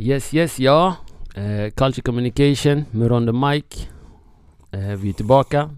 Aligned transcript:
Yes, 0.00 0.34
yes, 0.34 0.58
ja. 0.58 0.96
Eh, 1.34 1.70
Culture 1.70 2.02
Communication, 2.02 2.84
Muron 2.90 3.26
the 3.26 3.32
Mike. 3.32 3.88
Eh, 4.70 4.96
vi 4.96 5.08
är 5.08 5.12
tillbaka. 5.12 5.70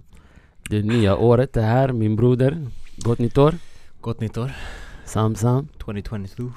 Det 0.70 0.82
nya 0.82 1.16
året 1.16 1.56
är 1.56 1.62
här, 1.62 1.92
min 1.92 2.16
broder. 2.16 2.66
Gott 2.96 3.18
nytt 3.18 3.38
år. 3.38 3.54
Gott 4.00 4.20
nytt 4.20 4.38
år, 4.38 4.52
Sam, 5.04 5.34
Sam. 5.34 5.68
2022. 5.78 6.52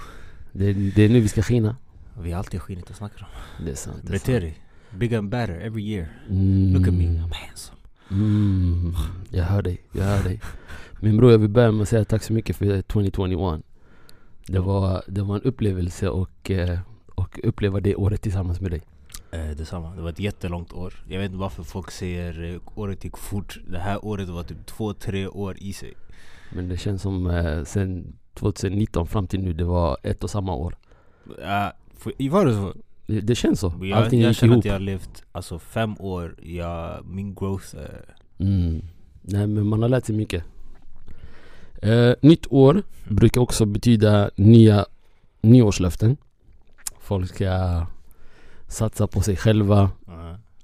Det, 0.51 0.73
det 0.73 1.03
är 1.03 1.09
nu 1.09 1.19
vi 1.19 1.27
ska 1.27 1.41
skina. 1.41 1.75
Vi 2.21 2.31
har 2.31 2.39
alltid 2.39 2.61
skinit 2.61 2.89
och 2.89 2.95
snackar 2.95 3.21
om. 3.21 3.65
Det 3.65 3.71
är 3.71 3.75
sant. 3.75 4.25
Dig. 4.25 4.59
Bigger 4.91 5.17
and 5.17 5.29
better 5.29 5.59
every 5.61 5.83
year. 5.83 6.07
Mm. 6.29 6.73
Look 6.73 6.87
at 6.87 6.93
me, 6.93 7.03
I'm 7.03 7.33
handsome. 7.33 7.77
Mm. 8.11 8.95
Jag 9.29 9.43
hör 9.43 9.61
dig, 9.61 9.81
jag 9.91 10.03
hör 10.03 10.23
dig. 10.23 10.41
Min 10.99 11.17
bror, 11.17 11.31
jag 11.31 11.39
vill 11.39 11.49
börja 11.49 11.71
med 11.71 11.81
att 11.81 11.89
säga 11.89 12.05
tack 12.05 12.23
så 12.23 12.33
mycket 12.33 12.55
för 12.55 12.81
2021. 12.81 13.61
Det 14.47 14.59
var, 14.59 15.03
det 15.07 15.21
var 15.21 15.35
en 15.35 15.41
upplevelse 15.41 16.09
och, 16.09 16.51
eh, 16.51 16.79
och 17.25 17.39
uppleva 17.43 17.79
det 17.79 17.95
året 17.95 18.21
tillsammans 18.21 18.61
med 18.61 18.71
dig. 18.71 18.81
Eh, 19.31 19.55
detsamma, 19.57 19.95
det 19.95 20.01
var 20.01 20.09
ett 20.09 20.19
jättelångt 20.19 20.73
år. 20.73 20.93
Jag 21.09 21.19
vet 21.19 21.25
inte 21.25 21.37
varför 21.37 21.63
folk 21.63 21.91
säger 21.91 22.53
eh, 22.53 22.79
året 22.79 23.03
gick 23.03 23.17
fort. 23.17 23.59
Det 23.67 23.79
här 23.79 24.05
året 24.05 24.29
var 24.29 24.43
typ 24.43 24.65
två, 24.65 24.93
tre 24.93 25.27
år 25.27 25.57
i 25.57 25.73
sig. 25.73 25.93
Men 26.55 26.69
det 26.69 26.77
känns 26.77 27.01
som 27.01 27.27
eh, 27.27 27.63
sen 27.63 28.15
2019 28.33 29.07
fram 29.07 29.27
till 29.27 29.39
nu, 29.39 29.53
det 29.53 29.63
var 29.63 29.97
ett 30.03 30.23
och 30.23 30.29
samma 30.29 30.55
år. 30.55 30.75
Uh, 31.27 31.69
för, 31.97 32.29
var 32.29 32.45
det 32.45 32.53
så? 32.53 32.73
Det, 33.07 33.21
det 33.21 33.35
känns 33.35 33.59
så. 33.59 33.73
Jag, 33.81 33.91
Allting 33.91 34.21
jag 34.21 34.29
gick 34.29 34.37
känner 34.37 34.53
ihop. 34.53 34.61
att 34.61 34.65
jag 34.65 34.73
har 34.73 34.79
levt 34.79 35.23
alltså, 35.31 35.59
fem 35.59 35.95
år, 35.99 36.35
jag, 36.43 37.05
min 37.05 37.35
growth 37.35 37.75
är... 37.75 38.15
Mm. 38.37 38.81
Nej 39.21 39.47
men 39.47 39.67
man 39.67 39.81
har 39.81 39.89
lärt 39.89 40.05
sig 40.05 40.15
mycket. 40.15 40.43
Eh, 41.81 42.13
nytt 42.21 42.47
år 42.49 42.83
brukar 43.09 43.41
också 43.41 43.65
betyda 43.65 44.29
nya 44.35 44.85
nyårslöften. 45.41 46.17
Folk 47.05 47.29
ska 47.29 47.85
satsa 48.67 49.07
på 49.07 49.21
sig 49.21 49.35
själva. 49.35 49.91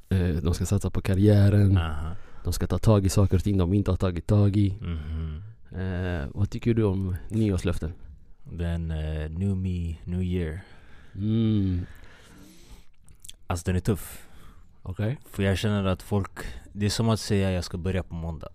Eh, 0.10 0.36
de 0.44 0.54
ska 0.54 0.66
satsa 0.66 0.90
på 0.90 1.02
karriären. 1.02 1.78
uh, 1.78 2.12
De 2.44 2.54
ska 2.54 2.68
ta 2.68 2.78
tag 2.78 3.06
i 3.06 3.10
saker 3.10 3.38
och 3.38 3.44
ting 3.44 3.58
de 3.58 3.74
inte 3.74 3.92
har 3.92 3.98
tagit 3.98 4.28
tag 4.28 4.58
i. 4.58 4.78
mhm. 4.82 5.44
Eh, 5.72 6.28
vad 6.34 6.50
tycker 6.50 6.74
du 6.74 6.84
om 6.84 7.16
nyårslöften? 7.30 7.94
Then 8.58 8.92
uh, 8.92 9.30
new 9.30 9.58
me, 9.58 9.96
new 10.04 10.24
year. 10.24 10.62
Mm. 11.16 11.86
Alltså 13.48 13.66
den 13.66 13.76
är 13.76 13.80
tuff. 13.80 14.28
Okej. 14.82 15.18
För 15.32 15.44
jag 15.44 15.58
känner 15.58 15.86
att 15.86 16.02
folk, 16.02 16.32
det 16.74 16.86
är 16.86 16.90
som 16.90 17.10
att 17.10 17.20
säga 17.20 17.52
jag 17.52 17.64
ska 17.64 17.78
börja 17.78 18.04
på 18.04 18.16
måndag. 18.16 18.50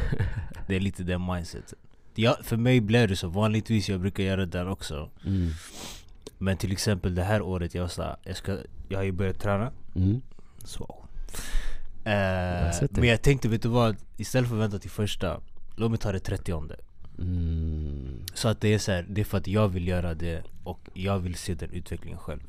det 0.66 0.76
är 0.76 0.80
lite 0.80 1.02
det 1.02 1.18
mindsetet. 1.18 1.78
Ja, 2.14 2.36
för 2.42 2.56
mig 2.56 2.80
blev 2.80 3.08
det 3.08 3.16
så, 3.16 3.28
vanligtvis 3.28 3.88
jag 3.88 4.00
brukar 4.00 4.22
göra 4.22 4.40
det 4.46 4.58
där 4.58 4.68
också. 4.68 5.10
Mm. 5.24 5.50
Men 6.42 6.56
till 6.56 6.72
exempel 6.72 7.14
det 7.14 7.22
här 7.22 7.42
året, 7.42 7.74
jag 7.74 7.90
såhär, 7.90 8.16
jag, 8.22 8.36
ska, 8.36 8.58
jag 8.88 8.98
har 8.98 9.04
ju 9.04 9.12
börjat 9.12 9.40
träna. 9.40 9.72
Mm. 9.94 10.20
Så. 10.64 11.04
Eh, 12.04 12.10
det. 12.80 12.88
men 12.92 13.08
jag 13.08 13.22
tänkte, 13.22 13.48
vet 13.48 13.62
du 13.62 13.68
vad? 13.68 13.96
Istället 14.16 14.48
för 14.48 14.56
att 14.56 14.62
vänta 14.62 14.78
till 14.78 14.90
första, 14.90 15.40
låt 15.76 15.90
mig 15.90 15.98
ta 15.98 16.12
det 16.12 16.20
30 16.20 16.52
Mm. 17.18 18.24
Så 18.34 18.48
att 18.48 18.60
det 18.60 18.74
är 18.74 18.78
så 18.78 18.92
här, 18.92 19.06
det 19.08 19.20
är 19.20 19.24
för 19.24 19.38
att 19.38 19.46
jag 19.46 19.68
vill 19.68 19.88
göra 19.88 20.14
det 20.14 20.42
och 20.64 20.80
jag 20.94 21.18
vill 21.18 21.34
se 21.34 21.54
den 21.54 21.70
utvecklingen 21.72 22.18
själv. 22.18 22.40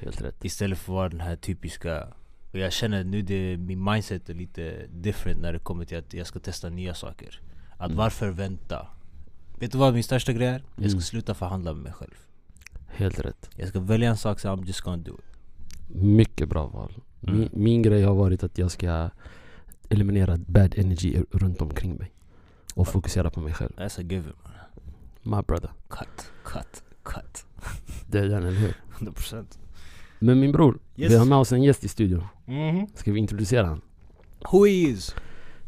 Helt 0.00 0.22
rätt. 0.22 0.44
Istället 0.44 0.78
för 0.78 0.92
att 0.92 0.96
vara 0.96 1.08
den 1.08 1.20
här 1.20 1.36
typiska 1.36 2.08
och 2.52 2.58
jag 2.58 2.72
känner 2.72 3.00
att 3.00 3.06
nu 3.06 3.22
det, 3.22 3.56
min 3.56 3.84
mindset 3.84 4.28
är 4.28 4.34
lite 4.34 4.86
different 4.90 5.40
när 5.40 5.52
det 5.52 5.58
kommer 5.58 5.84
till 5.84 5.98
att 5.98 6.14
jag 6.14 6.26
ska 6.26 6.38
testa 6.38 6.68
nya 6.68 6.94
saker. 6.94 7.40
Att 7.76 7.86
Mm. 7.86 7.96
varför 7.96 8.28
vänta? 8.30 8.86
Vet 9.58 9.72
du 9.72 9.78
vad 9.78 9.94
min 9.94 10.04
största 10.04 10.32
grej 10.32 10.46
är? 10.48 10.62
Jag 10.76 10.84
ska 10.90 10.96
Mm. 10.96 11.00
sluta 11.00 11.34
förhandla 11.34 11.72
med 11.72 11.82
mig 11.82 11.92
själv. 11.92 12.14
Helt 12.96 13.20
rätt. 13.20 13.50
Jag 13.56 13.68
ska 13.68 13.80
välja 13.80 14.10
en 14.10 14.16
sak 14.16 14.40
så 14.40 14.48
I'm 14.48 14.66
just 14.66 14.80
gonna 14.80 14.96
do 14.96 15.14
it. 15.18 15.24
Mycket 15.96 16.48
bra 16.48 16.66
val. 16.66 16.92
Min, 17.20 17.34
Mm. 17.36 17.48
min 17.52 17.82
grej 17.82 18.02
har 18.02 18.14
varit 18.14 18.44
att 18.44 18.58
jag 18.58 18.70
ska 18.70 19.10
eliminera 19.88 20.36
bad 20.46 20.74
energy 20.78 21.22
runt 21.30 21.62
omkring 21.62 21.94
mig. 21.94 22.12
Och 22.74 22.88
fokusera 22.88 23.30
på 23.30 23.40
mig 23.40 23.52
själv. 23.52 23.72
That's 23.76 24.00
a 24.00 24.02
given 24.02 24.32
man. 24.42 24.52
My 25.38 25.42
brother. 25.46 25.70
Cut, 25.88 26.32
cut, 26.44 26.82
cut. 27.02 27.44
Det 28.10 28.18
är 28.18 28.28
den, 28.28 28.42
eller 28.44 28.58
hur? 28.58 28.74
100% 28.98 29.58
Men 30.18 30.40
min 30.40 30.52
bror, 30.52 30.78
Yes. 30.96 31.12
vi 31.12 31.16
har 31.16 31.24
med 31.24 31.38
oss 31.38 31.52
en 31.52 31.62
gäst 31.62 31.84
i 31.84 31.88
studion. 31.88 32.24
mm 32.46 32.86
Ska 32.94 33.12
vi 33.12 33.18
introducera 33.20 33.66
han? 33.66 33.80
Who 34.52 34.64
he 34.66 34.72
is? 34.72 35.14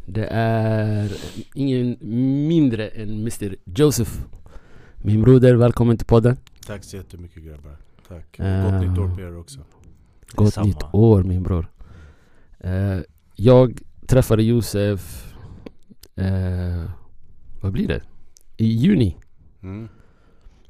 Det 0.07 0.27
är 0.31 1.13
ingen 1.55 1.97
mindre 2.49 2.89
än 2.89 3.11
Mr 3.11 3.57
Joseph. 3.65 4.11
Min 4.97 5.23
broder, 5.23 5.55
välkommen 5.55 5.99
till 5.99 6.07
podden. 6.07 6.37
Tack 6.67 6.85
så 6.85 6.97
jättemycket 6.97 7.43
grabbar. 7.45 7.77
Tack. 8.09 8.39
Eh, 8.39 8.65
Gott 8.71 8.81
nytt 8.89 8.99
år 8.99 9.15
på 9.15 9.21
er 9.21 9.37
också. 9.39 9.61
Gott 10.35 10.47
Detsamma. 10.47 10.67
nytt 10.67 10.83
år 10.93 11.23
min 11.23 11.43
bror. 11.43 11.71
Eh, 12.59 12.99
jag 13.35 13.81
träffade 14.07 14.43
Josef, 14.43 15.35
eh, 16.15 16.91
vad 17.61 17.73
blir 17.73 17.89
det? 17.89 18.03
I 18.57 18.67
juni. 18.67 19.17
Mm. 19.63 19.89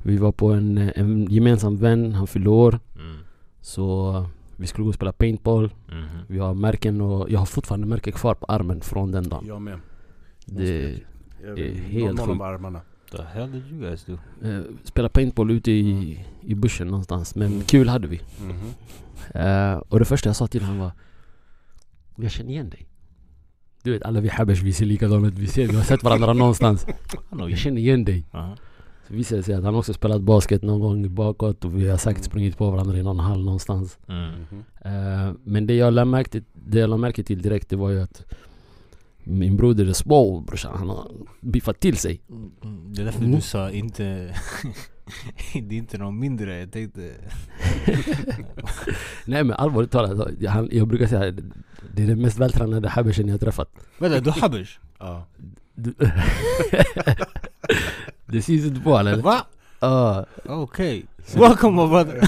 Vi 0.02 0.16
var 0.16 0.32
på 0.32 0.52
en, 0.52 0.78
en 0.78 1.26
gemensam 1.30 1.76
vän, 1.76 2.12
han 2.12 2.26
fyllde 2.26 2.50
år. 2.50 2.78
Mm. 2.96 3.16
Så 3.60 4.26
vi 4.56 4.66
skulle 4.66 4.82
gå 4.84 4.88
och 4.88 4.94
spela 4.94 5.12
paintball. 5.12 5.74
Mhm. 5.88 6.18
Vi 6.28 6.38
har 6.38 6.54
märken 6.54 7.00
och 7.00 7.30
jag 7.30 7.38
har 7.38 7.46
fortfarande 7.46 7.86
märken 7.86 8.12
kvar 8.12 8.34
på 8.34 8.46
armen 8.46 8.80
från 8.80 9.12
den 9.12 9.28
dagen. 9.28 9.44
Jag 9.46 9.62
med. 9.62 9.78
Det, 10.46 11.00
Jag, 11.42 11.58
är 11.58 11.64
någon- 11.68 11.74
helt 11.76 12.16
någon 12.16 12.26
sjukt. 12.26 12.40
av 12.40 12.42
armarna. 12.42 12.80
The 13.10 13.22
hell 13.22 13.52
did 13.52 13.62
you 13.70 13.80
guys 13.80 14.04
do? 14.04 14.18
eh, 14.44 14.60
spela 14.84 15.08
paintball 15.08 15.50
ute 15.50 15.70
i, 15.70 16.18
i 16.42 16.54
bussen 16.54 16.86
någonstans. 16.88 17.34
Men 17.34 17.60
kul 17.62 17.88
hade 17.88 18.08
vi. 18.08 18.20
Mhm. 18.40 18.74
Eh, 19.34 19.74
och 19.88 19.98
det 19.98 20.04
första 20.04 20.28
jag 20.28 20.36
sa 20.36 20.46
till 20.46 20.62
honom 20.62 20.78
var 20.78 20.92
Jag 22.16 22.30
känner 22.30 22.50
igen 22.50 22.70
dig. 22.70 22.86
Du 23.82 23.92
vet 23.92 24.02
alla 24.02 24.20
vi 24.20 24.28
habers, 24.28 24.62
vi 24.62 24.72
ser 24.72 24.86
likadana 24.86 25.28
ut. 25.28 25.34
Vi, 25.34 25.46
ser, 25.46 25.68
vi 25.68 25.76
har 25.76 25.82
sett 25.82 26.02
varandra 26.02 26.32
någonstans. 26.42 26.86
Jag 27.38 27.58
känner 27.58 27.78
igen 27.78 28.04
dig. 28.04 28.24
Uh-huh. 28.32 28.56
Så 29.08 29.14
visade 29.14 29.40
det 29.40 29.44
sig 29.44 29.54
att 29.54 29.64
han 29.64 29.74
också 29.74 29.92
spelat 29.92 30.22
basket 30.22 30.62
någon 30.62 30.80
gång 30.80 31.14
bakåt 31.14 31.64
och 31.64 31.78
vi 31.78 31.88
har 31.88 31.96
säkert 31.96 32.24
sprungit 32.24 32.58
på 32.58 32.70
varandra 32.70 32.96
i 32.98 33.02
någon 33.02 33.20
hall 33.20 33.44
någonstans. 33.44 33.98
Mm. 34.08 34.30
Mhm. 34.30 34.64
Eh, 34.84 35.34
men 35.44 35.66
det 35.66 35.74
jag 35.74 35.92
lade 35.92 36.04
märke 36.04 36.42
det 36.52 36.78
jag 36.78 36.90
lade 36.90 37.00
märke 37.00 37.22
till 37.22 37.42
direkt 37.42 37.68
det 37.70 37.76
var 37.76 37.90
ju 37.90 38.00
att 38.02 38.24
min 39.28 39.56
broder 39.56 39.88
är 39.88 39.92
small 39.92 40.42
brorsan. 40.46 40.78
Han 40.78 40.88
har 40.88 41.10
biffat 41.40 41.80
till 41.80 41.96
sig. 41.96 42.20
Mm, 42.30 42.92
Det 42.94 43.00
är 43.00 43.04
därför 43.04 43.18
Mm. 43.20 43.34
du 43.34 43.40
sa 43.40 43.70
inte... 43.70 44.04
det 45.52 45.74
är 45.74 45.78
inte 45.78 45.98
någon 45.98 46.18
mindre, 46.18 46.58
jag 46.60 46.72
tänkte... 46.72 47.00
Nej 49.24 49.44
men 49.44 49.52
allvarligt 49.52 49.90
talat, 49.90 50.28
han, 50.48 50.68
jag 50.72 50.88
brukar 50.88 51.06
säga 51.06 51.32
det 51.94 52.02
är 52.02 52.06
den 52.06 52.22
mest 52.22 52.38
vältränade 52.38 52.88
habersen 52.88 53.26
jag 53.28 53.34
har 53.34 53.38
träffat. 53.38 53.70
Vänta, 53.98 54.20
du 54.20 54.30
habers? 54.30 54.80
Ja. 54.98 55.26
Du, 55.74 55.94
det 58.26 58.42
syns 58.42 58.64
inte 58.66 58.80
på 58.80 58.90
honom 58.90 59.06
eller? 59.12 59.22
Va? 59.22 59.46
Ja. 59.80 60.26
Okej. 60.44 61.06
Welcome 61.34 61.82
my 61.82 61.88
brother. 61.88 62.20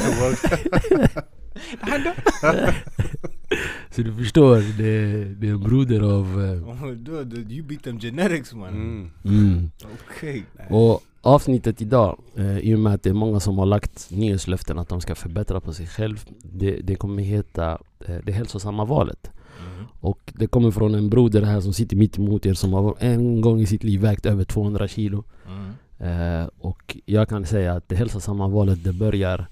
Så 3.90 4.02
du 4.02 4.14
förstår, 4.14 4.56
det, 4.56 5.24
det 5.24 5.48
är 5.48 5.52
en 5.52 5.60
broder 5.60 6.00
av... 6.00 6.44
eh, 6.44 6.68
Oh, 6.68 6.90
du, 6.92 7.24
du, 7.24 7.54
you 7.54 7.66
beat 7.66 7.82
them 7.82 7.98
genetics 8.00 8.54
man. 8.54 8.68
Mm. 8.68 9.10
Mm. 9.24 9.70
Okej. 10.08 10.44
Och 10.70 11.02
avsnittet 11.22 11.82
idag, 11.82 12.18
eh, 12.36 12.58
i 12.58 12.74
och 12.74 12.78
med 12.78 12.94
att 12.94 13.02
det 13.02 13.10
är 13.10 13.14
många 13.14 13.40
som 13.40 13.58
har 13.58 13.66
lagt 13.66 14.08
nyårslöften 14.10 14.78
att 14.78 14.88
de 14.88 15.00
ska 15.00 15.14
förbättra 15.14 15.60
på 15.60 15.72
sig 15.72 15.86
själv. 15.86 16.24
Det, 16.42 16.70
det 16.70 16.94
kommer 16.94 17.22
heta 17.22 17.78
eh, 18.06 18.16
Det 18.24 18.32
hälsosamma 18.32 18.84
valet. 18.84 19.30
Mhm. 19.60 19.86
Och 20.00 20.32
det 20.36 20.46
kommer 20.46 20.70
från 20.70 20.94
en 20.94 21.10
broder 21.10 21.42
här 21.42 21.60
som 21.60 21.72
sitter 21.72 21.96
mitt 21.96 22.18
emot 22.18 22.46
er 22.46 22.54
som 22.54 22.72
har 22.72 22.94
en 23.00 23.40
gång 23.40 23.60
i 23.60 23.66
sitt 23.66 23.84
liv 23.84 24.00
vägt 24.00 24.26
över 24.26 24.44
200 24.44 24.88
kilo. 24.88 25.24
Mm. 25.46 25.72
Eh, 26.00 26.48
och 26.58 26.96
jag 27.06 27.28
kan 27.28 27.46
säga 27.46 27.72
att 27.72 27.88
det 27.88 27.96
hälsosamma 27.96 28.48
valet 28.48 28.84
det 28.84 28.92
börjar 28.92 29.46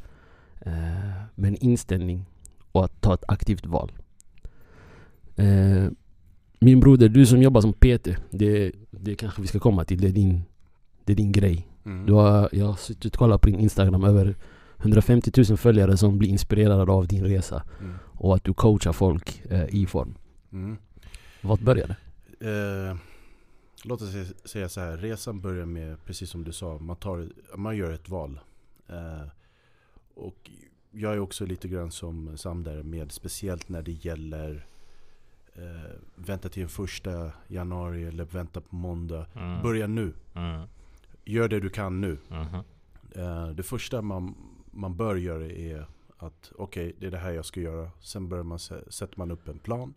eh, 0.61 0.73
med 1.35 1.49
en 1.49 1.57
inställning 1.57 2.25
och 2.77 2.85
att 2.85 3.01
ta 3.01 3.15
ett 3.15 3.25
aktivt 3.29 3.67
val. 3.67 3.93
Eh, 5.37 5.89
min 6.61 6.81
broder, 6.81 7.09
du 7.09 7.27
som 7.27 7.43
jobbar 7.43 7.61
som 7.61 7.73
PT, 7.73 8.09
det, 8.31 8.73
det 8.91 9.15
kanske 9.15 9.43
vi 9.43 9.49
ska 9.49 9.59
komma 9.59 9.85
till, 9.85 10.01
det 10.01 10.09
är 10.09 10.13
din, 10.13 10.43
det 11.05 11.13
är 11.13 11.17
din 11.17 11.33
grej. 11.33 11.69
Mm. 11.85 12.07
Du 12.07 12.13
har, 12.13 12.49
jag 12.53 12.67
har 12.67 12.75
suttit 12.75 13.15
och 13.15 13.19
kollat 13.19 13.41
på 13.41 13.49
din 13.49 13.61
Instagram, 13.61 14.05
över 14.05 14.37
150 14.79 15.33
000 15.49 15.57
följare 15.59 15.97
som 15.97 16.19
blir 16.19 16.29
inspirerade 16.29 16.93
av 16.93 17.07
din 17.07 17.25
resa 17.25 17.63
Mm. 17.81 17.95
och 18.05 18.35
att 18.37 18.45
du 18.45 18.55
coachar 18.55 18.93
folk 18.93 19.43
eh, 19.51 19.67
i 19.69 19.87
form. 19.87 20.15
Mm. 20.53 20.77
Vart 21.43 21.61
började 21.61 21.97
det? 22.39 22.89
Eh, 22.89 22.97
låt 23.85 24.03
oss 24.03 24.11
säga 24.45 24.69
så 24.69 24.81
här. 24.81 24.97
Resan 24.97 25.41
börjar 25.41 25.67
med, 25.67 26.05
precis 26.05 26.31
som 26.31 26.45
du 26.45 26.53
sa, 26.53 26.79
man, 26.79 26.97
tar, 26.97 27.29
man 27.57 27.77
gör 27.77 27.93
ett 27.93 28.09
val. 28.09 28.41
Eh, 28.89 29.29
och 30.15 30.51
jag 30.97 31.13
är 31.15 31.19
också 31.19 31.47
lite 31.47 31.69
grann 31.69 31.91
som 31.91 32.37
Sam 32.39 32.63
där 32.65 32.83
med, 32.83 33.13
speciellt 33.13 33.69
när 33.69 33.83
det 33.83 33.93
gäller 33.93 34.67
eh, 35.55 35.91
vänta 36.15 36.49
till 36.49 36.61
den 36.61 36.69
första 36.69 37.33
januari 37.49 38.05
eller 38.05 38.25
vänta 38.25 38.61
på 38.61 38.77
måndag. 38.77 39.27
Mm. 39.35 39.63
Börja 39.63 39.87
nu. 39.87 40.13
Mm. 40.35 40.69
Gör 41.25 41.49
det 41.49 41.61
du 41.61 41.71
kan 41.71 42.01
nu. 42.01 42.19
Mhm. 42.29 42.55
Eh, 43.15 43.49
det 43.49 43.63
första 43.63 44.03
man, 44.03 44.35
man 44.71 44.97
bör 44.97 45.17
göra 45.17 45.47
är 45.47 45.87
att 46.19 46.53
okej, 46.57 46.97
det 46.99 47.07
är 47.07 47.11
det 47.11 47.19
här 47.19 47.33
jag 47.33 47.45
ska 47.45 47.61
göra. 47.61 47.91
Sen 48.01 48.29
börjar 48.29 48.45
man, 48.45 48.59
sä- 48.59 48.91
sätter 48.91 49.19
man 49.19 49.31
upp 49.31 49.49
en 49.49 49.59
plan. 49.59 49.95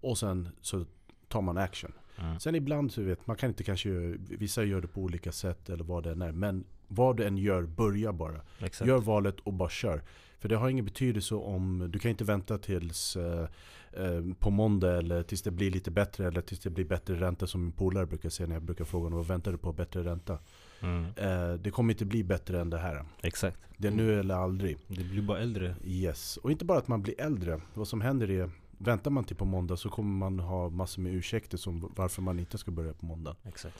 Och 0.00 0.18
sen 0.18 0.48
så 0.60 0.84
tar 1.28 1.40
man 1.42 1.58
action. 1.58 1.92
Mm. 2.18 2.40
Sen 2.40 2.54
ibland 2.54 2.92
så 2.92 3.02
vet 3.02 3.26
man 3.26 3.36
kan 3.36 3.48
inte 3.48 3.64
kanske 3.64 3.88
vissa 4.18 4.64
gör 4.64 4.80
det 4.80 4.88
på 4.88 5.00
olika 5.00 5.32
sätt 5.32 5.68
eller 5.70 5.84
vad 5.84 6.04
det 6.04 6.12
än 6.12 6.22
är. 6.22 6.32
Men 6.32 6.64
vad 6.94 7.16
du 7.16 7.24
än 7.24 7.38
gör, 7.38 7.62
börja 7.62 8.12
bara. 8.12 8.40
Exakt. 8.60 8.88
Gör 8.88 8.98
valet 8.98 9.40
och 9.40 9.52
bara 9.52 9.68
kör. 9.68 10.02
För 10.44 10.48
det 10.48 10.56
har 10.56 10.68
ingen 10.68 10.84
betydelse 10.84 11.34
om, 11.34 11.90
du 11.92 11.98
kan 11.98 12.10
inte 12.10 12.24
vänta 12.24 12.58
tills 12.58 13.16
eh, 13.16 13.48
eh, 13.92 14.22
på 14.38 14.50
måndag 14.50 14.98
eller 14.98 15.22
tills 15.22 15.42
det 15.42 15.50
blir 15.50 15.70
lite 15.70 15.90
bättre 15.90 16.26
eller 16.26 16.40
tills 16.40 16.60
det 16.60 16.70
blir 16.70 16.84
bättre 16.84 17.14
ränta 17.14 17.46
som 17.46 17.62
min 17.62 17.72
polare 17.72 18.06
brukar 18.06 18.28
säga 18.28 18.46
när 18.46 18.54
jag 18.54 18.62
brukar 18.62 18.84
fråga 18.84 19.04
honom 19.04 19.18
vad 19.18 19.26
väntar 19.26 19.52
du 19.52 19.58
på 19.58 19.72
bättre 19.72 20.04
ränta? 20.04 20.38
Mm. 20.80 21.04
Eh, 21.04 21.54
det 21.54 21.70
kommer 21.70 21.92
inte 21.92 22.04
bli 22.04 22.24
bättre 22.24 22.60
än 22.60 22.70
det 22.70 22.78
här. 22.78 23.04
Exakt. 23.22 23.58
Det 23.76 23.88
är 23.88 23.92
nu 23.92 24.20
eller 24.20 24.34
aldrig. 24.34 24.78
Det 24.86 25.04
blir 25.04 25.22
bara 25.22 25.38
äldre. 25.38 25.76
Yes. 25.84 26.36
Och 26.36 26.50
inte 26.50 26.64
bara 26.64 26.78
att 26.78 26.88
man 26.88 27.02
blir 27.02 27.20
äldre. 27.20 27.60
Vad 27.74 27.88
som 27.88 28.00
händer 28.00 28.30
är, 28.30 28.50
väntar 28.78 29.10
man 29.10 29.24
till 29.24 29.36
på 29.36 29.44
måndag 29.44 29.76
så 29.76 29.88
kommer 29.88 30.18
man 30.18 30.38
ha 30.38 30.68
massor 30.68 31.02
med 31.02 31.14
ursäkter 31.14 31.58
som 31.58 31.92
varför 31.96 32.22
man 32.22 32.38
inte 32.38 32.58
ska 32.58 32.70
börja 32.70 32.92
på 32.92 33.06
måndag. 33.06 33.36
Exakt. 33.44 33.78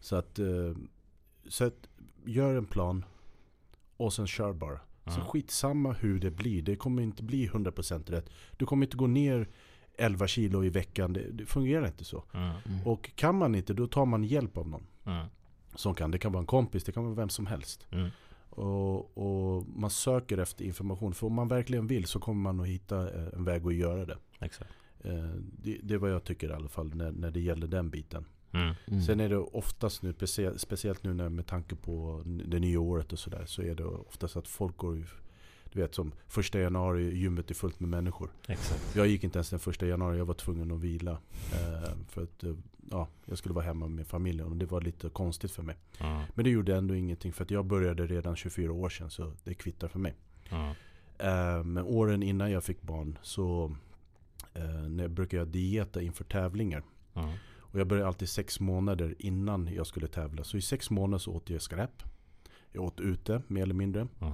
Så 0.00 0.16
att, 0.16 0.38
eh, 0.38 0.46
så 1.48 1.64
att 1.64 1.88
gör 2.24 2.54
en 2.54 2.66
plan 2.66 3.04
och 3.96 4.12
sen 4.12 4.26
kör 4.26 4.52
bara. 4.52 4.80
Så 5.06 5.10
Mm. 5.14 5.26
skitsamma 5.26 5.92
hur 5.92 6.20
det 6.20 6.30
blir. 6.30 6.62
Det 6.62 6.76
kommer 6.76 7.02
inte 7.02 7.22
bli 7.22 7.46
100% 7.48 8.10
rätt. 8.10 8.30
Du 8.56 8.66
kommer 8.66 8.86
inte 8.86 8.96
gå 8.96 9.06
ner 9.06 9.48
11 9.98 10.26
kilo 10.26 10.64
i 10.64 10.68
veckan. 10.68 11.12
Det, 11.12 11.30
det 11.32 11.46
fungerar 11.46 11.86
inte 11.86 12.04
så. 12.04 12.24
Mm. 12.34 12.50
Mm. 12.66 12.86
Och 12.86 13.10
kan 13.16 13.34
man 13.38 13.54
inte, 13.54 13.74
då 13.74 13.86
tar 13.86 14.06
man 14.06 14.24
hjälp 14.24 14.56
av 14.56 14.68
någon. 14.68 14.86
Mm. 15.06 15.26
Som 15.74 15.94
kan. 15.94 16.10
Det 16.10 16.18
kan 16.18 16.32
vara 16.32 16.40
en 16.40 16.46
kompis, 16.46 16.84
det 16.84 16.92
kan 16.92 17.04
vara 17.04 17.14
vem 17.14 17.28
som 17.28 17.46
helst. 17.46 17.86
Mm. 17.90 18.08
Och, 18.50 19.18
och 19.18 19.66
man 19.68 19.90
söker 19.90 20.38
efter 20.38 20.64
information. 20.64 21.14
För 21.14 21.26
om 21.26 21.34
man 21.34 21.48
verkligen 21.48 21.86
vill 21.86 22.04
så 22.06 22.20
kommer 22.20 22.40
man 22.42 22.60
att 22.60 22.66
hitta 22.66 23.10
eh, 23.20 23.28
en 23.34 23.44
väg 23.44 23.66
att 23.66 23.74
göra 23.74 24.04
det. 24.04 24.18
Exakt. 24.40 24.70
Eh, 25.04 25.12
Det, 25.62 25.78
det 25.82 25.94
är 25.94 25.98
vad 25.98 26.10
jag 26.10 26.24
tycker 26.24 26.48
i 26.50 26.52
alla 26.52 26.68
fall 26.68 26.94
när, 26.94 27.12
när 27.12 27.30
det 27.30 27.40
gäller 27.40 27.66
den 27.66 27.90
biten. 27.90 28.24
Mm. 28.52 28.74
Mm. 28.86 29.02
Sen 29.02 29.20
är 29.20 29.28
det 29.28 29.36
oftast 29.36 30.02
nu, 30.02 30.12
specie- 30.12 30.58
speciellt 30.58 31.02
nu 31.02 31.14
när, 31.14 31.28
med 31.28 31.46
tanke 31.46 31.74
på 31.74 32.22
det 32.24 32.58
nya 32.58 32.80
året 32.80 33.12
och 33.12 33.18
sådär, 33.18 33.44
så 33.46 33.62
är 33.62 33.74
det 33.74 33.84
oftast 33.84 34.36
att 34.36 34.48
folk 34.48 34.76
går 34.76 34.96
ju, 34.96 35.04
du 35.72 35.80
vet 35.80 35.94
som 35.94 36.12
första 36.28 36.60
januari, 36.60 37.18
gymmet 37.18 37.50
är 37.50 37.54
fullt 37.54 37.80
med 37.80 37.88
människor. 37.88 38.30
Exakt. 38.48 38.96
Jag 38.96 39.06
gick 39.06 39.24
inte 39.24 39.38
ens 39.38 39.50
den 39.50 39.58
första 39.58 39.86
januari, 39.86 40.18
jag 40.18 40.24
var 40.24 40.34
tvungen 40.34 40.70
att 40.72 40.80
vila. 40.80 41.18
Eh, 41.52 41.90
för 42.08 42.22
att 42.22 42.44
eh, 42.44 42.54
ja, 42.90 43.08
jag 43.24 43.38
skulle 43.38 43.54
vara 43.54 43.64
hemma 43.64 43.88
med 43.88 44.06
familjen 44.06 44.46
och 44.46 44.56
det 44.56 44.66
var 44.66 44.80
lite 44.80 45.08
konstigt 45.08 45.50
för 45.50 45.62
mig. 45.62 45.76
Mm. 46.00 46.22
Men 46.34 46.44
det 46.44 46.50
gjorde 46.50 46.76
ändå 46.76 46.94
ingenting 46.94 47.32
för 47.32 47.44
att 47.44 47.50
jag 47.50 47.64
började 47.66 48.06
redan 48.06 48.36
24 48.36 48.72
år 48.72 48.88
sedan 48.88 49.10
så 49.10 49.32
det 49.44 49.54
kvittar 49.54 49.88
för 49.88 49.98
mig. 49.98 50.14
Mm. 50.50 50.68
Eh, 51.18 51.64
men 51.64 51.84
åren 51.84 52.22
innan 52.22 52.50
jag 52.50 52.64
fick 52.64 52.82
barn 52.82 53.18
så 53.22 53.76
eh, 54.54 54.64
när 54.64 55.04
jag 55.04 55.10
brukade 55.10 55.40
jag 55.40 55.48
dieta 55.48 56.02
inför 56.02 56.24
tävlingar. 56.24 56.82
Mm. 57.14 57.30
Och 57.72 57.80
jag 57.80 57.86
började 57.86 58.08
alltid 58.08 58.28
sex 58.28 58.60
månader 58.60 59.14
innan 59.18 59.68
jag 59.74 59.86
skulle 59.86 60.08
tävla. 60.08 60.44
Så 60.44 60.56
i 60.56 60.62
sex 60.62 60.90
månader 60.90 61.18
så 61.18 61.32
åt 61.32 61.50
jag 61.50 61.62
skräp. 61.62 62.02
Jag 62.72 62.84
åt 62.84 63.00
ute 63.00 63.42
mer 63.46 63.62
eller 63.62 63.74
mindre. 63.74 64.08
Mm. 64.20 64.32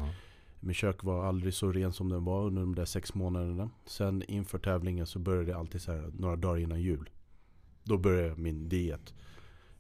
Min 0.61 0.75
kök 0.75 1.05
var 1.05 1.25
aldrig 1.25 1.55
så 1.55 1.73
ren 1.73 1.93
som 1.93 2.09
den 2.09 2.25
var 2.25 2.47
under 2.47 2.61
de 2.61 2.75
där 2.75 2.85
sex 2.85 3.15
månaderna. 3.15 3.71
Sen 3.87 4.23
inför 4.29 4.59
tävlingen 4.59 5.07
så 5.07 5.19
började 5.19 5.47
det 5.47 5.57
alltid 5.57 5.83
så 5.83 5.93
här 5.93 6.13
några 6.19 6.37
dagar 6.37 6.61
innan 6.61 6.81
jul. 6.81 7.11
Då 7.85 7.99
började 7.99 8.37
min 8.37 8.69
diet. 8.69 9.15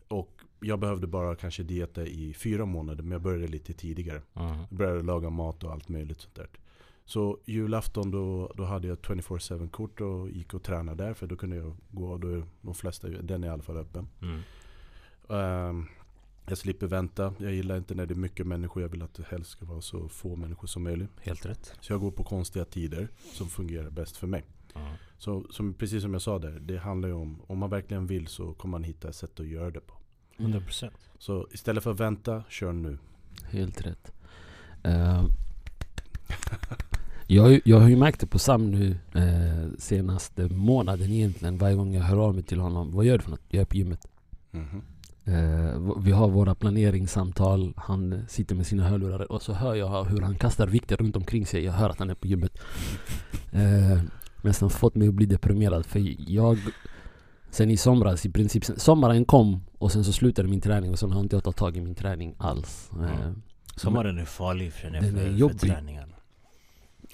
Och 0.08 0.40
jag 0.60 0.78
behövde 0.78 1.06
bara 1.06 1.36
kanske 1.36 1.62
dieta 1.62 2.06
i 2.06 2.34
fyra 2.34 2.64
månader 2.64 3.02
men 3.02 3.12
jag 3.12 3.22
började 3.22 3.46
lite 3.46 3.72
tidigare. 3.72 4.22
Mm. 4.34 4.58
Jag 4.58 4.78
började 4.78 5.02
laga 5.02 5.30
mat 5.30 5.64
och 5.64 5.72
allt 5.72 5.88
möjligt 5.88 6.20
sånt 6.20 6.34
där. 6.34 6.48
Så 7.08 7.38
julafton 7.44 8.10
då, 8.10 8.52
då 8.56 8.64
hade 8.64 8.88
jag 8.88 8.98
24-7 8.98 9.68
kort 9.68 10.00
och 10.00 10.30
gick 10.30 10.54
och 10.54 10.62
tränade 10.62 11.04
där 11.04 11.14
för 11.14 11.26
då 11.26 11.36
kunde 11.36 11.56
jag 11.56 11.76
gå, 11.90 12.18
då 12.18 12.42
de 12.60 12.74
flesta, 12.74 13.08
den 13.08 13.44
är 13.44 13.48
i 13.48 13.50
alla 13.50 13.62
fall 13.62 13.76
öppen. 13.76 14.08
Mm. 14.22 14.40
Ehm, 15.28 15.86
jag 16.48 16.58
slipper 16.58 16.86
vänta, 16.86 17.34
jag 17.38 17.52
gillar 17.52 17.76
inte 17.76 17.94
när 17.94 18.06
det 18.06 18.14
är 18.14 18.16
mycket 18.16 18.46
människor, 18.46 18.82
jag 18.82 18.88
vill 18.88 19.02
att 19.02 19.14
det 19.14 19.26
helst 19.28 19.50
ska 19.50 19.64
vara 19.64 19.80
så 19.80 20.08
få 20.08 20.36
människor 20.36 20.66
som 20.66 20.82
möjligt. 20.82 21.10
Helt 21.20 21.46
rätt. 21.46 21.72
Så 21.80 21.92
jag 21.92 22.00
går 22.00 22.10
på 22.10 22.24
konstiga 22.24 22.64
tider 22.64 23.08
som 23.32 23.48
fungerar 23.48 23.90
bäst 23.90 24.16
för 24.16 24.26
mig. 24.26 24.44
Mm. 24.74 24.92
Så 25.18 25.44
som, 25.50 25.74
precis 25.74 26.02
som 26.02 26.12
jag 26.12 26.22
sa 26.22 26.38
där, 26.38 26.60
det 26.60 26.78
handlar 26.78 27.08
ju 27.08 27.14
om, 27.14 27.42
om 27.46 27.58
man 27.58 27.70
verkligen 27.70 28.06
vill 28.06 28.26
så 28.26 28.54
kommer 28.54 28.72
man 28.72 28.84
hitta 28.84 29.08
ett 29.08 29.16
sätt 29.16 29.40
att 29.40 29.46
göra 29.46 29.70
det 29.70 29.80
på. 29.80 29.94
100%. 30.36 30.90
Så 31.18 31.48
istället 31.52 31.84
för 31.84 31.90
att 31.90 32.00
vänta, 32.00 32.42
kör 32.48 32.72
nu. 32.72 32.98
Helt 33.44 33.86
rätt. 33.86 34.12
Eh, 34.82 35.24
jag, 37.28 37.60
jag 37.64 37.80
har 37.80 37.88
ju 37.88 37.96
märkt 37.96 38.20
det 38.20 38.26
på 38.26 38.38
Sam 38.38 38.70
nu 38.70 38.96
uh, 39.16 39.70
senaste 39.78 40.42
månaden 40.48 41.10
egentligen. 41.12 41.58
Varje 41.58 41.74
gång 41.76 41.94
jag 41.94 42.02
hör 42.02 42.16
av 42.16 42.34
mig 42.34 42.42
till 42.42 42.60
honom. 42.60 42.90
Vad 42.92 43.04
gör 43.04 43.18
du 43.18 43.24
för 43.24 43.30
något? 43.30 43.40
Jag 43.48 43.60
är 43.60 43.64
på 43.64 43.76
gymmet. 43.76 44.06
Mhm. 44.50 44.82
Eh, 45.24 45.80
vi 46.02 46.10
har 46.12 46.28
våra 46.28 46.54
planeringssamtal. 46.54 47.74
Han 47.76 48.22
sitter 48.28 48.54
med 48.54 48.66
sina 48.66 48.88
hörlurar 48.88 49.32
och 49.32 49.42
så 49.42 49.52
hör 49.52 49.74
jag 49.74 50.04
hur 50.04 50.20
han 50.20 50.34
kastar 50.34 50.66
vikter 50.66 50.96
runt 50.96 51.16
omkring 51.16 51.46
sig. 51.46 51.64
Jag 51.64 51.72
hör 51.72 51.90
att 51.90 51.98
han 51.98 52.10
är 52.10 52.14
på 52.14 52.26
gymmet. 52.26 52.58
Uh, 53.54 54.02
nästan 54.42 54.70
fått 54.70 54.94
mig 54.94 55.08
att 55.08 55.14
bli 55.14 55.26
deprimerad. 55.26 55.86
För 55.86 56.00
jag... 56.30 56.58
Sen 57.50 57.70
i 57.70 57.76
somras 57.76 58.26
i 58.26 58.30
princip. 58.30 58.64
Sommaren 58.64 59.24
kom 59.24 59.60
och 59.78 59.92
sen 59.92 60.04
så 60.04 60.12
slutade 60.12 60.48
min 60.48 60.60
träning 60.60 60.90
och 60.90 60.98
sen 60.98 61.12
har 61.12 61.20
inte 61.20 61.36
jag 61.36 61.44
tagit 61.44 61.56
tag 61.56 61.76
i 61.76 61.80
min 61.80 61.94
träning 61.94 62.34
alls. 62.38 62.90
Eh, 62.92 63.20
Mm. 63.22 63.42
Sommaren 63.76 64.18
är 64.18 64.24
farlig 64.24 64.72
för, 64.72 64.90
Den 64.90 65.04
är 65.04 65.10
för, 65.10 65.18
för 65.18 65.28
jobbig. 65.28 65.60
träningen. 65.60 66.12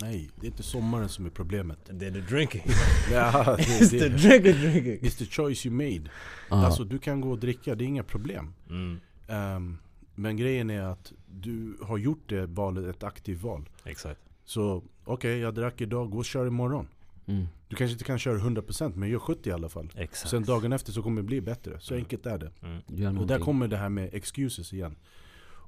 Nej, 0.00 0.31
det 0.37 0.46
är 0.46 0.50
inte 0.50 0.62
sommaren 0.62 1.08
som 1.08 1.26
är 1.26 1.31
problemet. 1.31 1.79
Det 1.93 2.06
är 2.06 2.11
the 2.11 2.20
drinking. 2.20 2.62
Ja, 3.12 3.56
It's 3.58 3.91
det, 3.91 3.99
the 3.99 4.08
det, 4.08 4.08
drinking 4.08 4.52
drinking. 4.73 4.99
it's 5.11 5.19
the 5.19 5.25
choice 5.26 5.67
you 5.67 5.75
made. 5.75 6.11
ja. 6.50 6.67
Alltså 6.67 6.85
du 6.85 6.99
kan 6.99 7.20
gå 7.20 7.31
och 7.31 7.38
dricka, 7.38 7.75
det 7.75 7.85
är 7.85 7.87
inga 7.87 8.02
problem. 8.05 8.55
Mm. 8.70 9.00
Ehm, 9.29 9.79
men 10.14 10.37
grejen 10.37 10.70
är 10.70 10.81
att 10.82 11.12
du 11.26 11.76
har 11.82 11.99
gjort 11.99 12.29
det 12.29 12.46
valet, 12.46 12.85
ett 12.96 13.02
aktivt 13.02 13.43
val. 13.43 13.69
Exakt. 13.85 14.20
Så 14.44 14.82
okej, 15.05 15.38
jag 15.38 15.55
drack 15.55 15.81
idag, 15.81 16.11
gå 16.11 16.19
och 16.19 16.25
kör 16.25 16.46
imorgon. 16.46 16.88
Mm. 17.26 17.46
Du 17.69 17.76
kanske 17.76 17.93
inte 17.93 18.05
kan 18.05 18.19
köra 18.19 18.38
100% 18.38 18.93
men 18.96 19.08
gör 19.08 19.19
70 19.19 19.49
i 19.49 19.52
alla 19.52 19.69
fall. 19.69 19.91
Exakt. 19.96 20.31
Sen 20.31 20.44
dagen 20.44 20.73
efter 20.73 20.93
så 20.93 21.02
kommer 21.02 21.23
det 21.23 21.26
bli 21.26 21.41
bättre. 21.41 21.81
Så 21.81 21.94
Mm. 21.94 22.05
enkelt 22.05 22.27
är 22.27 22.39
det. 22.39 22.51
Mm. 22.98 23.19
Och 23.19 23.27
där 23.27 23.39
kommer 23.39 23.69
det 23.69 23.77
här 23.77 23.89
med 23.89 24.15
excuses 24.15 24.72
igen. 24.72 24.96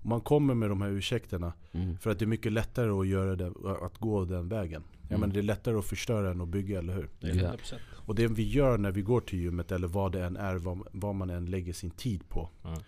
Man 0.06 0.20
kommer 0.20 0.54
med 0.54 0.68
de 0.68 0.82
här 0.82 0.88
ursäkterna 0.90 1.52
Mm. 1.72 1.98
för 1.98 2.10
att 2.10 2.18
det 2.18 2.24
är 2.24 2.26
mycket 2.26 2.52
lättare 2.52 2.90
att, 2.90 3.06
göra 3.06 3.36
det, 3.36 3.52
att 3.82 3.98
gå 3.98 4.24
den 4.24 4.48
vägen. 4.48 4.82
Jag 5.02 5.10
Mm. 5.10 5.20
menar, 5.20 5.34
det 5.34 5.40
är 5.40 5.42
lättare 5.42 5.76
att 5.78 5.84
förstöra 5.84 6.30
än 6.30 6.40
att 6.40 6.48
bygga, 6.48 6.78
eller 6.78 6.94
hur? 6.94 7.08
Det 7.20 7.26
är 7.26 7.34
Ja. 7.34 7.42
100%. 7.50 7.78
Och 8.06 8.14
det 8.14 8.26
vi 8.28 8.42
gör 8.48 8.78
när 8.78 8.90
vi 8.92 9.02
går 9.02 9.20
till 9.20 9.38
gymmet 9.40 9.72
eller 9.72 9.88
vad 9.88 10.12
det 10.12 10.24
än 10.24 10.36
är, 10.36 10.56
vad, 10.56 10.80
vad 10.92 11.14
man 11.14 11.30
än 11.30 11.46
lägger 11.46 11.72
sin 11.72 11.90
tid 11.90 12.28
på. 12.28 12.48
Mm. 12.64 12.78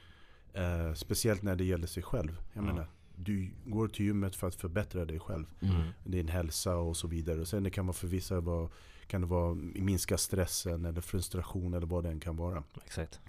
Eh, 0.88 0.94
speciellt 0.94 1.42
när 1.42 1.56
det 1.56 1.64
gäller 1.64 1.86
sig 1.86 2.02
själv. 2.02 2.40
Jag 2.52 2.62
Mm. 2.62 2.74
menar, 2.74 2.88
du 3.16 3.50
går 3.66 3.88
till 3.88 4.06
gymmet 4.06 4.36
för 4.36 4.48
att 4.48 4.54
förbättra 4.54 5.04
dig 5.04 5.18
själv. 5.18 5.46
Mm. 5.60 5.82
Din 6.04 6.28
hälsa 6.28 6.76
och 6.76 6.96
så 6.96 7.08
vidare. 7.08 7.40
Och 7.40 7.48
sen 7.48 7.62
det 7.62 7.70
kan 7.70 7.86
vara 7.86 7.94
för 7.94 8.06
vissa 8.06 8.40
vara, 8.40 8.68
kan 9.06 9.20
det 9.20 9.26
vara 9.26 9.54
minska 9.74 10.18
stressen 10.18 10.84
eller 10.84 11.00
frustration 11.00 11.74
eller 11.74 11.86
vad 11.86 12.04
det 12.04 12.10
än 12.10 12.20
kan 12.20 12.36
vara. 12.36 12.62
Exakt. 12.84 13.20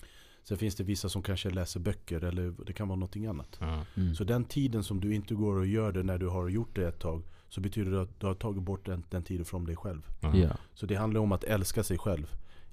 Sen 0.50 0.58
finns 0.58 0.76
det 0.76 0.84
vissa 0.84 1.10
som 1.10 1.24
kanske 1.24 1.50
läser 1.50 1.80
böcker 1.80 2.24
eller 2.24 2.54
det 2.66 2.74
kan 2.74 2.88
vara 2.88 2.96
någonting 2.96 3.26
annat. 3.26 3.60
Mm. 3.62 3.80
Mm. 3.98 4.16
Så 4.16 4.24
den 4.24 4.46
tiden 4.46 4.84
som 4.84 5.00
du 5.02 5.14
inte 5.16 5.36
går 5.36 5.56
och 5.56 5.66
gör 5.68 5.92
det 5.92 6.04
när 6.04 6.18
du 6.18 6.28
har 6.28 6.50
gjort 6.50 6.76
det 6.76 6.88
ett 6.88 7.00
tag 7.00 7.24
så 7.50 7.62
betyder 7.62 7.92
det 7.92 8.02
att 8.02 8.20
du 8.20 8.26
har 8.28 8.34
tagit 8.34 8.64
bort 8.64 8.86
den, 8.86 9.04
den 9.10 9.24
tiden 9.24 9.46
från 9.46 9.66
dig 9.66 9.76
själv. 9.76 10.02
Mm. 10.22 10.40
Ja. 10.40 10.50
Så 10.74 10.86
det 10.86 10.96
handlar 10.96 11.22
om 11.22 11.32
att 11.32 11.44
älska 11.44 11.84
sig 11.84 11.98
själv. 11.98 12.28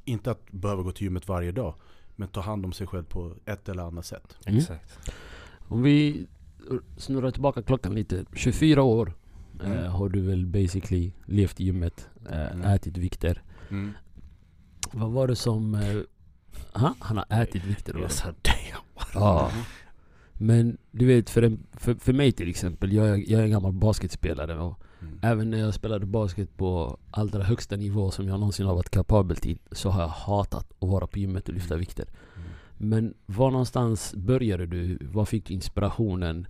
Inte 0.04 0.30
att 0.30 0.52
behöva 0.52 0.83
gå 0.83 0.92
till 0.92 1.04
gymmet 1.04 1.28
varje 1.28 1.52
dag. 1.52 1.75
Men 2.16 2.28
ta 2.28 2.40
hand 2.40 2.64
om 2.64 2.73
sig 2.73 2.87
själv 2.87 3.04
på 3.04 3.35
ett 3.45 3.68
eller 3.68 3.83
annat 3.83 4.06
sätt. 4.06 4.37
Mm. 4.47 4.59
Exakt. 4.59 4.99
Om 5.68 5.83
vi 5.83 6.26
snurrar 6.97 7.30
tillbaka 7.30 7.62
klockan 7.62 7.95
lite. 7.95 8.25
24 8.35 8.83
år 8.83 9.12
eh, 9.62 9.71
Mm. 9.71 9.90
har 9.92 10.09
du 10.09 10.21
väl 10.21 10.47
basically 10.47 11.12
levt 11.25 11.61
i 11.61 11.64
gymmet, 11.64 12.09
eh, 12.30 12.52
Mm. 12.52 12.62
ätit 12.62 12.97
vikter. 12.97 13.42
Vad 14.92 15.11
var 15.12 15.26
det 15.28 15.37
som... 15.37 15.75
Ha? 16.76 16.95
Han 16.99 17.16
har 17.16 17.42
ätit 17.42 17.64
vikter? 17.64 17.92
eller 17.92 18.02
Jag 18.02 18.11
sa 18.12 18.25
damn. 18.25 18.83
Ja. 19.14 19.50
Men 20.33 20.76
du 20.90 21.06
vet, 21.06 21.30
för, 21.30 21.42
en, 21.42 21.66
för, 21.73 21.95
för 21.95 22.12
mig 22.12 22.33
till 22.33 22.49
exempel, 22.50 22.92
jag, 22.92 23.09
är- 23.09 23.30
jag 23.33 23.40
är 23.40 23.45
en 23.45 23.50
gammal 23.50 23.73
basketspelare 23.73 24.59
och 24.59 24.80
Mm. 25.02 25.18
även 25.23 25.50
när 25.50 25.59
jag 25.59 25.75
spelade 25.75 26.06
basket 26.06 26.56
på 26.56 26.99
allra 27.11 27.42
högsta 27.42 27.76
nivå 27.76 28.11
som 28.11 28.28
jag 28.28 28.40
någonsin 28.40 28.66
har 28.66 28.75
varit 28.75 28.90
kapabel 28.90 29.37
till 29.37 29.59
så 29.73 29.90
har 29.90 30.00
jag 30.02 30.09
hatat 30.09 30.73
att 30.78 30.88
vara 30.88 31.06
på 31.06 31.18
gymmet 31.18 31.49
och 31.49 31.54
lyfta 31.54 31.75
Mm. 31.75 31.80
vikter. 31.80 32.06
Mm. 32.37 32.49
Men 32.76 33.14
var 33.26 33.50
någonstans 33.50 34.14
började 34.14 34.66
du? 34.66 34.99
Var 35.00 35.25
fick 35.25 35.47
du 35.47 35.54
inspirationen? 35.54 36.47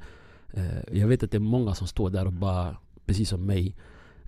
Eh, 0.53 0.65
jag 0.99 1.09
vet 1.09 1.23
att 1.23 1.31
det 1.31 1.37
är 1.37 1.41
många 1.41 1.75
som 1.75 1.87
står 1.87 2.11
där 2.11 2.27
och 2.27 2.33
bara, 2.33 2.77
precis 3.07 3.29
som 3.29 3.47
mig, 3.47 3.75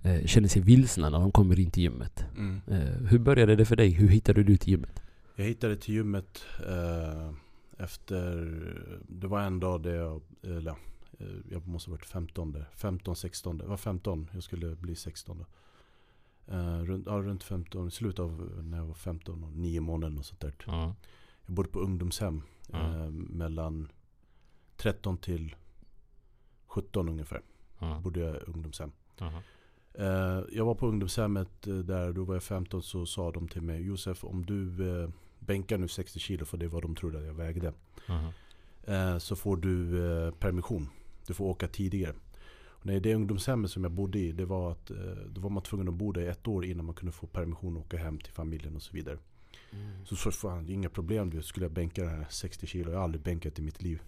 eh, 0.03 0.25
känner 0.25 0.47
sig 0.47 0.61
vilsna 0.61 1.09
när 1.09 1.19
de 1.19 1.31
kommer 1.31 1.59
in 1.59 1.71
till 1.71 1.83
gymmet. 1.83 2.25
Mm. 2.37 2.61
Eh, 2.67 3.07
hur 3.09 3.19
började 3.19 3.55
det 3.55 3.65
för 3.65 3.75
dig? 3.75 3.89
Hur 3.89 4.07
hittade 4.07 4.43
du 4.43 4.57
till 4.57 4.69
gymmet? 4.69 5.01
Jag 5.39 5.45
hittade 5.45 5.75
till 5.75 5.93
gymmet 5.93 6.43
eh, 6.67 7.33
efter, 7.77 8.35
det 9.07 9.27
var 9.27 9.41
en 9.41 9.59
dag 9.59 9.81
där 9.81 9.95
jag, 9.95 10.21
eller, 10.43 10.75
Eh, 11.19 11.27
Jag 11.51 11.67
måste 11.67 11.89
ha 11.89 11.97
varit 11.97 12.05
15 12.05 12.51
där. 12.51 12.65
15, 12.75 13.15
16. 13.15 13.57
Det 13.57 13.65
var 13.65 13.77
15. 13.77 14.29
Jag 14.33 14.43
skulle 14.43 14.75
bli 14.75 14.95
16 14.95 15.37
då. 15.37 15.45
Eh, 16.53 16.79
runt, 16.79 17.05
ja, 17.05 17.13
runt 17.13 17.43
15. 17.43 17.87
I 17.87 17.91
slutet 17.91 18.19
av 18.19 18.61
när 18.63 18.77
jag 18.77 18.85
var 18.85 18.93
15 18.93 19.43
och 19.43 19.51
9 19.53 19.81
månader 19.81 20.19
och 20.19 20.25
sånt 20.25 20.39
där. 20.39 20.53
Ja. 20.65 20.95
Jag 21.45 21.55
bodde 21.55 21.69
på 21.69 21.79
ungdomshem. 21.79 22.41
Ja. 22.71 22.77
Eh, 22.77 23.09
mellan 23.11 23.91
13 24.77 25.17
till 25.17 25.55
17 26.67 27.09
ungefär. 27.09 27.41
Ja. 27.79 27.99
Bodde 28.03 28.19
jag 28.19 28.37
ungdomshem. 28.47 28.91
Eh, 29.93 30.43
jag 30.51 30.65
var 30.65 30.75
på 30.75 30.87
ungdomshemmet 30.87 31.67
eh, 31.67 31.75
där, 31.75 32.13
då 32.13 32.23
var 32.23 32.35
jag 32.35 32.43
15 32.43 32.81
så 32.81 33.05
sa 33.05 33.31
de 33.31 33.47
till 33.47 33.61
mig 33.61 33.81
Josef 33.81 34.23
om 34.23 34.45
du 34.45 34.65
bänkar 35.49 35.77
nu 35.77 35.87
60 35.87 36.19
kilo 36.19 36.45
för 36.45 36.57
det 36.57 36.67
var 36.67 36.81
de 36.81 36.95
trodde 36.95 37.17
att 37.19 37.25
jag 37.25 37.33
vägde. 37.33 37.73
Eh, 38.83 39.17
så 39.17 39.35
får 39.35 39.57
du 39.57 39.75
eh, 40.27 40.31
permission. 40.33 40.89
Du 41.27 41.33
får 41.33 41.45
åka 41.45 41.67
tidigare. 41.67 42.13
Nej, 42.83 42.99
det 42.99 43.15
ungdomshemmet 43.15 43.71
som 43.71 43.83
jag 43.83 43.91
bodde 43.91 44.19
i, 44.19 44.31
det 44.31 44.45
var 44.45 44.71
att 44.71 44.91
eh, 44.91 44.97
då 45.27 45.41
var 45.41 45.49
man 45.49 45.63
tvungen 45.63 45.87
att 45.87 45.93
bo 45.93 46.11
där 46.11 46.21
i 46.21 46.27
ett 46.27 46.47
år 46.47 46.65
innan 46.65 46.85
man 46.85 46.95
kunde 46.95 47.11
få 47.11 47.27
permission 47.27 47.77
och 47.77 47.81
åka 47.85 47.97
hem 47.97 48.17
till 48.19 48.33
familjen 48.33 48.75
och 48.75 48.81
så 48.81 48.93
vidare. 48.93 49.17
Mm. 49.71 50.05
Så 50.05 50.15
så 50.15 50.31
fan, 50.31 50.65
det 50.65 50.71
är 50.71 50.73
inga 50.73 50.89
problem. 50.89 51.29
Du 51.29 51.41
skulle 51.41 51.65
jag 51.65 51.71
bänka 51.73 52.01
den 52.03 52.11
här 52.15 52.25
60 52.29 52.67
kilo. 52.67 52.91
Jag 52.91 52.97
har 52.97 53.03
aldrig 53.03 53.23
bänkat 53.23 53.59
i 53.59 53.61
mitt 53.61 53.81
liv. 53.81 54.01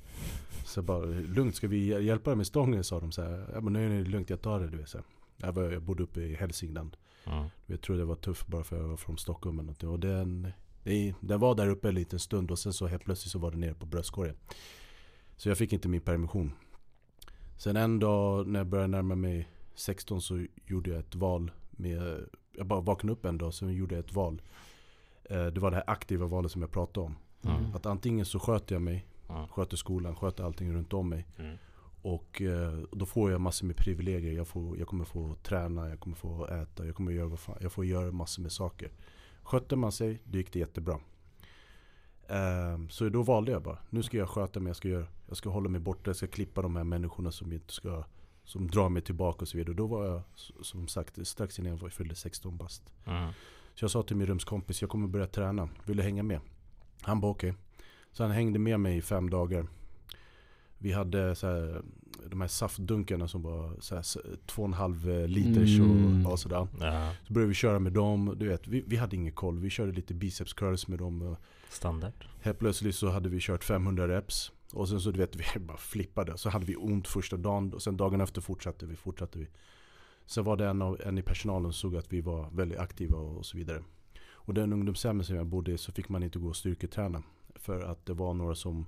Så 0.66 0.78
jag 0.78 0.86
bara, 0.86 1.06
lugnt, 1.06 1.56
ska 1.56 1.68
vi 1.68 1.94
hj- 1.94 2.00
hjälpa 2.02 2.30
dig 2.30 2.38
med 2.38 2.48
stången? 2.48 2.84
Sa 2.84 3.00
de 3.00 3.12
så 3.12 3.22
här. 3.22 3.50
Ja 3.54 3.62
men 3.62 3.74
nej, 3.74 3.90
nej, 3.90 3.98
det 4.04 4.10
är 4.10 4.12
lugnt, 4.12 4.30
jag 4.30 4.42
tar 4.42 4.60
det. 4.60 4.68
Du 4.68 4.78
vet, 4.78 4.90
så. 4.90 5.00
Jag, 5.38 5.54
var, 5.54 5.64
jag 5.64 5.82
bodde 5.82 6.04
uppe 6.04 6.22
i 6.22 6.36
Hälsingland. 6.36 6.98
Ja. 7.24 7.50
Jag 7.66 7.82
trodde 7.82 8.02
det 8.02 8.06
var 8.06 8.16
tufft 8.16 8.48
bara 8.48 8.64
för 8.64 8.76
att 8.76 8.82
jag 8.82 8.90
var 8.90 8.98
från 8.98 9.18
Stockholm. 9.18 9.70
Och 9.84 10.00
den, 10.00 10.52
det, 10.84 11.14
den 11.20 11.40
var 11.40 11.56
där 11.56 11.68
uppe 11.70 11.90
en 11.90 11.96
liten 11.96 12.20
stund 12.20 12.52
och 12.52 12.60
sen 12.60 12.74
så 12.74 12.88
helt 12.88 13.04
plötsligt 13.06 13.32
så 13.32 13.40
var 13.40 13.52
det 13.52 13.58
nere 13.58 13.74
på 13.74 13.86
bröstkorgen. 13.86 14.36
Så 15.38 15.50
jag 15.50 15.58
fick 15.58 15.74
inte 15.74 15.88
min 15.88 16.02
permission. 16.02 16.54
Sen 17.58 17.78
en 17.78 18.00
dag 18.00 18.48
när 18.48 18.60
jag 18.60 18.68
började 18.68 18.88
närma 18.88 19.16
mig 19.16 19.48
16 19.76 20.22
så 20.22 20.46
gjorde 20.66 20.90
jag 20.90 21.00
ett 21.00 21.16
val. 21.16 21.52
Med, 21.72 22.26
jag 22.58 22.66
bara 22.68 22.82
vaknade 22.82 23.14
upp 23.14 23.26
en 23.26 23.38
dag 23.38 23.54
så 23.54 23.70
gjorde 23.70 23.96
jag 23.96 24.06
ett 24.06 24.14
val. 24.14 24.42
Eh, 25.24 25.46
Det 25.46 25.60
var 25.60 25.72
det 25.72 25.78
här 25.78 25.84
aktiva 25.90 26.26
valet 26.26 26.52
som 26.52 26.62
jag 26.62 26.72
pratade 26.72 27.06
om. 27.06 27.16
Mm. 27.44 27.76
Att 27.76 27.86
antingen 27.86 28.26
så 28.26 28.40
sköter 28.40 28.76
jag 28.76 28.82
mig, 28.82 29.08
Ja. 29.28 29.48
sköter 29.52 29.78
skolan, 29.78 30.16
sköter 30.16 30.44
allting 30.44 30.74
runt 30.74 30.94
om 30.94 31.10
mig. 31.10 31.28
Mm. 31.38 31.58
Och 32.02 32.42
eh, 32.42 32.80
då 32.92 33.06
får 33.06 33.32
jag 33.32 33.42
massor 33.42 33.68
med 33.68 33.76
privilegier. 33.76 34.34
Jag, 34.34 34.48
får, 34.48 34.78
jag 34.78 34.88
kommer 34.88 35.06
få 35.06 35.36
träna, 35.44 35.90
jag 35.90 36.00
kommer 36.00 36.16
få 36.16 36.48
äta, 36.48 36.86
jag 36.86 36.96
kommer 36.96 37.12
göra 37.12 37.28
vad 37.28 37.40
fan, 37.40 37.58
jag 37.62 37.72
får 37.72 37.86
göra 37.86 38.12
massor 38.12 38.42
med 38.44 38.52
saker. 38.52 38.92
Skötte 39.44 39.76
man 39.76 39.92
sig, 39.92 40.22
då 40.24 40.38
gick 40.38 40.54
det 40.54 40.60
jättebra. 40.60 41.00
Ehm, 42.28 42.90
så 42.90 43.10
då 43.10 43.24
valde 43.24 43.52
jag 43.52 43.64
bara, 43.64 43.78
nu 43.90 44.04
ska 44.04 44.18
jag 44.18 44.30
sköta 44.30 44.60
mig, 44.60 44.70
jag 44.70 44.78
ska, 44.78 44.88
göra, 44.88 45.08
jag 45.28 45.38
ska 45.38 45.50
hålla 45.50 45.70
mig 45.70 45.82
borta, 45.82 46.10
jag 46.10 46.16
ska 46.16 46.28
klippa 46.28 46.62
de 46.62 46.76
här 46.76 46.84
människorna 46.84 47.32
som 47.32 47.54
inte 47.54 47.74
ska 47.74 48.04
som 48.44 48.68
drar 48.68 48.90
mig 48.90 49.02
tillbaka 49.02 49.42
och 49.42 49.48
så 49.48 49.58
vidare. 49.58 49.76
Då 49.76 49.88
var 49.88 50.06
jag 50.06 50.22
som 50.62 50.88
sagt 50.88 51.28
strax 51.28 51.60
innan 51.60 51.78
jag 51.78 51.94
fyllde 51.94 52.16
16 52.16 52.58
bast. 52.58 52.94
Ja. 53.04 53.34
Så 53.76 53.84
jag 53.84 53.92
sa 53.92 54.04
till 54.04 54.16
min 54.16 54.28
rumskompis, 54.28 54.82
jag 54.82 54.90
kommer 54.90 55.08
börja 55.08 55.28
träna. 55.28 55.70
Vill 55.86 55.98
du 55.98 56.04
hänga 56.04 56.24
med? 56.24 56.40
Han 57.02 57.22
bara 57.22 57.32
okej. 57.32 57.54
Så 58.12 58.24
han 58.24 58.32
hängde 58.32 58.60
med 58.60 58.80
mig 58.80 58.98
i 58.98 59.02
fem 59.02 59.30
dagar. 59.30 59.68
Vi 60.82 60.92
hade 60.92 61.36
så 61.36 61.48
här, 61.48 61.82
de 62.30 62.42
här 62.42 62.48
saftdunkarna 62.48 63.28
som 63.28 63.42
var 63.42 63.76
så 63.80 63.96
här, 63.96 64.06
två 64.46 64.62
och 64.62 64.68
en 64.68 64.74
halv 64.74 65.10
eh, 65.10 65.28
liters 65.28 65.80
Mm. 65.80 66.26
och, 66.26 66.32
och 66.32 66.40
sådär. 66.40 66.68
Ja. 66.80 67.14
Så 67.28 67.34
började 67.34 67.48
vi 67.50 67.54
köra 67.56 67.80
med 67.80 67.94
dem. 67.94 68.36
Du 68.38 68.48
vet, 68.48 68.68
vi, 68.68 68.84
vi 68.88 68.96
hade 68.96 69.16
ingen 69.16 69.34
koll. 69.34 69.60
Vi 69.60 69.70
körde 69.70 69.92
lite 69.92 70.14
biceps 70.14 70.54
curls 70.54 70.88
med 70.88 71.00
dem. 71.00 71.36
Standard. 71.70 72.14
helt 72.42 72.60
plötsligt 72.60 72.96
så 72.96 73.10
hade 73.10 73.30
vi 73.30 73.40
kört 73.42 73.64
500 73.64 74.08
reps. 74.08 74.52
Och 74.74 74.90
sen 74.90 75.02
så 75.02 75.12
du 75.12 75.20
vet, 75.20 75.36
vi 75.36 75.60
bara 75.60 75.78
flippade. 75.78 76.38
Så 76.38 76.50
hade 76.50 76.66
vi 76.66 76.76
ont 76.76 77.08
första 77.08 77.38
dagen. 77.38 77.74
Och 77.74 77.82
sen 77.82 77.98
dagen 77.98 78.22
efter 78.22 78.42
fortsatte 78.42 78.86
vi, 78.86 78.96
fortsatte 78.96 79.40
vi. 79.40 79.48
Sen 80.26 80.44
var 80.44 80.58
det 80.58 80.68
en, 80.68 80.82
av, 80.82 81.02
en 81.06 81.18
i 81.18 81.22
personalen 81.22 81.74
som 81.74 81.92
såg 81.92 82.00
att 82.00 82.14
vi 82.14 82.22
var 82.22 82.50
väldigt 82.52 82.80
aktiva 82.80 83.18
och, 83.18 83.38
och 83.38 83.46
så 83.46 83.58
vidare. 83.58 83.84
Och 84.32 84.54
den 84.54 84.74
ungdomshemmet 84.74 85.26
som 85.26 85.36
jag 85.36 85.46
bodde 85.46 85.72
i 85.72 85.78
så 85.78 85.92
fick 85.92 86.10
man 86.10 86.24
inte 86.24 86.40
gå 86.40 86.48
och 86.48 86.56
styrketräna. 86.56 87.24
För 87.56 87.82
att 87.82 88.06
det 88.06 88.14
var 88.14 88.34
några 88.34 88.56
som 88.56 88.86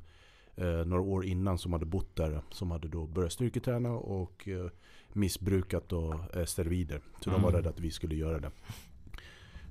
eh, 0.55 0.85
några 0.85 1.01
år 1.01 1.25
innan 1.25 1.57
som 1.57 1.73
hade 1.73 1.85
bott 1.85 2.15
där. 2.15 2.41
Som 2.49 2.71
hade 2.71 2.87
då 2.87 3.05
börjat 3.07 3.31
styrketräna 3.31 3.91
och 3.91 4.47
eh, 4.47 4.65
missbrukat 5.13 5.89
då, 5.89 6.19
eh, 6.33 6.45
steroider. 6.45 7.01
Så 7.21 7.29
de 7.29 7.41
var 7.41 7.49
Mm. 7.49 7.55
rädda 7.55 7.69
att 7.69 7.79
vi 7.79 7.91
skulle 7.91 8.15
göra 8.15 8.39
det. 8.39 8.51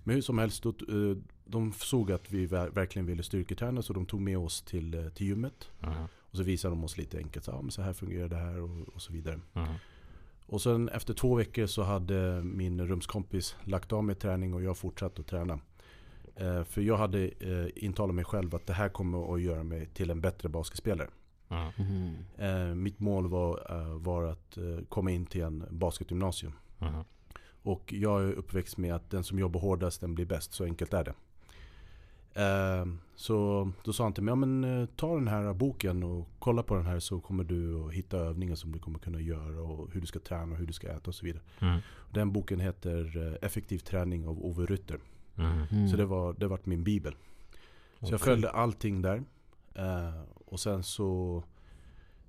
Men 0.04 0.14
hur 0.14 0.22
som 0.22 0.38
helst, 0.38 0.62
då, 0.62 0.68
eh, 0.68 1.16
de 1.44 1.72
såg 1.72 2.12
att 2.12 2.32
vi 2.32 2.46
ver- 2.46 2.70
verkligen 2.70 3.06
ville 3.06 3.22
styrketräna 3.22 3.82
så 3.82 3.92
de 3.92 4.06
tog 4.06 4.20
med 4.20 4.38
oss 4.38 4.62
till, 4.62 4.94
eh, 4.94 5.08
till 5.08 5.26
gymmet. 5.26 5.70
Ja. 5.80 6.08
Och 6.30 6.36
så 6.36 6.42
visade 6.42 6.74
de 6.74 6.84
oss 6.84 6.98
lite 6.98 7.18
enkelt, 7.18 7.46
men 7.46 7.70
så 7.70 7.82
här 7.82 7.92
fungerar 7.92 8.28
det 8.28 8.36
här 8.36 8.60
och, 8.60 8.88
och 8.94 9.02
så 9.02 9.12
vidare. 9.12 9.40
Ja. 9.52 9.66
Och 10.46 10.62
sen 10.62 10.88
efter 10.88 11.14
två 11.14 11.34
veckor 11.34 11.66
så 11.66 11.82
hade 11.82 12.42
min 12.44 12.86
rumskompis 12.86 13.56
lagt 13.64 13.92
av 13.92 14.04
med 14.04 14.18
träning 14.18 14.54
och 14.54 14.62
jag 14.62 14.76
fortsatte 14.76 15.20
att 15.20 15.26
träna. 15.26 15.58
Eh, 16.36 16.64
för 16.64 16.80
jag 16.80 16.96
hade 16.96 17.28
eh, 17.28 17.66
intalat 17.74 18.14
mig 18.14 18.24
själv 18.24 18.54
att 18.54 18.66
det 18.66 18.72
här 18.72 18.88
kommer 18.88 19.34
att 19.34 19.42
göra 19.42 19.62
mig 19.62 19.86
till 19.86 20.10
en 20.10 20.20
bättre 20.20 20.48
basketspelare. 20.48 21.08
Mm. 21.76 22.82
Mitt 22.82 23.00
mål 23.00 23.28
var, 23.28 23.60
var 23.98 24.24
att 24.24 24.58
komma 24.88 25.10
in 25.10 25.26
till 25.26 25.42
en 25.42 25.64
basketgymnasium. 25.70 26.52
Ja. 26.78 27.04
Och 27.62 27.92
jag 27.92 28.22
är 28.22 28.32
uppväxt 28.32 28.78
med 28.78 28.94
att 28.94 29.10
den 29.10 29.24
som 29.24 29.38
jobbar 29.38 29.60
hårdast 29.60 30.00
den 30.00 30.14
blir 30.14 30.26
bäst, 30.26 30.52
så 30.52 30.64
enkelt 30.64 30.94
är 30.94 31.04
det. 31.04 31.14
Så 33.14 33.70
då 33.84 33.92
sa 33.92 34.04
han 34.04 34.12
till 34.12 34.22
mig, 34.22 34.32
ja, 34.32 34.36
men, 34.36 34.88
ta 34.96 35.14
den 35.14 35.28
här 35.28 35.52
boken 35.54 36.02
och 36.02 36.28
kolla 36.38 36.62
på 36.62 36.74
den 36.74 36.86
här 36.86 37.00
så 37.00 37.20
kommer 37.20 37.44
du 37.44 37.84
att 37.84 37.92
hitta 37.92 38.16
övningar 38.16 38.54
som 38.54 38.72
du 38.72 38.78
kommer 38.78 38.98
kunna 38.98 39.20
göra 39.20 39.62
och 39.62 39.92
hur 39.92 40.00
du 40.00 40.06
ska 40.06 40.18
träna 40.18 40.52
och 40.52 40.58
hur 40.58 40.66
du 40.66 40.72
ska 40.72 40.88
äta 40.88 41.10
och 41.10 41.14
så 41.14 41.24
vidare. 41.26 41.42
Mm. 41.60 41.80
Den 42.10 42.32
boken 42.32 42.60
heter 42.60 43.38
Effektiv 43.42 43.78
träning 43.78 44.28
av 44.28 44.44
Ove 44.44 44.66
Rytter. 44.66 44.98
Mm. 45.36 45.62
Mm. 45.70 45.88
Så 45.88 45.96
det 45.96 46.04
var, 46.06 46.32
det 46.32 46.46
var 46.48 46.60
min 46.64 46.84
bibel. 46.84 47.12
Så 48.00 48.06
jag 48.06 48.14
Okej. 48.14 48.18
följde 48.18 48.50
allting 48.50 49.02
där. 49.02 49.22
Eh, 49.74 50.22
och 50.44 50.60
sen 50.60 50.82
så 50.82 51.42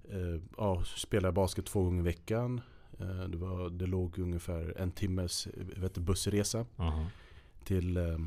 eh, 0.10 0.41
ja, 0.57 0.83
spelade 0.83 1.27
jag 1.27 1.33
basket 1.33 1.65
två 1.65 1.83
gånger 1.83 2.00
i 2.00 2.03
veckan. 2.03 2.62
Eh, 3.00 3.24
det, 3.24 3.38
var, 3.38 3.69
det 3.69 3.86
låg 3.86 4.19
ungefär 4.19 4.74
en 4.77 4.91
timmes 4.91 5.48
eh, 5.48 5.81
vet 5.81 5.98
bussresa 5.98 6.65
Ja. 6.75 7.05
till, 7.63 7.98
eh, 7.98 8.17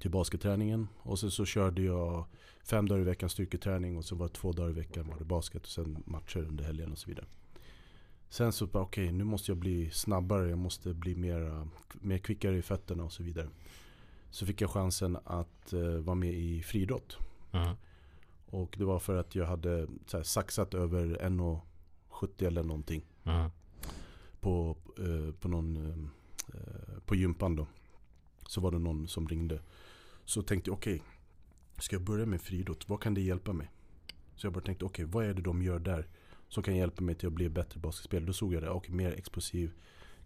till 0.00 0.10
basketträningen. 0.10 0.88
Och 1.02 1.18
sen 1.18 1.30
så 1.30 1.44
körde 1.44 1.82
jag 1.82 2.24
fem 2.64 2.88
dagar 2.88 3.00
i 3.02 3.04
veckan 3.04 3.28
styrketräning 3.28 3.96
och 3.96 4.04
så 4.04 4.14
var 4.16 4.28
det 4.28 4.34
två 4.34 4.52
dagar 4.52 4.70
i 4.70 4.72
veckan 4.72 5.08
var 5.08 5.18
det 5.18 5.24
basket 5.24 5.62
och 5.62 5.68
sen 5.68 6.02
matcher 6.06 6.38
under 6.38 6.64
helgen 6.64 6.92
och 6.92 6.98
så 6.98 7.08
vidare. 7.08 7.26
Sen 8.28 8.52
så 8.52 8.66
bara 8.66 8.82
okej, 8.82 9.12
nu 9.12 9.24
måste 9.24 9.50
jag 9.50 9.58
bli 9.58 9.90
snabbare, 9.90 10.48
jag 10.48 10.58
måste 10.58 10.94
bli 10.94 11.14
mer, 11.14 11.66
mer 11.92 12.18
kvickare 12.18 12.56
i 12.58 12.62
fötterna 12.62 13.04
och 13.04 13.12
så 13.12 13.22
vidare. 13.22 13.48
Så 14.34 14.46
fick 14.46 14.60
jag 14.60 14.70
chansen 14.70 15.18
att 15.24 15.72
eh, 15.72 15.80
vara 15.80 16.14
med 16.14 16.32
i 16.34 16.62
friidrott. 16.62 17.18
Ja. 17.50 17.76
Och 18.46 18.74
det 18.78 18.84
var 18.84 18.98
för 18.98 19.16
att 19.16 19.34
jag 19.34 19.46
hade 19.46 19.86
så 20.06 20.16
här, 20.16 20.24
saxat 20.24 20.74
över 20.74 21.06
1,70 21.22 22.46
eller 22.46 22.62
någonting 22.62 23.02
Ja. 23.22 23.50
på, 24.40 24.76
eh, 24.98 25.34
på 25.34 25.48
någon 25.48 25.76
eh, 25.76 26.98
på 27.06 27.14
gympan 27.14 27.56
då. 27.56 27.66
Så 28.46 28.60
var 28.60 28.70
det 28.70 28.78
någon 28.78 29.08
som 29.08 29.28
ringde. 29.28 29.60
Så 30.24 30.42
tänkte 30.42 30.70
jag 30.70 30.74
okej, 30.76 31.02
ska 31.78 31.96
jag 31.96 32.02
börja 32.02 32.26
med 32.26 32.40
friidrott? 32.40 32.88
Vad 32.88 33.02
kan 33.02 33.14
det 33.14 33.20
hjälpa 33.20 33.52
mig? 33.52 33.70
Så 34.36 34.46
jag 34.46 34.52
bara 34.54 34.64
tänkte 34.64 34.84
okej, 34.84 35.04
vad 35.04 35.24
är 35.24 35.34
det 35.34 35.42
de 35.42 35.62
gör 35.62 35.78
där 35.78 36.08
som 36.48 36.62
kan 36.62 36.76
hjälpa 36.76 37.02
mig 37.02 37.14
till 37.14 37.26
att 37.28 37.32
bli 37.34 37.48
bättre 37.48 37.80
basketspelare? 37.80 38.26
Då 38.26 38.32
såg 38.32 38.54
jag 38.54 38.62
det, 38.62 38.70
okej, 38.70 38.94
mer 38.94 39.12
explosiv, 39.12 39.72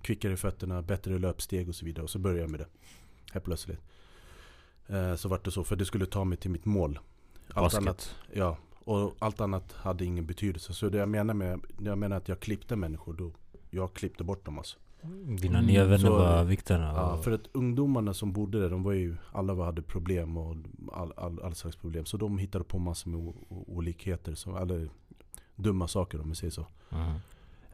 kvickare 0.03 0.33
i 0.33 0.37
fötterna, 0.37 0.83
bättre 0.83 1.19
löpsteg 1.19 1.69
och 1.69 1.75
så 1.75 1.85
vidare. 1.85 2.03
Och 2.05 2.11
så 2.11 2.19
började 2.19 2.41
jag 2.41 2.51
med 2.51 2.61
det. 2.61 2.69
Helt 3.33 3.45
plötsligt. 3.45 3.81
Eh, 4.89 5.15
så 5.15 5.29
vart 5.29 5.45
det 5.45 5.51
så, 5.51 5.65
för 5.65 5.77
det 5.77 5.85
skulle 5.85 6.07
ta 6.07 6.25
mig 6.25 6.39
till 6.39 6.51
mitt 6.51 6.65
mål. 6.65 6.99
Allt 7.55 7.65
Basket. 7.65 7.81
annat, 7.83 8.15
ja, 8.33 8.57
och 8.85 9.15
allt 9.19 9.41
annat 9.41 9.73
hade 9.73 10.05
ingen 10.05 10.27
betydelse. 10.27 10.73
Så 10.73 10.89
det 10.89 10.99
jag 10.99 11.09
menar 11.09 11.35
med, 11.35 11.61
jag 11.79 11.99
menar 11.99 12.17
att 12.17 12.29
jag 12.29 12.41
klippte 12.41 12.77
människor, 12.77 13.15
då 13.15 13.31
jag 13.71 13.93
klippte 13.95 14.25
bort 14.25 14.45
dem 14.45 14.59
alltså. 14.59 14.79
Dina 15.25 15.59
Mm, 15.59 15.67
nya 15.71 15.85
vänner 15.85 15.99
så- 15.99 16.11
var 16.19 16.45
vikterna. 16.45 16.85
Ja, 16.97 17.13
och- 17.13 17.25
för 17.25 17.31
att 17.33 17.49
ungdomarna 17.53 18.15
som 18.15 18.33
bodde 18.33 18.61
där, 18.61 18.71
de 18.71 18.83
var 18.83 18.93
ju, 18.93 19.17
alla 19.33 19.65
hade 19.65 19.83
problem 19.83 20.37
och 20.37 20.57
all, 20.93 21.13
all, 21.17 21.41
all 21.43 21.55
slags 21.55 21.77
problem. 21.77 22.05
Så 22.05 22.17
de 22.17 22.39
hittade 22.39 22.65
på 22.65 22.79
massor 22.79 23.11
med 23.11 23.33
olikheter, 23.49 24.35
som, 24.35 24.57
eller 24.57 24.89
dumma 25.57 25.89
saker 25.89 26.21
om 26.21 26.29
vi 26.29 26.35
säger 26.35 26.51
så. 26.51 26.67
Ja. 26.89 27.15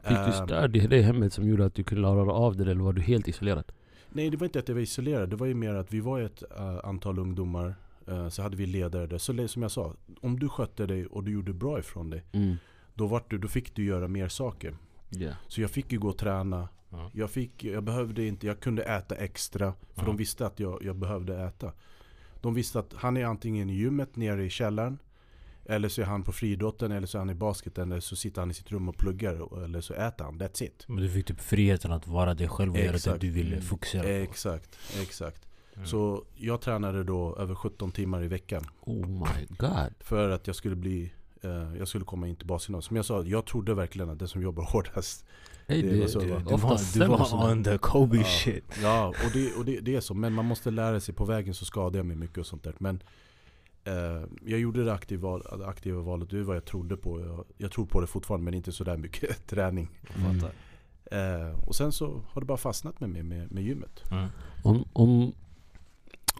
Fick 0.01 0.17
du 0.17 0.23
Eh, 0.23 0.45
stöd 0.45 0.75
i 0.75 0.87
det 0.87 1.01
hemmet 1.01 1.33
som 1.33 1.47
gjorde 1.47 1.65
att 1.65 1.75
du 1.75 1.83
kunde 1.83 2.01
klara 2.01 2.33
av 2.33 2.55
det 2.55 2.63
eller 2.71 2.83
var 2.83 2.93
du 2.93 3.01
helt 3.01 3.27
isolerad? 3.27 3.71
Nej, 4.15 4.29
det 4.29 4.37
var 4.37 4.45
inte 4.45 4.59
att 4.59 4.67
jag 4.67 4.75
var 4.75 4.81
isolerad. 4.81 5.29
Det 5.29 5.35
var 5.35 5.47
ju 5.47 5.53
mer 5.53 5.73
att 5.75 5.93
vi 5.93 5.99
var 5.99 6.19
ett 6.19 6.43
eh, 6.57 6.79
antal 6.83 7.19
ungdomar. 7.19 7.75
eh, 8.07 8.29
så 8.29 8.41
hade 8.41 8.57
vi 8.57 8.65
ledare 8.65 9.07
där. 9.07 9.17
Så 9.17 9.47
som 9.47 9.61
jag 9.61 9.71
sa, 9.71 9.93
om 10.21 10.39
du 10.39 10.49
skötte 10.49 10.85
dig 10.85 11.05
och 11.05 11.23
du 11.23 11.31
gjorde 11.31 11.53
bra 11.53 11.79
ifrån 11.79 12.09
dig. 12.09 12.23
Mm. 12.31 12.55
Då, 12.93 13.07
vart 13.07 13.29
du, 13.29 13.37
då 13.37 13.47
fick 13.47 13.75
du 13.75 13.85
göra 13.85 14.07
mer 14.07 14.27
saker. 14.27 14.77
Ja. 15.09 15.31
Så 15.47 15.61
jag 15.61 15.71
fick 15.71 15.91
ju 15.91 15.99
gå 15.99 16.09
och 16.09 16.17
träna. 16.17 16.69
Ja. 16.89 17.11
Jag, 17.13 17.29
fick, 17.29 17.63
jag 17.63 17.83
behövde 17.83 18.25
inte, 18.25 18.47
jag 18.47 18.59
kunde 18.59 18.83
äta 18.83 19.15
extra. 19.15 19.73
För 19.93 20.01
Ja. 20.01 20.05
de 20.05 20.17
visste 20.17 20.45
att 20.45 20.59
jag, 20.59 20.83
jag 20.83 20.95
behövde 20.95 21.43
äta. 21.43 21.71
De 22.41 22.53
visste 22.53 22.79
att 22.79 22.93
han 22.93 23.17
är 23.17 23.25
antingen 23.25 23.69
i 23.69 23.73
gymmet 23.73 24.15
nere 24.15 24.45
i 24.45 24.49
källaren. 24.49 24.97
Eller 25.65 25.89
så 25.89 26.01
är 26.01 26.05
han 26.05 26.23
på 26.23 26.31
friidrotten, 26.31 26.91
eller 26.91 27.07
så 27.07 27.17
är 27.17 27.19
han 27.19 27.29
i 27.29 27.35
basketen, 27.35 27.91
eller 27.91 28.01
så 28.01 28.15
sitter 28.15 28.41
han 28.41 28.51
i 28.51 28.53
sitt 28.53 28.71
rum 28.71 28.89
och 28.89 28.97
pluggar, 28.97 29.63
eller 29.63 29.81
så 29.81 29.93
äter 29.93 30.25
han. 30.25 30.39
That's 30.41 30.63
it. 30.63 30.85
Men 30.87 30.97
du 30.97 31.09
fick 31.09 31.25
typ 31.25 31.41
friheten 31.41 31.91
att 31.91 32.07
vara 32.07 32.33
dig 32.33 32.47
själv 32.49 32.71
och 32.71 32.77
göra 32.77 32.89
det 32.91 32.95
Exakt. 32.95 33.21
du 33.21 33.29
ville 33.29 33.51
Mm. 33.55 33.61
fokusera 33.65 34.03
på. 34.03 34.07
Exakt, 34.09 34.77
exakt. 35.01 35.41
Mm. 35.75 35.87
Så 35.87 36.23
jag 36.35 36.61
tränade 36.61 37.03
då 37.03 37.35
över 37.35 37.55
17 37.55 37.91
timmar 37.91 38.23
i 38.23 38.27
veckan. 38.27 38.63
Oh 38.81 39.07
my 39.07 39.45
god. 39.57 39.93
För 39.99 40.29
att 40.29 40.47
jag 40.47 40.55
skulle 40.55 40.75
bli 40.75 41.11
eh, 41.41 41.77
jag 41.79 41.87
skulle 41.87 42.05
komma 42.05 42.27
in 42.27 42.35
till 42.35 42.47
basketboll. 42.47 42.83
Som 42.83 42.95
jag 42.95 43.05
sa, 43.05 43.23
jag 43.23 43.45
trodde 43.45 43.73
verkligen 43.73 44.09
att 44.09 44.19
den 44.19 44.27
som 44.27 44.41
jobbar 44.41 44.63
hårdast 44.71 45.25
Hey, 45.67 45.81
Det 45.81 45.89
det, 45.93 45.99
var 45.99 46.07
så 46.07 46.19
det 46.19 46.25
du 46.25 46.31
var, 46.31 46.39
du 46.93 47.05
var 47.07 47.51
on 47.51 47.63
the 47.63 47.77
Kobe 47.77 48.17
Ja. 48.17 48.23
shit. 48.23 48.63
Ja, 48.81 49.07
och, 49.07 49.31
det, 49.33 49.53
och 49.53 49.65
det, 49.65 49.79
det 49.79 49.95
är 49.95 50.01
så. 50.01 50.13
Men 50.13 50.33
man 50.33 50.45
måste 50.45 50.71
lära 50.71 50.99
sig. 50.99 51.15
På 51.15 51.25
vägen 51.25 51.53
så 51.53 51.65
skadade 51.65 51.97
jag 51.97 52.05
mig 52.05 52.15
mycket 52.15 52.37
och 52.37 52.45
sånt 52.45 52.63
där. 52.63 52.73
Men 52.77 52.99
jag 54.45 54.59
gjorde 54.59 54.83
det 54.83 54.93
aktiva, 54.93 55.29
val, 55.29 55.43
det 55.59 55.67
aktiva 55.67 56.01
valet. 56.01 56.29
Det 56.29 56.43
vad 56.43 56.55
jag 56.55 56.65
trodde 56.65 56.97
på. 56.97 57.21
Jag, 57.21 57.45
jag 57.57 57.71
tror 57.71 57.85
på 57.85 58.01
det 58.01 58.07
fortfarande 58.07 58.43
men 58.43 58.53
inte 58.53 58.71
sådär 58.71 58.97
mycket 58.97 59.47
träning. 59.47 59.89
Mm. 60.15 60.45
Eh, 61.11 61.67
och 61.67 61.75
sen 61.75 61.91
så 61.91 62.21
har 62.27 62.41
det 62.41 62.45
bara 62.45 62.57
fastnat 62.57 62.99
med 62.99 63.09
mig 63.09 63.23
med, 63.23 63.51
med 63.51 63.63
gymmet. 63.63 64.03
Mm. 64.11 64.27
Om, 64.63 64.85
om, 64.93 65.33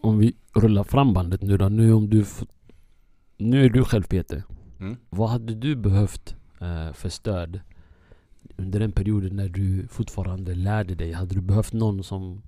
om 0.00 0.18
vi 0.18 0.34
rullar 0.52 0.84
fram 0.84 1.14
bandet 1.14 1.42
nu 1.42 1.56
då. 1.56 1.68
Nu 1.68 1.92
om 1.92 2.10
du 2.10 2.24
Nu 3.36 3.64
är 3.64 3.70
du 3.70 3.84
själv 3.84 4.02
Peter. 4.02 4.42
Mm. 4.80 4.96
Vad 5.10 5.28
hade 5.28 5.54
du 5.54 5.76
behövt 5.76 6.36
eh, 6.60 6.92
för 6.92 7.08
stöd 7.08 7.60
under 8.56 8.80
den 8.80 8.92
perioden 8.92 9.36
när 9.36 9.48
du 9.48 9.88
fortfarande 9.88 10.54
lärde 10.54 10.94
dig? 10.94 11.12
Hade 11.12 11.34
du 11.34 11.40
behövt 11.40 11.72
någon 11.72 12.04
som... 12.04 12.42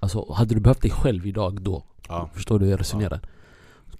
Alltså 0.00 0.32
hade 0.32 0.54
du 0.54 0.60
behövt 0.60 0.82
dig 0.82 0.90
själv 0.90 1.26
idag 1.26 1.62
då? 1.62 1.84
Ja, 2.08 2.30
Förstår 2.34 2.58
du 2.58 2.64
hur 2.64 2.70
jag 2.70 2.80
resonerar? 2.80 3.20
Så 3.20 3.28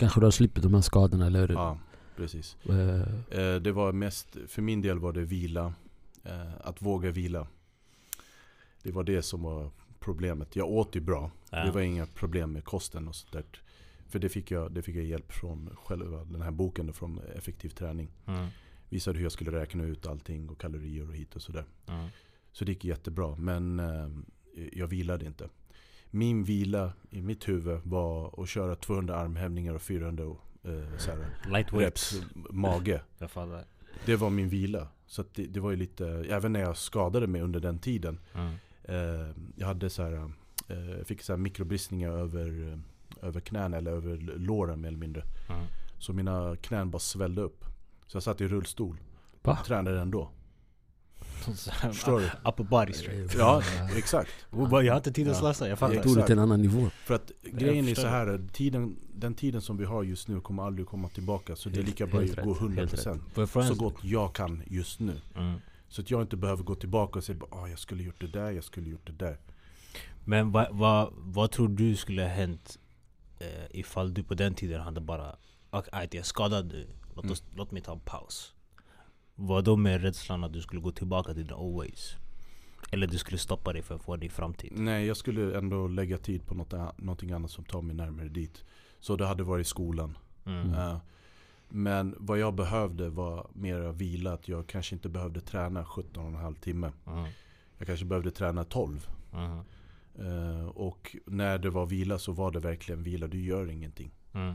kanske 0.01 0.21
du 0.21 0.27
har 0.27 0.31
sluppit 0.31 0.63
de 0.63 0.75
här 0.75 0.81
skadorna 0.81 1.27
eller... 1.27 1.49
ja, 1.49 1.79
precis. 2.17 2.57
Eh, 2.65 3.57
det 3.57 3.73
var 3.73 3.93
mest, 3.93 4.37
för 4.49 4.63
min 4.63 4.83
del 4.83 4.99
var 4.99 5.13
det 5.13 5.25
vila. 5.25 5.75
Eh, 6.25 6.55
att 6.61 6.83
våga 6.83 7.11
vila. 7.11 7.47
Det 8.83 8.93
var 8.93 9.05
det 9.05 9.23
som 9.23 9.43
var 9.43 9.71
problemet. 9.99 10.57
Jag 10.57 10.69
åt 10.69 10.97
ju 10.97 11.01
bra. 11.01 11.31
Ja. 11.51 11.65
Det 11.65 11.71
var 11.71 11.81
inga 11.81 12.07
problem 12.07 12.53
med 12.53 12.65
kosten 12.65 13.09
och 13.09 13.15
sånt 13.15 13.33
där. 13.33 13.45
För 14.09 14.19
det 14.19 14.29
fick, 14.29 14.51
jag, 14.51 14.73
det 14.73 14.83
fick 14.83 14.97
jag 14.97 15.05
hjälp 15.05 15.33
från 15.33 15.77
själva 15.85 16.25
den 16.25 16.43
här 16.43 16.51
boken 16.51 16.87
då, 16.87 16.93
från 16.93 17.21
Effektiv 17.37 17.69
träning. 17.69 18.09
Mm. 18.27 18.47
Visade 18.89 19.19
hur 19.19 19.25
jag 19.25 19.33
skulle 19.33 19.53
räkna 19.53 19.85
ut 19.85 20.07
allting 20.07 20.49
och 20.49 20.61
kalorier 20.61 21.09
och 21.09 21.15
hit 21.15 21.37
och 21.37 21.43
sådär. 21.43 21.65
Mm. 21.87 22.09
Så 22.53 22.65
det 22.65 22.73
gick 22.73 22.85
jättebra. 22.85 23.37
Men 23.37 23.81
eh, 23.81 24.09
jag 24.73 24.87
vilade 24.87 25.27
inte. 25.27 25.49
Min 26.11 26.45
vila 26.45 26.93
i 27.11 27.23
mitt 27.23 27.49
huvud 27.49 27.81
var 27.85 28.43
att 28.43 28.49
köra 28.49 28.77
200 28.77 29.17
armhävningar 29.17 29.75
och 29.75 29.83
400 29.83 30.25
eh, 30.25 30.71
här, 31.07 31.79
reps 31.79 32.21
mage. 32.51 33.03
Det 34.07 34.17
var 34.17 34.31
min 34.31 34.49
vila. 34.49 34.89
Så 35.07 35.25
det, 35.35 35.47
det 35.47 35.61
var 35.61 35.71
ju 35.71 35.77
lite, 35.77 36.07
även 36.09 36.53
när 36.53 36.61
jag 36.61 36.77
skadade 36.77 37.27
mig 37.27 37.41
under 37.41 37.61
den 37.61 37.79
tiden. 37.79 38.19
Mm. 38.35 38.55
Eh, 38.83 39.35
jag 39.57 39.67
hade 39.67 39.91
så 39.91 40.03
här, 40.03 40.33
eh, 40.69 41.05
fick 41.05 41.23
så 41.23 41.33
här 41.33 41.39
mikrobristningar 41.39 42.11
över, 42.11 42.73
eh, 42.73 43.29
över 43.29 43.41
knäna 43.41 43.77
eller 43.77 43.91
över 43.91 44.17
låren 44.37 44.81
mer 44.81 44.89
eller 44.89 44.99
mindre. 44.99 45.23
Mm. 45.49 45.65
Så 45.99 46.13
mina 46.13 46.57
knän 46.57 46.91
bara 46.91 46.99
svällde 46.99 47.43
upp. 47.43 47.65
Så 48.07 48.17
jag 48.17 48.23
satt 48.23 48.41
i 48.41 48.49
rullstol. 48.49 48.97
Va? 49.43 49.59
Tränade 49.67 50.01
ändå. 50.01 50.31
Förstår 51.41 52.21
du? 52.21 52.31
Upper 52.45 52.65
body 52.65 52.93
strength. 52.93 53.37
Ja, 53.39 53.63
exakt. 53.97 54.31
Jag 54.51 54.59
har 54.59 54.97
inte 54.97 55.13
tid 55.13 55.29
att 55.29 55.37
slösa, 55.37 55.65
jag 55.65 55.71
Jag 55.71 55.79
fattar. 55.79 56.03
tog 56.03 56.17
det 56.17 56.27
till 56.27 56.33
en 56.33 56.39
annan 56.39 56.63
nivå. 56.63 56.91
För 57.05 57.15
att 57.15 57.31
Jag 57.43 57.53
grejen 57.53 57.89
är 57.89 57.95
så 57.95 58.07
här, 58.07 58.41
tiden, 58.53 58.97
den 59.15 59.35
tiden 59.35 59.61
som 59.61 59.77
vi 59.77 59.85
har 59.85 60.03
just 60.03 60.29
nu 60.29 60.41
kommer 60.41 60.63
aldrig 60.63 60.87
komma 60.87 61.09
tillbaka. 61.09 61.57
Så 61.57 61.69
det 61.69 61.81
är 61.81 61.85
lika 61.85 62.07
bra 62.07 62.21
att 62.21 62.45
gå 62.45 62.55
rätt, 62.55 62.77
helt 62.77 62.93
100% 62.93 63.21
Får 63.35 63.43
jag 63.43 63.51
fråga 63.51 63.67
så 63.67 63.75
gott 63.75 64.05
jag 64.05 64.33
kan 64.33 64.63
just 64.67 65.01
nu. 65.01 65.21
Mm. 65.37 65.55
Så 65.89 66.01
att 66.01 66.11
jag 66.11 66.23
inte 66.23 66.37
behöver 66.37 66.63
gå 66.63 66.75
tillbaka 66.75 67.19
och 67.19 67.25
säga 67.25 67.39
att 67.51 67.71
jag 67.71 67.79
skulle 67.79 68.03
gjort 68.03 68.21
det 68.21 68.27
där, 68.27 68.51
jag 68.51 68.65
skulle 68.65 68.91
gjort 68.91 69.07
det 69.07 69.13
där. 69.13 69.39
Men 70.25 70.53
vad, 70.53 70.67
vad, 70.71 71.13
vad 71.17 71.51
tror 71.51 71.69
du 71.69 71.97
skulle 71.97 72.23
ha 72.23 72.29
hänt 72.29 72.79
eh, 73.39 73.47
ifall 73.71 74.15
du 74.15 74.23
på 74.23 74.35
den 74.35 74.55
tiden 74.55 74.81
hade 74.81 75.01
bara 75.01 75.37
Okej, 75.71 75.89
okay, 75.89 76.09
jag 76.13 76.15
är 76.15 76.23
skadad 76.23 76.67
nu, 76.67 76.87
låt, 77.15 77.31
oss, 77.31 77.45
låt 77.55 77.71
mig 77.71 77.83
ta 77.83 77.93
en 77.93 78.01
paus. 78.01 78.55
Var 79.43 79.63
då 79.63 79.77
med 79.77 80.03
rädslan 80.03 80.45
att 80.45 80.53
du 80.53 80.61
skulle 80.61 80.81
gå 80.81 80.91
tillbaka 80.91 81.35
till 81.35 81.49
the 81.49 81.55
old 81.55 81.77
ways? 81.77 82.17
Eller 82.91 83.07
du 83.07 83.19
skulle 83.19 83.39
stoppa 83.39 83.73
dig 83.73 83.83
för 83.83 83.95
att 83.95 84.03
få 84.03 84.17
din 84.17 84.31
framtid? 84.31 84.73
Nej, 84.77 85.07
jag 85.07 85.17
skulle 85.17 85.59
ändå 85.59 85.89
lägga 85.89 86.19
tid 86.19 86.47
på 86.47 86.55
något, 86.55 86.99
någonting 86.99 87.33
annat 87.33 87.51
som 87.51 87.65
tar 87.65 87.83
mig 87.83 87.97
närmare 87.97 88.29
dit. 88.29 88.65
Så 88.99 89.17
det 89.17 89.27
hade 89.27 89.43
varit 89.43 89.67
skolan. 89.67 90.19
Mm. 90.45 90.75
Eh, 90.75 90.99
men 91.69 92.15
vad 92.19 92.39
jag 92.39 92.55
behövde 92.55 93.09
var 93.09 93.47
mera 93.53 93.93
vila. 93.93 94.33
Att 94.33 94.49
jag 94.49 94.67
kanske 94.67 94.95
inte 94.95 95.09
behövde 95.09 95.41
träna 95.41 95.85
17,5 95.85 96.55
timme. 96.61 96.93
Mm. 97.07 97.25
Jag 97.79 97.87
kanske 97.87 98.07
behövde 98.07 98.31
träna 98.31 98.65
12. 98.65 99.09
Mm. 99.33 99.61
Eh, 100.19 100.67
och 100.67 101.17
när 101.27 101.59
det 101.59 101.71
var 101.71 101.87
vila 101.87 102.19
så 102.19 102.33
var 102.33 102.51
det 102.51 102.61
verkligen 102.61 103.03
vila. 103.03 103.27
Du 103.27 103.41
gör 103.41 103.71
ingenting. 103.71 104.11
Mm. 104.33 104.55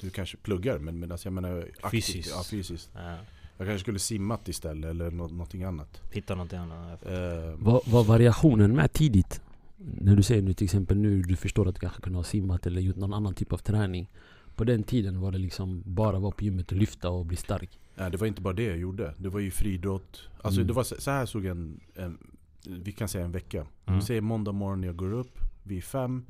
Du 0.00 0.10
kanske 0.10 0.36
pluggar 0.36 0.78
men, 0.78 0.98
men 0.98 1.12
alltså 1.12 1.26
jag 1.26 1.32
menar 1.32 1.58
aktivt, 1.58 1.90
Fysiskt. 1.90 2.30
Ja, 2.30 2.44
fysiskt. 2.50 2.90
Ja. 2.94 3.16
Jag 3.58 3.66
kanske 3.66 3.78
skulle 3.78 3.98
simmat 3.98 4.48
istället 4.48 4.90
eller 4.90 5.10
nå- 5.10 5.28
någonting 5.28 5.64
annat. 5.64 6.00
Hitta 6.12 6.34
någonting 6.34 6.58
annat. 6.58 7.06
Eh, 7.06 7.12
Var, 7.56 7.80
var 7.90 8.04
variationen 8.04 8.76
med 8.76 8.92
tidigt? 8.92 9.40
När 9.76 10.16
du 10.16 10.22
säger 10.22 10.42
nu 10.42 10.52
till 10.54 10.64
exempel 10.64 10.96
nu, 10.96 11.22
du 11.22 11.36
förstår 11.36 11.68
att 11.68 11.74
du 11.74 11.80
kanske 11.80 12.00
kunde 12.00 12.18
ha 12.18 12.24
simmat 12.24 12.66
eller 12.66 12.80
gjort 12.80 12.96
någon 12.96 13.14
annan 13.14 13.34
typ 13.34 13.52
av 13.52 13.58
träning. 13.58 14.10
På 14.56 14.64
den 14.64 14.82
tiden 14.82 15.20
var 15.20 15.32
det 15.32 15.38
liksom 15.38 15.82
bara 15.86 16.18
vara 16.18 16.32
på 16.32 16.44
gymmet 16.44 16.72
och 16.72 16.78
lyfta 16.78 17.10
och 17.10 17.26
bli 17.26 17.36
stark. 17.36 17.78
Nej, 17.94 18.10
det 18.10 18.16
var 18.16 18.26
inte 18.26 18.40
bara 18.42 18.54
det 18.54 18.62
jag 18.62 18.78
gjorde. 18.78 19.14
Det 19.18 19.28
var 19.28 19.40
ju 19.40 19.50
friidrott. 19.50 20.28
Alltså 20.42 20.60
Mm. 20.60 20.66
det 20.66 20.72
var 20.72 20.82
så, 20.84 20.94
så 20.98 21.10
här 21.10 21.26
såg 21.26 21.44
en, 21.44 21.80
en, 21.94 22.18
vi 22.66 22.92
kan 22.92 23.08
säga 23.08 23.24
en 23.24 23.32
vecka. 23.32 23.66
Mm. 23.86 24.00
Vi 24.00 24.06
säger 24.06 24.20
måndag 24.20 24.52
morgon 24.52 24.80
när 24.80 24.88
jag 24.88 24.96
går 24.96 25.12
upp 25.12 25.38
vid 25.62 25.84
fem. 25.84 26.24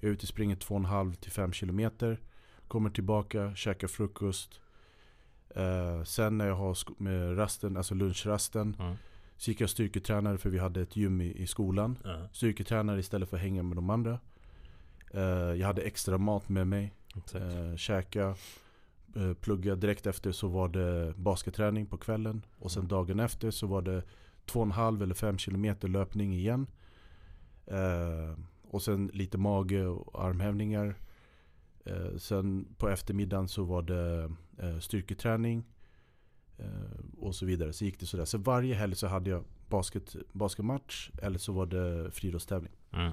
Jag 0.00 0.08
är 0.08 0.12
ute 0.12 0.22
och 0.24 0.28
springer 0.28 0.56
2,5 0.56 1.14
till 1.14 1.30
5 1.32 1.52
kilometer. 1.52 2.20
Kommer 2.68 2.90
tillbaka, 2.90 3.54
käkar 3.54 3.88
frukost. 3.88 4.60
Eh, 5.56 6.02
sen 6.04 6.38
när 6.38 6.46
jag 6.46 6.54
har 6.54 6.78
med 7.02 7.38
rasten, 7.38 7.76
alltså 7.76 7.94
lunchrasten. 7.94 8.76
Mm. 8.78 8.94
Så 9.36 9.50
gick 9.50 9.60
jag 9.60 9.70
styrketränare 9.70 10.38
för 10.38 10.50
vi 10.50 10.58
hade 10.58 10.80
ett 10.80 10.96
gym 10.96 11.20
i, 11.20 11.32
i 11.32 11.46
skolan. 11.46 11.98
Ja, 12.04 12.28
Styrketränare 12.32 13.00
istället 13.00 13.28
för 13.28 13.36
att 13.36 13.42
hänga 13.42 13.62
med 13.62 13.76
de 13.76 13.90
andra. 13.90 14.18
Eh, 15.10 15.20
jag 15.30 15.66
hade 15.66 15.82
extra 15.82 16.18
mat 16.18 16.48
med 16.48 16.66
mig. 16.66 16.92
exakt. 17.16 17.44
Eh, 17.44 17.76
käka, 17.76 18.34
eh, 19.16 19.32
plugga. 19.40 19.76
Direkt 19.76 20.06
efter 20.06 20.32
så 20.32 20.48
var 20.48 20.68
det 20.68 21.14
basketträning 21.16 21.86
på 21.86 21.96
kvällen. 21.96 22.42
Och 22.58 22.70
sen 22.72 22.80
Mm. 22.80 22.88
dagen 22.88 23.20
efter 23.20 23.50
så 23.50 23.66
var 23.66 23.82
det 23.82 24.02
2,5 24.46 25.02
eller 25.02 25.14
5 25.14 25.38
kilometer 25.38 25.88
löpning 25.88 26.34
igen. 26.34 26.66
Eh, 27.66 28.38
och 28.70 28.82
sen 28.82 29.10
lite 29.14 29.38
mage 29.38 29.86
och 29.86 30.24
armhävningar. 30.24 30.94
Eh, 31.84 32.16
sen 32.16 32.74
på 32.78 32.88
eftermiddagen 32.88 33.48
så 33.48 33.64
var 33.64 33.82
det 33.82 34.32
eh, 34.58 34.78
styrketräning. 34.78 35.64
Eh, 36.58 36.66
och 37.18 37.34
så 37.34 37.46
vidare. 37.46 37.72
Så 37.72 37.84
gick 37.84 38.00
det 38.00 38.06
sådär. 38.06 38.24
Så 38.24 38.38
varje 38.38 38.74
helg 38.74 38.94
så 38.94 39.06
hade 39.06 39.30
jag 39.30 39.44
basket, 39.68 40.16
basketmatch 40.32 41.10
eller 41.22 41.38
så 41.38 41.52
var 41.52 41.66
det 41.66 42.10
friidrottstävling. 42.10 42.72
Mm. 42.92 43.12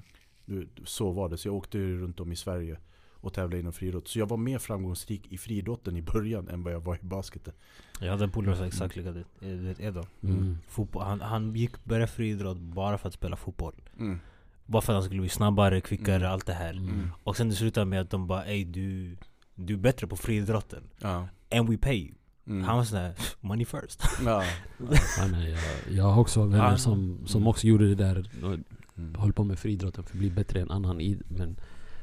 Så 0.84 1.12
var 1.12 1.30
det. 1.30 1.38
Så 1.38 1.48
jag 1.48 1.56
åkte 1.56 1.78
runt 1.78 2.20
om 2.20 2.32
i 2.32 2.36
Sverige 2.36 2.80
och 3.22 3.34
tävlade 3.34 3.60
inom 3.60 3.74
friidrott. 3.74 4.08
Så 4.08 4.20
jag 4.20 4.30
var 4.30 4.38
mer 4.38 4.60
framgångsrik 4.60 5.32
i 5.32 5.38
friidrotten 5.38 5.98
i 5.98 6.02
början 6.02 6.48
än 6.48 6.64
vad 6.64 6.74
jag 6.74 6.80
var 6.80 6.96
i 6.96 7.06
basketen. 7.06 7.54
Jag 8.00 8.12
hade 8.12 8.24
en 8.24 8.32
polare 8.32 8.56
som 8.56 8.66
exakt 8.66 8.96
likadan. 8.96 9.26
Du 9.40 9.56
vet 9.56 9.80
Edo. 9.80 10.04
Mm. 10.24 10.58
Fotboll. 10.68 11.04
Han, 11.04 11.22
han 11.22 11.56
gick 11.56 11.86
började 11.86 12.08
friidrott 12.08 12.58
bara 12.58 12.98
för 12.98 13.08
att 13.08 13.14
spela 13.14 13.36
fotboll. 13.36 13.74
Mm. 14.00 14.20
Bara 14.70 14.82
för 14.82 14.94
att 14.94 14.96
han 14.96 15.04
skulle 15.04 15.22
bli 15.22 15.30
snabbare, 15.30 15.82
kvickare, 15.82 16.16
Mm. 16.16 16.32
allt 16.32 16.46
det 16.46 16.54
här. 16.54 16.74
Mm. 16.74 17.12
Och 17.24 17.38
sen 17.38 17.50
det 17.50 17.56
slutade 17.56 17.86
med 17.86 18.02
att 18.02 18.10
de 18.10 18.28
bara 18.28 18.46
ey 18.46 18.64
du, 18.66 19.18
du 19.56 19.74
är 19.74 19.78
bättre 19.78 20.08
på 20.08 20.16
friidrotten. 20.16 20.84
Ja. 21.00 21.28
And 21.52 21.70
we 21.70 21.78
pay 21.78 21.98
you. 21.98 22.16
Mm. 22.48 22.64
Han 22.64 22.78
var 22.78 22.84
sådär, 22.84 23.14
money 23.40 23.66
first. 23.66 24.04
ja. 24.26 24.44
Ja, 25.18 25.28
nej, 25.32 25.52
jag, 25.52 25.96
jag 25.98 26.04
har 26.04 26.22
också 26.22 26.44
vänner 26.44 26.72
Ja. 26.72 26.78
som, 26.78 27.20
som 27.26 27.38
Mm. 27.42 27.48
också 27.48 27.68
gjorde 27.68 27.88
det 27.88 27.96
där. 27.96 28.30
Och 28.44 28.56
Mm. 28.98 29.16
höll 29.16 29.34
på 29.34 29.44
med 29.44 29.60
friidrotten 29.60 30.04
för 30.04 30.12
att 30.14 30.20
bli 30.20 30.30
bättre 30.30 30.62
än 30.62 30.72
annan 30.72 31.02
id 31.02 31.22
Men 31.28 31.60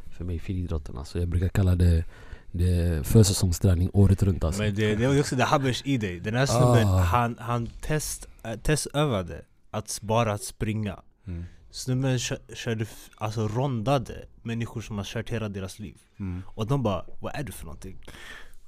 för 0.06 0.24
mig 0.24 0.38
friidrotten 0.38 0.98
alltså. 0.98 1.18
Jag 1.18 1.28
brukar 1.28 1.48
kalla 1.48 1.74
det, 1.74 2.04
det 2.52 2.70
är 2.70 3.02
försäsongsträning 3.02 3.90
året 3.92 4.22
runt 4.22 4.44
alltså. 4.44 4.62
Men 4.62 4.74
det, 4.74 4.94
det 4.94 5.06
var 5.06 5.20
också 5.20 5.36
det 5.36 5.44
habbers 5.44 5.82
i 5.84 5.96
dig. 5.98 6.20
Den 6.20 6.34
här 6.34 6.46
snubben, 6.46 6.88
Ah. 6.88 6.98
han, 7.00 7.36
han 7.40 7.66
test, 7.66 8.28
äh, 8.44 8.56
testövade 8.56 9.42
att 9.70 9.98
bara 10.02 10.32
att 10.32 10.42
springa. 10.42 11.00
Mm. 11.26 11.44
Snubben 11.76 12.18
kö, 12.18 12.36
körde, 12.54 12.86
alltså 13.16 13.48
rondade 13.48 14.26
människor 14.42 14.80
som 14.80 14.96
har 14.98 15.04
kört 15.04 15.30
hela 15.30 15.48
deras 15.48 15.78
liv. 15.78 15.96
Mm. 16.18 16.42
Och 16.46 16.66
de 16.66 16.82
bara, 16.82 17.04
vad 17.20 17.34
är 17.34 17.42
du 17.42 17.52
för 17.52 17.64
någonting? 17.64 17.98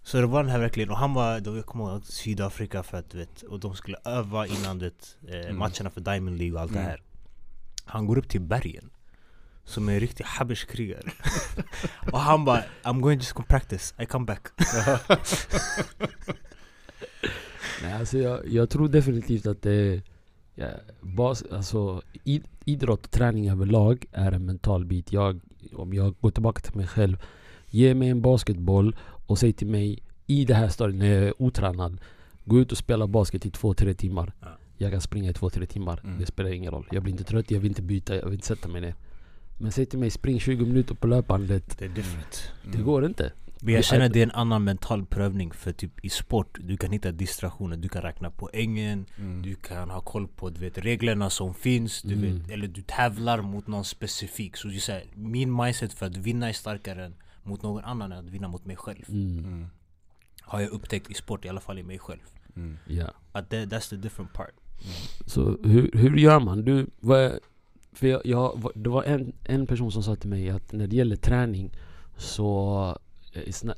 Så 0.02 0.20
det 0.20 0.26
var 0.26 0.42
den 0.42 0.52
här 0.52 0.58
verkligen, 0.58 0.90
och 0.90 0.96
han 0.98 1.14
var, 1.14 1.40
då 1.40 1.56
jag 1.56 1.66
kommer 1.66 1.90
ihåg 1.92 2.04
Sydafrika 2.06 2.82
för 2.82 2.98
att 2.98 3.10
du 3.10 3.18
vet, 3.18 3.42
och 3.42 3.60
de 3.60 3.74
skulle 3.74 3.96
öva 4.04 4.46
innan 4.46 4.78
du 4.78 4.84
vet, 4.84 5.16
eh, 5.28 5.34
Mm. 5.34 5.58
matcherna 5.58 5.90
för 5.90 6.00
Diamond 6.00 6.38
League 6.38 6.54
och 6.54 6.60
allt 6.60 6.72
det 6.72 6.78
Mm. 6.78 6.90
här. 6.90 7.02
Han 7.84 8.06
går 8.06 8.18
upp 8.18 8.28
till 8.28 8.40
bergen. 8.40 8.90
som 9.64 9.88
är 9.88 9.92
en 9.92 10.00
riktig 10.00 10.24
habishkrigare. 10.24 11.02
och 12.12 12.20
han 12.20 12.44
bara 12.44 12.62
I'm 12.82 13.00
going 13.00 13.18
just 13.18 13.34
to 13.36 13.42
practice, 13.42 13.94
I 13.98 14.06
come 14.06 14.24
back. 14.26 14.46
Nej, 17.82 17.92
alltså 17.92 18.18
jag, 18.18 18.48
jag 18.48 18.70
tror 18.70 18.88
definitivt 18.88 19.46
att 19.46 19.62
det 19.62 20.02
ja, 20.58 20.68
bas, 21.00 21.44
alltså, 21.52 22.02
id, 22.24 22.44
idrott 22.64 23.04
och 23.04 23.10
träning 23.10 23.50
överlag 23.50 24.06
är 24.12 24.32
en 24.32 24.46
mental 24.46 24.84
bit. 24.84 25.12
Jag, 25.12 25.40
om 25.72 25.94
jag 25.94 26.14
går 26.20 26.30
tillbaka 26.30 26.60
till 26.60 26.76
mig 26.76 26.86
själv. 26.86 27.16
Ge 27.70 27.94
mig 27.94 28.08
en 28.08 28.22
basketboll 28.22 28.96
och 29.26 29.38
säg 29.38 29.52
till 29.52 29.66
mig 29.66 30.02
i 30.26 30.44
det 30.44 30.54
här 30.54 30.68
stadiet 30.68 30.98
när 30.98 31.06
jag 31.06 31.24
är 31.24 31.42
otränad. 31.42 32.00
Gå 32.44 32.60
ut 32.60 32.72
och 32.72 32.78
spela 32.78 33.06
basket 33.06 33.46
i 33.46 33.50
två, 33.50 33.74
tre 33.74 33.94
timmar. 33.94 34.32
Ja. 34.40 34.48
Jag 34.76 34.92
kan 34.92 35.00
springa 35.00 35.30
i 35.30 35.34
två, 35.34 35.50
tre 35.50 35.66
timmar. 35.66 36.00
Mm. 36.04 36.18
Det 36.18 36.26
spelar 36.26 36.50
ingen 36.50 36.72
roll. 36.72 36.88
Jag 36.90 37.02
blir 37.02 37.12
inte 37.12 37.24
trött, 37.24 37.50
jag 37.50 37.60
vill 37.60 37.70
inte 37.70 37.82
byta, 37.82 38.16
jag 38.16 38.24
vill 38.24 38.34
inte 38.34 38.46
sätta 38.46 38.68
mig 38.68 38.80
ner. 38.80 38.94
Men 39.58 39.72
säg 39.72 39.86
till 39.86 39.98
mig 39.98 40.10
spring 40.10 40.40
20 40.40 40.66
minuter 40.66 40.94
på 40.94 41.06
löpbandet. 41.06 41.78
Det 41.78 41.84
är 41.84 41.88
different. 41.88 42.52
Det 42.72 42.82
går 42.82 43.06
inte. 43.06 43.32
Men 43.62 43.74
jag 43.74 43.84
känner 43.84 44.08
det 44.08 44.18
är 44.18 44.22
en 44.22 44.30
annan 44.30 44.64
mental 44.64 45.06
prövning 45.06 45.52
för 45.52 45.72
typ 45.72 46.04
i 46.04 46.08
sport, 46.08 46.58
du 46.60 46.76
kan 46.76 46.92
hitta 46.92 47.12
distraktioner, 47.12 47.76
du 47.76 47.88
kan 47.88 48.02
räkna 48.02 48.30
poängen, 48.30 49.06
Mm. 49.18 49.42
du 49.42 49.54
kan 49.54 49.90
ha 49.90 50.00
koll 50.00 50.28
på 50.28 50.50
du 50.50 50.60
vet, 50.60 50.78
reglerna 50.78 51.30
som 51.30 51.54
finns, 51.54 52.02
du 52.02 52.14
Mm. 52.14 52.38
vet, 52.38 52.50
eller 52.50 52.66
du 52.68 52.82
tävlar 52.82 53.42
mot 53.42 53.66
någon 53.66 53.84
specifik. 53.84 54.56
Så 54.56 54.68
du 54.68 54.80
säger, 54.80 55.06
min 55.14 55.56
mindset 55.56 55.92
för 55.92 56.06
att 56.06 56.16
vinna 56.16 56.48
är 56.48 56.52
starkare 56.52 57.04
än 57.04 57.14
mot 57.42 57.62
någon 57.62 57.84
annan 57.84 58.12
än 58.12 58.18
att 58.26 58.30
vinna 58.30 58.48
mot 58.48 58.64
mig 58.66 58.76
själv. 58.76 59.04
Mm. 59.08 59.38
Mm. 59.38 59.66
Har 60.42 60.60
jag 60.60 60.70
upptäckt 60.70 61.10
i 61.10 61.14
sport, 61.14 61.44
i 61.44 61.48
alla 61.48 61.60
fall 61.60 61.78
i 61.78 61.82
mig 61.82 61.98
själv. 61.98 62.20
Mm. 62.56 62.78
Ja. 62.86 63.06
Att 63.32 63.50
det, 63.50 63.66
that's 63.66 63.90
the 63.90 63.96
different 63.96 64.32
part. 64.32 64.50
Så 65.26 65.58
hur, 65.64 65.90
hur 65.94 66.16
gör 66.16 66.40
man? 66.40 66.64
Du, 66.64 66.86
vad 67.00 67.18
är, 67.20 67.40
för 67.92 68.06
jag, 68.06 68.20
jag, 68.26 68.70
det 68.74 68.90
var 68.90 69.02
en, 69.04 69.32
en 69.44 69.66
person 69.66 69.92
som 69.92 70.02
sa 70.02 70.16
till 70.16 70.28
mig 70.30 70.50
att 70.50 70.72
när 70.72 70.86
det 70.86 70.96
gäller 70.96 71.16
träning 71.16 71.70
så 72.16 72.98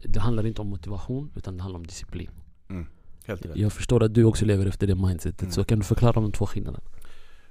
det 0.03 0.21
handlar 0.21 0.47
inte 0.47 0.61
om 0.61 0.67
motivation 0.69 1.33
utan 1.37 1.57
det 1.57 1.63
handlar 1.63 1.79
om 1.81 1.87
disciplin. 1.87 2.31
Helt 3.27 3.47
rätt. 3.47 3.57
Jag 3.57 3.73
förstår 3.73 4.03
att 4.03 4.15
du 4.15 4.25
också 4.25 4.45
lever 4.45 4.67
efter 4.67 4.87
det 4.87 4.95
mindsetet 4.95 5.43
Mm. 5.43 5.53
så 5.53 5.65
kan 5.65 5.79
du 5.79 5.85
förklara 5.85 6.13
de 6.13 6.33
två 6.33 6.47
skillnaderna? 6.47 6.85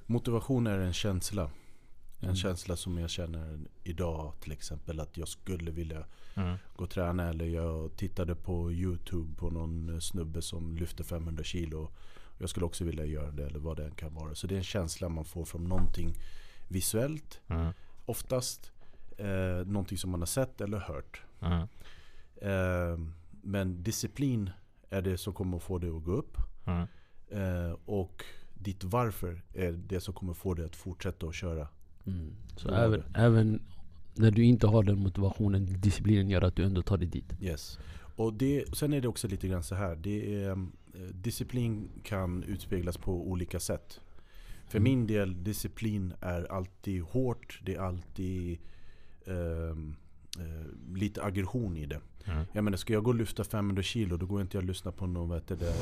Motivation 0.05 0.67
är 0.67 0.77
en 0.79 0.93
känsla. 0.93 1.43
En 2.19 2.23
Mm. 2.25 2.35
känsla 2.35 2.75
som 2.75 2.97
jag 2.97 3.09
känner 3.09 3.59
idag 3.83 4.33
till 4.41 4.51
exempel 4.51 4.99
att 4.99 5.17
jag 5.17 5.27
skulle 5.27 5.71
vilja 5.71 6.05
Mm. 6.35 6.57
gå 6.75 6.83
och 6.83 6.89
träna 6.89 7.29
eller 7.29 7.45
jag 7.45 7.95
tittade 7.97 8.35
på 8.35 8.71
Youtube 8.71 9.35
på 9.35 9.49
någon 9.49 9.89
eh, 9.93 9.99
snubbe 9.99 10.41
som 10.41 10.75
lyfter 10.77 11.03
500 11.03 11.43
kilo. 11.43 11.89
Jag 12.37 12.49
skulle 12.49 12.65
också 12.65 12.83
vilja 12.83 13.05
göra 13.05 13.31
det 13.31 13.45
eller 13.45 13.59
vad 13.59 13.77
det 13.77 13.85
än 13.85 13.91
kan 13.95 14.13
vara. 14.13 14.35
Så 14.35 14.47
det 14.47 14.55
är 14.55 14.57
en 14.57 14.63
känsla 14.63 15.09
man 15.09 15.25
får 15.25 15.45
från 15.45 15.63
någonting 15.63 16.13
visuellt 16.67 17.39
Mm. 17.47 17.73
oftast. 18.05 18.71
Eh, 19.17 19.65
någonting 19.65 19.97
som 19.97 20.09
man 20.11 20.21
har 20.21 20.25
sett 20.27 20.61
eller 20.61 20.77
hört. 20.79 21.21
Mm. 21.41 21.67
Eh, 22.41 22.97
men 23.41 23.83
disciplin 23.83 24.49
är 24.89 25.01
det 25.01 25.17
som 25.17 25.33
kommer 25.33 25.57
att 25.57 25.63
få 25.63 25.77
dig 25.77 25.89
att 25.89 26.03
gå 26.03 26.11
upp. 26.11 26.37
Mm. 26.65 26.87
Eh, 27.31 27.75
och 27.85 28.23
ditt 28.53 28.83
varför 28.83 29.41
är 29.53 29.71
det 29.71 29.99
som 30.01 30.13
kommer 30.13 30.31
att 30.31 30.37
få 30.37 30.53
dig 30.53 30.65
att 30.65 30.75
fortsätta 30.75 31.27
att 31.27 31.35
köra. 31.35 31.67
Mm. 32.05 32.31
Så 32.57 32.67
Ja, 32.69 32.75
även, 32.75 33.03
även 33.15 33.61
när 34.15 34.31
du 34.31 34.43
inte 34.43 34.67
har 34.67 34.83
den 34.83 34.99
motivationen, 34.99 35.81
disciplinen 35.81 36.29
gör 36.29 36.41
att 36.41 36.55
du 36.55 36.63
ändå 36.63 36.81
tar 36.81 36.97
dig 36.97 37.07
dit. 37.07 37.33
Yes. 37.41 37.79
Och 38.15 38.33
det, 38.33 38.75
sen 38.75 38.93
är 38.93 39.01
det 39.01 39.07
också 39.07 39.27
lite 39.27 39.47
grann 39.47 39.63
så 39.63 39.75
här. 39.75 39.95
Det 39.95 40.43
är, 40.43 40.49
eh, 40.49 40.57
disciplin 41.13 41.89
kan 42.03 42.43
utspeglas 42.43 42.97
på 42.97 43.29
olika 43.29 43.59
sätt. 43.59 43.99
För 44.67 44.77
Mm. 44.77 44.83
min 44.83 45.07
del, 45.07 45.43
disciplin 45.43 46.13
är 46.21 46.51
alltid 46.51 47.01
hårt. 47.01 47.59
Det 47.65 47.75
är 47.75 47.79
alltid 47.81 48.59
ehm, 49.25 49.95
eh, 50.41 50.95
lite 50.97 51.23
aggression 51.23 51.77
i 51.77 51.85
det. 51.85 51.99
Mm. 52.25 52.45
Jag 52.53 52.63
menar, 52.63 52.77
ska 52.77 52.93
jag 52.93 53.03
gå 53.03 53.09
och 53.09 53.15
lyfta 53.15 53.43
500 53.43 53.83
kilo 53.83 54.17
då 54.17 54.25
går 54.25 54.41
inte 54.41 54.57
jag 54.57 54.61
och 54.63 54.67
lyssna 54.67 54.91
på 54.91 55.07
någon, 55.07 55.29
vad 55.29 55.37
heter 55.37 55.55
det? 55.55 55.73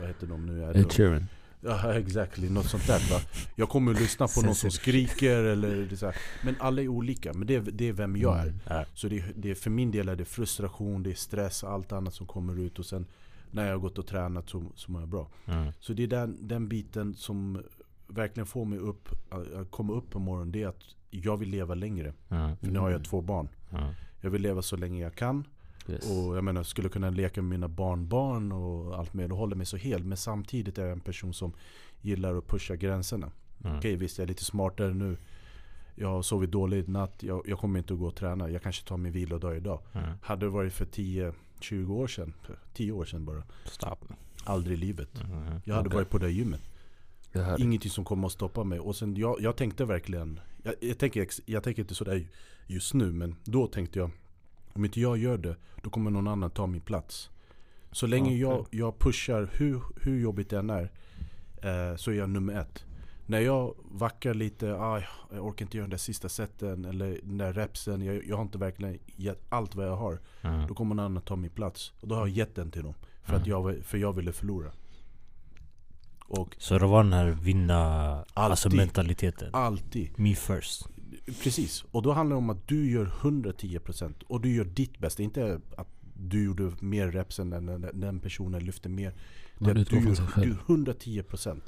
Vad 0.00 0.08
heter 0.08 0.26
de 0.26 0.46
nu? 0.46 0.62
Ed 0.80 0.92
Sheeran. 0.92 1.26
Ja, 1.60 1.94
exactly. 1.94 2.48
Något 2.50 2.66
sånt 2.66 2.86
där. 2.86 3.10
Va? 3.10 3.20
Jag 3.56 3.68
kommer 3.68 3.92
att 3.92 4.00
lyssna 4.00 4.28
på 4.28 4.42
någon 4.42 4.54
som 4.54 4.70
skriker 4.70 5.44
eller 5.44 5.86
det 5.90 5.96
så 5.96 6.06
här. 6.06 6.16
Men 6.44 6.56
alla 6.58 6.82
är 6.82 6.88
olika. 6.88 7.32
Men 7.32 7.46
det 7.46 7.54
är, 7.54 7.60
det 7.60 7.88
är 7.88 7.92
vem 7.92 8.16
jag 8.16 8.38
är. 8.38 8.46
Mm. 8.70 8.84
Så 8.94 9.08
det, 9.08 9.18
är- 9.18 9.32
det 9.36 9.50
är, 9.50 9.54
för 9.54 9.70
min 9.70 9.90
del 9.90 10.08
är 10.08 10.16
det 10.16 10.24
frustration, 10.24 11.02
det 11.02 11.10
är 11.10 11.14
stress, 11.14 11.64
allt 11.64 11.92
annat 11.92 12.14
som 12.14 12.26
kommer 12.26 12.60
ut. 12.60 12.78
Och 12.78 12.86
sen 12.86 13.06
när 13.50 13.64
jag 13.66 13.72
har 13.72 13.78
gått 13.78 13.98
och 13.98 14.06
tränat 14.06 14.48
så, 14.48 14.64
så 14.74 14.92
mår 14.92 15.00
jag 15.02 15.08
bra. 15.08 15.28
Mm. 15.46 15.72
Så 15.80 15.92
det 15.92 16.02
är 16.02 16.06
den, 16.06 16.48
den 16.48 16.68
biten 16.68 17.14
som 17.14 17.62
verkligen 18.08 18.46
får 18.46 18.64
mig 18.64 18.78
upp, 18.78 19.08
att 19.30 19.52
att 19.54 19.70
komma 19.70 19.92
upp 19.92 20.10
på 20.10 20.18
morgonen. 20.18 20.52
Det 20.52 20.62
är 20.62 20.68
att 20.68 20.82
jag 21.10 21.36
vill 21.36 21.48
leva 21.48 21.74
längre. 21.74 22.12
Mm. 22.28 22.56
För 22.56 22.66
nu 22.66 22.78
har 22.78 22.88
jag 22.90 22.96
Mm. 22.96 23.04
två 23.04 23.20
barn. 23.20 23.48
Mm. 23.70 23.92
Jag 24.20 24.30
vill 24.30 24.42
leva 24.42 24.62
så 24.62 24.76
länge 24.76 25.02
jag 25.02 25.14
kan. 25.14 25.44
Yes. 25.88 26.10
Och 26.10 26.36
jag 26.36 26.44
menar, 26.44 26.62
skulle 26.62 26.88
kunna 26.88 27.10
leka 27.10 27.42
med 27.42 27.50
mina 27.50 27.68
barnbarn 27.68 28.52
och 28.52 28.98
allt 28.98 29.14
mer. 29.14 29.28
Det 29.28 29.34
håller 29.34 29.56
mig 29.56 29.66
så 29.66 29.76
hel. 29.76 30.04
Men 30.04 30.16
samtidigt 30.16 30.78
är 30.78 30.82
jag 30.82 30.92
en 30.92 31.00
person 31.00 31.34
som 31.34 31.52
gillar 32.00 32.34
att 32.34 32.46
pusha 32.46 32.76
gränserna. 32.76 33.30
Mm. 33.64 33.78
Okej 33.78 33.96
visst, 33.96 34.18
jag 34.18 34.22
är 34.22 34.28
lite 34.28 34.44
smartare 34.44 34.94
nu. 34.94 35.16
Jag 35.94 36.08
har 36.08 36.22
sovit 36.22 36.50
dåligt 36.50 36.88
natt. 36.88 37.22
Jag, 37.22 37.42
jag 37.48 37.58
kommer 37.58 37.78
inte 37.78 37.92
att 37.94 37.98
gå 38.00 38.06
och 38.06 38.14
träna. 38.14 38.50
Jag 38.50 38.62
kanske 38.62 38.88
tar 38.88 38.96
min 38.96 39.12
vilodag 39.12 39.56
idag. 39.56 39.80
Mm. 39.92 40.10
Hade 40.22 40.46
det 40.46 40.50
varit 40.50 40.72
för 40.72 40.84
10-20 40.84 41.90
år 41.92 42.06
sedan. 42.06 42.34
för 42.42 42.58
10 42.74 42.92
år 42.92 43.04
sedan 43.04 43.24
bara. 43.24 43.42
Stop. 43.64 43.96
Aldrig 44.44 44.78
i 44.78 44.80
livet. 44.80 45.08
Mm. 45.24 45.60
Jag 45.64 45.74
hade 45.74 45.88
Okej. 45.88 45.96
varit 45.96 46.10
på 46.10 46.18
det 46.18 46.30
gymmet. 46.30 46.60
Dig. 47.36 47.62
Ingenting 47.62 47.90
som 47.90 48.04
kommer 48.04 48.26
att 48.26 48.32
stoppa 48.32 48.64
mig. 48.64 48.80
Och 48.80 48.96
sen 48.96 49.16
jag, 49.16 49.40
jag 49.40 49.56
tänkte 49.56 49.84
verkligen. 49.84 50.40
Jag, 50.62 50.74
jag, 50.80 50.98
tänker, 50.98 51.28
jag 51.46 51.62
tänker 51.62 51.82
inte 51.82 51.94
sådär 51.94 52.28
just 52.66 52.94
nu. 52.94 53.12
Men 53.12 53.36
då 53.44 53.66
tänkte 53.66 53.98
jag. 53.98 54.10
Om 54.72 54.84
inte 54.84 55.00
jag 55.00 55.18
gör 55.18 55.38
det. 55.38 55.56
Då 55.82 55.90
kommer 55.90 56.10
någon 56.10 56.28
annan 56.28 56.50
ta 56.50 56.66
min 56.66 56.80
plats. 56.80 57.30
Så 57.92 58.06
länge 58.06 58.26
Okej. 58.26 58.40
jag, 58.40 58.66
jag 58.70 58.98
pushar 58.98 59.50
hur, 59.52 59.82
hur 60.00 60.20
jobbigt 60.20 60.50
det 60.50 60.58
än 60.58 60.70
är. 60.70 60.90
Eh, 61.62 61.96
så 61.96 62.10
är 62.10 62.14
jag 62.14 62.30
nummer 62.30 62.60
ett. 62.60 62.84
När 63.26 63.40
jag 63.40 63.74
vackar 63.92 64.34
lite, 64.34 64.74
ah, 64.74 65.02
jag 65.32 65.46
orkar 65.46 65.64
inte 65.64 65.76
göra 65.76 65.84
den 65.84 65.90
där 65.90 65.96
sista 65.98 66.28
seten 66.28 66.84
eller 66.84 67.18
den 67.22 67.38
där 67.38 67.52
repsen. 67.52 68.02
Jag, 68.02 68.24
jag 68.26 68.36
har 68.36 68.42
inte 68.42 68.58
verkligen 68.58 68.98
gett 69.16 69.42
allt 69.48 69.74
vad 69.74 69.86
jag 69.86 69.96
har. 69.96 70.18
Mm. 70.42 70.66
Då 70.66 70.74
kommer 70.74 70.94
någon 70.94 71.04
annan 71.04 71.22
ta 71.22 71.36
min 71.36 71.50
plats. 71.50 71.92
Och 72.00 72.08
då 72.08 72.14
har 72.14 72.26
jag 72.26 72.36
gett 72.36 72.54
den 72.54 72.70
till 72.70 72.82
dem. 72.82 72.94
För, 73.22 73.36
att 73.36 73.46
Mm. 73.46 73.50
jag, 73.50 73.84
för 73.84 73.98
jag 73.98 74.12
ville 74.12 74.32
förlora. 74.32 74.72
Och 76.28 76.56
Så 76.58 76.78
det 76.78 76.86
var 76.86 77.02
den 77.02 77.12
här 77.12 77.30
vinna, 77.42 77.76
alltså 78.34 78.68
Alltid. 78.68 78.76
mentaliteten. 78.78 79.54
alltid. 79.54 80.18
Me 80.18 80.34
first. 80.34 80.88
Precis. 81.42 81.84
Och 81.90 82.02
då 82.02 82.12
handlar 82.12 82.34
det 82.34 82.38
om 82.38 82.50
att 82.50 82.68
du 82.68 82.90
gör 82.90 83.06
110% 83.06 84.14
och 84.28 84.40
du 84.40 84.54
gör 84.54 84.64
ditt 84.64 84.98
bästa. 84.98 85.22
Inte 85.22 85.60
att 85.76 85.88
du 86.18 86.44
gjorde 86.44 86.72
mer 86.80 87.08
reps 87.12 87.38
än 87.38 87.50
den, 87.50 87.66
den- 87.94 88.20
personen 88.20 88.64
lyfte 88.64 88.88
mer. 88.88 89.14
Det 89.58 89.64
är 89.64 89.68
Man 89.68 89.76
utgår 89.76 89.96
du 90.00 90.06
gör 90.08 90.14
sig 90.14 90.26
själv. 90.26 90.56
du 90.66 90.74
110%. 90.74 91.60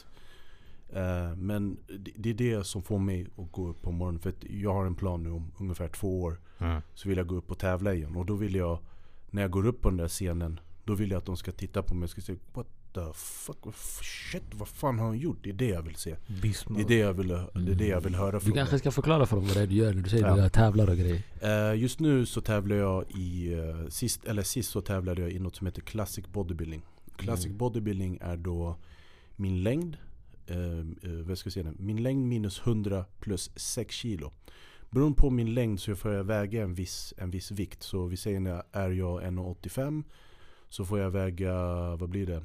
Eh, 0.92 1.36
men 1.36 1.76
det, 1.98 2.12
det 2.16 2.30
är 2.30 2.34
det 2.34 2.66
som 2.66 2.82
får 2.82 2.98
mig 2.98 3.26
att 3.38 3.52
gå 3.52 3.68
upp 3.68 3.82
på 3.82 3.90
morgonen. 3.92 4.20
För 4.20 4.30
att 4.30 4.44
jag 4.50 4.74
har 4.74 4.86
en 4.86 4.94
plan 4.94 5.22
nu 5.22 5.30
om 5.30 5.52
ungefär 5.58 5.88
två 5.88 6.22
år. 6.22 6.40
Mm. 6.58 6.80
Så 6.94 7.08
vill 7.08 7.18
jag 7.18 7.26
gå 7.26 7.34
upp 7.34 7.50
och 7.50 7.58
tävla 7.58 7.94
igen. 7.94 8.16
Och 8.16 8.26
då 8.26 8.34
vill 8.34 8.54
jag, 8.54 8.78
när 9.30 9.42
jag 9.42 9.50
går 9.50 9.66
upp 9.66 9.80
på 9.80 9.88
den 9.90 9.96
där 9.96 10.08
scenen. 10.08 10.60
Då 10.84 10.94
vill 10.94 11.10
jag 11.10 11.18
att 11.18 11.26
de 11.26 11.36
ska 11.36 11.52
titta 11.52 11.82
på 11.82 11.94
mig 11.94 12.04
och 12.04 12.10
ska 12.10 12.20
säga 12.20 12.38
What 12.54 12.66
the 13.06 13.12
fuck, 13.14 13.56
shit, 13.74 14.42
vad 14.52 14.68
fan 14.68 14.98
har 14.98 15.06
han 15.06 15.18
gjort? 15.18 15.38
Det 15.42 15.50
är 15.50 15.54
det 15.54 15.68
jag 15.68 15.82
vill 15.82 15.94
se. 15.96 16.16
Beast 16.42 16.64
Det 16.68 16.80
är 16.82 16.88
det 16.88 16.96
jag 16.98 17.12
vill, 17.14 17.28
det 17.28 17.72
är 17.72 17.74
det 17.74 17.86
jag 17.86 18.00
vill 18.00 18.14
höra 18.14 18.32
Du 18.32 18.40
från 18.40 18.52
kanske 18.54 18.72
dem. 18.74 18.78
ska 18.80 18.90
förklara 18.90 19.26
för 19.26 19.36
dem 19.36 19.46
vad 19.46 19.56
det 19.56 19.62
är 19.62 19.66
du 19.66 19.74
gör 19.74 19.94
när 19.94 20.02
du 20.02 20.10
säger 20.10 20.26
Ja. 20.26 20.32
att 20.32 20.42
du 20.42 20.48
tävlar 20.48 20.90
och 20.90 20.96
grejer. 20.96 21.22
Eh, 21.40 21.80
Just 21.80 22.00
nu 22.00 22.26
så 22.26 22.40
tävlar 22.40 22.76
jag 22.76 23.10
i, 23.10 23.52
eh, 23.54 23.86
sist, 23.88 24.24
eller 24.24 24.42
sist 24.42 24.70
så 24.70 24.80
tävlade 24.80 25.22
jag 25.22 25.30
i 25.32 25.38
något 25.38 25.56
som 25.56 25.66
heter 25.66 25.82
Classic 25.82 26.26
Bodybuilding. 26.26 26.82
Classic 27.16 27.46
Mm. 27.46 27.58
Bodybuilding 27.58 28.18
är 28.20 28.36
då 28.36 28.76
min 29.36 29.62
längd, 29.62 29.96
eh, 30.46 30.56
vad 31.26 31.38
ska 31.38 31.46
jag 31.46 31.52
säga, 31.52 31.72
min 31.78 32.02
längd 32.02 32.26
minus 32.26 32.60
100 32.60 33.04
plus 33.20 33.50
6 33.56 33.94
kilo. 33.94 34.32
Beroende 34.90 35.16
på 35.16 35.30
min 35.30 35.54
längd 35.54 35.80
så 35.80 35.94
får 35.94 36.12
jag 36.12 36.24
väga 36.24 36.62
en 36.62 36.74
viss, 36.74 37.14
en 37.16 37.30
viss 37.30 37.50
vikt. 37.50 37.82
Så 37.82 38.06
vi 38.06 38.16
säger 38.16 38.40
när 38.40 38.62
är 38.72 38.90
jag 38.90 39.22
1,85 39.22 40.04
så 40.68 40.84
får 40.84 40.98
jag 40.98 41.10
väga, 41.10 41.52
vad 41.96 42.08
blir 42.08 42.26
det? 42.26 42.44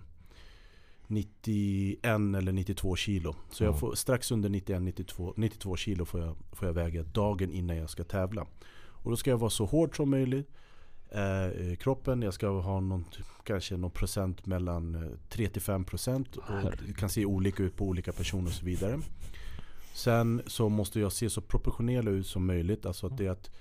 91 1.07 2.35
eller 2.37 2.51
92 2.51 2.95
kilo. 2.95 3.35
Så 3.51 3.63
jag 3.63 3.73
Ja. 3.73 3.77
får 3.77 3.95
strax 3.95 4.31
under 4.31 4.49
91, 4.49 4.81
92, 4.81 5.33
92 5.37 5.75
kilo 5.75 6.05
får 6.05 6.21
jag, 6.21 6.35
får 6.51 6.67
jag 6.67 6.73
väga 6.73 7.03
dagen 7.03 7.51
innan 7.51 7.77
jag 7.77 7.89
ska 7.89 8.03
tävla. 8.03 8.45
Och 8.85 9.11
då 9.11 9.17
ska 9.17 9.29
jag 9.29 9.37
vara 9.37 9.49
så 9.49 9.65
hård 9.65 9.95
som 9.95 10.09
möjligt. 10.09 10.49
Eh, 11.11 11.71
i 11.71 11.77
kroppen, 11.79 12.21
jag 12.21 12.33
ska 12.33 12.47
ha 12.49 12.79
någon, 12.79 13.05
kanske 13.43 13.77
någon 13.77 13.91
procent 13.91 14.45
mellan 14.45 14.95
eh, 14.95 15.01
3-5 15.29 15.83
procent. 15.83 16.35
Och 16.37 16.71
det 16.87 16.93
kan 16.93 17.09
se 17.09 17.25
olika 17.25 17.63
ut 17.63 17.75
på 17.75 17.85
olika 17.85 18.11
personer 18.11 18.47
och 18.47 18.53
så 18.53 18.65
vidare. 18.65 18.99
Sen 19.93 20.41
så 20.47 20.69
måste 20.69 20.99
jag 20.99 21.11
se 21.11 21.29
så 21.29 21.41
proportionell 21.41 22.07
ut 22.07 22.27
som 22.27 22.45
möjligt. 22.45 22.85
Alltså 22.85 23.07
att 23.07 23.17
det 23.17 23.25
är 23.25 23.29
att 23.31 23.51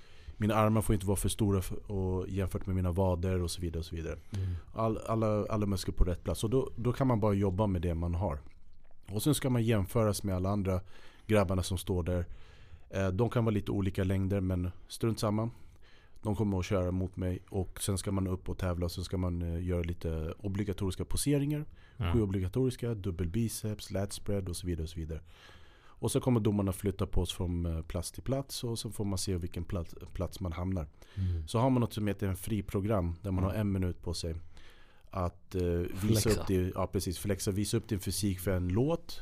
mina 0.43 0.55
armar 0.55 0.81
får 0.81 0.93
inte 0.93 1.05
vara 1.05 1.15
för 1.15 1.29
stora 1.29 1.61
för, 1.61 1.91
och 1.91 2.29
jämfört 2.29 2.65
med 2.65 2.75
mina 2.75 2.91
vader 2.91 3.41
och 3.41 3.51
så 3.51 3.61
vidare. 3.61 3.79
Och 3.79 3.85
så 3.85 3.95
vidare. 3.95 4.19
All, 4.73 4.97
alla, 4.97 5.45
alla 5.49 5.65
muskler 5.65 5.93
på 5.93 6.03
rätt 6.03 6.23
plats. 6.23 6.43
Och 6.43 6.49
då, 6.49 6.69
då 6.75 6.93
kan 6.93 7.07
man 7.07 7.19
bara 7.19 7.33
jobba 7.33 7.67
med 7.67 7.81
det 7.81 7.95
man 7.95 8.15
har. 8.15 8.39
Och 9.11 9.23
sen 9.23 9.35
ska 9.35 9.49
man 9.49 9.63
jämföras 9.63 10.23
med 10.23 10.35
alla 10.35 10.49
andra 10.49 10.81
grabbarna 11.27 11.63
som 11.63 11.77
står 11.77 12.03
där. 12.03 12.25
Eh, 12.89 13.07
de 13.07 13.29
kan 13.29 13.45
vara 13.45 13.53
lite 13.53 13.71
olika 13.71 14.03
längder 14.03 14.41
men 14.41 14.71
strunt 14.87 15.19
samma. 15.19 15.49
De 16.21 16.35
kommer 16.35 16.59
att 16.59 16.65
köra 16.65 16.91
mot 16.91 17.15
mig 17.15 17.39
och 17.49 17.81
sen 17.81 17.97
ska 17.97 18.11
man 18.11 18.27
upp 18.27 18.49
och 18.49 18.57
tävla 18.57 18.85
och 18.85 18.91
sen 18.91 19.03
ska 19.03 19.17
man 19.17 19.41
eh, 19.41 19.65
göra 19.65 19.81
lite 19.81 20.33
obligatoriska 20.39 21.05
poseringar. 21.05 21.65
Sju 22.13 22.21
obligatoriska, 22.21 22.93
dubbel 22.93 23.27
biceps, 23.27 23.91
lat 23.91 24.13
spread 24.13 24.49
och 24.49 24.55
så 24.55 24.67
vidare. 24.67 24.83
Och 24.83 24.89
så 24.89 24.99
vidare. 24.99 25.19
Och 26.03 26.11
så 26.11 26.21
kommer 26.21 26.39
domarna 26.39 26.73
flytta 26.73 27.07
på 27.07 27.21
oss 27.21 27.33
från 27.33 27.65
eh, 27.65 27.81
plats 27.81 28.11
till 28.11 28.23
plats 28.23 28.63
och 28.63 28.79
så 28.79 28.91
får 28.91 29.05
man 29.05 29.17
se 29.17 29.37
vilken 29.37 29.63
plats, 29.63 29.95
plats 30.13 30.39
man 30.39 30.51
hamnar. 30.51 30.87
Mm. 31.15 31.47
Så 31.47 31.59
har 31.59 31.69
man 31.69 31.81
något 31.81 31.93
som 31.93 32.07
heter 32.07 32.27
en 32.27 32.35
fri 32.35 32.63
program 32.63 33.15
där 33.21 33.31
man 33.31 33.43
har 33.43 33.53
en 33.53 33.71
minut 33.71 34.01
på 34.01 34.13
sig 34.13 34.35
att 35.09 35.55
eh, 35.55 35.61
visa 36.07 36.29
upp, 36.29 36.47
din, 36.47 36.71
ja, 36.75 36.87
precis, 36.87 37.19
flexa, 37.19 37.51
visa 37.51 37.77
upp 37.77 37.87
din 37.87 37.99
fysik 37.99 38.39
för 38.39 38.51
en 38.51 38.67
låt 38.67 39.21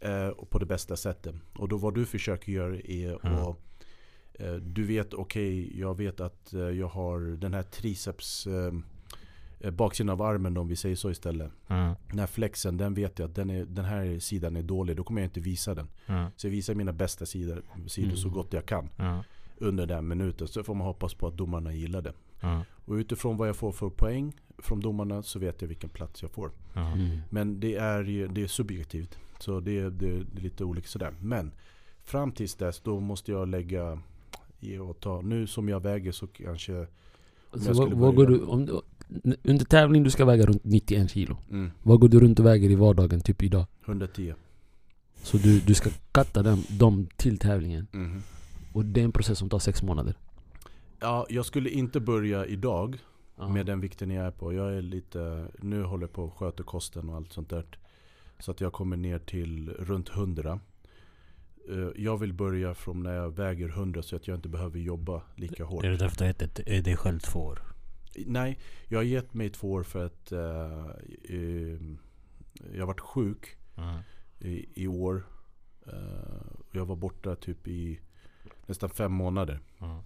eh, 0.00 0.28
och 0.28 0.50
på 0.50 0.58
det 0.58 0.66
bästa 0.66 0.96
sättet. 0.96 1.34
Och 1.58 1.68
då 1.68 1.76
vad 1.76 1.94
du 1.94 2.06
försöker 2.06 2.52
göra 2.52 2.76
är 2.76 3.26
Mm. 3.26 3.38
att 3.38 3.58
eh, 4.32 4.54
du 4.54 4.84
vet, 4.84 5.14
okej, 5.14 5.80
jag 5.80 5.96
vet 5.96 6.20
att 6.20 6.52
eh, 6.52 6.60
jag 6.60 6.88
har 6.88 7.20
den 7.36 7.54
här 7.54 7.62
triceps 7.62 8.46
eh, 8.46 8.72
baksidan 9.70 10.10
av 10.10 10.22
armen 10.22 10.56
om 10.56 10.68
vi 10.68 10.76
säger 10.76 10.96
så 10.96 11.10
istället. 11.10 11.50
Mm. 11.68 11.94
Den 12.08 12.18
här 12.18 12.26
flexen, 12.26 12.76
den 12.76 12.94
vet 12.94 13.18
jag 13.18 13.28
att 13.28 13.34
den, 13.34 13.50
är, 13.50 13.64
den 13.64 13.84
här 13.84 14.18
sidan 14.18 14.56
är 14.56 14.62
dålig. 14.62 14.96
Då 14.96 15.04
kommer 15.04 15.20
jag 15.20 15.26
inte 15.26 15.40
visa 15.40 15.74
den. 15.74 15.88
Mm. 16.06 16.30
Så 16.36 16.46
jag 16.46 16.50
visar 16.52 16.74
mina 16.74 16.92
bästa 16.92 17.26
sidor, 17.26 17.62
sidor 17.86 18.08
Mm. 18.08 18.16
så 18.16 18.28
gott 18.30 18.52
jag 18.52 18.66
kan 18.66 18.88
Mm. 18.98 19.18
under 19.58 19.86
den 19.86 20.08
minuten. 20.08 20.48
Så 20.48 20.62
får 20.62 20.74
man 20.74 20.86
hoppas 20.86 21.14
på 21.14 21.26
att 21.26 21.36
domarna 21.36 21.72
gillar 21.74 22.02
det. 22.02 22.12
Mm. 22.40 22.60
Och 22.84 22.94
utifrån 22.94 23.36
vad 23.36 23.48
jag 23.48 23.56
får 23.56 23.72
för 23.72 23.88
poäng 23.90 24.32
från 24.58 24.80
domarna 24.80 25.22
så 25.22 25.38
vet 25.38 25.60
jag 25.62 25.68
vilken 25.68 25.90
plats 25.90 26.22
jag 26.22 26.30
får. 26.30 26.50
Mm. 26.76 27.18
Men 27.30 27.60
det 27.60 27.74
är, 27.76 28.04
ju- 28.04 28.28
det 28.28 28.42
är 28.42 28.46
subjektivt. 28.46 29.18
Så 29.38 29.60
det, 29.60 29.78
är- 29.78 29.90
det, 29.90 30.08
är 30.08 30.24
lite 30.40 30.64
olika 30.64 30.86
sådär. 30.88 31.14
Men 31.20 31.52
fram 32.04 32.32
tills 32.32 32.54
dess 32.54 32.80
då 32.80 33.00
måste 33.00 33.32
jag 33.32 33.48
lägga 33.48 33.98
i 34.60 34.78
och 34.78 35.00
ta. 35.00 35.20
Nu 35.20 35.46
som 35.46 35.68
jag 35.68 35.80
väger 35.80 36.12
så 36.12 36.26
kanske... 36.26 36.86
Så 37.56 37.68
jag 37.68 37.74
vad, 37.74 37.92
vad 37.92 38.14
går 38.14 38.26
du, 38.26 38.40
om, 38.40 38.66
du- 38.66 38.80
under 39.44 39.64
tävling 39.64 40.02
du 40.02 40.10
ska 40.10 40.24
väga 40.24 40.46
runt 40.46 40.64
91 40.64 41.10
kilo. 41.10 41.36
Mm, 41.50 41.70
Vad 41.82 42.00
går 42.00 42.08
du 42.08 42.20
runt 42.20 42.38
och 42.40 42.46
väger 42.46 42.70
i 42.70 42.74
vardagen, 42.74 43.20
typ 43.20 43.42
idag? 43.42 43.66
110. 43.84 44.34
Så 45.22 45.36
du, 45.36 45.60
du 45.60 45.74
ska 45.74 45.90
katta 46.12 46.42
dem, 46.42 46.62
dem 46.68 47.06
till 47.16 47.38
tävlingen. 47.38 47.86
Mhm. 47.92 48.22
Och 48.72 48.84
det 48.84 49.00
är 49.00 49.04
en 49.04 49.12
process 49.12 49.38
som 49.38 49.48
tar 49.50 49.58
sex 49.58 49.82
månader. 49.82 50.14
Ja, 51.00 51.26
jag 51.30 51.46
skulle 51.46 51.70
inte 51.70 52.00
börja 52.00 52.46
idag 52.46 52.98
Ja. 53.38 53.48
med 53.48 53.66
den 53.66 53.80
vikten 53.80 54.10
jag 54.10 54.26
är 54.26 54.30
på. 54.30 54.52
Jag 54.52 54.74
är 54.74 54.82
lite, 54.82 55.46
nu 55.62 55.82
håller 55.82 56.02
jag 56.02 56.12
på 56.12 56.24
att 56.26 56.32
sköta 56.32 56.62
kosten 56.62 57.08
och 57.08 57.16
allt 57.16 57.32
sånt 57.32 57.50
där. 57.50 57.64
Så 58.38 58.50
att 58.50 58.60
jag 58.60 58.72
kommer 58.72 58.96
ner 58.96 59.18
till 59.18 59.70
runt 59.70 60.08
100. 60.08 60.60
Eh, 61.70 61.88
Jag 62.02 62.18
vill 62.18 62.32
börja 62.32 62.74
från 62.74 63.02
när 63.02 63.14
jag 63.14 63.30
väger 63.36 63.68
100 63.68 64.02
så 64.02 64.16
att 64.16 64.28
jag 64.28 64.36
inte 64.36 64.48
behöver 64.48 64.78
jobba 64.78 65.22
lika 65.36 65.64
hårt. 65.64 65.84
Är 65.84 65.90
det 65.90 65.96
därför 65.96 66.16
du 66.18 66.24
har 66.24 66.30
ett- 66.30 66.84
dig 66.84 66.96
själv 66.96 67.18
två 67.18 67.40
år? 67.40 67.62
Nej, 68.26 68.58
jag 68.88 68.98
har 68.98 69.04
gett 69.04 69.34
mig 69.34 69.50
två 69.50 69.72
år 69.72 69.82
för 69.82 70.06
att 70.06 70.32
eh, 70.32 70.90
eh, 71.28 71.78
jag 72.72 72.80
har 72.80 72.86
varit 72.86 73.00
sjuk 73.00 73.56
Mm. 73.76 74.00
i, 74.40 74.82
i 74.82 74.86
år. 74.86 75.26
Eh, 75.86 76.42
jag 76.72 76.86
var 76.86 76.96
borta 76.96 77.36
typ 77.36 77.68
i 77.68 78.00
nästan 78.66 78.90
fem 78.90 79.12
månader. 79.12 79.60
Mm. 79.80 79.98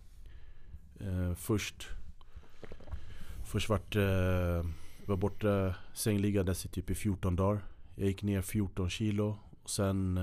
Eh, 1.00 1.34
först 1.34 1.88
först 3.44 3.68
vart 3.68 3.96
var 5.06 5.16
borta 5.16 5.74
sängliggandes 5.94 6.64
i 6.64 6.68
typ 6.68 6.90
i 6.90 6.94
14 6.94 7.36
dagar. 7.36 7.60
Jag 7.96 8.06
gick 8.06 8.22
ner 8.22 8.42
14 8.42 8.90
kilo. 8.90 9.38
Och 9.62 9.70
sen 9.70 10.18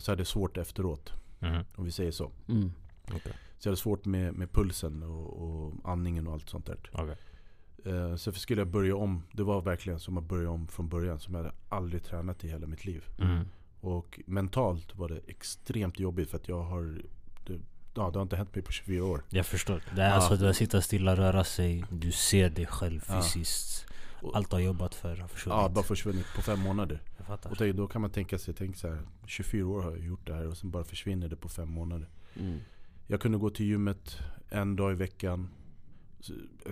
så 0.00 0.12
hade 0.12 0.20
jag 0.20 0.26
svårt 0.26 0.56
efteråt. 0.56 1.12
Mm. 1.40 1.64
Om 1.74 1.84
vi 1.84 1.92
säger 1.92 2.10
så. 2.12 2.32
Mm. 2.48 2.72
Så 3.58 3.68
jag 3.68 3.70
hade 3.70 3.80
svårt 3.80 4.04
med, 4.04 4.34
med 4.34 4.52
pulsen 4.52 5.02
och, 5.02 5.42
och 5.42 5.74
andningen 5.84 6.26
och 6.26 6.32
allt 6.32 6.48
sånt 6.48 6.66
där. 6.66 6.90
Okej. 6.92 7.16
Eh, 7.84 8.16
så 8.16 8.32
skulle 8.32 8.60
jag 8.60 8.68
börja 8.68 8.96
om. 8.96 9.22
Det 9.32 9.42
var 9.42 9.60
verkligen 9.62 10.00
som 10.00 10.18
att 10.18 10.24
börja 10.24 10.50
om 10.50 10.68
från 10.68 10.88
början. 10.88 11.20
Som 11.20 11.34
jag 11.34 11.42
hade 11.42 11.54
aldrig 11.68 12.04
tränat 12.04 12.44
i 12.44 12.48
hela 12.48 12.66
mitt 12.66 12.84
liv. 12.84 13.04
Mm. 13.20 13.44
Och 13.80 14.20
mentalt 14.26 14.96
var 14.96 15.08
det 15.08 15.20
extremt 15.26 15.98
jobbigt 15.98 16.30
för 16.30 16.36
att 16.36 16.48
jag 16.48 16.62
har 16.62 17.02
det, 17.46 17.58
ja, 17.94 18.10
det 18.10 18.18
har 18.18 18.22
inte 18.22 18.36
hänt 18.36 18.54
mig 18.54 18.64
på 18.64 18.72
24 18.72 19.04
år. 19.04 19.22
Jag 19.28 19.46
förstår. 19.46 19.82
Det 19.96 20.02
är 20.02 20.08
Ja. 20.08 20.14
alltså 20.14 20.46
att 20.46 20.56
sitta 20.56 20.80
stilla, 20.80 21.16
röra 21.16 21.44
sig. 21.44 21.84
Du 21.90 22.12
ser 22.12 22.50
dig 22.50 22.66
själv 22.66 23.04
Ja. 23.08 23.22
fysiskt. 23.22 23.86
Och- 24.22 24.36
Allt 24.36 24.50
du 24.50 24.56
har 24.56 24.60
jobbat 24.60 24.94
för 24.94 25.16
har 25.16 25.28
försvunnit. 25.28 25.62
Ja, 25.62 25.68
bara 25.68 25.84
försvunnit 25.84 26.26
på 26.36 26.42
fem 26.42 26.60
månader. 26.60 27.02
Och 27.44 27.74
då 27.74 27.86
kan 27.88 28.00
man 28.00 28.10
tänka 28.10 28.38
sig, 28.38 28.54
tänk 28.54 28.76
så 28.76 28.88
här, 28.88 29.02
24 29.26 29.66
år 29.66 29.82
har 29.82 29.90
jag 29.90 30.00
gjort 30.00 30.26
det 30.26 30.34
här 30.34 30.46
och 30.48 30.56
sen 30.56 30.70
bara 30.70 30.84
försvinner 30.84 31.28
det 31.28 31.36
på 31.36 31.48
fem 31.48 31.68
månader. 31.68 32.08
Mm. 32.40 32.58
Jag 33.10 33.20
kunde 33.20 33.38
gå 33.38 33.50
till 33.50 33.66
gymmet 33.66 34.18
en 34.48 34.76
dag 34.76 34.92
i 34.92 34.94
veckan. 34.94 35.48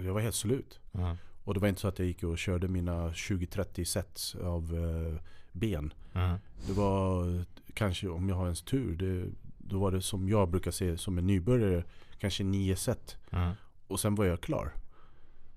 Jag 0.05 0.15
var 0.15 0.21
helt 0.21 0.35
slut. 0.35 0.81
Mm. 0.93 1.17
Och 1.45 1.55
det 1.55 1.61
var 1.61 1.69
inte 1.69 1.81
så 1.81 1.89
att 1.89 1.99
jag 1.99 2.09
gick 2.09 2.23
och 2.23 2.39
körde 2.39 2.69
mina 2.69 3.09
20-30 3.09 3.85
sets 3.85 4.35
av 4.35 4.75
eh, 4.75 5.21
ben. 5.53 5.93
Mm. 6.13 6.39
Det 6.67 6.73
var 6.73 7.45
kanske, 7.75 8.09
om 8.09 8.29
jag 8.29 8.37
har 8.37 8.45
ens 8.45 8.63
tur, 8.63 8.97
det, 8.97 9.31
då 9.59 9.79
var 9.79 9.91
det 9.93 10.03
som 10.03 10.29
jag 10.29 10.49
brukar 10.51 10.71
se 10.71 10.99
som 10.99 11.19
en 11.19 11.27
nybörjare, 11.27 11.85
kanske 12.19 12.45
nio 12.45 12.77
set. 12.77 13.17
Mm. 13.31 13.53
Och 13.87 14.01
sen 14.01 14.15
var 14.15 14.25
jag 14.25 14.41
klar. 14.41 14.73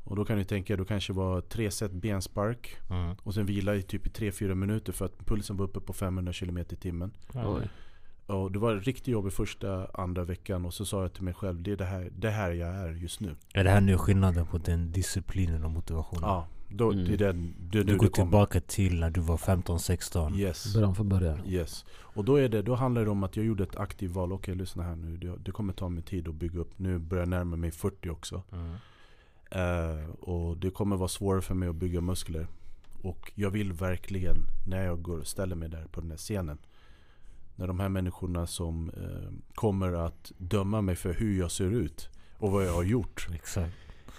Och 0.03 0.15
då 0.15 0.25
kan 0.25 0.37
du 0.37 0.43
tänka, 0.43 0.77
då 0.77 0.85
kanske 0.85 1.13
var 1.13 1.41
tre 1.41 1.71
set 1.71 1.91
benspark 1.91 2.77
Mm. 2.89 3.15
och 3.23 3.33
sen 3.33 3.45
vila 3.45 3.75
i 3.75 3.83
typ 3.83 4.07
i 4.07 4.09
3-4 4.09 4.55
minuter 4.55 4.93
för 4.93 5.05
att 5.05 5.25
pulsen 5.25 5.57
var 5.57 5.65
uppe 5.65 5.79
på 5.79 5.93
500 5.93 6.33
km 6.33 6.57
i 6.57 6.63
timmen. 6.63 7.11
Och 8.29 8.51
det 8.51 8.59
var 8.59 8.75
riktigt 8.75 9.07
jobbigt 9.07 9.33
första, 9.33 9.87
andra 9.93 10.23
veckan 10.23 10.65
och 10.65 10.73
så 10.73 10.85
sa 10.85 11.01
jag 11.01 11.13
till 11.13 11.23
mig 11.23 11.33
själv, 11.33 11.61
det 11.63 11.71
är 11.71 11.75
det 11.77 11.85
här, 11.85 12.09
det 12.17 12.29
här 12.29 12.51
jag 12.51 12.69
är 12.75 12.89
just 12.93 13.19
nu. 13.19 13.35
Är 13.53 13.63
det 13.63 13.69
här 13.69 13.81
nu 13.81 13.97
skillnaden 13.97 14.45
på 14.45 14.57
den 14.57 14.91
disciplinen 14.91 15.63
och 15.65 15.71
motivationen? 15.71 16.23
Ja, 16.29 16.47
då, 16.69 16.91
Mm. 16.91 17.05
det 17.05 17.13
är 17.13 17.17
den, 17.17 17.55
det 17.59 17.83
Du 17.83 17.97
går 17.97 18.05
det 18.05 18.11
tillbaka 18.13 18.61
till 18.61 18.99
när 18.99 19.09
du 19.09 19.21
var 19.21 19.37
15-16. 19.37 20.35
Yes. 20.37 20.73
Början 20.73 20.95
från 20.95 21.09
början. 21.09 21.39
Yes. 21.47 21.85
Och 21.91 22.25
då, 22.25 22.35
är 22.35 22.49
det, 22.49 22.61
då 22.61 22.75
handlar 22.75 23.05
det 23.05 23.11
om 23.11 23.23
att 23.23 23.35
jag 23.37 23.45
gjorde 23.45 23.63
ett 23.63 23.75
aktivt 23.75 24.11
val. 24.11 24.31
Okej, 24.33 24.55
lyssna 24.55 24.83
här 24.83 24.95
nu. 24.95 25.17
Det, 25.17 25.37
det 25.45 25.51
kommer 25.51 25.73
ta 25.73 25.89
mig 25.89 26.03
tid 26.03 26.27
att 26.27 26.35
bygga 26.35 26.59
upp. 26.59 26.71
Nu 26.79 26.97
börjar 26.99 27.21
jag 27.21 27.29
närma 27.29 27.55
mig 27.55 27.71
40 27.71 28.09
också. 28.09 28.43
Mm. 28.51 28.75
Eh, 29.51 30.09
och 30.09 30.57
det 30.57 30.69
kommer 30.69 30.95
vara 30.97 31.07
svårare 31.09 31.41
för 31.41 31.53
mig 31.55 31.69
att 31.69 31.75
bygga 31.75 32.01
muskler. 32.01 32.47
Och 33.01 33.31
jag 33.35 33.49
vill 33.49 33.73
verkligen, 33.73 34.37
när 34.67 34.85
jag 34.85 35.01
går 35.01 35.17
och 35.19 35.27
ställer 35.27 35.55
mig 35.55 35.69
där 35.69 35.85
på 35.91 36.01
den 36.01 36.09
här 36.09 36.17
scenen. 36.17 36.57
När 37.59 37.67
de 37.67 37.79
här 37.79 37.89
människorna 37.89 38.47
som 38.47 38.89
eh, 38.89 39.31
kommer 39.55 39.93
att 39.93 40.31
döma 40.37 40.81
mig 40.81 40.95
för 40.95 41.13
hur 41.13 41.39
jag 41.39 41.51
ser 41.51 41.71
ut 41.71 42.09
och 42.37 42.51
vad 42.51 42.65
jag 42.65 42.73
har 42.73 42.83
gjort. 42.83 43.27
Exakt. 43.33 43.73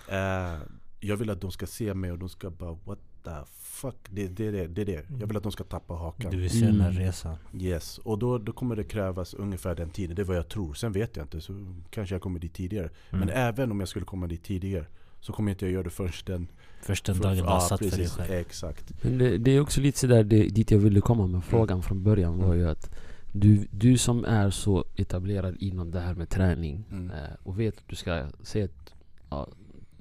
Eh, 0.09 0.59
jag 1.01 1.17
vill 1.17 1.31
att 1.31 1.41
de 1.41 1.51
ska 1.51 1.67
se 1.67 1.95
mig 1.95 2.13
och 2.13 2.19
de 2.19 2.29
ska 2.29 2.51
bara 2.51 2.77
What 2.85 2.99
the 3.25 3.31
fuck? 3.53 3.97
Det 4.11 4.25
är 4.25 4.29
det, 4.29 4.51
det, 4.51 4.67
det, 4.67 4.85
det. 4.85 5.05
Jag 5.21 5.27
vill 5.27 5.37
att 5.37 5.43
de 5.43 5.53
ska 5.53 5.65
tappa 5.65 5.95
hakan. 5.95 6.31
Du 6.31 6.37
vill 6.37 6.51
se 6.51 6.67
den 6.67 6.81
här 6.81 6.91
Mm. 6.91 7.03
resan. 7.03 7.37
Yes, 7.61 7.99
och 7.99 8.19
då, 8.19 8.39
då 8.39 8.53
kommer 8.53 8.77
det 8.77 8.85
krävas 8.85 9.35
ungefär 9.35 9.75
den 9.75 9.91
tiden. 9.91 10.17
Det 10.17 10.23
är 10.23 10.27
vad 10.27 10.37
jag 10.37 10.49
tror. 10.49 10.75
Sen 10.75 10.93
vet 10.93 11.17
jag 11.17 11.25
inte, 11.25 11.41
så 11.41 11.75
kanske 11.91 12.15
jag 12.15 12.23
kommer 12.23 12.39
dit 12.41 12.55
tidigare. 12.55 12.91
Mm. 13.11 13.21
Men 13.21 13.29
även 13.29 13.71
om 13.71 13.81
jag 13.81 13.89
skulle 13.89 14.05
komma 14.05 14.27
dit 14.27 14.45
tidigare 14.45 14.87
så 15.21 15.33
kommer 15.33 15.51
inte 15.51 15.65
jag 15.65 15.73
göra 15.73 15.83
det 15.83 15.91
först 15.91 16.27
den... 16.27 16.49
Först 16.83 17.05
den 17.07 17.15
för- 17.15 17.23
dagen 17.23 17.37
du 17.37 17.43
har 17.43 17.51
ja, 17.51 17.61
satt 17.61 17.79
för 17.79 17.97
dig 17.97 18.09
själv. 18.09 18.33
Exakt. 18.33 19.05
Men 19.05 19.19
det, 19.19 19.39
det 19.39 19.51
är 19.51 19.61
också 19.61 19.81
lite 19.81 19.99
sådär, 19.99 20.25
det, 20.25 20.49
dit 20.49 20.71
jag 20.71 20.79
ville 20.79 21.01
komma 21.01 21.27
med 21.27 21.45
frågan 21.45 21.83
från 21.83 22.03
början 22.03 22.39
var 22.39 22.55
ju 22.55 22.69
att 22.69 22.91
du, 23.33 23.67
du 23.71 23.99
som 23.99 24.25
är 24.25 24.51
så 24.51 24.85
etablerad 24.97 25.57
inom 25.61 25.91
det 25.91 26.01
här 26.01 26.15
med 26.15 26.29
träning 26.29 26.85
Mm. 26.91 27.11
eh, 27.11 27.17
och 27.43 27.61
vet 27.61 27.79
att 27.79 27.89
du 27.89 27.97
ska 27.97 28.27
säga 28.43 28.65
att 28.65 28.95
ja, 29.31 29.49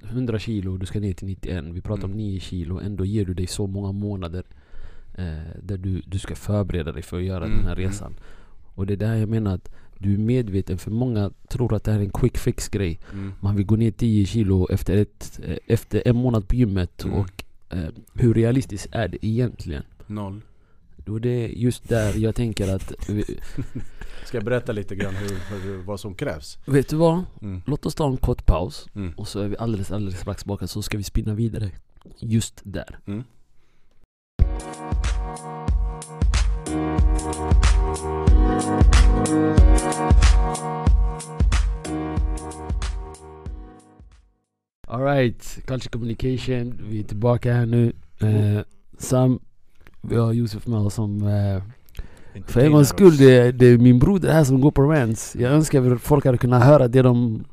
100 0.02 0.38
kilo, 0.38 0.76
du 0.76 0.86
ska 0.86 1.00
ner 1.00 1.12
till 1.12 1.26
91, 1.26 1.64
vi 1.64 1.80
pratar 1.80 2.04
om 2.04 2.10
Mm. 2.10 2.16
9 2.24 2.40
kilo, 2.40 2.80
ändå 2.80 3.04
ger 3.04 3.24
du 3.24 3.34
dig 3.34 3.46
så 3.46 3.66
många 3.66 3.92
månader 3.92 4.44
eh, 5.14 5.62
där 5.62 5.76
du, 5.78 6.02
du 6.06 6.18
ska 6.18 6.34
förbereda 6.34 6.92
dig 6.92 7.02
för 7.02 7.16
att 7.18 7.24
göra 7.24 7.44
Mm, 7.44 7.56
den 7.58 7.66
här 7.66 7.76
mm. 7.76 7.88
resan. 7.88 8.14
Och 8.74 8.86
det 8.86 8.92
är 8.92 8.96
där 8.96 9.14
jag 9.14 9.28
menar 9.28 9.54
att 9.54 9.70
du 9.98 10.14
är 10.14 10.18
medveten, 10.18 10.78
för 10.78 10.90
många 10.90 11.30
tror 11.48 11.74
att 11.74 11.84
det 11.84 11.92
här 11.92 11.98
är 11.98 12.04
en 12.04 12.10
quick 12.10 12.38
fix 12.38 12.68
grej. 12.68 12.98
Mm. 13.12 13.32
Man 13.40 13.56
vill 13.56 13.66
gå 13.66 13.76
ner 13.76 13.90
10 13.90 14.26
kilo 14.26 14.68
efter, 14.70 14.96
ett, 14.96 15.40
eh, 15.44 15.56
efter 15.66 16.02
en 16.08 16.16
månad 16.16 16.48
på 16.48 16.54
gymmet 16.54 17.04
Mm. 17.04 17.16
och 17.18 17.44
eh, 17.70 17.88
hur 18.14 18.34
realistiskt 18.34 18.88
är 18.92 19.08
det 19.08 19.26
egentligen? 19.26 19.82
Noll. 20.06 20.40
Är 21.16 21.20
det 21.20 21.46
just 21.48 21.88
där 21.88 22.14
jag 22.18 22.34
tänker 22.34 22.74
att, 22.74 23.08
vi- 23.08 23.38
Ska 24.26 24.36
jag 24.36 24.44
berätta 24.44 24.72
lite 24.72 24.94
grann 24.96 25.14
hur, 25.14 25.60
hur, 25.62 25.82
vad 25.82 26.00
som 26.00 26.14
krävs? 26.14 26.58
vet 26.66 26.88
du 26.88 26.96
vad? 26.96 27.24
Mm. 27.42 27.62
Låt 27.66 27.86
oss 27.86 27.94
ta 27.94 28.06
en 28.06 28.16
kort 28.16 28.46
paus 28.46 28.86
Mm. 28.94 29.12
och 29.16 29.28
så 29.28 29.40
är 29.40 29.48
vi 29.48 29.56
alldeles, 29.56 29.90
alldeles 29.90 30.20
strax 30.20 30.42
tillbaka 30.42 30.66
så 30.66 30.82
ska 30.82 30.96
vi 30.96 31.02
spinna 31.02 31.34
vidare 31.34 31.70
just 32.20 32.60
där. 32.64 32.98
Mm. 33.06 33.22
Alright, 44.86 45.58
Culture 45.66 45.90
Communication, 45.90 46.80
vi 46.88 47.00
är 47.00 47.04
tillbaka 47.04 47.52
här 47.52 47.66
nu. 47.66 47.92
Eh, 48.20 48.60
Sam, 48.98 49.40
vi 50.02 50.16
har 50.16 50.32
Josef 50.32 50.66
med 50.66 50.78
oss 50.78 50.94
som 50.94 51.22
eh, 51.28 51.62
För 52.46 52.60
en 52.60 52.72
gångs 52.72 52.88
skull, 52.88 53.16
det, 53.16 53.36
är- 53.38 53.52
det 53.52 53.66
är 53.66 53.78
min 53.78 53.98
broder 53.98 54.32
här 54.32 54.44
som 54.44 54.60
går 54.60 54.70
på 54.70 54.82
rants. 54.82 55.36
Jag 55.40 55.52
önskar 55.52 55.92
att 55.92 56.00
folk 56.00 56.24
hade 56.24 56.38
kunnat 56.38 56.64
höra 56.64 56.88
det 56.88 57.02
de, 57.02 57.44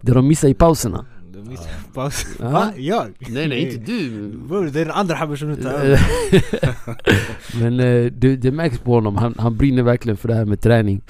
det 0.00 0.12
de 0.12 0.28
missar 0.28 0.48
i 0.48 0.54
pauserna. 0.54 1.06
Du 1.32 1.42
missade. 1.42 1.70
Va? 2.52 2.72
Jag? 2.76 3.06
Nej 3.28 3.48
nej, 3.48 3.60
inte 3.74 3.92
du. 3.92 4.28
Bror, 4.48 4.64
det 4.64 4.80
är 4.80 4.84
den 4.84 4.94
andra 4.94 5.14
habben 5.14 5.36
som 5.36 5.48
du 5.48 5.56
tar 5.56 5.70
över. 5.72 6.00
Men 7.60 7.80
eh, 7.80 8.12
det, 8.12 8.36
det 8.36 8.50
märks 8.52 8.78
på 8.78 8.92
honom, 8.94 9.16
han, 9.16 9.34
han 9.38 9.56
brinner 9.56 9.82
verkligen 9.82 10.16
för 10.16 10.28
det 10.28 10.34
här 10.34 10.44
med 10.44 10.60
träning. 10.60 11.00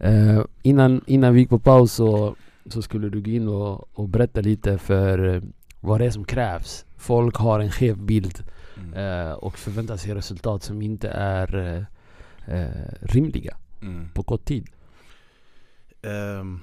Eh, 0.00 0.40
innan, 0.62 1.00
innan 1.06 1.34
vi 1.34 1.40
gick 1.40 1.48
på 1.48 1.58
paus 1.58 1.92
så, 1.92 2.36
så 2.66 2.82
skulle 2.82 3.08
du 3.08 3.20
gå 3.22 3.30
in 3.30 3.48
och, 3.48 3.98
och 3.98 4.08
berätta 4.08 4.40
lite 4.40 4.78
för 4.78 5.34
eh, 5.34 5.42
vad 5.80 6.00
det 6.00 6.06
är 6.06 6.10
som 6.10 6.24
krävs. 6.24 6.84
Folk 6.96 7.36
har 7.36 7.60
en 7.60 7.70
skev 7.70 7.98
bild 7.98 8.38
Mm. 8.38 8.52
Eh, 8.96 9.32
och 9.32 9.58
förväntar 9.58 9.96
sig 9.96 10.14
resultat 10.14 10.62
som 10.62 10.82
inte 10.82 11.08
är 11.08 11.56
eh, 11.56 11.82
eh, 12.60 12.92
rimliga 13.00 13.56
Mm. 13.82 14.08
på 14.14 14.22
kort 14.22 14.44
tid. 14.44 14.68
Ehm, 16.02 16.60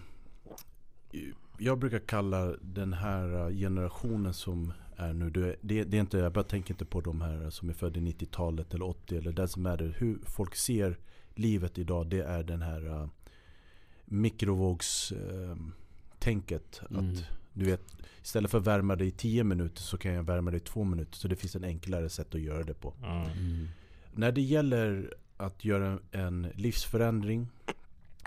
jag 1.57 1.79
brukar 1.79 1.99
kalla 1.99 2.55
den 2.61 2.93
här 2.93 3.35
uh, 3.35 3.49
generationen 3.57 4.33
som 4.33 4.73
är 4.95 5.13
nu, 5.13 5.29
det, 5.29 5.55
det, 5.61 5.83
det 5.83 5.97
är 5.97 6.01
inte, 6.01 6.17
jag 6.17 6.33
bara 6.33 6.43
tänker 6.43 6.73
inte 6.73 6.85
på 6.85 7.01
de 7.01 7.21
här 7.21 7.49
som 7.49 7.69
är 7.69 7.73
födda 7.73 7.99
i 7.99 8.03
90-talet 8.03 8.73
eller 8.73 8.85
80 8.85 9.17
eller 9.17 9.31
det 9.31 9.47
som 9.47 9.65
är 9.65 9.77
det. 9.77 9.85
Hur 9.85 10.19
folk 10.25 10.55
ser 10.55 10.97
livet 11.35 11.77
idag, 11.77 12.07
det 12.07 12.21
är 12.21 12.43
den 12.43 12.61
här 12.61 12.87
uh, 12.87 13.07
mikrovågstänket. 14.05 16.81
Mm. 16.89 17.09
Att 17.09 17.23
du 17.53 17.65
vet, 17.65 17.81
istället 18.23 18.51
för 18.51 18.57
att 18.57 18.67
värma 18.67 18.95
dig 18.95 19.07
i 19.07 19.11
10 19.11 19.43
minuter 19.43 19.81
så 19.81 19.97
kan 19.97 20.13
jag 20.13 20.23
värma 20.23 20.51
dig 20.51 20.57
i 20.57 20.63
2 20.63 20.83
minuter. 20.83 21.17
Så 21.17 21.27
det 21.27 21.35
finns 21.35 21.55
en 21.55 21.63
enklare 21.63 22.09
sätt 22.09 22.35
att 22.35 22.41
göra 22.41 22.63
det 22.63 22.73
på. 22.73 22.93
Mm. 23.03 23.67
När 24.13 24.31
det 24.31 24.41
gäller 24.41 25.13
att 25.37 25.65
göra 25.65 25.99
en 26.11 26.47
livsförändring 26.55 27.47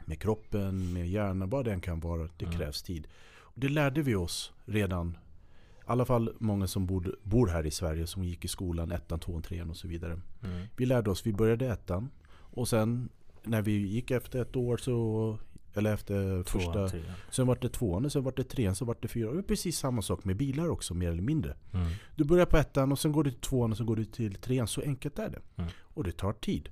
med 0.04 0.18
kroppen, 0.20 0.92
med 0.92 1.08
hjärnan, 1.08 1.50
vad 1.50 1.64
det 1.64 1.72
än 1.72 1.80
kan 1.80 2.00
vara, 2.00 2.28
det 2.36 2.44
Mm. 2.44 2.58
krävs 2.58 2.82
tid. 2.82 3.06
Och 3.38 3.60
det 3.60 3.68
lärde 3.68 4.02
vi 4.02 4.14
oss 4.14 4.52
redan, 4.64 5.10
i 5.10 5.82
alla 5.86 6.04
fall 6.04 6.34
många 6.38 6.66
som 6.66 6.86
bor, 6.86 7.16
bor 7.22 7.46
här 7.46 7.66
i 7.66 7.70
Sverige, 7.70 8.06
som 8.06 8.24
gick 8.24 8.44
i 8.44 8.48
skolan, 8.48 8.92
ettan, 8.92 9.18
tvåan, 9.18 9.42
trean 9.42 9.70
och 9.70 9.76
så 9.76 9.88
vidare. 9.88 10.20
Mm. 10.44 10.66
Vi 10.76 10.86
lärde 10.86 11.10
oss, 11.10 11.26
vi 11.26 11.32
började 11.32 11.66
ettan 11.66 12.10
och 12.28 12.68
sen 12.68 13.08
när 13.42 13.62
vi 13.62 13.72
gick 13.72 14.10
efter 14.10 14.42
ett 14.42 14.56
år 14.56 14.76
så 14.76 15.38
eller 15.76 15.94
efter 15.94 16.42
första, 16.42 16.72
Tvåan, 16.72 16.88
trean. 16.88 17.04
sen 17.30 17.46
var 17.46 17.58
det 17.60 17.68
tvåan, 17.68 18.10
sen 18.10 18.22
var 18.24 18.32
det 18.36 18.44
trean, 18.44 18.74
sen 18.74 18.86
var 18.86 18.96
det 19.00 19.08
fyran. 19.08 19.32
Det 19.34 19.40
är 19.40 19.42
precis 19.42 19.78
samma 19.78 20.02
sak 20.02 20.24
med 20.24 20.36
bilar 20.36 20.68
också, 20.68 20.94
mer 20.94 21.10
eller 21.10 21.22
mindre. 21.22 21.54
Mm. 21.72 21.86
Du 22.16 22.24
börjar 22.24 22.46
på 22.46 22.56
ettan 22.56 22.92
och 22.92 22.98
sen 22.98 23.12
går 23.12 23.24
du 23.24 23.30
till 23.30 23.40
tvåan 23.40 23.70
och 23.70 23.76
sen 23.76 23.86
går 23.86 23.96
du 23.96 24.04
till 24.04 24.34
trean. 24.34 24.66
Så 24.68 24.80
enkelt 24.82 25.18
är 25.18 25.28
det. 25.28 25.40
Mm. 25.56 25.70
Och 25.80 26.04
det 26.04 26.12
tar 26.12 26.32
tid. 26.32 26.68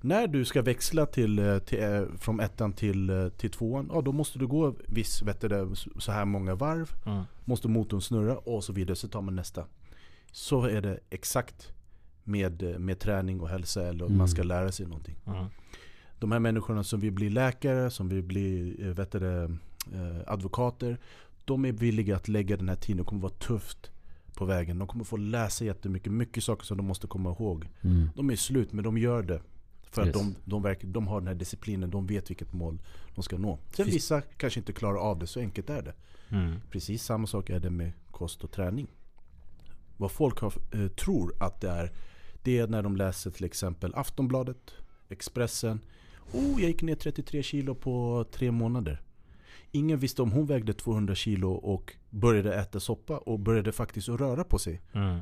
När 0.00 0.26
du 0.26 0.44
ska 0.44 0.62
växla 0.62 1.06
till, 1.06 1.38
eh, 1.38 1.58
till, 1.58 1.82
eh, 1.82 2.02
från 2.18 2.40
ettan 2.40 2.72
till, 2.72 3.10
eh, 3.10 3.28
till 3.28 3.50
tvåan, 3.50 3.90
ja, 3.92 4.00
då 4.00 4.12
måste 4.12 4.38
du 4.38 4.46
gå 4.46 4.74
viss, 4.88 5.22
vet 5.22 5.40
du, 5.40 5.72
så 5.98 6.12
här 6.12 6.24
många 6.24 6.54
varv. 6.54 6.90
Mm. 7.06 7.22
Måste 7.44 7.68
motorn 7.68 8.00
snurra 8.00 8.36
och 8.38 8.64
så 8.64 8.72
vidare. 8.72 8.96
Så 8.96 9.08
tar 9.08 9.20
man 9.22 9.36
nästa. 9.36 9.64
Så 10.32 10.64
är 10.64 10.80
det 10.82 11.00
exakt 11.10 11.68
med, 12.24 12.80
med 12.80 12.98
träning 12.98 13.40
och 13.40 13.48
hälsa 13.48 13.88
eller 13.88 14.04
Mm. 14.04 14.18
man 14.18 14.28
ska 14.28 14.42
lära 14.42 14.72
sig 14.72 14.86
någonting. 14.86 15.16
Mm. 15.26 15.44
De 16.22 16.32
här 16.32 16.38
människorna 16.38 16.84
som 16.84 17.00
vill 17.00 17.12
bli 17.12 17.30
läkare, 17.30 17.90
som 17.90 18.08
vill 18.08 18.22
bli 18.22 18.76
eh, 18.80 18.88
vet 18.88 19.10
det, 19.12 19.42
eh, 19.94 20.20
advokater. 20.26 20.98
De 21.44 21.64
är 21.64 21.72
villiga 21.72 22.16
att 22.16 22.28
lägga 22.28 22.56
den 22.56 22.68
här 22.68 22.76
tiden. 22.76 22.96
Det 22.96 23.04
kommer 23.04 23.22
vara 23.22 23.32
tufft 23.32 23.90
på 24.34 24.44
vägen. 24.44 24.78
De 24.78 24.88
kommer 24.88 25.04
få 25.04 25.16
läsa 25.16 25.64
jättemycket. 25.64 26.12
Mycket 26.12 26.44
saker 26.44 26.64
som 26.64 26.76
de 26.76 26.86
måste 26.86 27.06
komma 27.06 27.30
ihåg. 27.30 27.68
Mm. 27.80 28.08
De 28.16 28.30
är 28.30 28.36
slut 28.36 28.72
men 28.72 28.84
de 28.84 28.98
gör 28.98 29.22
det. 29.22 29.40
För 29.90 30.02
att 30.02 30.08
Yes. 30.08 30.16
de, 30.16 30.34
de, 30.44 30.62
verkar, 30.62 30.88
de 30.88 31.06
har 31.06 31.20
den 31.20 31.26
här 31.28 31.34
disciplinen. 31.34 31.90
De 31.90 32.06
vet 32.06 32.30
vilket 32.30 32.52
mål 32.52 32.78
de 33.14 33.22
ska 33.22 33.38
nå. 33.38 33.58
Sen 33.72 33.84
Finns- 33.84 33.96
vissa 33.96 34.20
kanske 34.20 34.60
inte 34.60 34.72
klarar 34.72 34.96
av 34.98 35.18
det. 35.18 35.26
Så 35.26 35.40
enkelt 35.40 35.70
är 35.70 35.82
det. 35.82 35.94
Mm. 36.28 36.54
Precis 36.70 37.02
samma 37.04 37.26
sak 37.26 37.50
är 37.50 37.60
det 37.60 37.70
med 37.70 37.92
kost 38.10 38.44
och 38.44 38.50
träning. 38.50 38.86
Vad 39.96 40.10
folk 40.10 40.38
har, 40.38 40.52
eh, 40.72 40.88
tror 40.88 41.34
att 41.42 41.60
det 41.60 41.70
är. 41.70 41.92
Det 42.42 42.58
är 42.58 42.66
när 42.68 42.82
de 42.82 42.96
läser 42.96 43.30
till 43.30 43.44
exempel 43.44 43.94
Aftonbladet, 43.94 44.74
Expressen. 45.08 45.80
Oh, 46.32 46.60
jag 46.60 46.70
gick 46.70 46.82
ner 46.82 46.94
33 46.94 47.42
kilo 47.42 47.74
på 47.74 48.24
tre 48.32 48.50
månader. 48.50 49.02
Ingen 49.70 49.98
visste 49.98 50.22
om 50.22 50.32
hon 50.32 50.46
vägde 50.46 50.72
200 50.72 51.14
kilo 51.14 51.52
och 51.52 51.92
började 52.10 52.54
äta 52.54 52.80
soppa 52.80 53.18
och 53.18 53.38
började 53.38 53.72
faktiskt 53.72 54.08
röra 54.08 54.44
på 54.44 54.58
sig. 54.58 54.80
Mm. 54.92 55.18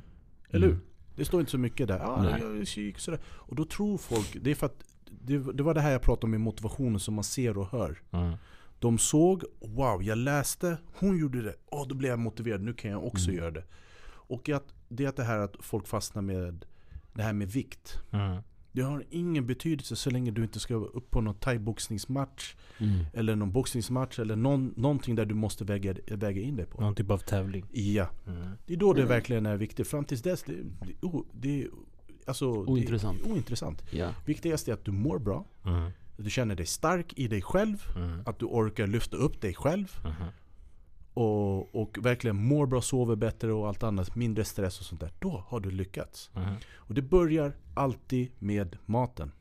Eller 0.51 0.67
hur? 0.67 0.75
Mm. 0.75 0.85
Det 1.17 1.25
står 1.25 1.41
inte 1.41 1.53
så 1.53 1.59
mycket 1.59 1.89
där. 1.89 1.99
Ah, 1.99 2.23
Nej. 2.23 2.43
jag 2.43 2.65
gick 2.65 2.99
sådär. 2.99 3.21
Och 3.27 3.57
då 3.57 3.65
tror 3.65 3.99
folk, 3.99 4.37
det 4.43 4.51
är 4.51 4.55
för 4.55 4.67
att 4.67 4.85
det, 5.11 5.39
det 5.39 5.63
var 5.63 5.75
det 5.75 5.81
här 5.81 5.93
jag 5.93 6.03
pratade 6.03 6.25
om 6.25 6.31
med 6.31 6.41
motivationen 6.41 7.01
som 7.01 7.15
man 7.15 7.25
ser 7.25 7.59
och 7.59 7.67
hör. 7.67 8.03
Mm. 8.11 8.37
De 8.79 8.99
såg, 8.99 9.45
wow, 9.61 10.03
jag 10.03 10.19
läste, 10.19 10.77
hon 10.99 11.19
gjorde 11.19 11.43
det. 11.43 11.55
Åh, 11.67 11.89
då 11.89 11.95
blev 11.95 12.11
jag 12.11 12.19
motiverad, 12.19 12.63
nu 12.63 12.73
kan 12.73 12.91
jag 12.91 13.07
också 13.07 13.29
Mm. 13.31 13.37
göra 13.43 13.51
det. 13.51 13.65
Och 14.07 14.49
att, 14.49 14.75
det 14.89 15.05
är 15.05 15.13
det 15.17 15.25
här 15.25 15.39
att 15.39 15.57
folk 15.61 15.87
fastnar 15.87 16.23
med 16.23 16.65
det 17.13 17.23
här 17.23 17.33
med 17.33 17.49
vikt. 17.49 17.99
Mm. 18.11 18.43
Det 18.73 18.83
har 18.83 19.05
ingen 19.11 19.47
betydelse 19.47 19.97
så 19.97 20.11
länge 20.11 20.31
du 20.31 20.43
inte 20.43 20.61
ska 20.61 20.75
upp 20.75 21.11
på 21.11 21.21
någon 21.21 21.35
thaiboxningsmatch 21.35 22.55
Mm. 22.79 23.05
eller 23.13 23.37
någon 23.37 23.53
boxningsmatch 23.53 24.19
eller 24.19 24.37
någon, 24.37 24.75
någonting 24.77 25.15
där 25.15 25.25
du 25.25 25.35
måste 25.35 25.65
väga, 25.65 25.95
väga 26.07 26.43
in 26.43 26.57
dig 26.57 26.67
på. 26.67 26.81
Någon 26.81 26.95
typ 26.95 27.11
av 27.11 27.19
tävling. 27.19 27.65
Ja, 27.73 28.11
Mm. 28.27 28.49
det 28.67 28.73
är 28.75 28.77
då 28.79 28.93
det 28.93 29.05
verkligen 29.05 29.47
är 29.47 29.57
viktigt. 29.57 29.89
Fram 29.89 30.05
tills 30.05 30.23
dess, 30.23 30.43
det, 30.43 30.53
det, 30.53 31.07
oh, 31.07 31.23
det, 31.33 31.69
alltså, 32.27 32.47
Ointressant. 32.51 33.19
Det 33.25 33.29
är 33.31 33.33
ointressant. 33.33 33.83
Ja. 33.93 34.11
Viktigast 34.27 34.69
är 34.69 34.73
att 34.73 34.85
du 34.85 34.91
mår 34.93 35.19
bra, 35.19 35.45
Mm. 35.65 35.83
att 36.19 36.25
du 36.25 36.31
känner 36.31 36.55
dig 36.55 36.67
stark 36.67 37.13
i 37.19 37.29
dig 37.29 37.43
själv, 37.43 37.77
Mm. 37.97 38.21
att 38.27 38.39
du 38.39 38.47
orkar 38.47 38.87
lyfta 38.87 39.17
upp 39.17 39.41
dig 39.41 39.55
själv 39.55 40.01
Mhm. 40.05 40.13
Och, 41.15 41.75
och 41.75 41.99
verkligen 42.01 42.37
mår 42.37 42.67
bra, 42.67 42.83
sover 42.83 43.17
bättre 43.17 43.53
och 43.53 43.69
allt 43.69 43.83
annat, 43.83 44.17
mindre 44.17 44.45
stress 44.45 44.81
och 44.81 44.87
sånt 44.87 45.01
där. 45.01 45.13
Då 45.19 45.45
har 45.49 45.61
du 45.61 45.71
lyckats. 45.71 46.31
Mhm. 46.35 46.55
Och 46.75 46.95
det 46.95 47.03
börjar 47.03 47.53
alltid 47.75 48.31
med 48.39 48.77
maten. 48.87 49.33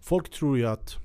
Folk 0.00 0.30
tror 0.30 0.58
ju 0.58 0.66
att 0.66 0.96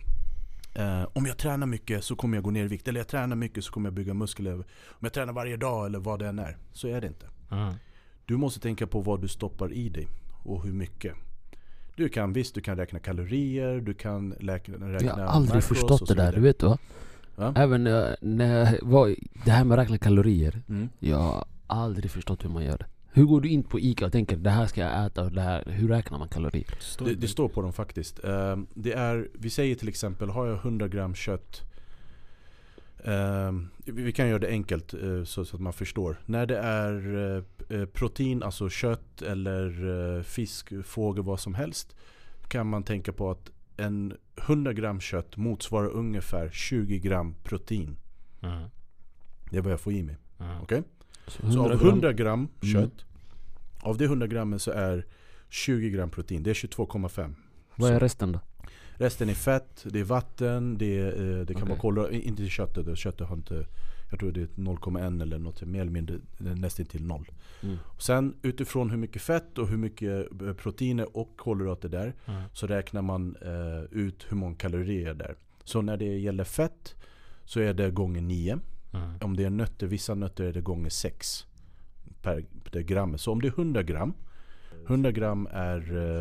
eh, 0.75 1.03
om 1.13 1.25
jag 1.25 1.37
tränar 1.37 1.67
mycket 1.67 2.03
så 2.03 2.15
kommer 2.15 2.37
jag 2.37 2.43
gå 2.43 2.51
ner 2.51 2.65
i 2.65 2.67
vikt. 2.67 2.87
Eller 2.87 2.99
jag 2.99 3.07
tränar 3.07 3.35
mycket 3.35 3.63
så 3.63 3.71
kommer 3.71 3.87
jag 3.87 3.93
bygga 3.93 4.13
muskler. 4.13 4.53
Om 4.55 4.99
jag 4.99 5.13
tränar 5.13 5.33
varje 5.33 5.57
dag 5.57 5.85
eller 5.85 5.99
vad 5.99 6.19
det 6.19 6.27
än 6.27 6.39
är. 6.39 6.57
Så 6.71 6.87
är 6.87 7.01
det 7.01 7.07
inte. 7.07 7.25
Mm. 7.51 7.73
Du 8.25 8.37
måste 8.37 8.59
tänka 8.59 8.87
på 8.87 9.01
vad 9.01 9.21
du 9.21 9.27
stoppar 9.27 9.73
i 9.73 9.89
dig 9.89 10.07
och 10.43 10.63
hur 10.63 10.73
mycket. 10.73 11.15
Du 11.95 12.09
kan 12.09 12.33
visst, 12.33 12.55
du 12.55 12.61
kan 12.61 12.77
räkna 12.77 12.99
kalorier, 12.99 13.81
du 13.81 13.93
kan 13.93 14.33
räkna, 14.33 14.93
räkna 14.93 15.07
Jag 15.07 15.15
har 15.15 15.23
aldrig 15.23 15.63
förstått 15.63 16.07
det 16.07 16.15
där, 16.15 16.31
du 16.31 16.41
vet 16.41 16.63
va? 16.63 16.77
Va? 17.37 17.53
Även 17.55 17.83
när 18.21 18.59
jag 18.59 18.77
var, 18.81 19.15
det 19.45 19.51
här 19.51 19.63
med 19.63 19.79
att 19.79 19.83
räkna 19.83 19.97
kalorier. 19.97 20.61
Mm. 20.69 20.89
Jag 20.99 21.17
har 21.17 21.45
aldrig 21.67 22.11
förstått 22.11 22.43
hur 22.43 22.49
man 22.49 22.63
gör 22.63 22.77
det. 22.77 22.85
Hur 23.17 23.25
går 23.25 23.41
du 23.41 23.49
in 23.49 23.63
på 23.63 23.79
ICA 23.79 24.05
och 24.05 24.11
tänker 24.11 24.37
det 24.37 24.49
här 24.49 24.67
ska 24.67 24.81
jag 24.81 25.05
äta 25.05 25.23
och 25.23 25.31
det 25.31 25.41
här, 25.41 25.63
hur 25.65 25.87
räknar 25.87 26.17
man 26.17 26.27
kalorier? 26.27 26.77
Det, 26.99 27.15
det 27.15 27.27
står 27.27 27.49
på 27.49 27.61
dem 27.61 27.73
faktiskt. 27.73 28.23
Ehm, 28.23 28.67
det 28.73 28.93
är, 28.93 29.29
vi 29.33 29.49
säger 29.49 29.75
till 29.75 29.87
exempel, 29.87 30.29
har 30.29 30.47
jag 30.47 30.57
100 30.57 30.87
gram 30.87 31.15
kött 31.15 31.61
ehm, 33.03 33.69
vi 33.85 34.11
kan 34.11 34.27
göra 34.27 34.39
det 34.39 34.47
enkelt 34.47 34.93
eh, 34.93 35.23
så, 35.23 35.41
att 35.41 35.59
man 35.59 35.73
förstår. 35.73 36.19
När 36.25 36.45
det 36.45 36.57
är 36.57 37.15
eh, 37.15 37.79
eh, 37.79 37.85
protein, 37.85 38.43
alltså 38.43 38.69
kött 38.69 39.21
eller 39.21 40.23
fisk, 40.23 40.73
fågel, 40.85 41.23
vad 41.23 41.39
som 41.39 41.53
helst. 41.53 41.95
Kan 42.47 42.67
man 42.67 42.83
tänka 42.83 43.13
på 43.13 43.31
att 43.31 43.51
en 43.77 44.13
100 44.41 44.73
gram 44.73 44.99
kött 44.99 45.37
motsvarar 45.37 45.87
ungefär 45.89 46.49
20 46.49 46.99
gram 46.99 47.35
protein. 47.43 47.97
Mm. 48.41 48.69
Det 49.51 49.57
är 49.57 49.61
vad 49.61 49.71
jag 49.71 49.79
får 49.81 49.93
i 49.93 50.03
mig. 50.03 50.17
Mm. 50.39 50.61
Okej? 50.61 50.83
Så 51.27 51.51
Så 51.51 51.59
av 51.65 51.71
100 51.71 51.75
gram- 51.77 51.89
100 51.89 52.13
gram 52.13 52.47
Mm. 52.63 52.73
kött, 52.73 53.05
av 53.79 53.97
det 53.97 54.05
100 54.05 54.27
grammen 54.27 54.59
så 54.59 54.71
är 54.71 55.05
20 55.49 55.89
gram 55.89 56.09
protein. 56.09 56.43
Det 56.43 56.49
är 56.49 56.53
22,5. 56.53 57.35
Vad 57.75 57.91
är 57.91 57.99
resten 57.99 58.31
då? 58.31 58.39
Resten 58.95 59.29
är 59.29 59.33
fett, 59.33 59.85
det 59.89 59.99
är 59.99 60.03
vatten, 60.03 60.77
det, 60.77 60.99
är, 60.99 61.07
eh, 61.39 61.45
det 61.45 61.53
kan 61.53 61.63
Okej. 61.63 61.69
vara 61.69 61.79
kolhydrater, 61.79 62.13
inte 62.17 62.37
till 62.41 62.49
köttet, 62.51 62.97
köttet 62.97 63.27
har 63.27 63.35
inte 63.35 63.65
Jag 64.09 64.19
tror 64.19 64.31
det 64.31 64.41
är 64.41 64.45
0,1 64.47 65.21
eller 65.21 65.39
något 65.39 65.61
mer 65.61 65.81
eller 65.81 65.91
mindre 65.91 66.19
nästan 66.37 66.85
till 66.85 67.03
noll. 67.05 67.31
Mm. 67.61 67.77
Sen 67.99 68.35
utifrån 68.41 68.89
hur 68.89 68.97
mycket 68.97 69.21
fett 69.21 69.57
och 69.57 69.67
hur 69.67 69.77
mycket 69.77 70.41
eh, 70.41 70.53
proteiner 70.53 71.17
och 71.17 71.37
kolhydrater 71.37 71.89
där 71.89 72.13
Mm. 72.25 72.41
så 72.53 72.67
räknar 72.67 73.01
man 73.01 73.35
eh, 73.41 73.83
ut 73.91 74.25
hur 74.29 74.37
många 74.37 74.55
kalorier 74.55 75.13
det 75.13 75.25
är. 75.25 75.35
Så 75.63 75.81
när 75.81 75.97
det 75.97 76.17
gäller 76.17 76.43
fett 76.43 76.95
så 77.45 77.59
är 77.59 77.73
det 77.73 77.91
gånger 77.91 78.21
9. 78.21 78.59
Mm. 78.93 79.17
Om 79.21 79.35
det 79.35 79.43
är 79.43 79.49
nötter, 79.49 79.87
vissa 79.87 80.15
nötter 80.15 80.43
är 80.43 80.53
det 80.53 80.61
gånger 80.61 80.89
6 80.89 81.45
per, 82.21 82.45
per 82.71 82.81
gram. 82.81 83.17
Så 83.17 83.31
om 83.31 83.41
det 83.41 83.47
är 83.47 83.51
100 83.51 83.83
gram 83.83 84.13
100 84.87 85.11
gram 85.11 85.47
är 85.51 86.13
eh, 86.15 86.19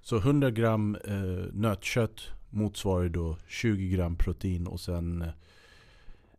Så 0.00 0.16
100 0.16 0.50
gram 0.50 0.96
eh, 1.04 1.44
nötkött 1.52 2.20
motsvarar 2.50 3.08
då 3.08 3.36
20 3.48 3.88
gram 3.88 4.16
protein 4.16 4.66
och 4.66 4.80
sen 4.80 5.22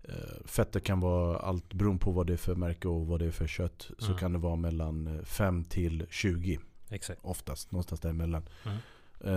eh, 0.03 0.13
Fettet 0.45 0.83
kan 0.83 0.99
vara 0.99 1.37
allt 1.37 1.73
beroende 1.73 1.99
på 2.03 2.11
vad 2.11 2.27
det 2.27 2.33
är 2.33 2.37
för 2.37 2.55
märke 2.55 2.87
och 2.87 3.07
vad 3.07 3.19
det 3.19 3.25
är 3.25 3.31
för 3.31 3.47
kött 3.47 3.91
Så 3.97 4.05
Mm. 4.05 4.17
kan 4.17 4.33
det 4.33 4.39
vara 4.39 4.55
mellan 4.55 5.07
eh, 5.07 5.23
5 5.23 5.63
till 5.63 6.05
20 6.09 6.59
Exakt. 6.89 7.19
Oftast, 7.23 7.71
någonstans 7.71 8.01
däremellan. 8.01 8.43
Mm. 8.65 8.77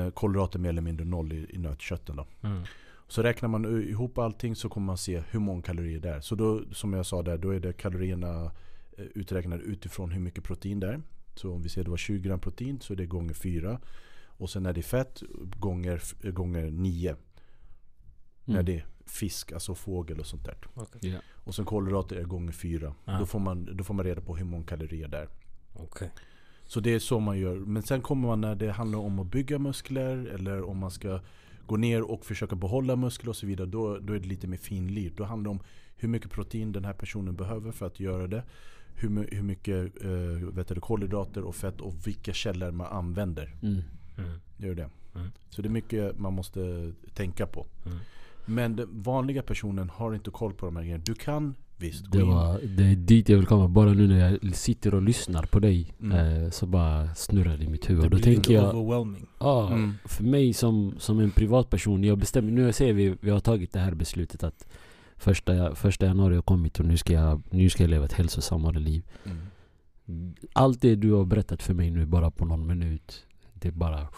Eh, 0.06 0.10
kolhydrater 0.10 0.58
mer 0.58 0.68
eller 0.68 0.82
mindre 0.82 1.04
noll 1.06 1.32
i, 1.32 1.46
i 1.50 1.58
nötkötten 1.58 2.16
då. 2.16 2.26
Mm. 2.42 2.62
Så 3.08 3.22
räknar 3.22 3.48
man 3.48 3.88
ihop 3.88 4.18
allting 4.18 4.56
så 4.56 4.68
kommer 4.68 4.86
man 4.86 4.98
se 4.98 5.22
hur 5.30 5.40
många 5.40 5.62
kalorier 5.62 6.00
det 6.00 6.08
är. 6.10 6.20
Så 6.20 6.34
då, 6.34 6.62
som 6.72 6.92
jag 6.92 7.06
sa 7.06 7.22
där, 7.22 7.38
då 7.38 7.50
är 7.50 7.60
det 7.60 7.72
kalorierna 7.72 8.44
eh, 8.98 9.04
uträknade 9.14 9.62
utifrån 9.62 10.10
hur 10.10 10.20
mycket 10.20 10.44
protein 10.44 10.80
det 10.80 10.86
är. 10.88 11.00
Så 11.34 11.52
om 11.52 11.62
vi 11.62 11.68
ser 11.68 11.84
det 11.84 11.90
var 11.90 11.96
20 11.96 12.28
gram 12.28 12.40
protein 12.40 12.80
så 12.80 12.92
är 12.92 12.96
det 12.96 13.06
gånger 13.06 13.34
4. 13.34 13.78
Och 14.37 14.51
sen 14.51 14.62
när 14.62 14.72
det 14.72 14.80
är 14.80 14.82
fett 14.82 15.22
gånger, 15.59 16.30
gånger 16.32 16.70
9. 16.70 17.16
När 18.45 18.55
Mm. 18.55 18.64
det 18.66 18.76
är 18.76 18.87
fisk, 19.07 19.53
alltså 19.53 19.74
fågel 19.74 20.20
och 20.20 20.26
sånt 20.26 20.45
där. 20.45 20.57
Okej. 20.74 21.11
Ja. 21.11 21.18
Och 21.45 21.55
sen 21.55 21.64
kolhydrater 21.64 22.16
är 22.16 22.24
gånger 22.24 22.53
4. 22.53 22.95
Ja. 23.05 23.18
Då, 23.18 23.26
får 23.26 23.39
man, 23.39 23.76
då 23.76 23.85
får 23.85 23.95
man 23.95 24.05
reda 24.05 24.20
på 24.20 24.37
hur 24.37 24.45
många 24.45 24.64
kalorier 24.64 25.09
det 25.09 25.18
är. 25.18 25.28
Okej. 25.74 26.11
Så 26.66 26.80
det 26.80 26.95
är 26.95 26.99
så 26.99 27.20
man 27.20 27.39
gör. 27.39 27.57
Men 27.57 27.82
sen 27.82 28.01
kommer 28.03 28.28
man 28.28 28.41
när 28.41 28.55
det 28.55 28.72
handlar 28.72 28.99
om 28.99 29.18
att 29.18 29.26
bygga 29.26 29.59
muskler 29.59 30.16
eller 30.26 30.62
om 30.62 30.78
man 30.78 30.91
ska 30.91 31.20
gå 31.66 31.76
ner 31.76 32.03
och 32.03 32.24
försöka 32.26 32.57
behålla 32.57 32.97
muskler 32.97 33.28
och 33.30 33.37
så 33.37 33.47
vidare. 33.47 33.66
Då, 33.66 33.99
då 33.99 34.12
är 34.12 34.18
det 34.18 34.26
lite 34.28 34.47
mer 34.47 34.59
finlir. 34.59 35.11
Då 35.16 35.24
handlar 35.24 35.45
det 35.53 35.59
om 35.59 35.62
hur 35.97 36.09
mycket 36.09 36.30
protein 36.30 36.72
den 36.72 36.85
här 36.85 36.93
personen 36.93 37.37
behöver 37.37 37.72
för 37.72 37.87
att 37.87 38.01
göra 38.01 38.26
det. 38.26 38.43
Hur, 38.95 39.28
hur 39.32 39.43
mycket 39.43 40.05
eh, 40.05 40.11
vet 40.55 40.68
du, 40.68 40.80
kolhydrater 40.80 41.43
och 41.43 41.55
fett 41.55 41.80
och 41.80 42.07
vilka 42.07 42.32
källor 42.32 42.70
man 42.70 42.87
använder. 42.87 43.57
Mm. 43.62 43.82
Mm. 44.18 44.30
Det 44.56 44.68
är 44.68 44.74
det. 44.74 44.88
Mm. 45.14 45.28
Så 45.50 45.62
det 45.62 45.68
är 45.68 45.70
mycket 45.70 46.18
man 46.18 46.32
måste 46.32 46.92
tänka 47.14 47.46
på. 47.46 47.66
Mm. 47.86 47.98
Men 48.46 48.76
den 48.76 48.88
vanliga 49.02 49.42
personen 49.42 49.90
har 49.90 50.14
inte 50.14 50.30
koll 50.30 50.52
på 50.54 50.66
de 50.66 50.76
här 50.76 50.82
grejerna. 50.82 51.04
Du 51.06 51.14
kan 51.14 51.54
visst 51.76 52.06
gå 52.06 52.18
Det, 52.18 52.24
in. 52.24 52.28
var, 52.30 52.60
det 52.76 52.84
är 52.84 52.96
dit 52.96 53.28
jag 53.28 53.36
vill 53.36 53.46
komma. 53.46 53.68
Bara 53.68 53.92
nu 53.92 54.08
när 54.08 54.30
jag 54.30 54.54
sitter 54.56 54.94
och 54.94 55.02
lyssnar 55.02 55.42
på 55.42 55.58
dig 55.58 55.94
Mm. 56.00 56.42
eh, 56.44 56.50
så 56.50 56.66
bara 56.66 57.14
snurrar 57.14 57.56
det 57.56 57.64
i 57.64 57.68
mitt 57.68 57.90
huvud. 57.90 58.02
Det 58.04 58.08
då 58.08 58.16
blir 58.16 58.24
tänker 58.24 58.38
lite 58.40 58.52
jag, 58.52 58.74
overwhelming. 58.74 59.26
Mm. 59.72 59.92
för 60.04 60.24
mig 60.24 60.52
som, 60.52 60.94
som 60.98 61.20
en 61.20 61.30
privatperson, 61.30 62.04
jag 62.04 62.18
bestämmer, 62.18 62.50
nu 62.52 62.72
ser 62.72 62.92
vi, 62.92 63.16
vi 63.20 63.30
har 63.30 63.40
tagit 63.40 63.72
det 63.72 63.78
här 63.80 63.94
beslutet 63.94 64.42
att 64.44 64.66
första, 65.16 65.74
första 65.74 66.06
januari 66.06 66.34
har 66.34 66.42
kommit 66.42 66.80
och 66.80 66.86
nu 66.86 66.96
ska, 66.96 67.12
jag, 67.12 67.42
nu 67.50 67.70
ska 67.70 67.82
jag 67.82 67.90
leva 67.90 68.04
ett 68.04 68.12
hälsosammare 68.12 68.78
liv. 68.78 69.02
Mm. 69.24 70.34
Allt 70.52 70.80
det 70.80 70.94
du 70.94 71.12
har 71.12 71.24
berättat 71.24 71.62
för 71.62 71.74
mig 71.74 71.90
nu 71.90 72.06
bara 72.06 72.30
på 72.30 72.44
någon 72.44 72.66
minut, 72.66 73.24
det 73.64 73.72
bara 73.72 74.08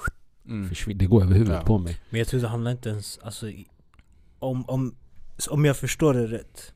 Mm. 0.49 0.68
försvinner, 0.68 0.99
det 0.99 1.07
går 1.07 1.22
över 1.22 1.34
huvudet 1.34 1.57
Ja. 1.61 1.66
på 1.66 1.78
mig. 1.78 1.97
Men 2.11 2.18
jag 2.18 2.28
tror 2.28 2.40
det 2.40 2.49
handlar 2.49 2.70
inte 2.70 2.88
ens, 2.88 3.18
alltså 3.22 3.47
om, 4.38 4.64
om, 4.68 4.94
om 5.51 5.64
jag 5.64 5.76
förstår 5.76 6.14
det 6.14 6.26
rätt 6.26 6.72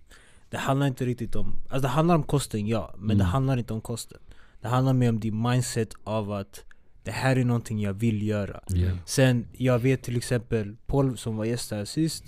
Det 0.51 0.59
handlar 0.59 0.87
inte 0.87 1.05
riktigt 1.05 1.37
om, 1.37 1.57
alltså 1.63 1.81
det 1.81 1.89
handlar 1.89 2.15
om 2.15 2.23
kosten 2.23 2.67
ja, 2.67 2.95
men 2.99 3.09
det 3.19 3.25
Mm. 3.25 3.33
handlar 3.33 3.57
inte 3.57 3.73
om 3.75 3.81
kosten 3.81 4.19
Det 4.61 4.69
handlar 4.69 4.93
mer 4.93 5.09
om 5.09 5.21
din 5.21 5.43
mindset 5.43 5.95
av 6.05 6.33
att 6.33 6.65
det 7.03 7.11
här 7.11 7.37
är 7.37 7.45
någonting 7.45 7.81
jag 7.81 7.93
vill 7.93 8.23
göra 8.23 8.61
Ja. 8.69 8.91
Sen, 9.07 9.47
jag 9.53 9.79
vet 9.79 10.03
till 10.03 10.17
exempel 10.17 10.77
Paul 10.87 11.19
som 11.19 11.37
var 11.37 11.45
gäst 11.45 11.71
här 11.71 11.85
sist 11.85 12.25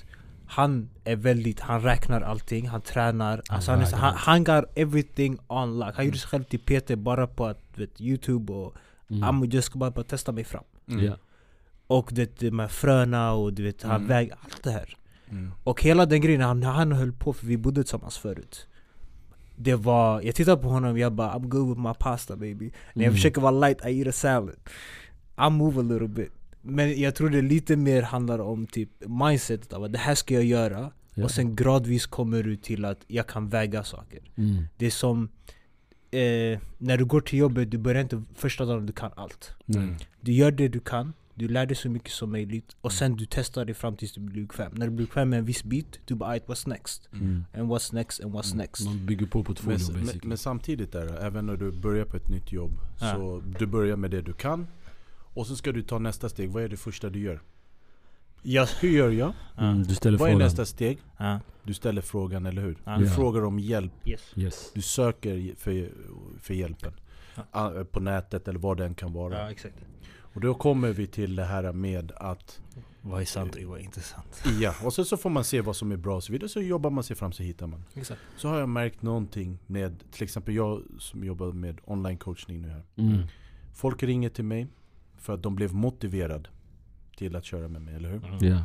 Han 0.47 0.90
är 1.05 1.16
väldigt, 1.16 1.61
han 1.61 1.82
räknar 1.82 2.20
allting, 2.20 2.68
han 2.68 2.80
tränar 2.80 3.43
Han 3.49 3.57
alltså 3.57 3.70
han, 3.70 3.80
är, 3.80 3.93
han, 3.93 4.14
han 4.16 4.45
got 4.45 4.64
everything 4.74 5.38
on 5.49 5.78
lock 5.78 5.97
Han 5.97 6.05
gjorde 6.05 6.18
sig 6.18 6.28
själv 6.28 6.45
till 6.45 6.61
PT 6.61 6.95
bara 6.99 7.26
på 7.26 7.47
att, 7.47 7.61
vet, 7.74 8.01
youtube 8.01 8.53
och 8.53 8.74
Mm. 9.11 9.22
mm. 9.22 9.50
jag 9.50 9.64
ska 9.64 9.78
bara, 9.78 9.90
bara 9.90 10.05
testa 10.05 10.32
mig 10.32 10.44
fram 10.44 10.64
Mm. 10.88 11.05
Ja. 11.05 11.16
Och 11.86 12.09
det, 12.12 12.38
de 12.38 12.59
här 12.59 12.68
fröna 12.68 13.32
och 13.32 13.53
du 13.53 13.62
vet, 13.62 13.82
han 13.82 13.96
Mm. 13.96 14.09
väger 14.09 14.36
allt 14.44 14.62
det 14.62 14.70
här 14.70 14.96
Mm. 15.30 15.53
Och 15.64 15.82
hela 15.82 16.07
den 16.07 16.20
grejen, 16.20 16.40
han, 16.40 16.62
han 16.62 16.92
höll 16.92 17.12
på 17.12 17.32
för 17.32 17.46
vi 17.46 17.57
bodde 17.57 17.82
tillsammans 17.82 18.18
förut 18.18 18.66
Det 19.57 19.74
var, 19.74 20.20
jag 20.22 20.34
tittade 20.34 20.62
på 20.62 20.68
honom 20.68 20.98
jag 20.98 21.12
bara 21.12 21.32
I'm 21.32 21.48
good 21.48 21.68
with 21.68 21.80
my 21.80 21.94
pasta 21.98 22.36
baby 22.36 22.64
När 22.94 23.03
jag 23.03 23.09
Mm. 23.09 23.14
försöker 23.14 23.40
vara 23.40 23.50
light, 23.66 23.86
I 23.86 23.98
eat 23.98 24.09
a 24.09 24.12
salad 24.12 24.57
I 25.46 25.50
move 25.50 25.80
a 25.80 25.82
little 25.82 26.09
bit 26.09 26.32
Men 26.62 27.00
jag 27.00 27.14
tror 27.14 27.30
det 27.30 27.42
lite 27.42 27.76
mer 27.76 28.03
handlar 28.03 28.38
om 28.38 28.66
typ 28.66 28.90
mindsetet 29.07 29.72
av 29.72 29.84
att 29.84 29.92
det 29.92 29.98
här 29.98 30.14
ska 30.14 30.34
jag 30.34 30.44
göra 30.44 30.90
Ja. 31.14 31.24
Och 31.24 31.30
sen 31.30 31.57
gradvis 31.57 32.07
kommer 32.07 32.42
du 32.42 32.57
till 32.57 32.84
att 32.84 32.98
jag 33.07 33.26
kan 33.26 33.48
väga 33.48 33.84
saker 33.84 34.20
Mm. 34.36 34.64
Det 34.76 34.86
är 34.86 34.90
som 34.90 35.28
eh, 36.13 36.59
När 36.79 36.97
du 36.99 37.05
går 37.05 37.21
till 37.21 37.39
jobbet, 37.39 37.71
du 37.71 37.79
börjar 37.79 38.03
inte 38.03 38.23
första 38.35 38.65
dagen 38.65 38.87
du 38.87 38.93
kan 38.93 39.11
allt 39.17 39.55
Mm. 39.75 39.95
du 40.21 40.33
gör 40.33 40.51
det 40.51 40.69
du 40.69 40.81
kan, 40.81 41.13
du 41.35 41.49
lär 41.49 41.67
dig 41.67 41.77
så 41.77 41.89
mycket 41.91 42.11
som 42.13 42.33
möjligt 42.33 42.77
och 42.81 42.93
sen 42.93 43.17
du 43.17 43.27
testar 43.31 43.65
dig 43.65 43.75
fram 43.75 43.97
tills 43.97 44.13
du 44.13 44.21
blir 44.21 44.43
bekväm 44.43 44.73
När 44.75 44.87
du 44.87 44.93
blir 44.93 45.07
bekväm 45.07 45.29
med 45.31 45.39
en 45.39 45.45
viss 45.45 45.65
bit, 45.65 46.01
du 46.05 46.15
bara 46.15 46.31
"Aight, 46.31 46.47
what's 46.47 46.69
next? 46.69 47.09
Mm. 47.13 47.45
And 47.55 47.71
what's 47.71 47.95
next? 47.95 48.21
And 48.25 48.35
what's 48.35 48.57
next? 48.57 48.85
Man 48.85 49.07
bygger 49.07 49.27
på 49.27 49.45
portfolio 49.45 49.79
Men, 49.93 50.05
men, 50.07 50.21
men 50.23 50.39
samtidigt 50.39 50.93
där, 50.93 51.25
även 51.27 51.47
när 51.47 51.57
du 51.57 51.71
börjar 51.73 52.05
på 52.05 52.17
ett 52.17 52.29
nytt 52.29 52.53
jobb 52.53 52.73
Ja. 53.01 53.13
Så 53.15 53.43
du 53.59 53.67
börjar 53.67 53.97
med 53.97 54.11
det 54.11 54.23
du 54.23 54.33
kan 54.33 54.67
Och 55.35 55.47
så 55.47 55.57
ska 55.57 55.73
du 55.73 55.83
ta 55.83 55.99
nästa 55.99 56.29
steg, 56.29 56.51
vad 56.51 56.63
är 56.63 56.69
det 56.69 56.77
första 56.77 57.11
du 57.11 57.19
gör? 57.21 57.41
Ja, 58.43 58.66
Hur 58.80 58.88
gör 58.90 59.11
jag? 59.11 59.32
Mm, 59.59 59.82
du 59.82 59.95
ställer 59.95 60.18
Vad 60.18 60.28
är 60.28 60.32
frågan. 60.32 60.47
nästa 60.47 60.64
steg? 60.64 60.99
ja, 61.18 61.40
Du 61.62 61.74
ställer 61.74 62.03
frågan, 62.03 62.47
eller 62.47 62.62
hur? 62.62 62.76
Ja. 62.84 62.97
Du 62.99 63.05
Ja. 63.05 63.11
frågar 63.11 63.45
om 63.45 63.59
hjälp, 63.59 63.93
yes 64.05 64.32
Yes. 64.36 64.70
du 64.74 64.82
söker 64.82 65.55
för, 65.57 65.90
för 66.40 66.55
hjälpen 66.55 66.93
Ja. 67.34 67.43
Ah, 67.51 67.84
På 67.84 68.01
nätet 68.01 68.49
eller 68.49 68.59
vad 68.59 68.76
den 68.76 68.95
kan 68.95 69.12
vara 69.12 69.38
Ja 69.38 69.51
exakt 69.51 69.74
Och 70.34 70.40
då 70.40 70.55
kommer 70.55 70.93
vi 70.93 71.07
till 71.07 71.36
det 71.36 71.45
här 71.45 71.72
med 71.72 72.12
att 72.16 72.61
Vad 73.01 73.20
är 73.20 73.24
sant 73.24 73.57
och 73.57 73.62
vad 73.62 73.78
är 73.78 73.82
inte 73.82 74.01
sant? 74.01 74.43
Ja, 74.61 74.74
och 74.84 74.93
så, 74.93 75.05
så 75.05 75.16
får 75.16 75.30
man 75.30 75.45
se 75.45 75.61
vad 75.61 75.76
som 75.76 75.93
är 75.93 75.97
bra 75.97 76.16
och 76.16 76.24
så 76.24 76.32
vidare 76.32 76.49
Så 76.49 76.61
jobbar 76.61 76.90
man 76.90 77.05
sig 77.05 77.16
fram 77.16 77.32
så 77.32 77.43
hittar 77.43 77.66
man 77.66 77.84
Exakt 77.95 78.20
Så 78.36 78.49
har 78.49 78.59
jag 78.59 78.68
märkt 78.68 79.03
någonting 79.03 79.59
med 79.66 80.05
Till 80.12 80.22
exempel 80.24 80.55
jag 80.55 80.82
som 80.99 81.24
jobbar 81.24 81.53
med 81.53 81.80
online 81.84 82.18
coachning 82.18 82.62
nu 82.62 82.68
här 82.68 82.82
Mm. 82.97 83.22
Folk 83.74 84.03
ringer 84.03 84.28
till 84.28 84.45
mig 84.45 84.66
för 85.18 85.34
att 85.34 85.43
de 85.43 85.55
blev 85.55 85.74
motiverade 85.74 86.49
till 87.17 87.37
att 87.37 87.45
köra 87.45 87.69
med 87.69 87.83
mig, 87.83 87.95
eller 87.95 88.11
hur? 88.11 88.25
mm. 88.25 88.39
Ja. 88.41 88.65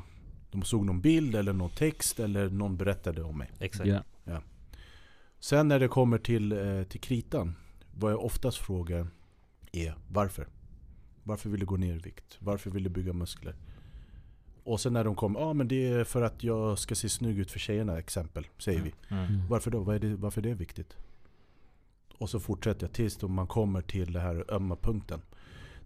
De 0.51 0.63
såg 0.63 0.85
någon 0.85 1.01
bild 1.01 1.35
eller 1.35 1.53
någon 1.53 1.69
text 1.69 2.19
eller 2.19 2.49
någon 2.49 2.77
berättade 2.77 3.23
om 3.23 3.37
mig. 3.37 3.51
Exakt 3.59 3.89
Ja. 4.23 4.41
Sen 5.39 5.67
när 5.67 5.79
det 5.79 5.87
kommer 5.87 6.17
till, 6.17 6.51
eh, 6.51 6.83
till 6.83 6.99
kritan, 6.99 7.55
vad 7.91 8.11
jag 8.11 8.25
oftast 8.25 8.57
frågar 8.57 9.07
är 9.71 9.95
varför? 10.07 10.47
Varför 11.23 11.49
vill 11.49 11.59
du 11.59 11.65
gå 11.65 11.77
ner 11.77 11.95
i 11.95 11.99
vikt? 11.99 12.37
Varför 12.39 12.69
vill 12.69 12.83
du 12.83 12.89
bygga 12.89 13.13
muskler? 13.13 13.55
Och 14.63 14.79
sen 14.79 14.93
när 14.93 15.03
de 15.03 15.15
kommer, 15.15 15.39
ja 15.39 15.45
ah, 15.45 15.53
men 15.53 15.67
det 15.67 15.87
är 15.87 16.03
för 16.03 16.21
att 16.21 16.43
jag 16.43 16.79
ska 16.79 16.95
se 16.95 17.09
snygg 17.09 17.39
ut 17.39 17.51
för 17.51 17.59
tjejerna 17.59 17.99
exempel, 17.99 18.47
säger 18.57 18.81
vi. 18.81 18.93
mm. 19.07 19.25
Mm. 19.25 19.47
Varför 19.47 19.71
då? 19.71 19.79
Vad 19.79 19.95
är 19.95 19.99
det, 19.99 20.15
varför 20.15 20.41
är 20.41 20.49
det 20.49 20.53
viktigt? 20.53 20.97
Och 22.17 22.29
så 22.29 22.39
fortsätter 22.39 22.87
jag 22.87 22.93
tills 22.93 23.21
man 23.21 23.47
kommer 23.47 23.81
till 23.81 24.13
den 24.13 24.21
här 24.21 24.45
ömma 24.49 24.75
punkten. 24.75 25.21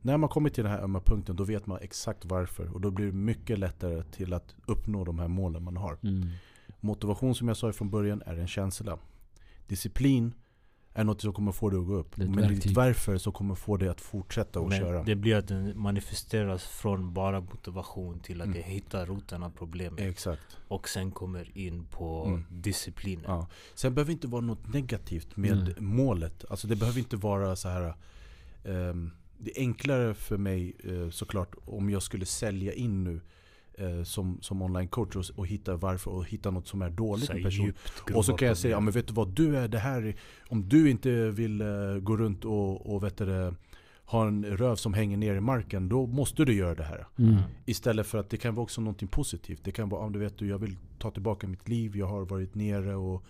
När 0.01 0.17
man 0.17 0.29
kommer 0.29 0.49
till 0.49 0.63
den 0.63 0.73
här 0.73 0.79
ömma 0.83 0.99
punkten 0.99 1.35
då 1.35 1.43
vet 1.43 1.67
man 1.67 1.79
exakt 1.81 2.25
varför. 2.25 2.73
Och 2.73 2.81
då 2.81 2.91
blir 2.91 3.05
det 3.05 3.11
mycket 3.11 3.59
lättare 3.59 4.03
till 4.03 4.33
att 4.33 4.55
uppnå 4.65 5.03
de 5.05 5.19
här 5.19 5.27
målen 5.27 5.63
man 5.63 5.77
har. 5.77 5.97
Mm. 6.03 6.29
Motivation 6.79 7.35
som 7.35 7.47
jag 7.47 7.57
sa 7.57 7.73
från 7.73 7.89
början 7.89 8.21
är 8.25 8.37
en 8.37 8.47
känsla. 8.47 8.97
Disciplin 9.67 10.33
är 10.93 11.03
något 11.03 11.21
som 11.21 11.33
kommer 11.33 11.51
få 11.51 11.69
dig 11.69 11.79
att 11.79 11.85
gå 11.87 11.93
upp. 11.95 12.17
Men 12.17 12.31
ditt 12.31 12.39
verktyg. 12.49 12.75
varför 12.75 13.17
så 13.17 13.31
kommer 13.31 13.55
få 13.55 13.77
dig 13.77 13.89
att 13.89 14.01
fortsätta 14.01 14.59
och 14.59 14.71
köra. 14.73 15.03
Det 15.03 15.15
blir 15.15 15.35
att 15.35 15.47
den 15.47 15.79
manifesteras 15.79 16.63
från 16.63 17.13
bara 17.13 17.41
motivation 17.41 18.19
till 18.19 18.41
att 18.41 18.45
Mm. 18.47 18.57
jag 18.59 18.65
hittar 18.67 19.05
roten 19.05 19.43
av 19.43 19.49
problemet 19.49 19.99
Exakt. 19.99 20.57
Och 20.67 20.89
sen 20.89 21.11
kommer 21.11 21.57
in 21.57 21.85
på 21.85 22.25
Mm. 22.25 22.43
disciplinen 22.49 23.25
Ja. 23.27 23.47
Sen 23.75 23.93
behöver 23.95 24.07
det 24.07 24.13
inte 24.13 24.27
vara 24.27 24.41
något 24.41 24.73
negativt 24.73 25.37
med 25.37 25.57
Nej. 25.63 25.75
målet. 25.79 26.45
Alltså 26.49 26.67
det 26.67 26.75
behöver 26.75 26.99
inte 26.99 27.15
vara 27.17 27.55
så 27.55 27.69
här. 27.69 27.93
ehm, 28.65 29.11
det 29.43 29.57
är 29.57 29.61
enklare 29.61 30.13
för 30.13 30.37
mig 30.37 30.73
eh, 30.83 31.09
såklart 31.09 31.55
om 31.65 31.89
jag 31.89 32.03
skulle 32.03 32.25
sälja 32.25 32.73
in 32.73 33.03
nu 33.03 33.21
eh, 33.73 34.03
som, 34.03 34.37
som 34.41 34.61
online 34.61 34.87
coach 34.87 35.15
och, 35.15 35.25
och 35.39 35.47
hitta 35.47 35.75
varför 35.75 36.11
och 36.11 36.25
hitta 36.25 36.51
något 36.51 36.67
som 36.67 36.81
är 36.81 36.89
dåligt 36.89 37.29
med 37.33 37.43
personen. 37.43 37.73
Och 38.13 38.25
så 38.25 38.33
kan 38.33 38.47
jag 38.47 38.57
säga, 38.57 38.71
ja, 38.75 38.79
men 38.79 38.93
vet 38.93 39.07
du 39.07 39.13
vad, 39.13 39.27
du 39.29 39.57
är 39.57 39.67
det 39.67 39.79
här, 39.79 40.01
är- 40.01 40.15
om 40.49 40.69
du 40.69 40.89
inte 40.89 41.29
vill 41.31 41.61
eh, 41.61 41.67
gå 42.01 42.17
runt 42.17 42.45
och, 42.45 42.93
och 42.95 43.03
vet 43.03 43.17
du, 43.17 43.53
ha 44.05 44.27
en 44.27 44.45
röv 44.45 44.75
som 44.75 44.93
hänger 44.93 45.17
ner 45.17 45.35
i 45.35 45.39
marken, 45.39 45.89
då 45.89 46.05
måste 46.07 46.45
du 46.45 46.53
göra 46.53 46.75
det 46.75 46.83
här. 46.83 47.07
Mm. 47.19 47.35
Istället 47.65 48.07
för 48.07 48.17
att 48.17 48.29
det 48.29 48.37
kan 48.37 48.55
vara 48.55 48.63
också 48.63 48.81
någonting 48.81 49.07
positivt. 49.07 49.61
Det 49.63 49.71
kan 49.71 49.89
vara, 49.89 50.05
ja, 50.05 50.09
du 50.09 50.19
vet 50.19 50.37
du, 50.37 50.47
jag 50.47 50.57
vill 50.59 50.77
ta 50.99 51.11
tillbaka 51.11 51.47
mitt 51.47 51.69
liv, 51.69 51.97
jag 51.97 52.05
har 52.07 52.25
varit 52.25 52.55
nere 52.55 52.95
och 52.95 53.23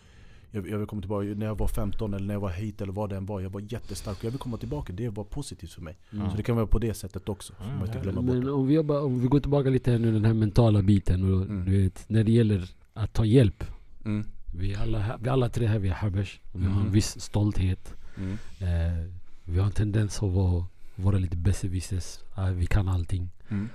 jag, 0.52 0.70
jag 0.70 0.78
vill 0.78 0.88
komma 0.88 1.02
tillbaka. 1.02 1.26
När 1.26 1.46
jag 1.46 1.58
var 1.58 1.68
15 1.68 2.14
eller 2.14 2.26
när 2.28 2.34
jag 2.34 2.42
var 2.42 2.50
hit 2.50 2.82
eller 2.82 2.94
vad 2.94 3.10
det 3.10 3.18
än 3.18 3.26
var, 3.26 3.42
jag 3.42 3.50
var 3.50 3.62
jättestark 3.70 4.18
och 4.18 4.24
jag 4.26 4.32
vill 4.32 4.40
komma 4.40 4.58
tillbaka. 4.58 4.94
Det 4.94 5.10
var 5.10 5.24
positivt 5.24 5.72
för 5.72 5.82
mig. 5.82 5.98
Mm. 6.14 6.30
Så 6.32 6.38
det 6.38 6.44
kan 6.44 6.56
vara 6.56 6.68
på 6.68 6.80
det 6.80 6.94
sättet 6.94 7.30
också. 7.30 7.54
Mm, 7.64 7.78
man 7.78 7.88
inte 7.88 8.00
glömma 8.00 8.22
bort 8.22 8.36
Men 8.36 8.50
om 8.50 8.68
vi, 8.68 8.74
jobbar, 8.74 9.02
om 9.02 9.20
vi 9.22 9.28
går 9.28 9.40
tillbaka 9.40 9.70
lite 9.70 9.92
här 9.92 10.00
nu 10.00 10.12
den 10.12 10.26
här 10.26 10.34
mentala 10.34 10.82
biten 10.82 11.24
och 11.34 11.42
Mm. 11.46 11.66
du 11.66 11.82
vet, 11.84 12.10
när 12.10 12.24
det 12.24 12.32
gäller 12.32 12.70
att 12.94 13.14
ta 13.14 13.26
hjälp. 13.26 13.64
Mm. 14.06 14.26
Vi 14.56 14.76
alla, 14.76 15.18
vi 15.22 15.30
alla 15.30 15.50
tre 15.50 15.68
här, 15.68 15.80
vi 15.80 15.90
är 15.90 15.94
habesh. 15.94 16.40
Vi 16.54 16.66
har 16.66 16.72
en 16.80 16.82
Mhm. 16.86 16.92
viss 16.92 17.20
stolthet. 17.22 17.94
Mm. 18.18 18.34
Eh, 18.60 19.08
vi 19.46 19.60
har 19.60 19.66
en 19.66 19.72
tendens 19.72 20.24
att 20.24 20.32
vara, 20.32 20.66
vara 20.96 21.18
lite 21.18 21.38
besserwissers. 21.38 22.20
Eh, 22.38 22.46
vi 22.50 22.66
kan 22.66 22.88
allting. 22.88 23.30
Mm. 23.50 23.70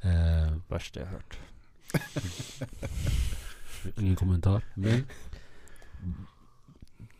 Eh, 0.00 0.56
Värsta 0.68 1.00
jag 1.00 1.06
hört 1.06 1.38
ingen 3.98 4.16
kommentar. 4.16 4.62
Men 4.74 5.04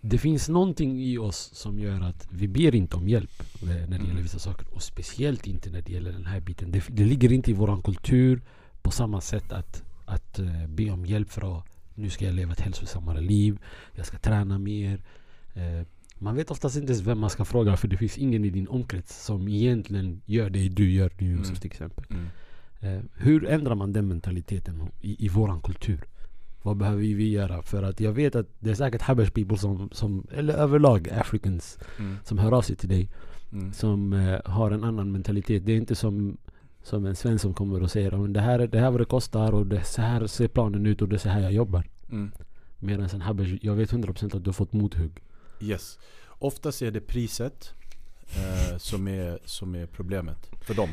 det 0.01 0.19
finns 0.19 0.49
någonting 0.49 1.03
i 1.03 1.19
oss 1.19 1.51
som 1.55 1.79
gör 1.79 2.01
att 2.01 2.29
vi 2.31 2.49
ber 2.49 2.75
inte 2.75 2.97
om 2.97 3.09
hjälp 3.09 3.43
när 3.63 3.75
det 3.77 3.95
Mm. 3.97 4.07
gäller 4.09 4.23
vissa 4.23 4.39
saker. 4.39 4.67
Och 4.75 4.83
speciellt 4.83 5.47
inte 5.47 5.71
när 5.71 5.83
det 5.83 5.93
gäller 5.93 6.13
den 6.13 6.27
här 6.27 6.41
biten. 6.41 6.71
Det, 6.73 6.85
det 6.89 7.05
ligger 7.05 7.33
inte 7.33 7.51
i 7.51 7.55
våran 7.55 7.83
kultur 7.83 8.43
på 8.83 8.91
samma 8.91 9.21
sätt 9.21 9.53
att, 9.53 9.83
att 10.07 10.39
eh, 10.39 10.67
be 10.69 10.91
om 10.91 11.07
hjälp 11.07 11.31
för 11.31 11.59
att 11.59 11.65
nu 11.95 12.11
ska 12.11 12.25
jag 12.25 12.35
leva 12.35 12.53
ett 12.53 12.61
hälsosammare 12.61 13.21
liv. 13.21 13.59
Jag 13.95 14.07
ska 14.07 14.19
träna 14.19 14.59
mer. 14.59 15.03
Eh, 15.55 15.87
man 16.19 16.35
vet 16.37 16.51
oftast 16.51 16.77
inte 16.77 16.93
ens 16.93 17.07
vem 17.07 17.19
man 17.19 17.31
ska 17.31 17.45
fråga 17.45 17.77
för 17.77 17.89
det 17.89 17.97
finns 17.97 18.19
ingen 18.19 18.45
i 18.45 18.51
din 18.51 18.69
omkrets 18.69 19.25
som 19.25 19.49
egentligen 19.49 20.21
gör 20.27 20.51
det 20.51 20.69
du 20.69 20.91
gör 20.93 21.11
nu 21.19 21.31
Josef 21.31 21.49
Mm. 21.49 21.61
till 21.61 21.71
exempel. 21.71 22.05
Mm. 22.11 22.27
Eh, 22.81 23.03
hur 23.15 23.47
ändrar 23.47 23.75
man 23.75 23.93
den 23.93 24.09
mentaliteten 24.09 24.83
i, 25.01 25.25
i 25.27 25.29
våran 25.29 25.61
kultur? 25.61 26.05
Vad 26.67 26.77
behöver 26.77 26.99
vi 27.03 27.29
göra? 27.31 27.63
För 27.63 27.83
att 27.83 28.01
jag 28.01 28.13
vet 28.13 28.35
att 28.37 28.47
det 28.59 28.71
är 28.71 28.75
säkert 28.75 29.03
Habesh 29.03 29.31
people 29.33 29.59
som, 29.59 29.89
som 29.93 30.27
eller 30.33 30.55
överlag 30.55 31.09
Africans 31.11 31.79
Mm. 31.99 32.17
som 32.25 32.39
hör 32.39 32.53
av 32.53 32.63
sig 32.63 32.77
till 32.77 32.89
dig 32.89 33.09
Mm. 33.53 33.73
som 33.73 34.13
eh, 34.13 34.41
har 34.45 34.71
en 34.71 34.85
annan 34.85 35.13
mentalitet. 35.13 35.67
Det 35.67 35.73
är 35.73 35.77
inte 35.77 35.95
som, 35.95 36.37
som 36.83 37.07
en 37.07 37.17
svensk 37.17 37.43
som 37.43 37.55
kommer 37.55 37.83
och 37.83 37.91
säger 37.91 38.13
"Ja, 38.13 38.19
det 38.19 38.41
här, 38.41 38.59
är- 38.59 38.67
det 38.67 38.79
här 38.81 38.91
vad 38.91 39.01
det 39.01 39.05
kostar 39.05 39.53
och 39.53 39.67
det, 39.67 39.85
så 39.85 40.03
här 40.03 40.27
ser 40.27 40.49
planen 40.49 40.87
ut 40.87 41.03
och 41.03 41.09
det 41.09 41.17
är 41.17 41.19
så 41.19 41.29
här 41.29 41.41
jag 41.41 41.53
jobbar. 41.53 41.85
Mm. 42.11 42.31
Medan 42.79 43.09
en 43.13 43.21
Habesh, 43.21 43.55
jag 43.63 43.75
vet 43.75 43.93
100% 43.93 44.37
att 44.37 44.45
du 44.45 44.49
har 44.49 44.53
fått 44.53 44.73
mothugg. 44.73 45.13
Yes. 45.61 45.99
Oftast 46.29 46.83
är 46.83 46.91
det 46.91 47.01
priset 47.01 47.73
eh, 48.37 48.79
som, 48.79 49.09
är, 49.09 49.39
som 49.45 49.75
är 49.75 49.87
problemet 49.87 50.51
för 50.67 50.75
dem. 50.75 50.89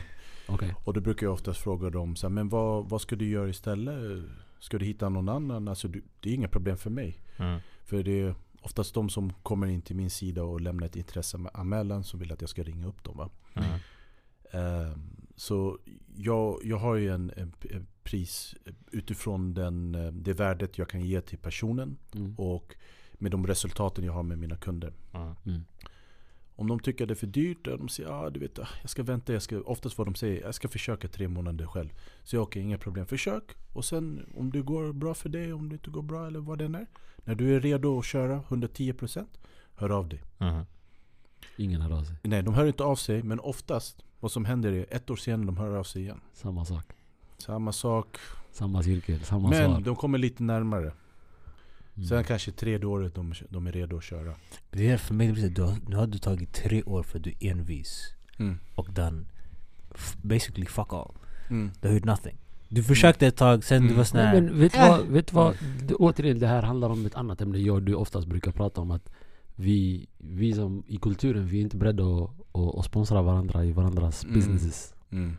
Okej. 0.48 0.74
Och 0.84 0.94
då 0.94 1.02
brukar 1.02 1.26
jag 1.28 1.34
oftast 1.34 1.60
fråga 1.60 1.90
dem 1.90 2.16
så 2.16 2.28
här, 2.28 2.34
men 2.34 2.50
vad, 2.50 2.90
vad 2.90 3.02
ska 3.02 3.16
du 3.16 3.30
göra 3.30 3.50
istället? 3.50 4.24
Ska 4.64 4.78
du 4.78 4.86
hitta 4.86 5.10
någon 5.10 5.30
annan? 5.30 5.68
Alltså, 5.68 5.88
du, 5.88 6.04
det 6.20 6.30
är 6.30 6.34
inga 6.34 6.48
problem 6.48 6.78
för 6.78 6.90
mig. 6.90 7.20
Mm. 7.38 7.60
För 7.84 8.04
det 8.04 8.20
är 8.22 8.36
oftast 8.62 8.94
de 8.94 9.10
som 9.10 9.34
kommer 9.34 9.68
in 9.68 9.82
till 9.82 9.96
min 9.96 10.10
sida 10.10 10.44
och 10.44 10.62
lämnar 10.62 10.88
ett 10.88 10.96
intresseanmälan 10.96 12.04
som 12.04 12.20
vill 12.20 12.32
att 12.32 12.42
jag 12.42 12.50
ska 12.50 12.64
ringa 12.64 12.88
upp 12.88 13.04
dem. 13.04 13.18
Va? 13.18 13.30
Mm. 13.54 13.80
Ehm, 14.52 15.16
så 15.36 15.78
jag, 16.16 16.60
jag 16.64 16.78
har 16.78 16.96
ju 16.96 17.10
en, 17.10 17.32
en, 17.36 17.54
en 17.70 17.88
pris 18.04 18.56
utifrån 18.92 19.54
den, 19.54 19.96
eh, 19.96 20.12
det 20.12 20.34
värdet 20.34 20.78
jag 20.78 20.90
kan 20.90 21.02
ge 21.02 21.22
till 21.22 21.38
personen 21.38 21.98
Mm. 22.16 22.36
och 22.38 22.76
med 23.14 23.32
de 23.32 23.48
resultaten 23.48 24.04
jag 24.04 24.14
har 24.14 24.24
med 24.24 24.38
mina 24.40 24.58
kunder. 24.58 24.94
Mm. 25.46 25.66
Om 26.56 26.68
de 26.68 26.80
tycker 26.80 27.06
det 27.06 27.14
är 27.14 27.16
för 27.16 27.28
dyrt, 27.28 27.66
de 27.66 27.90
säger 27.90 28.10
ah, 28.10 28.30
du 28.30 28.40
vet, 28.40 28.58
jag 28.82 28.90
ska 28.90 29.04
vänta, 29.04 29.34
jag 29.34 29.42
ska, 29.42 29.62
oftast 29.62 29.98
vad 29.98 30.08
de 30.08 30.16
säger, 30.16 30.42
jag 30.42 30.56
ska 30.56 30.68
försöka 30.68 31.08
tre 31.08 31.28
månader 31.28 31.66
själv. 31.66 31.90
Så 32.24 32.36
jag 32.36 32.44
okej, 32.44 32.62
inga 32.62 32.78
problem, 32.78 33.06
försök. 33.06 33.44
Och 33.74 33.86
sen 33.86 34.26
om 34.38 34.52
det 34.52 34.62
går 34.62 34.94
bra 34.94 35.14
för 35.14 35.30
dig, 35.30 35.54
om 35.54 35.70
det 35.70 35.74
inte 35.74 35.90
går 35.90 36.02
bra 36.02 36.28
eller 36.28 36.40
vad 36.40 36.58
det 36.58 36.66
än 36.66 36.76
är. 36.76 36.88
När 37.18 37.36
du 37.36 37.56
är 37.56 37.60
redo 37.60 38.00
att 38.00 38.06
köra 38.06 38.42
110% 38.42 39.26
hör 39.76 39.90
av 39.90 40.10
dig. 40.10 40.22
Mm. 40.40 40.66
Ingen 41.58 41.82
hör 41.82 41.98
av 42.00 42.04
sig. 42.04 42.16
Nej, 42.24 42.44
de 42.44 42.54
hör 42.54 42.66
inte 42.66 42.84
av 42.84 42.96
sig, 42.96 43.24
men 43.24 43.40
oftast 43.40 44.04
vad 44.20 44.32
som 44.32 44.46
händer 44.46 44.72
är 44.72 44.86
ett 44.90 45.10
år 45.10 45.16
senare 45.16 45.46
de 45.46 45.58
hör 45.58 45.76
av 45.76 45.84
sig 45.84 46.02
igen. 46.02 46.22
Samma 46.34 46.66
sak. 46.66 46.86
Samma 47.38 47.72
sak, 47.72 48.18
Samma 48.52 48.84
cirkel, 48.84 49.20
samma 49.20 49.50
men 49.50 49.72
svar. 49.72 49.82
de 49.82 49.96
kommer 49.96 50.18
lite 50.18 50.44
närmare. 50.44 50.92
Mm. 51.96 52.08
Sen 52.08 52.24
kanske 52.24 52.52
tredje 52.52 52.86
året 52.88 53.16
de, 53.16 53.34
de 53.50 53.68
är 53.68 53.72
redo 53.72 53.98
att 53.98 54.04
köra. 54.04 54.34
Det 54.72 54.90
är 54.90 54.98
för 54.98 55.14
mig, 55.14 55.28
det 55.28 55.34
blir 55.34 55.44
så, 55.44 55.50
du 55.50 55.62
har, 55.62 55.76
nu 55.88 55.96
har 55.96 56.08
du 56.08 56.18
tagit 56.18 56.54
tre 56.54 56.84
år 56.84 57.04
för 57.04 57.18
att 57.18 57.24
du 57.24 57.30
är 57.40 57.52
envis. 57.52 58.14
Mm. 58.38 58.58
Och 58.76 58.88
den 58.94 59.26
basically 60.22 60.66
fuck 60.66 60.94
all. 60.94 61.12
Mm. 61.50 61.72
Du 61.82 61.88
har 61.88 61.96
gjort 61.96 62.06
nothing. 62.06 62.38
Du 62.70 62.84
försökte 62.84 63.28
ett 63.28 63.36
tag, 63.38 63.64
sen 63.64 63.82
du 63.82 63.86
Mm. 63.88 63.98
var 63.98 64.04
sån 64.04 64.20
här... 64.20 64.34
men 64.42 64.60
vet 64.60 64.74
du 64.74 64.80
Äh. 64.80 64.90
vad? 64.90 65.06
Vet 65.08 65.28
du 65.28 65.36
vad? 65.36 65.56
Det, 65.88 65.94
återigen, 65.96 66.40
det 66.40 66.48
här 66.48 66.62
handlar 66.64 66.90
om 66.90 67.06
ett 67.06 67.16
annat 67.16 67.42
ämne 67.42 67.58
jag 67.58 67.76
och 67.76 67.84
du 67.84 67.94
oftast 67.94 68.28
brukar 68.28 68.52
prata 68.52 68.82
om. 68.82 68.92
Att 68.92 69.10
vi, 69.56 70.08
vi 70.18 70.54
som 70.54 70.84
i 70.88 70.98
kulturen, 70.98 71.48
vi 71.48 71.58
är 71.58 71.62
inte 71.62 71.78
beredda 71.78 72.04
att, 72.04 72.30
att, 72.52 72.76
att 72.80 72.86
sponsra 72.86 73.22
varandra 73.22 73.66
i 73.66 73.72
varandras 73.72 74.24
Mm. 74.24 74.36
businesses. 74.36 74.94
Mm. 75.12 75.38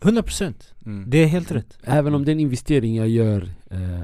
100% 0.00 0.54
Mm. 0.86 1.10
Det 1.10 1.18
är 1.18 1.26
helt 1.26 1.50
rätt. 1.50 1.78
Även 1.82 2.14
om 2.14 2.24
det 2.24 2.30
är 2.30 2.32
en 2.34 2.40
investering 2.40 2.96
jag 2.96 3.08
gör 3.08 3.50
eh, 3.70 4.02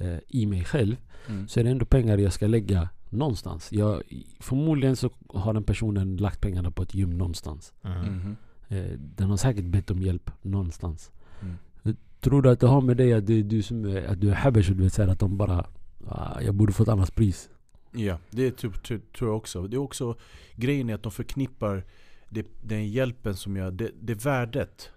eh, 0.00 0.18
i 0.28 0.46
mig 0.46 0.64
själv 0.64 0.96
Mm. 1.28 1.48
så 1.48 1.60
är 1.60 1.64
det 1.64 1.70
ändå 1.70 1.84
pengar 1.84 2.18
jag 2.18 2.32
ska 2.32 2.46
lägga 2.46 2.88
någonstans. 3.10 3.72
Jag, 3.72 4.02
förmodligen 4.40 4.96
så 4.96 5.10
har 5.28 5.54
den 5.54 5.64
personen 5.64 6.16
lagt 6.16 6.40
pengarna 6.40 6.70
på 6.70 6.82
ett 6.82 6.94
gym 6.94 7.10
någonstans. 7.10 7.72
Mm. 7.82 7.98
Mhm. 7.98 8.36
Eh, 8.68 8.98
den 9.16 9.30
har 9.30 9.36
säkert 9.36 9.64
bett 9.64 9.90
om 9.90 10.02
hjälp 10.02 10.30
någonstans. 10.42 11.10
Mm. 11.42 11.96
Tror 12.20 12.42
du 12.42 12.50
att 12.50 12.60
det 12.60 12.66
har 12.66 12.80
med 12.80 12.96
dig 12.96 13.12
att 13.12 13.26
det 13.26 13.32
är 13.34 13.42
du 13.42 13.62
som 13.62 13.84
är, 13.84 14.04
att 14.06 14.20
du 14.20 14.30
är 14.30 14.34
habesh 14.34 14.70
och 14.70 14.76
du 14.76 14.82
vet 14.82 14.98
att 14.98 15.18
de 15.18 15.36
bara 15.36 15.66
ah, 16.08 16.40
Jag 16.40 16.54
borde 16.54 16.72
fått 16.72 16.88
annat 16.88 17.14
pris. 17.14 17.50
Ja, 17.92 18.18
det 18.30 18.46
är 18.46 18.50
typ, 18.50 18.82
typ, 18.82 19.12
tror 19.12 19.30
jag 19.30 19.36
också. 19.36 19.66
Det 19.66 19.76
är 19.76 19.78
också 19.78 20.16
grejen 20.54 20.90
är 20.90 20.94
att 20.94 21.02
de 21.02 21.12
förknippar 21.12 21.84
det, 22.28 22.46
den 22.62 22.88
hjälpen 22.90 23.36
som 23.36 23.56
jag, 23.56 23.72
det, 23.74 23.90
det 24.00 24.24
värdet 24.24 24.90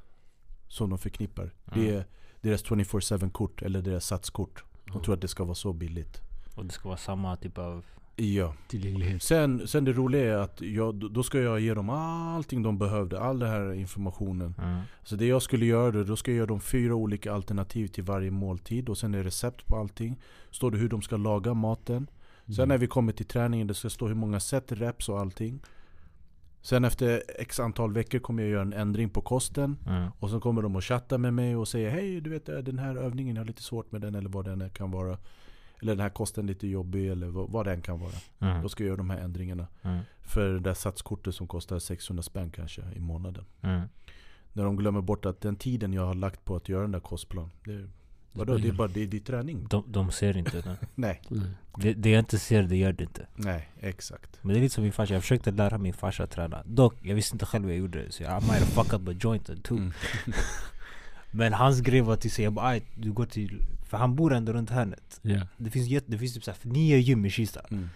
som 0.67 0.89
de 0.89 0.99
förknippar. 0.99 1.53
Det 1.73 1.79
Mm. 1.87 1.95
är 1.95 2.05
deras 2.41 2.63
24-7 2.63 3.29
kort 3.31 3.61
eller 3.61 3.81
deras 3.81 4.05
satskort. 4.05 4.63
De 4.93 5.01
tror 5.03 5.15
att 5.15 5.21
det 5.21 5.27
ska 5.27 5.43
vara 5.43 5.55
så 5.55 5.73
billigt. 5.73 6.21
Och 6.55 6.65
det 6.65 6.71
ska 6.71 6.89
vara 6.89 6.97
samma 6.97 7.35
typ 7.35 7.57
av... 7.57 7.85
Ja. 8.15 8.53
Tillgänglighet. 8.67 9.23
Sen, 9.23 9.67
sen 9.67 9.85
det 9.85 9.93
roliga 9.93 10.33
är 10.33 10.37
att 10.37 10.61
jag, 10.61 11.11
då 11.11 11.23
ska 11.23 11.39
jag 11.39 11.59
ge 11.59 11.73
dem 11.73 11.89
allting 11.89 12.63
de 12.63 12.77
behövde, 12.77 13.19
all 13.19 13.39
den 13.39 13.49
här 13.49 13.73
informationen. 13.73 14.55
Mm. 14.57 14.81
Så 15.03 15.15
det 15.15 15.25
jag 15.25 15.41
skulle 15.41 15.65
göra 15.65 15.91
då, 15.91 16.03
då 16.03 16.15
ska 16.15 16.31
jag 16.31 16.37
ge 16.37 16.45
dem 16.45 16.61
fyra 16.61 16.95
olika 16.95 17.33
alternativ 17.33 17.87
till 17.87 18.03
varje 18.03 18.31
måltid 18.31 18.89
och 18.89 18.97
sen 18.97 19.13
är 19.13 19.23
recept 19.23 19.65
på 19.65 19.77
allting. 19.77 20.19
Står 20.51 20.71
det 20.71 20.77
hur 20.77 20.89
de 20.89 21.01
ska 21.01 21.17
laga 21.17 21.53
maten. 21.53 22.07
Sen 22.55 22.67
när 22.67 22.77
vi 22.77 22.87
kommer 22.87 23.13
till 23.13 23.25
träningen, 23.25 23.67
det 23.67 23.73
ska 23.73 23.89
stå 23.89 24.07
hur 24.07 24.15
många 24.15 24.39
set, 24.39 24.71
reps 24.71 25.09
och 25.09 25.19
allting. 25.19 25.59
Sen 26.63 26.85
efter 26.85 27.23
x 27.39 27.59
antal 27.59 27.93
veckor 27.93 28.19
kommer 28.19 28.43
jag 28.43 28.51
göra 28.51 28.61
en 28.61 28.73
ändring 28.73 29.09
på 29.09 29.21
kosten. 29.21 29.77
Mm. 29.87 30.09
Och 30.19 30.29
sen 30.29 30.39
kommer 30.41 30.61
de 30.61 30.75
att 30.75 30.83
chatta 30.83 31.17
med 31.17 31.33
mig 31.33 31.55
och 31.55 31.67
säga 31.67 31.89
Hej, 31.89 32.21
du 32.21 32.29
vet 32.29 32.45
den 32.45 32.79
här 32.79 32.95
övningen, 32.95 33.35
jag 33.35 33.43
har 33.43 33.47
lite 33.47 33.63
svårt 33.63 33.91
med 33.91 34.01
den 34.01 34.15
eller 34.15 34.29
vad 34.29 34.45
den 34.45 34.69
kan 34.69 34.91
vara. 34.91 35.17
Eller 35.81 35.91
den 35.91 35.99
här 35.99 36.09
kosten 36.09 36.43
är 36.43 36.47
lite 36.47 36.67
jobbig 36.67 37.09
eller 37.09 37.27
vad, 37.27 37.49
vad 37.49 37.65
den 37.65 37.81
kan 37.81 37.99
vara. 37.99 38.13
Mm. 38.39 38.61
Då 38.61 38.69
ska 38.69 38.83
jag 38.83 38.87
göra 38.87 38.97
de 38.97 39.09
här 39.09 39.17
ändringarna. 39.17 39.67
Mm. 39.81 39.99
För 40.21 40.49
det 40.49 40.59
där 40.59 40.73
satskortet 40.73 41.35
som 41.35 41.47
kostar 41.47 41.79
600 41.79 42.23
spänn 42.23 42.51
kanske 42.51 42.81
i 42.95 42.99
månaden. 42.99 43.45
Mm. 43.61 43.81
När 44.53 44.63
de 44.63 44.75
glömmer 44.75 45.01
bort 45.01 45.25
att 45.25 45.41
den 45.41 45.55
tiden 45.55 45.93
jag 45.93 46.05
har 46.05 46.13
lagt 46.13 46.45
på 46.45 46.55
att 46.55 46.69
göra 46.69 46.81
den 46.81 46.91
där 46.91 46.99
kostplan. 46.99 47.49
Det, 47.65 47.89
vadå, 48.33 48.57
det 48.57 48.67
är 48.67 48.71
bara 48.71 48.87
det, 48.87 49.05
det 49.05 49.17
är 49.17 49.21
träning. 49.21 49.67
De, 49.69 49.83
de 49.87 50.11
ser 50.11 50.37
inte 50.37 50.61
det. 50.61 50.77
Nej, 50.95 51.21
Nej. 51.29 51.41
det. 51.77 51.93
Det 51.93 52.09
jag 52.09 52.19
inte 52.19 52.39
ser, 52.39 52.63
det 52.63 52.75
gör 52.77 52.93
det 52.93 53.03
inte. 53.03 53.27
nej, 53.35 53.69
exakt. 53.79 54.39
Men 54.41 54.53
det 54.53 54.59
är 54.59 54.61
lite 54.61 54.75
som 54.75 54.83
min 54.83 54.93
farsa, 54.93 55.13
jag 55.13 55.21
försökte 55.21 55.51
lära 55.51 55.77
min 55.77 55.93
farsa 55.93 56.27
träna. 56.27 56.63
Dock, 56.65 56.95
jag 57.01 57.15
visste 57.15 57.35
inte 57.35 57.45
själv 57.45 57.63
hur 57.63 57.71
jag 57.71 57.79
gjorde 57.79 58.03
det. 58.03 58.11
Så 58.11 58.23
jag 58.23 58.31
I 58.43 58.45
might 58.45 58.59
have 58.59 58.65
fucked 58.83 59.01
up 59.01 59.07
a 59.09 59.17
joint 59.21 59.63
too. 59.63 59.77
Mm. 59.77 59.91
Men 61.31 61.53
hans 61.53 61.79
grej 61.81 62.01
var 62.01 62.15
till 62.15 62.31
sig, 62.31 62.43
jag 62.43 62.53
bara 62.53 62.65
"Aj, 62.67 62.83
du 62.95 63.11
går 63.11 63.25
till... 63.25 63.61
För 63.89 63.97
han 63.97 64.15
bor 64.15 64.33
ändå 64.33 64.53
runt 64.53 64.69
hörnet. 64.69 65.19
Ja. 65.21 65.39
Det 65.57 65.69
finns, 65.69 65.87
jätte, 65.87 66.11
det 66.11 66.17
finns 66.17 66.33
typ 66.33 66.43
såhär 66.43 66.57
nio 66.63 66.97
gym 66.97 67.25
i 67.25 67.29
Kista. 67.29 67.61
Mm. 67.71 67.89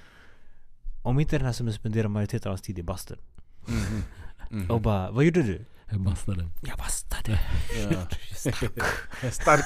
Om 1.03 1.19
inte 1.19 1.37
den 1.37 1.45
här 1.45 1.53
som 1.53 1.73
spenderar 1.73 2.07
majoriteten 2.07 2.49
av 2.49 2.51
hans 2.51 2.61
tid 2.61 2.79
i 2.79 2.83
bastun. 2.83 3.17
Mhm. 3.67 4.03
Mhm. 4.51 4.71
Och 4.71 4.81
bara, 4.81 5.11
vad 5.11 5.23
gjorde 5.25 5.41
du? 5.43 5.65
Jag 5.89 6.01
bastade. 6.01 6.47
Jag 6.61 6.77
bastade. 6.77 7.39
Ja. 7.91 8.07
Stark. 9.31 9.65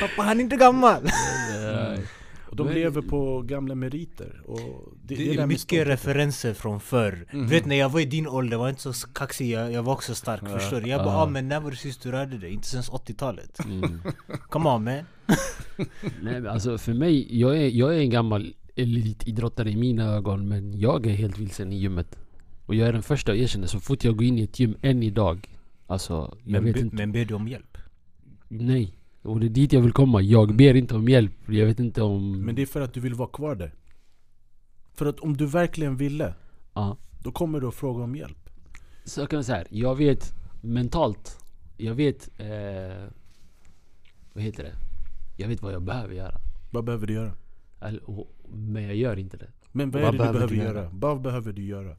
Pappa 0.00 0.22
han 0.22 0.38
är 0.38 0.44
inte 0.44 0.56
gammal. 0.56 1.02
Och 2.50 2.56
de 2.56 2.66
Men- 2.66 2.74
lever 2.74 3.02
på 3.02 3.42
gamla 3.42 3.74
meriter. 3.74 4.40
Och 4.46 4.92
det, 5.02 5.14
Det, 5.14 5.34
där 5.34 5.42
är 5.42 5.46
mycket 5.46 5.86
referenser 5.86 6.54
från 6.54 6.80
förr. 6.80 7.26
Mhm. 7.32 7.42
Du 7.42 7.48
vet 7.54 7.66
när 7.66 7.76
jag 7.76 7.88
var 7.88 8.00
i 8.00 8.04
din 8.04 8.28
ålder 8.28 8.56
var 8.56 8.66
jag 8.66 8.72
inte 8.72 8.92
så 8.92 9.08
kaxig, 9.08 9.50
jag, 9.50 9.72
jag 9.72 9.82
var 9.82 9.92
också 9.92 10.14
stark. 10.14 10.40
Ja. 10.44 10.58
Förstår 10.58 10.80
du? 10.80 10.88
Jag 10.88 11.04
bara, 11.04 11.14
Ja. 11.14 11.22
ah, 11.22 11.26
men 11.28 11.48
när 11.48 11.60
var 11.60 11.70
det 11.70 11.76
sist 11.76 12.02
du 12.02 12.10
rörde 12.10 12.38
dig? 12.38 12.52
Inte 12.52 12.68
sen 12.68 12.82
80-talet. 12.82 13.64
Mm. 13.64 14.00
Come 14.48 14.70
on 14.70 14.84
man. 14.84 14.94
Nej 16.22 16.40
men 16.40 16.46
alltså 16.46 16.78
för 16.78 16.92
mig, 16.94 17.40
jag 17.40 17.56
är, 17.56 17.68
jag 17.68 17.94
är 17.94 17.98
en 17.98 18.10
gammal 18.10 18.54
elitidrottare 18.76 19.70
i 19.70 19.76
mina 19.76 20.04
ögon 20.04 20.48
men 20.48 20.78
jag 20.80 21.06
är 21.06 21.10
helt 21.14 21.38
vilsen 21.38 21.72
i 21.72 21.76
gymmet. 21.76 22.18
Och 22.68 22.74
jag 22.74 22.88
är 22.88 22.92
den 22.92 23.02
första 23.02 23.32
att 23.32 23.38
erkänna 23.38 23.66
så 23.66 23.80
fort 23.80 24.04
jag 24.04 24.16
går 24.16 24.24
in 24.26 24.38
i 24.38 24.42
ett 24.42 24.60
gym 24.60 24.76
än 24.82 25.02
idag. 25.02 25.48
Alltså, 25.86 26.36
jag 26.44 26.52
Men, 26.52 26.64
vet 26.64 26.74
be, 26.74 26.80
inte. 26.80 26.96
men 26.96 27.12
ber 27.12 27.24
du 27.24 27.34
om 27.34 27.48
hjälp? 27.48 27.78
Nej. 28.48 28.94
Och 29.22 29.40
det 29.40 29.46
är 29.46 29.50
dit 29.50 29.72
jag 29.72 29.80
vill 29.80 29.92
komma. 29.92 30.20
Jag 30.20 30.56
ber 30.56 30.74
inte 30.74 30.94
om 30.94 31.08
hjälp. 31.08 31.32
Jag 31.48 31.66
vet 31.66 31.80
inte 31.80 32.02
om... 32.02 32.40
Men 32.44 32.54
det 32.54 32.62
är 32.62 32.66
för 32.66 32.80
att 32.80 32.94
du 32.94 33.00
vill 33.00 33.14
vara 33.14 33.28
kvar 33.28 33.54
där. 33.54 33.74
För 34.94 35.06
att 35.06 35.20
om 35.20 35.36
du 35.36 35.46
verkligen 35.46 35.96
ville, 35.96 36.34
Ja. 36.74 36.96
då 37.22 37.32
kommer 37.32 37.60
du 37.60 37.68
att 37.68 37.74
fråga 37.74 38.04
om 38.04 38.16
hjälp. 38.16 38.50
Så 39.04 39.20
jag 39.20 39.30
kan 39.30 39.44
säga 39.44 39.58
här, 39.58 39.66
jag 39.70 39.96
vet 39.96 40.34
mentalt, 40.62 41.38
jag 41.76 41.94
vet, 41.94 42.30
eh, 42.40 43.08
vad 44.32 44.44
heter 44.44 44.62
det? 44.64 44.72
Jag 45.36 45.48
vet 45.48 45.62
vad 45.62 45.72
jag 45.72 45.82
behöver 45.82 46.14
göra. 46.14 46.34
Vad 46.70 46.84
behöver 46.84 47.06
du 47.06 47.12
göra? 47.14 47.32
Och, 48.04 48.36
men 48.48 48.82
jag 48.82 48.96
gör 48.96 49.16
inte 49.16 49.36
det. 49.36 49.50
Men 49.72 49.90
vad, 49.90 50.02
Vad 50.02 50.08
är 50.08 50.12
det 50.12 50.18
du 50.18 50.18
behöver 50.18 50.32
behöver 50.38 50.54
du 50.56 50.62
göra? 50.62 50.78
göra? 50.78 50.90
Vad 50.92 51.20
behöver 51.20 51.52
du 51.52 51.62
göra? 51.64 51.96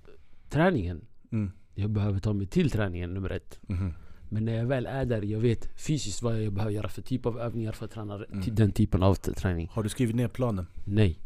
Träningen. 0.49 1.05
Mm. 1.31 1.51
Jag 1.75 1.89
behöver 1.89 2.19
ta 2.19 2.33
mig 2.33 2.47
till 2.47 2.71
träningen 2.71 3.13
nummer 3.13 3.29
ett. 3.29 3.59
Mhm. 3.67 3.93
Men 4.29 4.45
när 4.45 4.53
jag 4.53 4.65
väl 4.65 4.85
är 4.85 5.05
där, 5.05 5.21
jag 5.21 5.39
vet 5.39 5.79
fysiskt 5.81 6.21
vad 6.21 6.43
jag 6.43 6.53
behöver 6.53 6.73
göra 6.73 6.89
för 6.89 7.01
typ 7.01 7.25
av 7.25 7.39
övningar 7.39 7.71
för 7.71 7.85
att 7.85 7.91
träna 7.91 8.15
Mm. 8.15 8.41
till 8.41 8.55
den 8.55 8.71
typen 8.71 9.03
av 9.03 9.15
träning. 9.15 9.67
Har 9.71 9.83
du 9.83 9.89
skrivit 9.89 10.15
ner 10.15 10.27
planen? 10.27 10.65
Nej. 10.85 11.19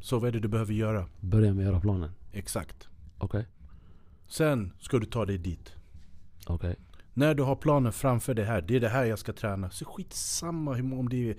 Så 0.00 0.18
vad 0.18 0.28
är 0.28 0.32
det 0.32 0.40
du 0.40 0.48
behöver 0.48 0.72
göra? 0.74 1.06
Börja 1.20 1.54
med 1.54 1.66
att 1.66 1.72
göra 1.72 1.80
planen. 1.80 2.10
Exakt. 2.32 2.88
Okej? 3.18 3.46
Sen 4.28 4.72
ska 4.80 4.98
du 4.98 5.06
ta 5.06 5.24
dig 5.26 5.38
dit. 5.38 5.72
Okej. 6.46 6.76
När 7.14 7.34
du 7.34 7.42
har 7.42 7.56
planen 7.56 7.92
framför 7.92 8.34
dig 8.34 8.44
här, 8.44 8.62
det 8.62 8.76
är 8.76 8.80
det 8.80 8.88
här 8.88 9.04
jag 9.04 9.18
ska 9.18 9.32
träna. 9.32 9.70
Så 9.70 9.84
skitsamma 9.84 10.70
om 10.70 11.08
det 11.08 11.30
är 11.30 11.36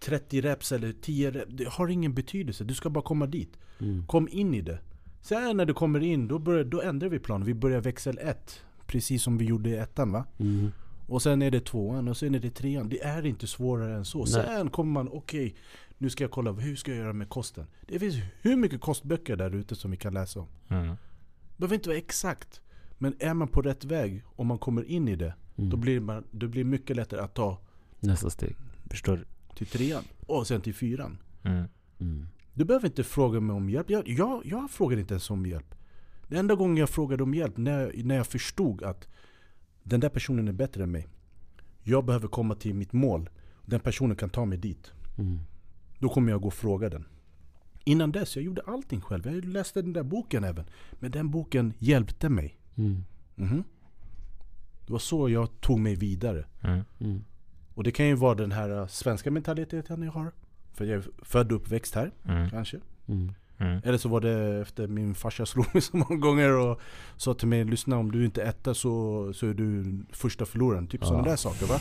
30 0.00 0.40
reps 0.40 0.72
eller 0.72 0.92
10 0.92 1.30
reps. 1.30 1.52
Det 1.54 1.68
har 1.68 1.88
ingen 1.88 2.14
betydelse. 2.14 2.64
Du 2.64 2.74
ska 2.74 2.90
bara 2.90 3.04
komma 3.04 3.26
dit. 3.26 3.58
Mm. 3.80 4.06
Kom 4.06 4.28
in 4.30 4.54
i 4.54 4.60
det. 4.60 4.78
Sen 5.20 5.56
när 5.56 5.64
du 5.66 5.74
kommer 5.74 6.00
in, 6.00 6.28
då, 6.28 6.38
börjar, 6.38 6.64
då 6.64 6.82
ändrar 6.82 7.08
vi 7.08 7.18
planen. 7.18 7.46
Vi 7.46 7.54
börjar 7.54 7.80
växel 7.80 8.18
1. 8.18 8.60
Precis 8.86 9.22
som 9.22 9.38
vi 9.38 9.44
gjorde 9.44 9.70
i 9.70 9.76
ettan 9.76 10.12
va? 10.12 10.24
Mm. 10.38 10.70
Och 11.06 11.22
sen 11.22 11.42
är 11.42 11.50
det 11.50 11.60
tvåan 11.60 12.08
och 12.08 12.16
sen 12.16 12.34
är 12.34 12.38
det 12.38 12.50
trean. 12.50 12.88
Det 12.88 13.02
är 13.02 13.26
inte 13.26 13.46
svårare 13.46 13.94
än 13.96 14.04
så. 14.04 14.18
Nej. 14.18 14.28
Sen 14.28 14.70
kommer 14.70 14.92
man, 14.92 15.08
okej, 15.12 15.54
nu 15.98 16.10
ska 16.10 16.24
jag 16.24 16.30
kolla 16.30 16.52
hur 16.52 16.76
ska 16.76 16.90
jag 16.90 16.98
göra 16.98 17.12
med 17.12 17.28
kosten. 17.28 17.66
Det 17.86 17.98
finns 17.98 18.14
hur 18.42 18.56
mycket 18.56 18.80
kostböcker 18.80 19.36
där 19.36 19.54
ute 19.54 19.74
som 19.76 19.90
vi 19.90 19.96
kan 19.96 20.14
läsa 20.14 20.40
om. 20.40 20.46
Mm. 20.68 20.96
behöver 21.56 21.74
inte 21.74 21.88
vara 21.88 21.98
exakt. 21.98 22.60
Men 22.98 23.14
är 23.18 23.34
man 23.34 23.48
på 23.48 23.62
rätt 23.62 23.84
väg, 23.84 24.22
om 24.36 24.46
man 24.46 24.58
kommer 24.58 24.84
in 24.84 25.08
i 25.08 25.16
det, 25.16 25.34
Mm. 25.56 25.70
då 25.70 25.76
blir 25.76 26.00
man, 26.00 26.24
det 26.30 26.48
blir 26.48 26.64
mycket 26.64 26.96
lättare 26.96 27.20
att 27.20 27.34
ta 27.34 27.58
Nästa 28.00 28.30
steg. 28.30 28.56
Förstår 28.90 29.16
du? 29.16 29.24
till 29.54 29.66
trean 29.66 30.02
och 30.26 30.46
sen 30.46 30.60
till 30.60 30.74
fyran. 30.74 31.18
Mm. 31.42 32.28
Mm. 32.58 32.66
Du 32.66 32.68
behöver 32.68 32.86
inte 32.88 33.04
fråga 33.04 33.40
mig 33.40 33.56
om 33.56 33.70
hjälp. 33.70 33.90
Jag, 33.90 34.08
jag, 34.08 34.42
jag 34.44 34.70
frågar 34.70 34.98
inte 34.98 35.14
ens 35.14 35.30
om 35.30 35.46
hjälp. 35.46 35.74
Den 36.28 36.38
enda 36.38 36.54
gången 36.54 36.76
jag 36.76 36.90
frågade 36.90 37.22
om 37.22 37.34
hjälp, 37.34 37.56
när, 37.56 37.92
när 38.04 38.16
jag 38.16 38.26
förstod 38.26 38.82
att 38.82 39.08
den 39.82 40.00
där 40.00 40.08
personen 40.08 40.48
är 40.48 40.52
bättre 40.52 40.82
än 40.82 40.90
mig. 40.90 41.06
Jag 41.82 42.04
behöver 42.04 42.28
komma 42.28 42.54
till 42.54 42.74
mitt 42.74 42.92
mål. 42.92 43.30
Den 43.66 43.80
personen 43.80 44.16
kan 44.16 44.30
ta 44.30 44.44
mig 44.44 44.58
dit. 44.58 44.92
Mm. 45.18 45.38
Då 46.00 46.08
kommer 46.08 46.32
jag 46.32 46.40
gå 46.40 46.46
och 46.46 46.54
fråga 46.54 46.88
den. 46.88 47.04
Innan 47.84 48.12
dess, 48.12 48.36
jag 48.36 48.44
gjorde 48.44 48.62
allting 48.66 49.00
själv. 49.00 49.26
Jag 49.26 49.44
läste 49.44 49.82
den 49.82 49.92
där 49.92 50.02
boken 50.02 50.44
även. 50.44 50.64
Men 51.00 51.10
den 51.10 51.30
boken 51.30 51.72
hjälpte 51.78 52.28
mig. 52.28 52.58
Mm. 52.76 53.04
Mhm. 53.34 53.64
Det 54.86 54.92
var 54.92 54.98
så 54.98 55.28
jag 55.28 55.60
tog 55.60 55.80
mig 55.80 55.94
vidare. 55.94 56.46
Mm. 56.62 56.84
Mm. 57.00 57.24
Och 57.74 57.84
det 57.84 57.92
kan 57.92 58.06
ju 58.06 58.14
vara 58.14 58.34
den 58.34 58.52
här 58.52 58.70
äh, 58.70 58.86
svenska 58.86 59.30
mentaliteten 59.30 60.02
jag 60.02 60.12
har. 60.12 60.32
För 60.78 60.84
jag 60.84 60.96
är 60.96 61.04
född 61.22 61.52
och 61.52 61.56
uppväxt 61.58 61.94
här, 61.94 62.10
Mm. 62.28 62.50
kanske. 62.50 62.80
Mm. 63.06 63.32
Mm. 63.60 63.80
Eller 63.84 63.98
så 63.98 64.08
var 64.08 64.20
det 64.20 64.60
efter 64.62 64.86
min 64.86 65.14
farsa 65.14 65.46
slog 65.46 65.66
mig 65.74 65.80
så 65.82 65.96
många 65.96 66.16
gånger 66.16 66.50
och 66.58 66.80
sa 67.16 67.34
till 67.34 67.48
mig 67.48 67.64
Lyssna 67.64 67.96
om 67.96 68.12
du 68.12 68.24
inte 68.24 68.42
etta 68.42 68.74
så, 68.74 69.32
så 69.32 69.46
är 69.46 69.54
du 69.54 69.98
första 70.12 70.46
förloraren. 70.46 70.86
Typ 70.86 71.00
Ja. 71.00 71.06
sådana 71.06 71.24
där 71.28 71.36
saker 71.36 71.66
va. 71.66 71.80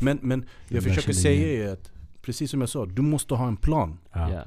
Men, 0.00 0.18
men 0.22 0.44
jag 0.68 0.82
försöker 0.82 1.12
säga 1.12 1.68
är 1.68 1.72
att 1.72 1.92
Precis 2.22 2.50
som 2.50 2.60
jag 2.60 2.68
sa, 2.68 2.86
du 2.86 3.02
måste 3.02 3.34
ha 3.34 3.48
en 3.48 3.56
plan. 3.56 3.98
Ja. 4.12 4.32
Ja. 4.32 4.42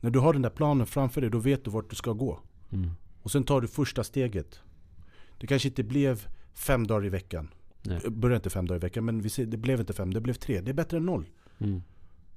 När 0.00 0.10
du 0.10 0.18
har 0.18 0.32
den 0.32 0.42
där 0.42 0.50
planen 0.50 0.86
framför 0.86 1.20
dig, 1.20 1.30
då 1.30 1.38
vet 1.38 1.64
du 1.64 1.70
vart 1.70 1.90
du 1.90 1.96
ska 1.96 2.12
gå. 2.12 2.38
Mm. 2.72 2.90
Och 3.22 3.30
sen 3.30 3.44
tar 3.44 3.60
du 3.60 3.68
första 3.68 4.04
steget. 4.04 4.60
Det 5.40 5.46
kanske 5.46 5.68
inte 5.68 5.82
blev 5.82 6.26
fem 6.54 6.86
dagar 6.86 7.06
i 7.06 7.08
veckan. 7.08 7.48
Nej. 7.82 8.00
Började 8.10 8.36
inte 8.36 8.50
fem 8.50 8.66
dagar 8.68 8.76
i 8.78 8.80
veckan, 8.80 9.04
men 9.04 9.20
vi 9.20 9.28
ser, 9.28 9.46
det 9.46 9.56
blev 9.56 9.80
inte 9.80 9.92
fem, 9.92 10.14
det 10.14 10.20
blev 10.20 10.34
tre. 10.34 10.60
Det 10.60 10.70
är 10.70 10.74
bättre 10.74 10.96
än 10.96 11.06
noll. 11.06 11.26
Mm. 11.58 11.82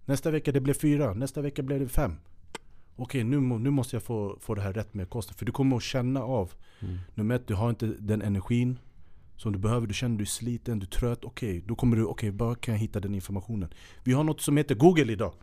Nästa 0.05 0.31
vecka 0.31 0.51
det 0.51 0.59
blev 0.61 0.73
fyra, 0.73 1.13
nästa 1.13 1.41
vecka 1.41 1.63
blev 1.63 1.79
det 1.79 1.87
fem. 1.87 2.15
Okej, 2.95 3.23
nu, 3.23 3.39
nu 3.39 3.69
måste 3.69 3.95
jag 3.95 4.03
få, 4.03 4.37
få 4.39 4.55
det 4.55 4.61
här 4.61 4.73
rätt 4.73 4.93
med 4.93 5.09
kosten. 5.09 5.35
För 5.35 5.45
du 5.45 5.51
kommer 5.51 5.75
att 5.77 5.83
känna 5.83 6.23
av, 6.23 6.51
Mm. 6.79 6.97
nummer 7.15 7.35
ett, 7.35 7.47
du 7.47 7.53
har 7.53 7.69
inte 7.69 7.85
den 7.99 8.21
energin 8.21 8.79
som 9.37 9.51
du 9.53 9.59
behöver. 9.59 9.87
Du 9.87 9.93
känner 9.93 10.17
du 10.17 10.21
är 10.23 10.25
sliten, 10.25 10.79
du 10.79 10.85
är 10.85 10.89
trött. 10.89 11.25
Okej, 11.25 11.63
då 11.67 11.75
kommer 11.75 11.97
du, 11.97 12.05
okej, 12.05 12.31
var 12.31 12.55
kan 12.55 12.73
jag 12.73 12.79
hitta 12.79 12.99
den 12.99 13.15
informationen? 13.15 13.69
Vi 14.03 14.13
har 14.13 14.23
något 14.23 14.41
som 14.41 14.57
heter 14.57 14.75
Google 14.75 15.11
idag. 15.13 15.33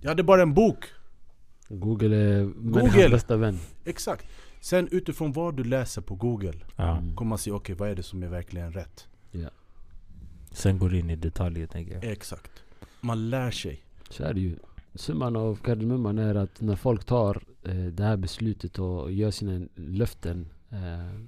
Jag 0.00 0.08
hade 0.08 0.22
bara 0.22 0.42
en 0.42 0.54
bok. 0.54 0.84
Google 1.68 2.16
är 2.16 2.44
Google! 2.44 3.08
bästa 3.08 3.36
vän. 3.36 3.58
Exakt. 3.84 4.26
Sen 4.60 4.88
utifrån 4.90 5.32
vad 5.32 5.56
du 5.56 5.64
läser 5.64 6.02
på 6.02 6.14
Google 6.14 6.54
Ja. 6.76 6.96
Mm. 6.96 7.16
kommer 7.16 7.28
man 7.28 7.38
se, 7.38 7.50
okej 7.50 7.74
vad 7.74 7.88
är 7.90 7.94
det 7.94 8.02
som 8.02 8.22
är 8.22 8.28
verkligen 8.28 8.72
rätt? 8.72 9.08
Sen 10.52 10.78
går 10.78 10.88
du 10.90 10.98
in 10.98 11.10
i 11.10 11.16
detaljer 11.16 11.66
tänker 11.66 11.94
jag. 11.94 12.04
Exakt. 12.04 12.50
Man 13.00 13.30
lär 13.30 13.50
sig. 13.50 13.84
Så 14.10 14.24
är 14.24 14.34
det 14.34 14.40
ju. 14.40 14.56
Summan 14.94 15.36
av 15.36 15.54
kardemumman 15.56 16.18
är 16.18 16.34
att 16.34 16.60
när 16.60 16.76
folk 16.76 17.04
tar 17.04 17.42
eh, 17.62 17.74
det 17.74 18.02
här 18.02 18.16
beslutet 18.16 18.78
och 18.78 19.12
gör 19.12 19.30
sina 19.30 19.66
löften. 19.74 20.48
Eh, 20.70 21.20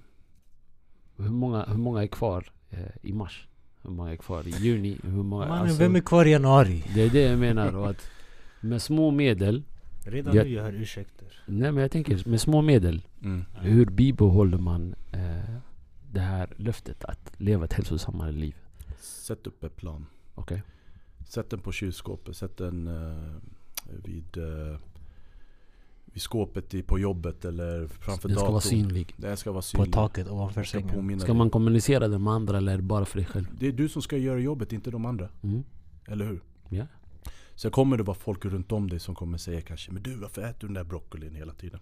hur, 1.17 1.31
många, 1.31 1.65
hur 1.65 1.77
många 1.79 2.03
är 2.03 2.07
kvar 2.07 2.53
eh, 2.71 2.79
i 3.03 3.13
mars? 3.13 3.47
Hur 3.83 3.91
många 3.91 4.13
är 4.13 4.17
kvar 4.17 4.49
i 4.49 4.51
juni? 4.51 4.99
Hur 5.03 5.11
många, 5.23 5.47
Mannen, 5.47 5.63
alltså, 5.63 5.79
vem 5.79 5.97
är 5.97 6.01
kvar 6.01 6.25
i 6.25 6.31
januari? 6.31 6.85
Det 6.95 7.03
är 7.03 7.11
det 7.11 7.21
jag 7.23 7.39
menar. 7.39 7.77
Och 7.77 7.91
att 7.91 8.11
med 8.61 8.83
små 8.83 9.11
medel. 9.11 9.63
Redan 10.07 10.35
Ja. 10.37 10.45
nu 10.45 10.51
jag 10.51 10.63
hör 10.63 10.73
ursäkter. 10.73 11.43
Nej 11.47 11.73
men 11.73 11.83
jag 11.83 11.91
tänker 11.91 12.29
med 12.29 12.41
små 12.41 12.63
medel. 12.63 13.03
Mm. 13.23 13.45
Hur 13.61 13.87
bibehåller 13.87 14.59
man 14.59 14.95
eh, 15.13 15.55
det 16.11 16.21
här 16.21 16.55
löftet 16.57 17.05
att 17.05 17.33
leva 17.37 17.65
ett 17.65 17.73
hälsosammare 17.73 18.33
liv? 18.33 18.57
Sätt 18.99 19.47
upp 19.47 19.65
en 19.65 19.71
plan. 19.71 20.07
Okej? 20.35 20.63
Sätt 21.35 21.51
den 21.51 21.61
på 21.61 21.73
kylskåpet. 21.73 22.37
Sätt 22.37 22.57
den 22.57 22.87
eh, 22.87 23.35
vid, 24.05 24.37
eh, 24.37 24.79
vid 26.05 26.23
skåpet 26.23 26.75
i, 26.75 26.83
på 26.83 26.99
jobbet 26.99 27.45
eller 27.45 27.87
framför 27.87 28.29
Den 28.29 28.37
ska 28.37 28.41
datorn. 28.45 28.53
vara 28.53 28.61
synlig. 28.61 29.15
Den 29.17 29.37
ska 29.37 29.51
vara 29.51 29.59
På 29.61 29.63
synlig. 29.63 29.93
taket 29.93 30.29
ovanför 30.29 30.65
ska 30.65 30.81
sängen. 30.81 31.21
Ska 31.21 31.35
man 31.35 31.51
kommunicera 31.51 32.09
det 32.09 32.19
med 32.19 32.33
andra 32.33 32.57
eller 32.57 32.81
bara 32.81 33.05
för 33.05 33.17
dig 33.19 33.27
själv? 33.27 33.47
Det 33.59 33.67
är 33.67 33.73
du 33.73 33.89
som 33.89 34.03
ska 34.03 34.17
göra 34.17 34.39
jobbet, 34.41 34.73
inte 34.73 34.91
de 34.91 35.05
andra. 35.07 35.29
Mm. 35.43 35.65
Eller 36.07 36.25
hur? 36.25 36.41
Ja. 36.69 36.87
Sen 37.55 37.71
kommer 37.71 37.97
det 37.97 38.03
vara 38.03 38.17
folk 38.17 38.45
runt 38.45 38.73
om 38.73 38.91
dig 38.91 39.01
som 39.01 39.15
kommer 39.15 39.39
säga 39.39 39.61
kanske 39.61 39.93
Men 39.93 40.03
du 40.03 40.15
varför 40.17 40.43
äter 40.43 40.61
du 40.61 40.67
den 40.67 40.75
där 40.75 40.85
broccolin 40.85 41.35
hela 41.35 41.53
tiden? 41.55 41.81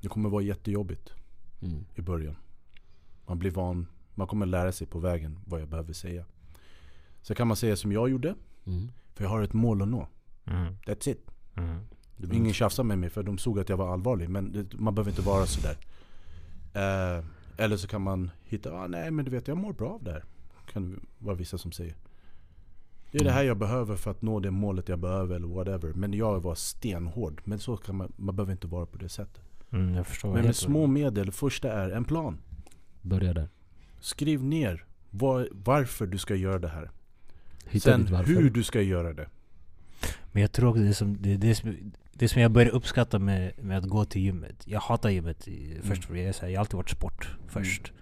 Det 0.00 0.08
kommer 0.08 0.28
vara 0.28 0.42
jättejobbigt 0.42 1.12
Mm. 1.62 1.84
i 1.94 2.00
början. 2.00 2.36
Man 3.26 3.38
blir 3.38 3.50
van, 3.50 3.86
man 4.14 4.26
kommer 4.26 4.46
lära 4.46 4.72
sig 4.72 4.86
på 4.86 4.98
vägen 4.98 5.38
vad 5.46 5.60
jag 5.60 5.68
behöver 5.68 5.92
säga. 5.92 6.24
Så 7.24 7.34
kan 7.34 7.48
man 7.48 7.56
säga 7.56 7.76
som 7.76 7.92
jag 7.92 8.10
gjorde, 8.10 8.34
Mm. 8.66 8.90
för 9.14 9.24
jag 9.24 9.30
har 9.30 9.42
ett 9.42 9.52
mål 9.52 9.82
att 9.82 9.88
nå. 9.88 10.08
Mm. 10.44 10.74
That's 10.86 11.08
it. 11.08 11.30
Mm. 11.56 11.78
Ingen 12.32 12.52
tjafsade 12.52 12.88
med 12.88 12.98
mig 12.98 13.10
för 13.10 13.22
de 13.22 13.38
såg 13.38 13.58
att 13.58 13.68
jag 13.68 13.76
var 13.76 13.92
allvarlig. 13.92 14.28
Men 14.30 14.52
det, 14.52 14.74
man 14.78 14.94
behöver 14.94 15.10
inte 15.10 15.22
vara 15.22 15.46
sådär. 15.46 15.76
Eh, 16.74 17.24
eller 17.56 17.76
så 17.76 17.88
kan 17.88 18.02
man 18.02 18.30
hitta, 18.44 18.72
ah, 18.72 18.86
nej 18.86 19.10
men 19.10 19.24
du 19.24 19.30
vet 19.30 19.48
jag 19.48 19.56
mår 19.56 19.72
bra 19.72 19.90
av 19.90 20.04
det 20.04 20.12
här. 20.12 20.24
Kan 20.72 21.06
vara 21.18 21.34
vissa 21.36 21.58
som 21.58 21.72
säger. 21.72 21.94
Det 23.10 23.18
är 23.18 23.24
det 23.24 23.30
här 23.30 23.42
jag 23.42 23.56
behöver 23.58 23.96
för 23.96 24.10
att 24.10 24.22
nå 24.22 24.40
det 24.40 24.50
målet 24.50 24.88
jag 24.88 24.98
behöver 24.98 25.36
eller 25.36 25.46
whatever. 25.48 25.92
Men 25.92 26.12
jag 26.14 26.40
var 26.40 26.54
stenhård. 26.54 27.40
Men 27.44 27.58
så 27.58 27.76
kan 27.76 27.96
man, 27.96 28.12
man 28.16 28.36
behöver 28.36 28.52
inte 28.52 28.66
vara 28.66 28.86
på 28.86 28.98
det 28.98 29.08
sättet. 29.08 29.42
Mm, 29.70 29.94
jag 29.94 30.06
förstår. 30.06 30.32
Men 30.32 30.44
med 30.44 30.56
små 30.56 30.86
medel, 30.86 31.32
första 31.32 31.72
är 31.72 31.90
en 31.90 32.04
plan. 32.04 32.38
Börja 33.02 33.32
där. 33.34 33.48
Skriv 34.00 34.44
ner 34.44 34.84
var, 35.10 35.48
varför 35.52 36.06
du 36.06 36.18
ska 36.18 36.34
göra 36.34 36.58
det 36.58 36.68
här. 36.68 36.90
Hitta 37.66 38.06
Sen 38.06 38.14
hur 38.24 38.50
du 38.50 38.62
ska 38.62 38.82
göra 38.82 39.12
det. 39.12 39.28
Men 40.32 40.40
jag 40.40 40.52
tror 40.52 40.70
också 40.70 40.82
det 40.82 40.94
som, 40.94 41.22
det, 41.22 41.36
det, 41.36 41.54
som, 41.54 41.76
det 42.12 42.28
som 42.28 42.42
jag 42.42 42.50
börjar 42.50 42.70
uppskatta 42.70 43.18
med, 43.18 43.52
med 43.62 43.78
att 43.78 43.84
gå 43.84 44.04
till 44.04 44.22
gymmet. 44.22 44.62
Jag 44.66 44.80
hatar 44.80 45.10
gymmet 45.10 45.48
i, 45.48 45.80
först 45.82 46.04
för 46.04 46.14
jag, 46.14 46.24
är 46.24 46.32
så 46.32 46.40
här, 46.40 46.48
jag 46.48 46.58
har 46.58 46.60
alltid 46.60 46.76
varit 46.76 46.90
sport 46.90 47.36
först. 47.48 47.92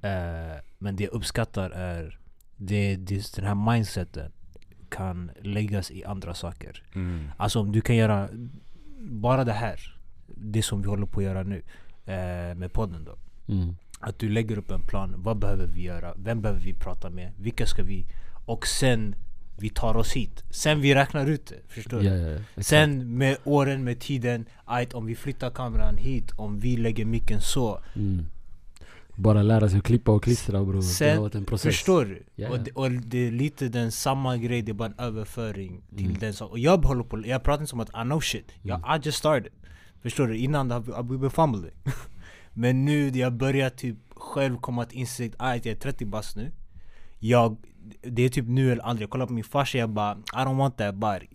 Eh, 0.00 0.60
men 0.78 0.96
det 0.96 1.04
jag 1.04 1.12
uppskattar 1.12 1.70
är 1.70 2.18
det, 2.56 2.96
det, 2.96 3.34
den 3.34 3.44
här 3.44 3.72
mindseten 3.72 4.32
kan 4.88 5.30
läggas 5.42 5.90
i 5.90 6.04
andra 6.04 6.34
saker. 6.34 6.82
Alltså 7.36 7.60
om 7.60 7.72
du 7.72 7.80
kan 7.80 7.96
göra 7.96 8.28
bara 8.98 9.44
det 9.44 9.52
här, 9.52 9.98
det 10.26 10.62
som 10.62 10.82
vi 10.82 10.88
håller 10.88 11.06
på 11.06 11.20
att 11.20 11.24
göra 11.24 11.42
nu 11.42 11.62
eh, 12.06 12.54
med 12.54 12.72
podden 12.72 13.04
då. 13.04 13.16
Mm. 13.52 13.76
Att 14.00 14.18
du 14.18 14.28
lägger 14.28 14.58
upp 14.58 14.70
en 14.70 14.82
plan, 14.82 15.14
vad 15.16 15.38
behöver 15.38 15.66
vi 15.66 15.82
göra? 15.82 16.14
Vem 16.16 16.40
behöver 16.42 16.60
vi 16.60 16.74
prata 16.74 17.10
med? 17.10 17.32
Vilka 17.38 17.66
ska 17.66 17.82
vi? 17.82 18.06
Och 18.46 18.66
sen 18.66 19.14
vi 19.58 19.68
tar 19.68 19.96
oss 19.96 20.12
hit. 20.12 20.44
Sen 20.50 20.80
vi 20.80 20.94
räknar 20.94 21.26
ut 21.26 21.46
det, 21.46 21.56
förstår 21.68 22.00
du? 22.00 22.04
ja. 22.06 22.38
Sen 22.62 23.16
med 23.18 23.36
åren, 23.44 23.84
med 23.84 24.00
tiden, 24.00 24.46
ajt, 24.64 24.94
om 24.94 25.06
vi 25.06 25.14
flyttar 25.14 25.50
kameran 25.50 25.96
hit, 25.96 26.30
om 26.36 26.58
vi 26.60 26.76
lägger 26.76 27.04
micken 27.04 27.40
så. 27.40 27.80
Mm. 27.96 28.26
Bara 29.18 29.42
lära 29.42 29.68
sig 29.68 29.78
att 29.78 29.84
klippa 29.84 30.12
och 30.12 30.22
klistra 30.24 30.64
bror. 30.64 30.98
Det 30.98 31.10
har 31.14 31.20
varit 31.20 31.34
en 31.34 31.44
process. 31.44 31.62
Förstår 31.76 32.04
du? 32.36 32.46
Och, 32.48 32.60
det, 32.60 32.70
och 32.72 32.90
det 32.90 33.26
är 33.26 33.30
lite 33.30 33.68
den 33.68 33.92
samma 33.92 34.36
grej, 34.36 34.62
det 34.62 34.72
är 34.72 34.74
bara 34.74 34.88
en 34.88 34.98
överföring 34.98 35.82
till 35.96 36.04
Mm. 36.06 36.18
den 36.18 36.34
saken. 36.34 36.52
Och 36.52 36.58
jag 36.58 36.78
håller 36.84 37.04
på, 37.04 37.22
jag 37.26 37.42
pratar 37.42 37.62
inte 37.62 37.70
som 37.70 37.80
att 37.80 37.88
I 37.88 38.02
know 38.02 38.20
shit. 38.20 38.52
Jag, 38.62 38.78
Mm. 38.84 39.00
I 39.00 39.04
just 39.06 39.18
started. 39.18 39.52
Förstår 40.02 40.26
du? 40.26 40.36
Innan 40.36 40.70
har 40.70 41.02
vi 41.02 41.18
been 41.18 41.30
fumbling. 41.30 41.72
Men 42.52 42.84
nu, 42.84 43.08
jag 43.08 43.32
börjar 43.32 43.70
typ 43.70 43.96
själv 44.16 44.56
komma 44.56 44.84
till 44.84 44.98
insikt, 44.98 45.34
att 45.38 45.64
jag 45.66 45.72
är 45.74 45.78
30 45.80 46.04
bast 46.04 46.36
nu. 46.36 46.50
Jag, 47.28 47.56
det 48.02 48.22
är 48.22 48.28
typ 48.28 48.46
nu 48.48 48.72
eller 48.72 48.82
aldrig. 48.82 49.02
Jag 49.02 49.10
kollar 49.10 49.26
på 49.26 49.32
min 49.32 49.44
farsa, 49.44 49.78
jag 49.78 49.90
bara 49.90 50.12
I 50.14 50.36
don't 50.36 50.56
want 50.58 50.76
that 50.76 50.94
body. 50.94 51.26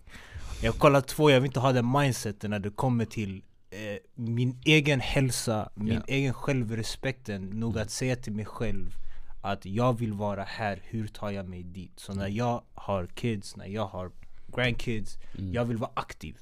Jag 0.62 0.74
kollar 0.74 1.00
två, 1.00 1.30
jag 1.30 1.40
vill 1.40 1.46
inte 1.48 1.60
ha 1.60 1.72
den 1.72 1.90
mindseten 1.92 2.50
när 2.50 2.58
det 2.58 2.70
kommer 2.70 3.04
till 3.04 3.42
eh, 3.70 3.78
min 4.14 4.60
egen 4.64 5.00
hälsa, 5.00 5.70
min 5.74 5.92
Ja. 5.94 6.00
egen 6.06 6.34
självrespekten. 6.34 7.44
Nog 7.50 7.78
att 7.78 7.90
säga 7.90 8.16
till 8.16 8.32
mig 8.32 8.44
själv 8.44 8.94
att 9.42 9.66
jag 9.66 9.98
vill 9.98 10.12
vara 10.12 10.42
här, 10.42 10.78
hur 10.84 11.06
tar 11.08 11.30
jag 11.30 11.48
mig 11.48 11.62
dit? 11.62 11.92
Så 11.96 12.14
när 12.14 12.28
jag 12.28 12.62
har 12.74 13.06
kids, 13.06 13.56
när 13.56 13.66
jag 13.66 13.86
har 13.86 14.10
grandkids, 14.56 15.18
Mm. 15.38 15.52
jag 15.52 15.64
vill 15.64 15.76
vara 15.76 15.90
aktiv 15.94 16.36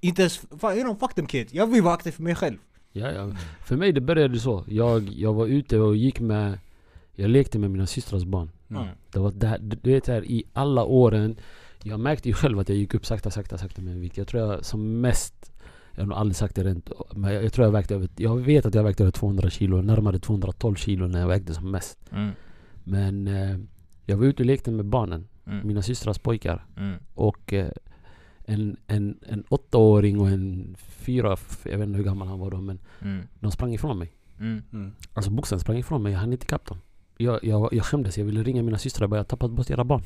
Inte 0.00 0.22
ens, 0.22 0.42
you 0.62 0.82
know, 0.82 0.96
fuck 1.00 1.14
them 1.14 1.26
kids, 1.26 1.54
jag 1.54 1.66
vill 1.66 1.82
vara 1.82 1.94
aktiv 1.94 2.10
för 2.12 2.22
mig 2.22 2.34
själv 2.34 2.56
Ja, 2.92 3.10
ja. 3.12 3.32
För 3.64 3.76
mig 3.76 3.92
det 3.92 4.00
började 4.00 4.38
så. 4.40 4.64
Jag, 4.68 5.08
jag 5.08 5.32
var 5.34 5.46
ute 5.46 5.78
och 5.78 5.96
gick 5.96 6.20
med... 6.20 6.58
Jag 7.14 7.30
lekte 7.30 7.58
med 7.58 7.70
mina 7.70 7.86
systrars 7.86 8.24
barn. 8.24 8.50
Mm. 8.80 8.94
Det 9.12 9.18
var 9.18 9.32
det 9.32 9.46
här, 9.46 9.58
du 9.58 9.90
vet 9.90 10.06
här, 10.06 10.24
i 10.24 10.44
alla 10.52 10.84
åren 10.84 11.36
Jag 11.82 12.00
märkte 12.00 12.28
ju 12.28 12.34
själv 12.34 12.58
att 12.58 12.68
jag 12.68 12.78
gick 12.78 12.94
upp 12.94 13.06
sakta, 13.06 13.30
sakta, 13.30 13.58
sakta 13.58 13.82
med 13.82 13.94
en 13.94 14.00
vikt 14.00 14.16
Jag 14.16 14.28
tror 14.28 14.42
jag 14.42 14.64
som 14.64 15.00
mest 15.00 15.52
Jag 15.94 16.02
har 16.02 16.06
nog 16.06 16.18
aldrig 16.18 16.36
sagt 16.36 16.54
det 16.56 16.64
rent 16.64 16.90
Men 17.14 17.34
jag, 17.34 17.44
jag 17.44 17.52
tror 17.52 17.66
jag 17.66 17.72
vägde 17.72 17.94
över 17.94 18.08
Jag 18.16 18.36
vet 18.40 18.66
att 18.66 18.74
jag 18.74 18.84
vägde 18.84 19.02
över 19.04 19.10
200 19.10 19.50
kilo 19.50 19.82
Närmare 19.82 20.18
212 20.18 20.74
kilo 20.74 21.06
när 21.06 21.20
jag 21.20 21.28
vägde 21.28 21.54
som 21.54 21.70
mest 21.70 21.98
mm. 22.12 22.30
Men 22.84 23.26
eh, 23.28 23.58
Jag 24.06 24.16
var 24.16 24.24
ute 24.26 24.42
och 24.42 24.46
lekte 24.46 24.70
med 24.70 24.84
barnen 24.84 25.28
Mm. 25.46 25.66
Mina 25.66 25.82
systrars 25.82 26.18
pojkar 26.18 26.66
Mm. 26.76 26.98
Och 27.14 27.52
eh, 27.52 27.70
en, 28.44 28.76
en, 28.86 29.18
en 29.26 29.44
åttaåring 29.48 30.20
och 30.20 30.28
en 30.28 30.74
fyra 30.78 31.36
Jag 31.64 31.78
vet 31.78 31.86
inte 31.86 31.96
hur 31.96 32.04
gammal 32.04 32.28
han 32.28 32.38
var 32.38 32.50
då 32.50 32.60
men 32.60 32.78
Mm. 33.02 33.26
De 33.40 33.50
sprang 33.52 33.74
ifrån 33.74 33.98
mig 33.98 34.12
Mm. 34.40 34.62
Mm. 34.72 34.92
Alltså 35.14 35.30
bokstavligen 35.30 35.60
sprang 35.60 35.78
ifrån 35.78 36.02
mig, 36.02 36.12
jag 36.12 36.20
hann 36.20 36.32
inte 36.32 36.44
ikapp 36.44 36.66
dem. 36.66 36.78
Jag, 37.22 37.44
jag, 37.44 37.68
jag 37.72 37.84
skämdes, 37.84 38.18
jag 38.18 38.24
ville 38.24 38.42
ringa 38.42 38.62
mina 38.62 38.78
systrar 38.78 39.04
och 39.04 39.10
bara 39.10 39.16
jag 39.16 39.24
har 39.24 39.28
tappat 39.28 39.50
bort 39.50 39.70
era 39.70 39.84
barn. 39.84 40.02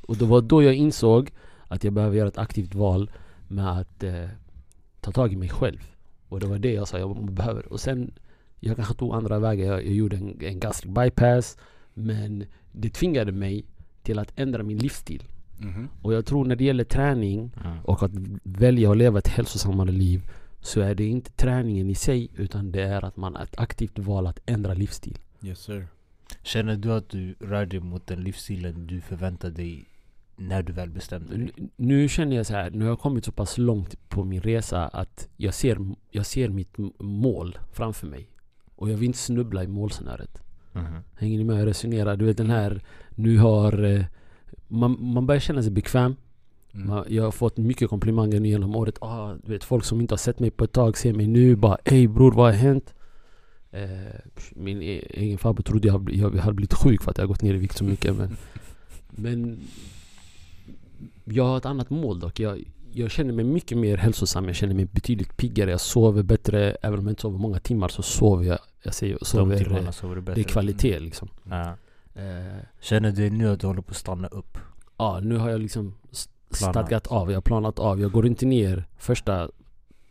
och 0.00 0.16
det 0.16 0.24
var 0.24 0.40
då 0.40 0.62
jag 0.62 0.74
insåg 0.74 1.30
att 1.68 1.84
jag 1.84 1.92
behöver 1.92 2.16
göra 2.16 2.28
ett 2.28 2.38
aktivt 2.38 2.74
val 2.74 3.10
med 3.48 3.78
att 3.80 4.02
eh, 4.02 4.28
ta 5.00 5.12
tag 5.12 5.32
i 5.32 5.36
mig 5.36 5.48
själv. 5.48 5.78
Och 6.28 6.40
det 6.40 6.46
var 6.46 6.58
det 6.58 6.72
jag 6.72 6.88
sa 6.88 6.98
jag 6.98 7.32
behöver. 7.32 7.72
Och 7.72 7.80
sen, 7.80 8.12
jag 8.60 8.76
kanske 8.76 8.94
tog 8.94 9.14
andra 9.14 9.38
vägar. 9.38 9.66
Jag, 9.66 9.86
jag 9.86 9.94
gjorde 9.94 10.16
en, 10.16 10.36
en 10.40 10.60
gastric 10.60 10.94
bypass. 10.94 11.56
Men 11.94 12.44
det 12.72 12.88
tvingade 12.90 13.32
mig 13.32 13.64
till 14.02 14.18
att 14.18 14.32
ändra 14.36 14.62
min 14.62 14.78
livsstil. 14.78 15.22
Mhm. 15.58 15.88
Och 16.02 16.14
jag 16.14 16.26
tror 16.26 16.44
när 16.44 16.56
det 16.56 16.64
gäller 16.64 16.84
träning 16.84 17.50
Mm. 17.64 17.78
och 17.84 18.02
att 18.02 18.10
välja 18.42 18.90
att 18.90 18.96
leva 18.96 19.18
ett 19.18 19.28
hälsosammare 19.28 19.90
liv 19.90 20.30
så 20.60 20.80
är 20.80 20.94
det 20.94 21.04
inte 21.06 21.30
träningen 21.32 21.90
i 21.90 21.94
sig 21.94 22.30
utan 22.36 22.72
det 22.72 22.82
är 22.82 23.04
att 23.04 23.16
man 23.16 23.34
har 23.34 23.42
ett 23.42 23.58
aktivt 23.58 23.98
val 23.98 24.26
att 24.26 24.38
ändra 24.46 24.74
livsstil. 24.74 25.18
Yes 25.42 25.58
sir. 25.58 25.86
Känner 26.42 26.76
du 26.76 26.92
att 26.92 27.08
du 27.08 27.34
rör 27.40 27.66
dig 27.66 27.80
mot 27.80 28.06
den 28.06 28.20
livsstilen 28.24 28.86
du 28.86 29.00
förväntade 29.00 29.54
dig 29.54 29.84
när 30.36 30.62
du 30.62 30.72
väl 30.72 30.90
bestämde 30.90 31.36
dig? 31.36 31.52
N- 31.58 31.70
Nu 31.76 32.08
känner 32.08 32.36
jag 32.36 32.46
så 32.46 32.52
här, 32.54 32.70
nu 32.70 32.84
har 32.84 32.88
jag 32.90 33.00
kommit 33.00 33.24
så 33.24 33.32
pass 33.32 33.58
långt 33.58 34.08
på 34.08 34.24
min 34.24 34.40
resa 34.40 34.88
att 34.88 35.28
jag 35.36 35.54
ser, 35.54 35.78
jag 36.10 36.26
ser 36.26 36.48
mitt 36.48 36.74
mål 36.98 37.58
framför 37.72 38.06
mig. 38.06 38.28
Och 38.76 38.90
jag 38.90 38.96
vill 38.96 39.06
inte 39.06 39.18
snubbla 39.18 39.64
i 39.64 39.66
målsnöret. 39.66 40.42
Mhm. 40.72 40.98
Hänger 41.18 41.38
ni 41.38 41.44
med? 41.44 41.60
Jag 41.60 41.66
resonerar. 41.66 42.16
Du 42.16 42.24
vet 42.24 42.36
den 42.36 42.50
här, 42.50 42.82
nu 43.10 43.38
har... 43.38 43.84
eh, 43.84 44.04
Man, 44.68 44.96
man 45.00 45.26
börjar 45.26 45.40
känna 45.40 45.62
sig 45.62 45.72
bekväm. 45.72 46.16
Mm. 46.74 46.86
Man, 46.88 47.04
jag 47.08 47.24
har 47.24 47.30
fått 47.30 47.56
mycket 47.56 47.88
komplimanger 47.88 48.40
nu 48.40 48.48
genom 48.48 48.76
året. 48.76 48.98
Ah, 49.00 49.34
du 49.44 49.52
vet, 49.52 49.64
folk 49.64 49.84
som 49.84 50.00
inte 50.00 50.12
har 50.12 50.18
sett 50.18 50.40
mig 50.40 50.50
på 50.50 50.64
ett 50.64 50.72
tag 50.72 50.96
ser 50.98 51.12
mig 51.14 51.26
nu. 51.26 51.56
Bara 51.56 51.76
Ey 51.84 52.06
bror, 52.08 52.32
vad 52.32 52.46
har 52.46 52.52
hänt? 52.52 52.94
Eh, 53.72 54.14
min 54.52 54.82
e- 54.82 55.04
egen 55.10 55.38
farbror 55.38 55.62
trodde 55.62 55.88
jag, 55.88 56.10
jag 56.14 56.30
hade 56.30 56.54
blivit 56.54 56.74
sjuk 56.74 57.02
för 57.02 57.10
att 57.10 57.18
jag 57.18 57.28
gått 57.28 57.42
ner 57.42 57.54
i 57.54 57.58
vikt 57.58 57.76
så 57.76 57.84
mycket. 57.84 58.16
Men, 58.16 58.36
men 59.10 59.60
jag 61.24 61.44
har 61.44 61.56
ett 61.58 61.66
annat 61.66 61.90
mål 61.90 62.20
dock. 62.20 62.40
Jag, 62.40 62.64
jag 62.92 63.10
känner 63.10 63.32
mig 63.32 63.44
mycket 63.44 63.78
mer 63.78 63.96
hälsosam. 63.96 64.46
Jag 64.46 64.56
känner 64.56 64.74
mig 64.74 64.84
betydligt 64.84 65.36
piggare. 65.36 65.70
Jag 65.70 65.80
sover 65.80 66.22
bättre. 66.22 66.76
Även 66.82 66.98
om 66.98 67.04
jag 67.06 67.12
inte 67.12 67.22
sover 67.22 67.38
många 67.38 67.58
timmar 67.58 67.88
så 67.88 68.02
sover 68.02 68.44
jag. 68.44 68.58
Jag 68.82 68.94
säger 68.94 69.18
De 69.18 69.24
sover. 69.24 69.58
timmarna 69.64 69.84
eh, 69.86 69.90
sover 69.90 70.14
du 70.14 70.20
bättre? 70.20 70.34
Det 70.34 70.40
är 70.48 70.52
kvalitet 70.52 70.98
liksom. 71.00 71.28
Eh, 72.14 72.58
Känner 72.80 73.10
du 73.12 73.30
nu 73.30 73.48
att 73.48 73.60
du 73.60 73.66
håller 73.66 73.82
på 73.82 73.90
att 73.90 73.96
stanna 73.96 74.28
upp? 74.28 74.58
Ja, 74.96 75.20
nu 75.22 75.36
har 75.36 75.50
jag 75.50 75.60
liksom 75.60 75.94
st- 76.10 76.32
Planat. 76.58 76.74
stadgat 76.74 77.06
av. 77.06 77.30
Jag 77.30 77.36
har 77.36 77.42
planat 77.42 77.78
av. 77.78 78.00
Jag 78.00 78.12
går 78.12 78.26
inte 78.26 78.46
ner. 78.46 78.84
Första, 78.98 79.48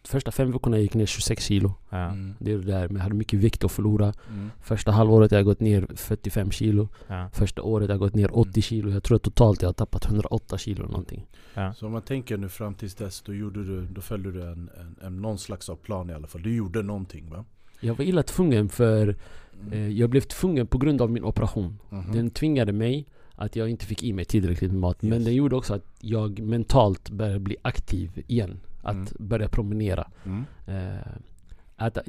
första 0.03 0.31
fem 0.31 0.51
veckorna 0.51 0.79
gick 0.79 0.91
jag 0.95 0.99
ner 0.99 1.05
26 1.05 1.43
kilo. 1.45 1.73
Ja. 1.89 1.97
Mm. 1.97 2.33
Det 2.39 2.51
är 2.51 2.57
det 2.57 2.63
där. 2.63 2.87
Men 2.87 2.95
jag 2.95 3.03
hade 3.03 3.15
mycket 3.15 3.39
vikt 3.39 3.63
att 3.63 3.71
förlora. 3.71 4.13
Mm. 4.29 4.49
Första 4.61 4.91
halvåret 4.91 5.31
har 5.31 5.37
jag 5.37 5.45
gått 5.45 5.59
ner 5.59 5.87
45 5.95 6.51
kilo. 6.51 6.89
Ja. 7.07 7.29
Första 7.33 7.61
året 7.61 7.87
har 7.89 7.93
jag 7.93 7.99
gått 7.99 8.15
ner 8.15 8.37
80 8.37 8.61
kilo. 8.61 8.91
Jag 8.91 9.03
tror 9.03 9.15
att 9.15 9.23
totalt 9.23 9.61
jag 9.61 9.69
har 9.69 9.73
tappat 9.73 10.05
108 10.05 10.57
kilo 10.57 10.79
eller 10.79 10.91
någonting. 10.91 11.27
Ja. 11.53 11.73
Så 11.73 11.85
om 11.85 11.91
man 11.91 12.01
tänker 12.01 12.37
nu 12.37 12.49
fram 12.49 12.73
tills 12.75 12.95
dess, 12.95 13.21
då, 13.21 13.33
gjorde 13.33 13.63
du, 13.63 13.85
då 13.85 14.01
följde 14.01 14.31
du 14.31 14.41
en, 14.43 14.69
en, 14.79 14.95
en, 15.01 15.21
någon 15.21 15.37
slags 15.37 15.69
av 15.69 15.75
plan 15.75 16.09
i 16.09 16.13
alla 16.13 16.27
fall. 16.27 16.41
Du 16.41 16.55
gjorde 16.55 16.81
någonting 16.83 17.29
va? 17.29 17.45
Jag 17.79 17.95
var 17.95 18.05
illa 18.05 18.23
tvungen 18.23 18.69
för 18.69 19.15
Mm. 19.61 19.73
eh, 19.73 19.87
jag 19.89 20.09
blev 20.09 20.21
tvungen 20.21 20.67
på 20.67 20.77
grund 20.77 21.01
av 21.01 21.11
min 21.11 21.23
operation. 21.23 21.79
Mhm. 21.89 22.11
Den 22.11 22.29
tvingade 22.29 22.71
mig 22.73 23.05
att 23.35 23.55
jag 23.55 23.69
inte 23.69 23.85
fick 23.85 24.03
i 24.03 24.13
mig 24.13 24.25
tillräckligt 24.25 24.71
med 24.71 24.79
mat. 24.79 25.01
Men 25.01 25.13
Yes. 25.13 25.25
den 25.25 25.33
gjorde 25.35 25.55
också 25.55 25.73
att 25.73 25.85
jag 25.99 26.39
mentalt 26.39 27.09
började 27.09 27.39
bli 27.39 27.55
aktiv 27.61 28.23
igen. 28.27 28.59
Att 28.81 28.95
Mm. 28.95 29.07
börja 29.19 29.47
promenera. 29.49 30.07
Mm. 30.25 30.45
Eh, 30.65 31.85
äta, 31.87 32.01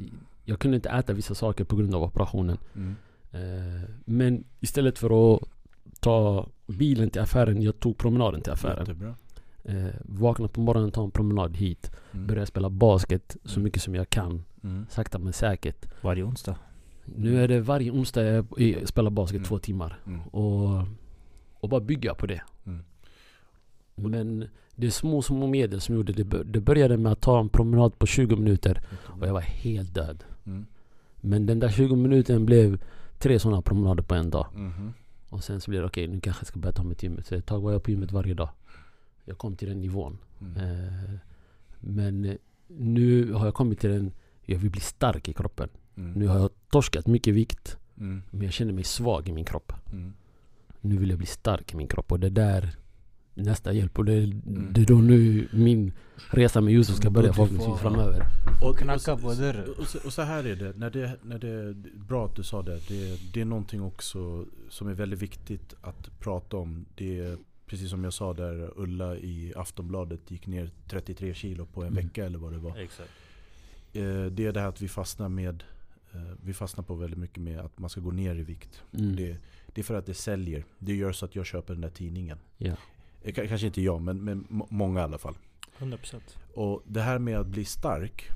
jag 0.45 0.59
kunde 0.59 0.75
inte 0.75 0.89
äta 0.89 1.13
vissa 1.13 1.35
saker 1.35 1.63
på 1.63 1.75
grund 1.75 1.95
av 1.95 2.03
operationen. 2.03 2.57
Mm. 2.75 2.95
Eh, 3.31 3.89
men 4.05 4.43
istället 4.59 4.99
för 4.99 5.35
att 5.35 5.41
ta 5.99 6.47
bilen 6.67 7.09
till 7.09 7.21
affären, 7.21 7.61
jag 7.61 7.79
tog 7.79 7.97
promenaden 7.97 8.41
till 8.41 8.51
affären. 8.53 9.13
Eh, 9.63 9.85
vakna 10.01 10.47
på 10.47 10.59
morgonen, 10.61 10.91
ta 10.91 11.03
en 11.03 11.11
promenad 11.11 11.57
hit. 11.57 11.91
Mm. 12.11 12.27
Börja 12.27 12.45
spela 12.45 12.69
basket 12.69 13.37
så 13.45 13.53
Mm. 13.59 13.63
mycket 13.63 13.81
som 13.81 13.95
jag 13.95 14.09
kan. 14.09 14.43
Mm. 14.63 14.85
Sakta 14.89 15.19
men 15.19 15.33
säkert. 15.33 15.85
Varje 16.03 16.23
onsdag? 16.23 16.55
Nu 17.05 17.43
är 17.43 17.47
det 17.47 17.61
varje 17.61 17.91
onsdag 17.91 18.23
jag 18.23 18.45
spelar 18.87 19.11
basket 19.11 19.35
Mm. 19.37 19.47
två 19.47 19.59
timmar. 19.59 19.99
Mm. 20.05 20.21
Och, 20.21 20.85
och 21.53 21.69
bara 21.69 21.81
bygga 21.81 22.13
på 22.13 22.25
det. 22.25 22.41
Men 23.95 24.47
det 24.75 24.87
är 24.87 24.91
små, 24.91 25.21
små 25.21 25.47
medel 25.47 25.81
som 25.81 25.95
gjorde 25.95 26.13
det. 26.13 26.43
Det 26.43 26.59
började 26.59 26.97
med 26.97 27.11
att 27.11 27.21
ta 27.21 27.39
en 27.39 27.49
promenad 27.49 27.99
på 27.99 28.05
20 28.05 28.35
minuter 28.35 28.81
och 29.21 29.27
jag 29.27 29.33
var 29.33 29.41
helt 29.41 29.93
död. 29.93 30.23
Mm. 30.45 30.65
Men 31.15 31.45
den 31.45 31.59
där 31.59 31.69
20 31.69 31.95
minuten 31.95 32.45
blev 32.45 32.81
tre 33.19 33.39
sådana 33.39 33.61
promenader 33.61 34.03
på 34.03 34.15
en 34.15 34.29
dag. 34.29 34.47
Mhm. 34.55 34.93
Och 35.29 35.43
sen 35.43 35.61
så 35.61 35.71
blev 35.71 35.81
det 35.81 35.87
okej, 35.87 36.07
nu 36.07 36.19
kanske 36.19 36.41
jag 36.41 36.47
ska 36.47 36.59
börja 36.59 36.73
ta 36.73 36.83
mig 36.83 36.95
till 36.95 37.09
gymmet. 37.09 37.25
Så 37.25 37.35
ett 37.35 37.45
tag 37.45 37.61
var 37.61 37.71
jag 37.71 37.83
på 37.83 37.91
gymmet 37.91 38.11
varje 38.11 38.33
dag. 38.33 38.49
Jag 39.25 39.37
kom 39.37 39.55
till 39.55 39.67
den 39.67 39.81
nivån. 39.81 40.17
Mm. 40.41 40.57
Eh, 40.57 41.19
men 41.79 42.25
eh, 42.25 42.35
nu 42.67 43.33
har 43.33 43.45
jag 43.45 43.53
kommit 43.53 43.79
till 43.79 43.89
den, 43.89 44.11
jag 44.41 44.57
vill 44.59 44.71
bli 44.71 44.81
stark 44.81 45.29
i 45.29 45.33
kroppen. 45.33 45.69
Mm. 45.95 46.11
Nu 46.13 46.27
har 46.27 46.39
jag 46.39 46.49
torskat 46.69 47.07
mycket 47.07 47.33
vikt. 47.33 47.77
Mm. 47.97 48.21
Men 48.29 48.41
jag 48.41 48.53
känner 48.53 48.73
mig 48.73 48.83
svag 48.83 49.29
i 49.29 49.31
min 49.31 49.45
kropp. 49.45 49.73
Mm. 49.91 50.13
Nu 50.81 50.97
vill 50.97 51.09
jag 51.09 51.17
bli 51.17 51.27
stark 51.27 51.73
i 51.73 51.77
min 51.77 51.87
kropp. 51.87 52.11
Och 52.11 52.19
det 52.19 52.29
där 52.29 52.75
nästa 53.33 53.73
hjälp. 53.73 53.99
Och 53.99 54.05
det, 54.05 54.13
Mm. 54.23 54.67
det 54.73 54.81
är 54.81 54.85
då 54.85 54.95
nu 54.95 55.47
min 55.51 55.91
resa 56.29 56.61
med 56.61 56.73
Yusuf 56.73 56.95
ska 56.95 57.09
börja 57.09 57.33
förhoppningsvis 57.33 57.79
framöver. 57.81 58.23
Och, 58.63 58.77
Knacka 58.77 59.13
och, 59.13 59.21
på 59.21 59.33
dörren. 59.33 59.69
och, 59.79 59.87
så- 59.87 59.99
och 60.05 60.13
så 60.13 60.21
här 60.21 60.43
är 60.43 60.55
det, 60.55 60.73
när 60.77 60.89
det, 60.89 61.17
när 61.23 61.39
det 61.39 61.73
bra 61.95 62.25
att 62.25 62.35
du 62.35 62.43
sa 62.43 62.61
det. 62.61 62.79
det. 62.87 63.19
Det 63.33 63.41
är 63.41 63.45
någonting 63.45 63.81
också 63.81 64.45
som 64.69 64.87
är 64.87 64.93
väldigt 64.93 65.21
viktigt 65.21 65.73
att 65.81 66.19
prata 66.19 66.57
om. 66.57 66.85
Det 66.95 67.19
är 67.19 67.37
precis 67.65 67.89
som 67.89 68.03
jag 68.03 68.13
sa 68.13 68.33
där 68.33 68.71
Ulla 68.75 69.15
i 69.15 69.53
Aftonbladet 69.55 70.31
gick 70.31 70.47
ner 70.47 70.69
33 70.87 71.33
kilo 71.33 71.65
på 71.65 71.81
en 71.81 71.87
Mm. 71.87 72.03
vecka 72.05 72.25
eller 72.25 72.39
vad 72.39 72.51
det 72.53 72.59
var. 72.59 72.77
Exakt. 72.77 73.09
Eh, 73.93 74.25
Det 74.25 74.45
är 74.45 74.51
det 74.51 74.59
här 74.59 74.67
att 74.67 74.81
vi 74.81 74.87
fastnar 74.87 75.29
med 75.29 75.63
eh, 76.13 76.21
Vi 76.43 76.53
fastnar 76.53 76.83
på 76.83 76.95
väldigt 76.95 77.19
mycket 77.19 77.37
med 77.43 77.59
att 77.59 77.79
man 77.79 77.89
ska 77.89 78.01
gå 78.01 78.11
ner 78.11 78.35
i 78.35 78.43
vikt. 78.43 78.81
Mm. 78.97 79.15
Det, 79.15 79.37
det 79.73 79.81
är 79.81 79.83
för 79.85 79.95
att 79.95 80.05
det 80.05 80.13
säljer. 80.13 80.65
Det 80.79 80.95
gör 80.95 81.11
så 81.11 81.25
att 81.25 81.35
jag 81.35 81.45
köper 81.45 81.73
den 81.73 81.81
där 81.81 81.89
tidningen. 81.89 82.37
Ja. 82.57 82.73
Eh, 83.23 83.33
Kanske 83.47 83.67
inte 83.67 83.81
jag, 83.81 84.01
men, 84.01 84.23
men 84.23 84.45
må- 84.49 84.67
många 84.69 84.99
i 84.99 85.03
alla 85.03 85.17
fall. 85.17 85.35
100% 85.79 86.21
Och 86.55 86.83
det 86.87 87.01
här 87.01 87.19
med 87.19 87.39
att 87.39 87.47
bli 87.47 87.65
stark 87.65 88.29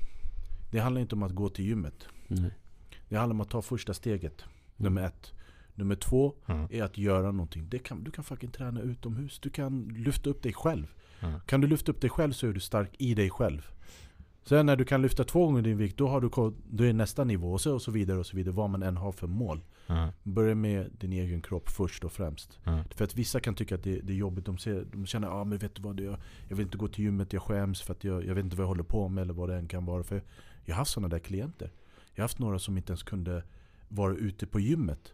Det 0.70 0.78
handlar 0.78 1.00
inte 1.00 1.14
om 1.14 1.22
att 1.22 1.34
gå 1.34 1.48
till 1.48 1.64
gymmet 1.64 2.08
Nej. 2.28 2.50
Det 3.08 3.16
handlar 3.16 3.34
om 3.34 3.40
att 3.40 3.50
ta 3.50 3.62
första 3.62 3.94
steget 3.94 4.42
Mm. 4.80 4.94
Nummer 4.94 5.06
ett 5.06 5.32
Nummer 5.74 5.94
två 5.96 6.34
mm. 6.46 6.66
är 6.70 6.82
att 6.82 6.98
göra 6.98 7.32
någonting 7.32 7.68
det 7.68 7.78
kan, 7.78 8.04
Du 8.04 8.10
kan 8.10 8.24
fucking 8.24 8.50
träna 8.50 8.80
utomhus 8.80 9.38
Du 9.38 9.50
kan 9.50 9.88
lyfta 9.88 10.30
upp 10.30 10.42
dig 10.42 10.52
själv 10.52 10.86
Mm. 11.20 11.40
Kan 11.46 11.60
du 11.60 11.66
lyfta 11.66 11.92
upp 11.92 12.00
dig 12.00 12.10
själv 12.10 12.32
så 12.32 12.46
är 12.46 12.52
du 12.52 12.60
stark 12.60 12.90
i 12.98 13.14
dig 13.14 13.30
själv 13.30 13.70
Sen 14.48 14.66
när 14.66 14.76
du 14.76 14.84
kan 14.84 15.02
lyfta 15.02 15.24
två 15.24 15.46
gånger 15.46 15.62
din 15.62 15.76
vikt 15.76 15.96
Då 15.96 16.08
har 16.08 16.20
du 16.20 16.30
då 16.70 16.84
är 16.84 16.92
nästa 16.92 17.24
nivå 17.24 17.52
och 17.52 17.60
så, 17.60 17.74
och 17.74 17.82
så 17.82 17.90
vidare 17.90 18.18
och 18.18 18.26
så 18.26 18.36
vidare 18.36 18.54
Vad 18.54 18.70
man 18.70 18.82
än 18.82 18.96
har 18.96 19.12
för 19.12 19.26
mål. 19.26 19.60
Mm. 19.86 20.08
Börja 20.22 20.54
med 20.54 20.90
din 20.98 21.12
egen 21.12 21.42
kropp 21.42 21.68
först 21.68 22.04
och 22.04 22.12
främst. 22.12 22.58
Mm. 22.64 22.84
För 22.90 23.04
att 23.04 23.16
vissa 23.16 23.40
kan 23.40 23.54
tycka 23.54 23.74
att 23.74 23.82
det, 23.82 24.00
det 24.00 24.12
är 24.12 24.16
jobbigt. 24.16 24.44
De, 24.44 24.58
ser, 24.58 24.86
de 24.92 25.06
känner 25.06 25.28
ah, 25.28 25.44
men 25.44 25.58
vet 25.58 25.74
du 25.74 25.82
vad, 25.82 26.00
jag, 26.00 26.16
jag 26.48 26.56
vill 26.56 26.66
inte 26.66 26.78
gå 26.78 26.88
till 26.88 27.04
gymmet 27.04 27.32
Jag 27.32 27.42
skäms 27.42 27.82
för 27.82 27.92
att 27.92 28.04
jag, 28.04 28.26
jag 28.26 28.34
vet 28.34 28.44
inte 28.44 28.56
vad 28.56 28.62
jag 28.62 28.68
håller 28.68 28.82
på 28.82 29.08
med 29.08 29.22
Eller 29.22 29.34
vad 29.34 29.48
det 29.48 29.56
än 29.56 29.68
kan 29.68 29.84
vara. 29.84 30.02
För 30.02 30.22
Jag 30.64 30.74
har 30.74 30.78
haft 30.78 30.90
sådana 30.90 31.08
där 31.08 31.18
klienter. 31.18 31.72
Jag 32.14 32.22
har 32.22 32.24
haft 32.24 32.38
några 32.38 32.58
som 32.58 32.76
inte 32.76 32.90
ens 32.90 33.02
kunde 33.02 33.42
vara 33.88 34.14
ute 34.14 34.46
på 34.46 34.60
gymmet. 34.60 35.12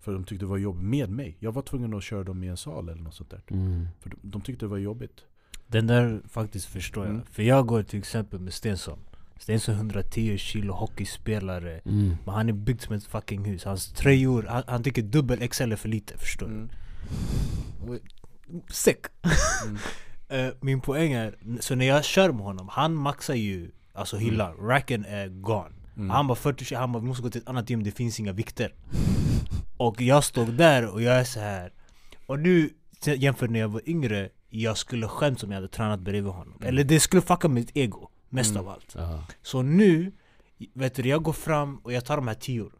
För 0.00 0.12
de 0.12 0.24
tyckte 0.24 0.44
det 0.44 0.48
var 0.48 0.58
jobbigt 0.58 0.84
med 0.84 1.10
mig. 1.10 1.36
Jag 1.40 1.52
var 1.52 1.62
tvungen 1.62 1.94
att 1.94 2.02
köra 2.02 2.24
dem 2.24 2.44
i 2.44 2.48
en 2.48 2.56
sal 2.56 2.88
eller 2.88 3.02
något 3.02 3.14
sånt 3.14 3.30
där. 3.30 3.42
Mm. 3.48 3.86
För 4.00 4.10
de, 4.10 4.16
de 4.22 4.40
tyckte 4.40 4.64
det 4.64 4.70
var 4.70 4.78
jobbigt 4.78 5.24
Den 5.72 5.86
där 5.86 6.20
faktiskt 6.28 6.66
förstår 6.66 7.04
jag. 7.04 7.14
Mm. 7.14 7.26
För 7.30 7.42
jag 7.42 7.66
går 7.66 7.82
till 7.82 7.98
exempel 7.98 8.40
med 8.40 8.52
Stensson. 8.52 8.98
Stenson 9.38 9.74
är 9.74 9.78
110 9.78 10.38
kilo 10.38 10.74
hockeyspelare 10.74 11.80
Mm. 11.84 12.16
Men 12.24 12.34
han 12.34 12.48
är 12.48 12.52
byggd 12.52 12.80
som 12.80 12.94
ett 12.94 13.04
fucking 13.04 13.44
hus 13.44 13.64
Hans 13.64 13.92
tröjor, 13.92 14.46
han, 14.48 14.62
han 14.66 14.82
tycker 14.82 15.02
dubbel 15.02 15.48
XL 15.48 15.72
är 15.72 15.76
för 15.76 15.88
lite 15.88 16.18
förstår 16.18 16.46
du? 16.46 16.54
Mm. 16.54 16.68
Sick! 18.70 18.98
Mm. 19.66 19.78
Eh, 20.28 20.52
min 20.60 20.80
poäng 20.80 21.12
är, 21.12 21.34
så 21.60 21.74
när 21.74 21.86
jag 21.86 22.04
kör 22.04 22.32
med 22.32 22.44
honom, 22.44 22.68
han 22.72 22.94
maxar 22.94 23.34
ju 23.34 23.70
Alltså 23.92 24.16
Mm. 24.16 24.30
hyllan, 24.30 24.56
racken 24.56 25.04
är 25.04 25.28
gone 25.28 25.70
Mm. 25.96 26.10
Han 26.10 26.26
bara 26.26 26.34
40 26.34 26.64
kilo, 26.64 26.80
han 26.80 26.92
bara 26.92 26.98
vi 26.98 27.06
måste 27.06 27.22
gå 27.22 27.30
till 27.30 27.40
ett 27.40 27.48
annat 27.48 27.70
gym, 27.70 27.82
det 27.82 27.90
finns 27.90 28.20
inga 28.20 28.32
vikter 28.32 28.74
Och 29.76 30.00
jag 30.00 30.24
stod 30.24 30.54
där 30.54 30.86
och 30.92 31.02
jag 31.02 31.14
är 31.14 31.24
så 31.24 31.40
här. 31.40 31.72
Och 32.26 32.38
nu 32.38 32.70
jämfört 33.04 33.50
när 33.50 33.60
jag 33.60 33.68
var 33.68 33.88
yngre 33.88 34.28
Jag 34.54 34.76
skulle 34.78 35.08
skämt 35.08 35.42
om 35.42 35.50
jag 35.50 35.56
hade 35.56 35.68
tränat 35.68 36.00
bredvid 36.00 36.32
honom 36.32 36.54
Mm. 36.56 36.68
Eller 36.68 36.84
det 36.84 37.00
skulle 37.00 37.22
fucka 37.22 37.48
mitt 37.48 37.70
ego, 37.76 38.08
mest 38.28 38.50
Mm. 38.50 38.62
av 38.62 38.68
allt 38.68 38.94
Ja. 38.98 39.24
Så 39.42 39.62
nu, 39.62 40.12
vet 40.74 40.94
du, 40.94 41.08
jag 41.08 41.22
går 41.22 41.32
fram 41.32 41.76
och 41.76 41.92
jag 41.92 42.04
tar 42.04 42.16
de 42.16 42.28
här 42.28 42.34
tior 42.34 42.72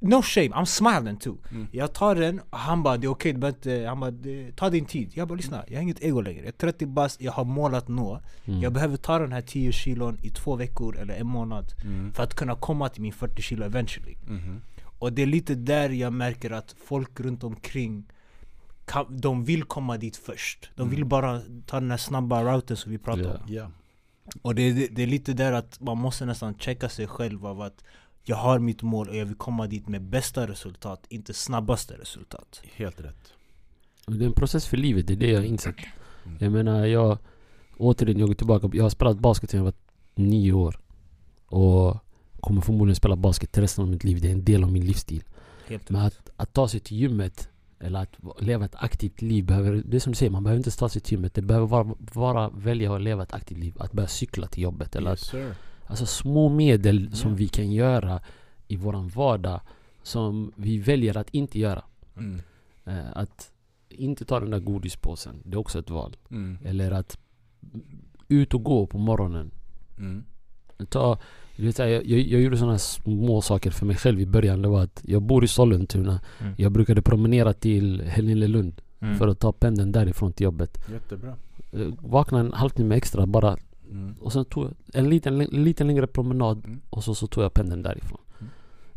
No 0.00 0.22
shame, 0.22 0.48
I'm 0.48 0.64
smiling 0.64 1.16
too 1.16 1.36
Mm. 1.50 1.66
Jag 1.72 1.92
tar 1.92 2.14
den 2.14 2.40
och 2.50 2.58
han 2.58 2.82
bara 2.82 2.96
det 2.96 3.06
är 3.06 3.10
okej, 3.10 3.36
okay, 3.38 3.84
han 3.84 4.00
bara 4.00 4.10
"Det- 4.10 4.56
ta 4.56 4.70
din 4.70 4.84
tid 4.84 5.10
Jag 5.14 5.28
bara 5.28 5.34
lyssna, 5.34 5.64
jag 5.68 5.76
har 5.76 5.82
inget 5.82 6.02
ego 6.02 6.20
längre 6.20 6.38
Jag 6.38 6.46
är 6.48 6.52
30 6.52 6.86
bast, 6.86 7.20
jag 7.20 7.32
har 7.32 7.44
mål 7.44 7.74
att 7.74 7.88
nå 7.88 8.20
Mm. 8.44 8.60
Jag 8.60 8.72
behöver 8.72 8.96
ta 8.96 9.18
den 9.18 9.32
här 9.32 9.42
10 9.42 9.72
kilon 9.72 10.18
i 10.22 10.30
två 10.30 10.56
veckor 10.56 10.96
eller 10.98 11.14
en 11.14 11.26
månad 11.26 11.64
Mm. 11.84 12.12
För 12.12 12.22
att 12.22 12.34
kunna 12.34 12.54
komma 12.54 12.88
till 12.88 13.02
min 13.02 13.12
40 13.12 13.42
kilo 13.42 13.64
eventually 13.64 14.16
Mhm. 14.26 14.60
Och 14.98 15.12
det 15.12 15.22
är 15.22 15.26
lite 15.26 15.54
där 15.54 15.90
jag 15.90 16.12
märker 16.12 16.50
att 16.50 16.74
folk 16.84 17.20
runt 17.20 17.44
omkring 17.44 18.04
De 19.08 19.44
vill 19.44 19.64
komma 19.64 19.96
dit 19.96 20.16
först 20.16 20.70
De 20.76 20.90
vill 20.90 20.98
Mm. 20.98 21.08
bara 21.08 21.40
ta 21.66 21.80
den 21.80 21.90
här 21.90 21.98
snabba 21.98 22.42
routen 22.44 22.76
som 22.76 22.92
vi 22.92 22.98
pratade 22.98 23.28
Ja. 23.28 23.44
om 23.44 23.54
Ja. 23.54 23.70
Och 24.42 24.54
det, 24.54 24.72
det, 24.72 24.86
det 24.86 25.02
är 25.02 25.06
lite 25.06 25.32
där 25.32 25.52
att 25.52 25.80
man 25.80 25.98
måste 25.98 26.24
nästan 26.26 26.58
checka 26.58 26.88
sig 26.88 27.06
själv 27.06 27.46
av 27.46 27.60
att 27.60 27.84
Jag 28.24 28.36
har 28.36 28.58
mitt 28.58 28.82
mål 28.82 29.08
och 29.08 29.16
jag 29.16 29.26
vill 29.26 29.34
komma 29.36 29.66
dit 29.66 29.88
med 29.88 30.02
bästa 30.02 30.46
resultat, 30.48 31.06
inte 31.08 31.34
snabbaste 31.34 31.94
resultat 31.94 32.60
Helt 32.74 33.00
rätt. 33.00 33.32
Det 34.06 34.24
är 34.24 34.26
en 34.26 34.32
process 34.32 34.66
för 34.66 34.76
livet, 34.76 35.06
det 35.06 35.12
är 35.12 35.16
det 35.16 35.30
jag 35.30 35.38
har 35.40 35.44
insett. 35.46 35.76
Mm. 36.24 36.36
Jag 36.40 36.52
menar, 36.52 36.86
jag... 36.86 37.18
Återigen, 37.78 38.18
jag 38.18 38.28
går 38.28 38.34
tillbaka. 38.34 38.70
Jag 38.72 38.82
har 38.82 38.90
spelat 38.90 39.18
basket 39.18 39.50
sedan 39.50 39.58
jag 39.58 39.64
var 39.64 39.74
nio 40.14 40.52
år. 40.52 40.78
Och 41.46 41.96
kommer 42.40 42.60
förmodligen 42.60 42.96
spela 42.96 43.16
basket 43.16 43.58
resten 43.58 43.84
av 43.84 43.90
mitt 43.90 44.04
liv. 44.04 44.20
Det 44.20 44.28
är 44.28 44.32
en 44.32 44.44
del 44.44 44.64
av 44.64 44.72
min 44.72 44.84
livsstil. 44.86 45.24
Helt 45.68 45.90
Men 45.90 46.02
att, 46.02 46.30
att 46.36 46.52
ta 46.52 46.68
sig 46.68 46.80
till 46.80 46.96
gymmet 46.96 47.48
eller 47.80 48.02
att 48.02 48.10
va- 48.22 48.34
leva 48.40 48.64
ett 48.64 48.74
aktivt 48.74 49.22
liv 49.22 49.44
behöver, 49.44 49.82
det 49.86 49.96
är 49.96 50.00
som 50.00 50.12
du 50.12 50.16
säger, 50.16 50.30
man 50.32 50.44
behöver 50.44 50.58
inte 50.58 50.70
ta 50.78 50.88
sig 50.88 51.02
till 51.02 51.12
gymmet. 51.12 51.34
Det 51.34 51.42
behöver 51.42 51.66
vara, 51.66 51.94
vara 52.14 52.48
välja 52.48 52.94
att 52.94 53.02
leva 53.02 53.22
ett 53.22 53.32
aktivt 53.34 53.58
liv. 53.58 53.74
Att 53.78 53.92
börja 53.92 54.08
cykla 54.08 54.46
till 54.46 54.62
jobbet. 54.62 54.96
Eller 54.96 55.10
Yes, 55.10 55.34
att, 55.34 55.40
alltså 55.86 56.06
små 56.06 56.48
medel 56.48 57.16
som 57.16 57.30
Ja. 57.30 57.36
vi 57.36 57.48
kan 57.48 57.72
göra 57.72 58.20
i 58.68 58.76
våran 58.76 59.08
vardag 59.08 59.60
som 60.02 60.52
vi 60.56 60.78
väljer 60.78 61.16
att 61.16 61.30
inte 61.30 61.58
göra. 61.58 61.82
Mm. 62.16 62.40
Eh, 62.84 63.12
att 63.14 63.52
inte 63.88 64.24
ta 64.24 64.40
den 64.40 64.50
där 64.50 64.60
godispåsen, 64.60 65.34
det 65.44 65.54
är 65.54 65.58
också 65.58 65.78
ett 65.78 65.90
val. 65.90 66.16
Mm. 66.30 66.58
Eller 66.64 66.90
att 66.90 67.18
ut 68.28 68.54
och 68.54 68.64
gå 68.64 68.86
på 68.86 68.98
morgonen. 68.98 69.50
Mm. 69.98 70.24
Ta, 70.88 71.18
du 71.56 71.66
vet, 71.66 71.78
jag, 71.78 71.90
jag, 71.90 72.20
jag 72.20 72.40
gjorde 72.40 72.56
sådana 72.56 72.78
små 72.78 73.40
saker 73.42 73.70
för 73.70 73.86
mig 73.86 73.96
själv 73.96 74.20
i 74.20 74.26
början. 74.26 74.62
Det 74.62 74.68
var 74.68 74.82
att 74.82 75.00
jag 75.04 75.22
bor 75.22 75.44
i 75.44 75.48
Sollentuna. 75.48 76.20
Mm. 76.40 76.54
Jag 76.58 76.72
brukade 76.72 77.02
promenera 77.02 77.52
till 77.52 78.02
Helenelund 78.02 78.80
Mm. 79.00 79.18
för 79.18 79.28
att 79.28 79.38
ta 79.40 79.52
pendeln 79.52 79.92
därifrån 79.92 80.32
till 80.32 80.44
jobbet. 80.44 80.78
Jättebra. 80.92 81.34
Eh, 81.72 81.80
Vakna 82.00 82.40
en 82.40 82.52
halvtimme 82.52 82.94
extra 82.96 83.26
bara 83.26 83.56
Mm. 83.90 84.14
och 84.20 84.32
sen 84.32 84.44
tog 84.44 84.64
jag 84.64 84.72
en 84.94 85.08
liten, 85.10 85.40
en 85.40 85.64
liten 85.64 85.86
längre 85.86 86.06
promenad 86.06 86.64
Mm. 86.64 86.80
och 86.90 87.04
så, 87.04 87.14
så 87.14 87.26
tog 87.26 87.44
jag 87.44 87.54
pendeln 87.54 87.82
därifrån. 87.82 88.18
Mm. 88.40 88.50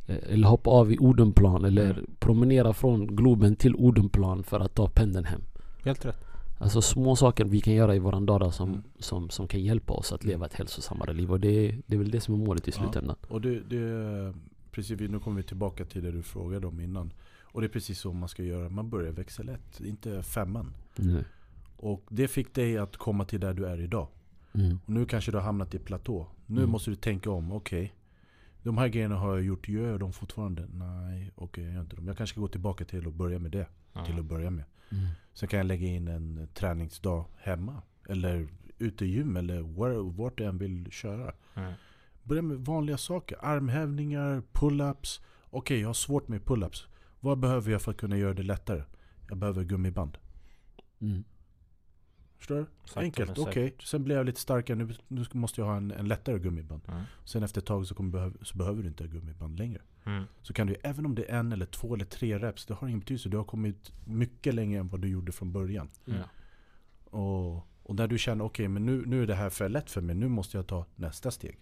Eh, 0.07 0.33
Eller 0.33 0.47
hoppa 0.47 0.69
av 0.69 0.91
i 0.91 0.97
Odenplan 0.99 1.65
eller 1.65 1.89
Mm. 1.91 2.05
promenera 2.19 2.73
från 2.73 3.07
Globen 3.15 3.55
till 3.55 3.75
Odenplan 3.75 4.43
för 4.43 4.59
att 4.59 4.75
ta 4.75 4.87
pendeln 4.87 5.25
hem. 5.25 5.41
Helt 5.85 6.05
rätt 6.05 6.25
Alltså 6.61 6.81
små 6.81 7.15
saker 7.15 7.45
vi 7.45 7.61
kan 7.61 7.73
göra 7.73 7.95
i 7.95 7.99
våran 7.99 8.25
vardag 8.25 8.53
som, 8.53 8.69
Mm. 8.69 8.83
som, 8.99 9.29
som 9.29 9.47
kan 9.47 9.61
hjälpa 9.63 9.93
oss 9.93 10.11
att 10.13 10.23
leva 10.23 10.45
ett 10.45 10.53
hälsosammare 10.53 11.13
liv. 11.13 11.31
Och 11.31 11.39
det, 11.39 11.47
är- 11.67 11.81
det 11.87 11.95
är 11.95 11.99
väl 11.99 12.11
det 12.11 12.21
som 12.21 12.33
är 12.33 12.37
målet 12.45 12.67
i 12.67 12.71
Ja. 12.75 12.77
slutändan. 12.83 13.15
Och 13.27 13.41
det, 13.41 13.59
det, 13.59 14.33
precis, 14.71 14.99
nu 14.99 15.19
kommer 15.19 15.37
vi 15.37 15.43
tillbaka 15.47 15.85
till 15.85 16.03
det 16.03 16.11
du 16.11 16.23
frågade 16.23 16.67
om 16.67 16.79
innan. 16.79 17.13
Och 17.41 17.61
det 17.61 17.67
är 17.67 17.69
precis 17.69 17.99
så 17.99 18.13
man 18.13 18.29
ska 18.29 18.43
göra. 18.43 18.69
Man 18.69 18.89
börjar 18.89 19.11
växel 19.11 19.49
1, 19.49 19.79
inte 19.81 20.23
femman. 20.23 20.73
Mm. 20.99 21.23
Och 21.77 22.03
det 22.09 22.27
fick 22.27 22.53
dig 22.55 22.77
att 22.77 22.97
komma 22.97 23.25
till 23.25 23.39
där 23.39 23.53
du 23.53 23.65
är 23.65 23.81
idag. 23.81 24.07
Mm. 24.53 24.79
Och 24.85 24.89
nu 24.89 25.05
kanske 25.05 25.31
du 25.31 25.37
har 25.37 25.43
hamnat 25.45 25.75
i 25.75 25.79
platå. 25.79 26.27
Nu 26.45 26.57
Mm. 26.59 26.69
måste 26.69 26.89
du 26.89 26.95
tänka 26.95 27.31
om. 27.31 27.51
Okej, 27.51 27.93
de 28.63 28.77
här 28.77 28.87
grejerna 28.87 29.15
har 29.15 29.35
jag 29.35 29.45
gjort. 29.45 29.67
Gör 29.69 29.91
jag 29.91 29.99
dem 29.99 30.13
fortfarande? 30.13 30.67
Nej, 30.73 31.31
okej 31.35 31.63
jag 31.63 31.73
gör 31.73 31.81
inte 31.81 31.95
dem. 31.95 32.07
Jag 32.07 32.17
kanske 32.17 32.33
ska 32.33 32.41
gå 32.41 32.47
tillbaka 32.47 32.85
till 32.85 33.07
att 33.07 33.13
börja 33.13 33.39
med 33.39 33.51
det. 33.51 33.67
Till 34.05 34.19
att 34.19 34.25
börja 34.25 34.49
med. 34.49 34.65
Mm. 34.91 35.07
Sen 35.33 35.49
kan 35.49 35.57
jag 35.57 35.67
lägga 35.67 35.87
in 35.87 36.07
en 36.07 36.47
träningsdag 36.53 37.25
hemma. 37.37 37.81
Eller 38.09 38.47
ute 38.77 39.05
i 39.05 39.07
gym 39.07 39.37
eller 39.37 39.61
var, 39.61 39.91
vart 40.11 40.39
jag 40.39 40.49
än 40.49 40.57
vill 40.57 40.91
köra. 40.91 41.33
Mm. 41.55 41.73
Börja 42.23 42.41
med 42.41 42.57
vanliga 42.57 42.97
saker. 42.97 43.37
Armhävningar, 43.41 44.43
pull-ups. 44.51 45.21
Okej, 45.49 45.79
jag 45.79 45.89
har 45.89 45.93
svårt 45.93 46.27
med 46.27 46.41
pull-ups. 46.41 46.87
Vad 47.19 47.39
behöver 47.39 47.71
jag 47.71 47.81
för 47.81 47.91
att 47.91 47.97
kunna 47.97 48.17
göra 48.17 48.33
det 48.33 48.43
lättare? 48.43 48.83
Jag 49.29 49.37
behöver 49.37 49.63
gummiband. 49.63 50.17
Mm. 51.01 51.23
Förstår 52.39 52.55
du? 52.55 52.65
Sakta 52.85 52.99
Enkelt, 52.99 53.37
okej. 53.37 53.53
säkert. 53.53 53.83
Sen 53.83 54.03
blir 54.03 54.15
jag 54.15 54.25
lite 54.25 54.39
starkare. 54.39 54.77
Nu, 54.77 54.95
nu 55.07 55.25
måste 55.33 55.61
jag 55.61 55.65
ha 55.65 55.77
en, 55.77 55.91
en 55.91 56.07
lättare 56.07 56.39
gummiband. 56.39 56.81
Mm. 56.87 57.03
Sen 57.25 57.43
efter 57.43 57.61
ett 57.61 57.67
tag 57.67 57.87
så, 57.87 57.95
kommer 57.95 58.11
behöv, 58.11 58.37
så 58.41 58.57
behöver 58.57 58.81
du 58.81 58.87
inte 58.87 59.03
ha 59.03 59.11
gummiband 59.11 59.59
längre. 59.59 59.81
Mm. 60.05 60.23
Så 60.41 60.53
kan 60.53 60.67
du, 60.67 60.75
även 60.83 61.05
om 61.05 61.15
det 61.15 61.31
är 61.31 61.39
en 61.39 61.51
eller 61.51 61.65
två 61.65 61.95
eller 61.95 62.05
tre 62.05 62.39
reps, 62.39 62.65
det 62.65 62.73
har 62.73 62.87
ingen 62.87 62.99
betydelse. 62.99 63.29
Du 63.29 63.37
har 63.37 63.43
kommit 63.43 63.91
mycket 64.05 64.55
längre 64.55 64.79
än 64.79 64.87
vad 64.87 65.01
du 65.01 65.07
gjorde 65.07 65.31
från 65.31 65.51
början. 65.51 65.89
Mm. 66.07 66.21
Och, 67.05 67.55
och 67.83 67.95
när 67.95 68.07
du 68.07 68.17
känner, 68.17 68.45
okej 68.45 68.67
men 68.67 68.85
nu, 68.85 69.03
nu 69.05 69.23
är 69.23 69.27
det 69.27 69.35
här 69.35 69.49
för 69.49 69.69
lätt 69.69 69.91
för 69.91 70.01
mig. 70.01 70.15
Nu 70.15 70.27
måste 70.27 70.57
jag 70.57 70.67
ta 70.67 70.85
nästa 70.95 71.31
steg. 71.31 71.59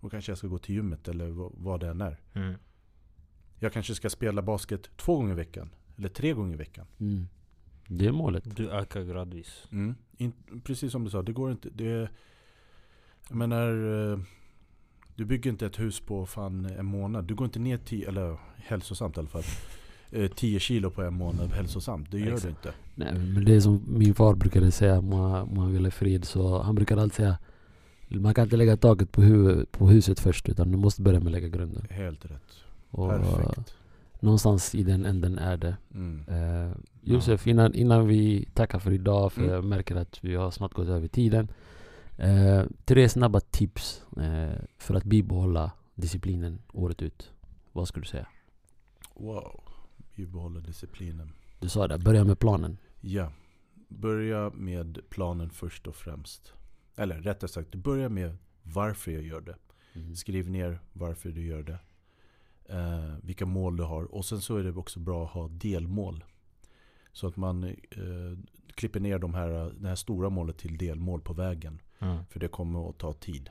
Och 0.00 0.10
kanske 0.10 0.30
jag 0.30 0.38
ska 0.38 0.46
gå 0.46 0.58
till 0.58 0.74
gymmet 0.74 1.08
eller 1.08 1.30
vad, 1.30 1.52
vad 1.54 1.80
det 1.80 1.88
än 1.88 2.00
är. 2.00 2.20
Mm. 2.32 2.54
Jag 3.58 3.72
kanske 3.72 3.94
ska 3.94 4.10
spela 4.10 4.42
basket 4.42 4.90
två 4.96 5.16
gånger 5.16 5.32
i 5.32 5.36
veckan. 5.36 5.70
Eller 5.96 6.08
tre 6.08 6.32
gånger 6.32 6.54
i 6.54 6.56
veckan. 6.56 6.86
Det 7.88 8.06
är 8.06 8.12
målet. 8.12 8.56
Du 8.56 8.70
ökar 8.70 9.02
gradvis 9.02 9.66
Mm. 9.72 9.94
In, 10.16 10.32
precis 10.64 10.92
som 10.92 11.04
du 11.04 11.10
sa, 11.10 11.22
det 11.22 11.32
går 11.32 11.50
inte. 11.50 11.68
Det, 11.72 12.08
jag 13.28 13.36
menar, 13.36 13.68
eh, 14.12 14.18
du 15.16 15.24
bygger 15.24 15.50
inte 15.50 15.66
ett 15.66 15.78
hus 15.80 16.00
på 16.00 16.26
fan 16.26 16.64
en 16.64 16.86
månad. 16.86 17.24
Du 17.24 17.34
går 17.34 17.44
inte 17.44 17.58
ner 17.58 17.78
10, 17.78 18.08
eller 18.08 18.38
hälsosamt 18.56 19.16
i 19.16 19.20
alla 19.20 19.28
fall. 19.28 19.42
eh, 20.10 20.30
10 20.30 20.58
kilo 20.60 20.90
på 20.90 21.02
en 21.02 21.14
månad 21.14 21.50
hälsosamt. 21.50 22.10
Det 22.10 22.18
gör 22.18 22.26
Exakt. 22.26 22.42
du 22.44 22.48
inte. 22.48 22.72
Nej, 22.94 23.14
men 23.34 23.44
det 23.44 23.54
är 23.54 23.60
som 23.60 23.82
min 23.88 24.14
far 24.14 24.34
brukade 24.34 24.70
säga 24.70 24.98
om 24.98 25.12
han 25.58 25.72
ville 25.72 25.90
frid. 25.90 26.24
Så 26.24 26.62
han 26.62 26.74
brukade 26.74 27.02
alltid 27.02 27.16
säga 27.16 27.38
man 28.08 28.34
kan 28.34 28.44
inte 28.44 28.56
lägga 28.56 28.76
taket 28.76 29.12
på, 29.12 29.22
huvud, 29.22 29.70
på 29.72 29.88
huset 29.88 30.20
först 30.20 30.48
utan 30.48 30.70
du 30.70 30.76
måste 30.78 31.02
börja 31.02 31.18
med 31.20 31.26
att 31.26 31.32
lägga 31.32 31.48
grunden. 31.48 31.86
Helt 31.90 32.24
rätt. 32.24 32.52
Och 32.90 33.08
Perfekt. 33.10 33.74
någonstans 34.20 34.74
i 34.74 34.82
den 34.82 35.04
änden 35.06 35.38
är 35.38 35.56
det. 35.56 35.76
Mm. 35.94 36.24
Eh, 36.28 36.76
Josef, 37.14 37.46
innan, 37.46 37.74
innan 37.74 38.06
vi 38.06 38.48
tackar 38.54 38.78
för 38.78 38.92
idag, 38.92 39.32
för 39.32 39.40
Mm. 39.42 39.54
jag 39.54 39.64
märker 39.64 39.96
att 39.96 40.24
vi 40.24 40.34
har 40.34 40.50
snart 40.50 40.74
gått 40.74 40.88
över 40.88 41.08
tiden. 41.08 41.48
Eh, 42.16 42.62
tre 42.84 43.08
snabba 43.08 43.40
tips 43.40 44.02
eh, 44.16 44.60
för 44.78 44.94
att 44.94 45.04
bibehålla 45.04 45.70
disciplinen 45.94 46.62
året 46.72 47.02
ut. 47.02 47.32
Vad 47.72 47.88
skulle 47.88 48.04
du 48.04 48.08
säga? 48.08 48.26
Wow. 49.14 49.60
Vi 50.14 50.26
behåller 50.26 50.60
disciplinen. 50.60 51.32
Du 51.60 51.68
sa 51.68 51.88
det, 51.88 51.98
börja 51.98 52.24
med 52.24 52.38
planen. 52.38 52.76
Ja. 53.00 53.32
Börja 53.88 54.50
med 54.50 54.98
planen 55.10 55.50
först 55.50 55.86
och 55.86 55.96
främst. 55.96 56.52
Eller 56.96 57.20
rättare 57.20 57.48
sagt, 57.48 57.72
du 57.72 57.78
börjar 57.78 58.08
med 58.08 58.36
varför 58.62 59.10
jag 59.10 59.22
gör 59.22 59.40
det. 59.40 59.56
Skriv 60.16 60.50
ner 60.50 60.78
varför 60.92 61.30
du 61.30 61.46
gör 61.46 61.62
det. 61.62 61.78
Eh, 62.74 63.14
vilka 63.22 63.46
mål 63.46 63.76
du 63.76 63.82
har. 63.82 64.04
Och 64.14 64.24
sen 64.24 64.40
så 64.40 64.56
är 64.56 64.64
det 64.64 64.72
också 64.72 65.00
bra 65.00 65.24
att 65.24 65.30
ha 65.30 65.48
delmål. 65.48 66.24
Så 67.12 67.26
att 67.26 67.36
man 67.36 67.64
eh, 67.64 68.38
klipper 68.74 69.00
ner 69.00 69.18
de 69.18 69.34
här, 69.34 69.72
det 69.80 69.88
här 69.88 69.94
stora 69.94 70.28
målet 70.30 70.58
till 70.58 70.78
delmål 70.78 71.20
på 71.20 71.32
vägen. 71.32 71.80
mm. 71.98 72.24
För 72.30 72.40
det 72.40 72.48
kommer 72.48 72.88
att 72.90 72.98
ta 72.98 73.12
tid. 73.12 73.50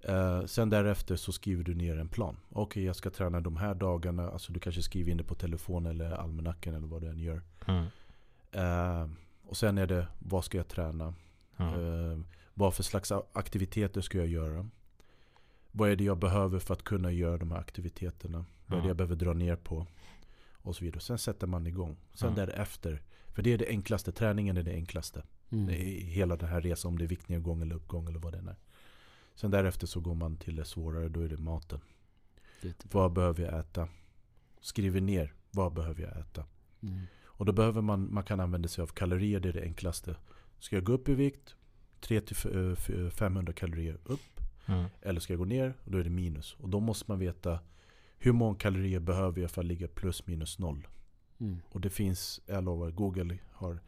Eh, 0.00 0.44
sen 0.44 0.70
därefter 0.70 1.16
så 1.16 1.32
skriver 1.32 1.64
du 1.64 1.74
ner 1.74 1.98
en 1.98 2.08
plan. 2.08 2.36
Okej, 2.52 2.84
jag 2.84 2.96
ska 2.96 3.10
träna 3.10 3.40
de 3.40 3.56
här 3.56 3.74
dagarna. 3.74 4.30
Alltså 4.30 4.52
du 4.52 4.60
kanske 4.60 4.82
skriver 4.82 5.10
in 5.10 5.16
det 5.16 5.24
på 5.24 5.34
telefon 5.34 5.86
eller 5.86 6.10
almanackan 6.10 6.74
eller 6.74 6.86
vad 6.86 7.02
du 7.02 7.08
än 7.08 7.18
gör. 7.18 7.42
Mm. 7.66 7.84
Eh, 8.52 9.08
och 9.48 9.56
sen 9.56 9.78
är 9.78 9.86
det, 9.86 10.06
vad 10.18 10.44
ska 10.44 10.56
jag 10.58 10.68
träna? 10.68 11.14
Eh, 11.56 12.18
vad 12.54 12.74
för 12.74 12.82
slags 12.82 13.12
aktiviteter 13.32 14.00
ska 14.00 14.18
jag 14.18 14.26
göra? 14.26 14.68
Vad 15.72 15.90
är 15.90 15.96
det 15.96 16.04
jag 16.04 16.18
behöver 16.18 16.58
för 16.58 16.74
att 16.74 16.82
kunna 16.82 17.12
göra 17.12 17.36
de 17.38 17.50
här 17.52 17.58
aktiviteterna? 17.58 18.44
Vad 18.66 18.78
är 18.78 18.82
det 18.82 18.86
Ja. 18.86 18.90
jag 18.90 18.96
behöver 18.96 19.16
dra 19.16 19.32
ner 19.32 19.56
på? 19.56 19.86
Och 20.62 20.76
så 20.76 20.84
vidare. 20.84 21.00
Sen 21.00 21.18
sätter 21.18 21.46
man 21.46 21.66
igång. 21.66 21.96
Sen 22.14 22.34
Ja. 22.36 22.46
därefter. 22.46 23.02
För 23.28 23.42
det 23.42 23.52
är 23.52 23.58
det 23.58 23.68
enklaste. 23.68 24.12
Träningen 24.12 24.56
är 24.56 24.62
det 24.62 24.72
enklaste. 24.72 25.22
Mm. 25.50 25.66
Det 25.66 25.76
är 25.76 26.00
hela 26.04 26.36
den 26.36 26.48
här 26.48 26.60
resan. 26.60 26.88
Om 26.88 26.98
det 26.98 27.04
är 27.04 27.08
viktnedgång 27.08 27.62
eller 27.62 27.74
uppgång 27.74 28.08
eller 28.08 28.18
vad 28.18 28.32
det 28.32 28.38
är. 28.38 28.56
Sen 29.34 29.50
därefter 29.50 29.86
så 29.86 30.00
går 30.00 30.14
man 30.14 30.36
till 30.36 30.56
det 30.56 30.64
svårare, 30.64 31.08
då 31.08 31.20
är 31.20 31.28
det 31.28 31.36
maten. 31.36 31.80
Det- 32.62 32.94
Vad 32.94 33.12
behöver 33.12 33.42
jag 33.44 33.58
äta? 33.60 33.88
Skriver 34.60 35.00
ner, 35.00 35.32
vad 35.50 35.74
behöver 35.74 36.02
jag 36.02 36.18
äta? 36.20 36.44
Mm. 36.82 37.00
Och 37.24 37.44
då 37.46 37.52
behöver 37.52 37.82
man, 37.82 38.14
man 38.14 38.24
kan 38.24 38.40
använda 38.40 38.68
sig 38.68 38.82
av 38.82 38.86
kalorier, 38.86 39.40
det 39.40 39.48
är 39.48 39.52
det 39.52 39.62
enklaste. 39.62 40.16
Ska 40.58 40.76
jag 40.76 40.84
gå 40.84 40.92
upp 40.92 41.08
i 41.08 41.14
vikt? 41.14 41.54
300-500 42.00 43.52
kalorier 43.52 43.98
upp. 44.04 44.40
Mm. 44.66 44.84
Eller 45.02 45.20
ska 45.20 45.32
jag 45.32 45.38
gå 45.38 45.44
ner? 45.44 45.74
Då 45.84 45.98
är 45.98 46.04
det 46.04 46.10
minus. 46.10 46.54
Och 46.54 46.68
då 46.68 46.80
måste 46.80 47.04
man 47.10 47.18
veta 47.18 47.58
hur 48.22 48.32
många 48.32 48.58
kalorier 48.58 49.00
behöver 49.00 49.40
jag 49.40 49.50
för 49.50 49.60
att 49.60 49.66
ligga 49.66 49.88
plus 49.88 50.26
minus 50.26 50.58
noll. 50.58 50.86
Mm. 51.40 51.58
Och 51.70 51.80
det 51.80 51.90
finns, 51.90 52.40
jag 52.46 52.64
lovar, 52.64 52.90
Google 52.90 53.38
har 53.52 53.78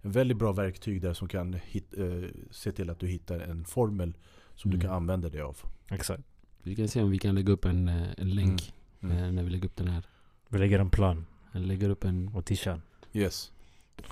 en 0.00 0.12
väldigt 0.12 0.36
bra 0.36 0.52
verktyg 0.52 1.02
där 1.02 1.12
som 1.14 1.28
kan 1.28 1.52
hit, 1.64 1.94
eh, 1.98 2.28
se 2.50 2.72
till 2.72 2.90
att 2.90 2.98
du 3.00 3.06
hittar 3.06 3.40
en 3.40 3.64
formel 3.64 4.16
som 4.54 4.70
Mm. 4.70 4.80
du 4.80 4.86
kan 4.86 4.94
använda 4.96 5.28
dig 5.28 5.40
av. 5.40 5.56
Exakt. 5.90 6.22
Vi 6.62 6.76
kan 6.76 6.88
se 6.88 7.02
om 7.02 7.10
vi 7.10 7.18
kan 7.18 7.34
lägga 7.34 7.52
upp 7.52 7.64
en, 7.64 7.88
eh, 7.88 8.08
en 8.18 8.30
länk 8.34 8.72
Mm. 9.00 9.16
eh, 9.18 9.32
när 9.32 9.42
vi 9.42 9.50
lägger 9.50 9.64
upp 9.64 9.76
den 9.76 9.88
här. 9.88 10.02
Vi 10.48 10.58
lägger 10.58 10.78
en 10.78 10.90
plan. 10.90 11.26
Jag 11.52 11.62
lägger 11.62 11.90
upp 11.90 12.04
en... 12.04 12.28
Och 12.28 12.44
tishan. 12.44 12.82
Yes. 13.12 13.52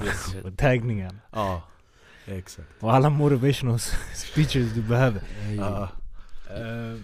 yes. 0.04 0.34
Och 0.44 0.56
taggningen. 0.58 1.20
ja, 1.32 1.62
exakt. 2.26 2.68
Och 2.82 2.92
alla 2.94 3.10
motivational 3.10 3.78
speeches 4.14 4.74
du 4.74 4.82
behöver. 4.82 5.22
Ja. 5.56 5.88
Uh, 6.50 7.00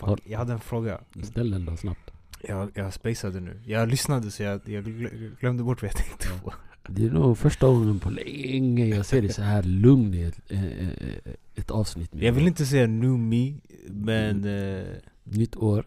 Har- 0.00 0.18
jag 0.24 0.38
hade 0.38 0.52
en 0.52 0.60
fråga. 0.60 1.00
Ställ 1.22 1.50
den 1.50 1.64
då 1.64 1.76
snabbt. 1.76 2.10
Jag, 2.42 2.70
jag 2.74 2.92
spacade 2.94 3.40
nu. 3.40 3.60
Jag 3.66 3.88
lyssnade 3.88 4.30
så 4.30 4.42
jag, 4.42 4.68
jag 4.68 4.84
glö- 4.86 5.36
glömde 5.40 5.62
bort 5.62 5.82
vad 5.82 5.88
jag 5.90 5.96
tänkte 5.96 6.28
på. 6.44 6.54
Det 6.88 7.06
är 7.06 7.10
nog 7.10 7.38
första 7.38 7.66
gången 7.66 7.98
på 8.00 8.10
länge 8.10 8.86
jag 8.86 9.06
ser 9.06 9.20
dig 9.22 9.32
så 9.32 9.42
här 9.42 9.62
lugn 9.62 10.14
i 10.14 10.22
ett, 10.22 10.40
eh, 10.48 10.64
eh, 10.64 10.88
ett 11.54 11.70
avsnitt. 11.70 12.10
Jag 12.14 12.32
vill 12.32 12.46
inte 12.46 12.66
säga 12.66 12.86
new 12.86 13.18
me, 13.18 13.54
men 13.88 14.44
eh, 14.44 14.84
Nytt 15.24 15.56
år. 15.56 15.84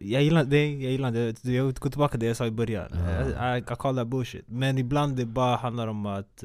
jag 0.00 0.22
gillar 0.22 0.44
det. 0.44 0.72
Jag 0.72 0.92
gillar 0.92 1.10
det. 1.10 1.44
Jag 1.44 1.74
går 1.74 1.90
tillbaka 1.90 2.10
till 2.10 2.20
det 2.20 2.26
jag 2.26 2.36
sa 2.36 2.46
i 2.46 2.50
början. 2.50 2.88
Ja. 2.92 3.56
I, 3.56 3.58
I 3.60 3.62
call 3.62 3.96
that 3.96 4.06
bullshit. 4.08 4.44
Men 4.48 4.78
ibland 4.78 5.16
det 5.16 5.26
bara 5.26 5.56
handlar 5.56 5.86
om 5.88 6.06
att 6.06 6.44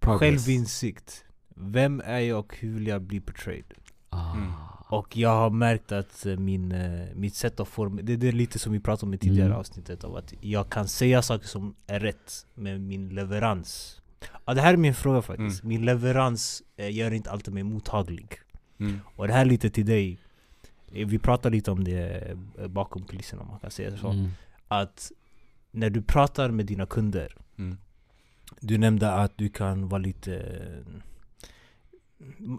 Progress. 0.00 0.20
självinsikt. 0.20 1.24
Vem 1.56 2.02
är 2.04 2.18
jag 2.18 2.38
och 2.38 2.56
hur 2.58 2.74
vill 2.74 2.86
jag 2.86 3.02
bli 3.02 3.20
portrayed? 3.20 3.64
Ah. 4.08 4.34
Mm. 4.34 4.52
Och 4.90 5.16
jag 5.16 5.30
har 5.30 5.50
märkt 5.50 5.92
att 5.92 6.26
eh, 6.26 6.36
min, 6.36 6.72
eh, 6.72 7.06
mitt 7.14 7.34
sätt 7.34 7.60
att 7.60 7.68
forma, 7.68 8.02
det, 8.02 8.16
det 8.16 8.28
är 8.28 8.32
lite 8.32 8.58
som 8.58 8.72
vi 8.72 8.80
pratade 8.80 9.06
om 9.08 9.14
i 9.14 9.18
tidigare 9.18 9.46
Mm. 9.46 9.58
avsnittet 9.58 10.04
av 10.04 10.16
att 10.16 10.34
jag 10.40 10.70
kan 10.70 10.88
säga 10.88 11.22
saker 11.22 11.46
som 11.46 11.74
är 11.86 12.00
rätt 12.00 12.46
med 12.54 12.80
min 12.80 13.08
leverans. 13.08 14.00
Ja, 14.44 14.54
det 14.54 14.60
här 14.60 14.72
är 14.72 14.76
min 14.76 14.94
fråga 14.94 15.22
faktiskt. 15.22 15.62
Min 15.62 15.84
leverans 15.84 16.62
eh, 16.76 16.96
gör 16.96 17.10
inte 17.10 17.30
alltid 17.30 17.54
mig 17.54 17.62
mottaglig. 17.62 18.38
Mm. 18.80 19.00
Och 19.16 19.26
det 19.26 19.32
här 19.32 19.40
är 19.40 19.44
lite 19.44 19.70
till 19.70 19.86
dig. 19.86 20.18
Vi 20.92 21.18
pratade 21.18 21.56
lite 21.56 21.70
om 21.70 21.84
det 21.84 22.30
bakom 22.68 23.04
kulisserna 23.04 23.42
om 23.42 23.48
man 23.48 23.60
kan 23.60 23.70
säga 23.70 23.96
så. 23.96 24.08
Mm. 24.10 24.28
Att 24.68 25.12
när 25.70 25.90
du 25.90 26.02
pratar 26.02 26.50
med 26.50 26.66
dina 26.66 26.86
kunder, 26.86 27.36
Mm. 27.58 27.76
du 28.60 28.78
nämnde 28.78 29.12
att 29.12 29.38
du 29.38 29.48
kan 29.48 29.88
vara 29.88 29.98
lite 29.98 30.42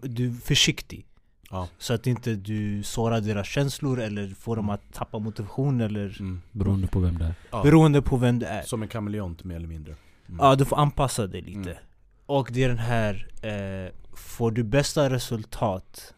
du 0.04 0.28
är 0.28 0.32
försiktig. 0.34 1.06
Ja. 1.52 1.68
Så 1.78 1.94
att 1.94 2.08
inte 2.08 2.36
du 2.36 2.84
sårar 2.84 3.22
deras 3.22 3.48
känslor 3.48 4.00
eller 4.00 4.30
får 4.30 4.56
dem 4.56 4.70
att 4.70 4.94
tappa 4.94 5.20
motivation 5.20 5.82
eller 5.82 6.18
Mm. 6.20 6.42
Beroende 6.52 6.88
på 6.88 7.00
vem 7.00 7.18
det 7.18 7.26
är. 7.26 7.34
Ja. 7.52 7.64
Beroende 7.64 8.02
på 8.02 8.18
vem 8.18 8.40
det 8.40 8.48
är. 8.48 8.62
Som 8.62 8.82
en 8.82 8.88
kameleont 8.88 9.44
mer 9.44 9.56
eller 9.56 9.68
mindre. 9.68 9.96
Mm. 10.28 10.40
Ja, 10.40 10.56
du 10.56 10.66
får 10.66 10.78
anpassa 10.80 11.28
dig 11.28 11.42
lite. 11.42 11.72
Mm. 11.72 11.84
Och 12.26 12.50
det 12.52 12.64
är 12.64 12.68
den 12.70 12.78
här, 12.78 13.28
eh, 13.44 13.94
får 14.14 14.52
du 14.52 14.64
bästa 14.64 15.10
resultat 15.10 16.14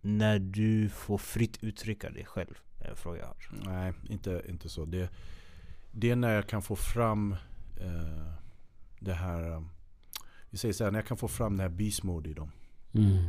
när 0.00 0.38
du 0.38 0.88
får 0.88 1.18
fritt 1.18 1.58
uttrycka 1.60 2.10
dig 2.10 2.24
själv? 2.24 2.54
Är 2.80 2.90
en 2.90 2.96
fråga 2.96 3.18
jag 3.18 3.26
har. 3.26 3.72
Nej, 3.72 3.92
inte, 4.08 4.42
inte 4.48 4.68
så. 4.68 4.84
Det, 4.84 5.08
det 5.92 6.10
är 6.10 6.16
när 6.16 6.34
jag 6.34 6.46
kan 6.46 6.62
få 6.62 6.76
fram 6.76 7.32
eh, 7.80 8.32
det 9.00 9.12
här... 9.14 9.52
eh, 9.52 9.62
Vi 10.50 10.58
säger 10.58 10.72
så 10.74 10.84
här, 10.84 10.90
när 10.90 10.98
jag 10.98 11.06
kan 11.06 11.16
få 11.16 11.28
fram 11.28 11.56
det 11.56 11.62
här 11.62 11.70
beast 11.70 12.02
mode 12.02 12.30
i 12.30 12.32
dem. 12.32 12.50
Mm. 12.94 13.24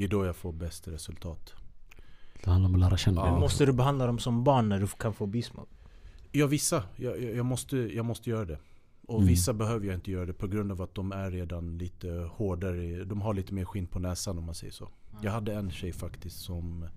Det 0.00 0.04
är 0.06 0.08
då 0.08 0.24
jag 0.26 0.36
får 0.36 0.52
bäst 0.52 0.88
resultat. 0.88 1.54
Det 2.44 2.50
handlar 2.50 2.68
om 2.68 2.74
att 2.74 2.80
lära 2.80 2.96
känna. 2.96 3.20
Ja. 3.20 3.30
Men 3.30 3.40
måste 3.40 3.66
du 3.66 3.72
behandla 3.72 4.06
dem 4.06 4.18
som 4.18 4.44
barn 4.44 4.68
när 4.68 4.80
du 4.80 4.86
kan 4.86 5.14
få 5.14 5.26
bismod? 5.26 5.66
Ja, 6.32 6.46
vissa. 6.46 6.82
Jag, 6.96 7.22
jag, 7.22 7.36
jag, 7.36 7.46
måste, 7.46 7.76
jag 7.76 8.04
måste 8.04 8.30
göra 8.30 8.44
det. 8.44 8.58
Och 9.06 9.16
Mm. 9.18 9.28
vissa 9.28 9.52
behöver 9.52 9.86
jag 9.86 9.94
inte 9.94 10.10
göra 10.10 10.26
det 10.26 10.32
på 10.32 10.46
grund 10.46 10.72
av 10.72 10.82
att 10.82 10.94
de 10.94 11.12
är 11.12 11.30
redan 11.30 11.78
lite 11.78 12.10
hårdare. 12.32 13.04
De 13.04 13.20
har 13.22 13.34
lite 13.34 13.54
mer 13.54 13.64
skinn 13.64 13.86
på 13.86 13.98
näsan 13.98 14.38
om 14.38 14.44
man 14.44 14.54
säger 14.54 14.72
så. 14.72 14.88
Jag 15.22 15.32
hade 15.32 15.54
en 15.54 15.70
tjej 15.70 15.92
faktiskt 15.92 16.38
som 16.40 16.88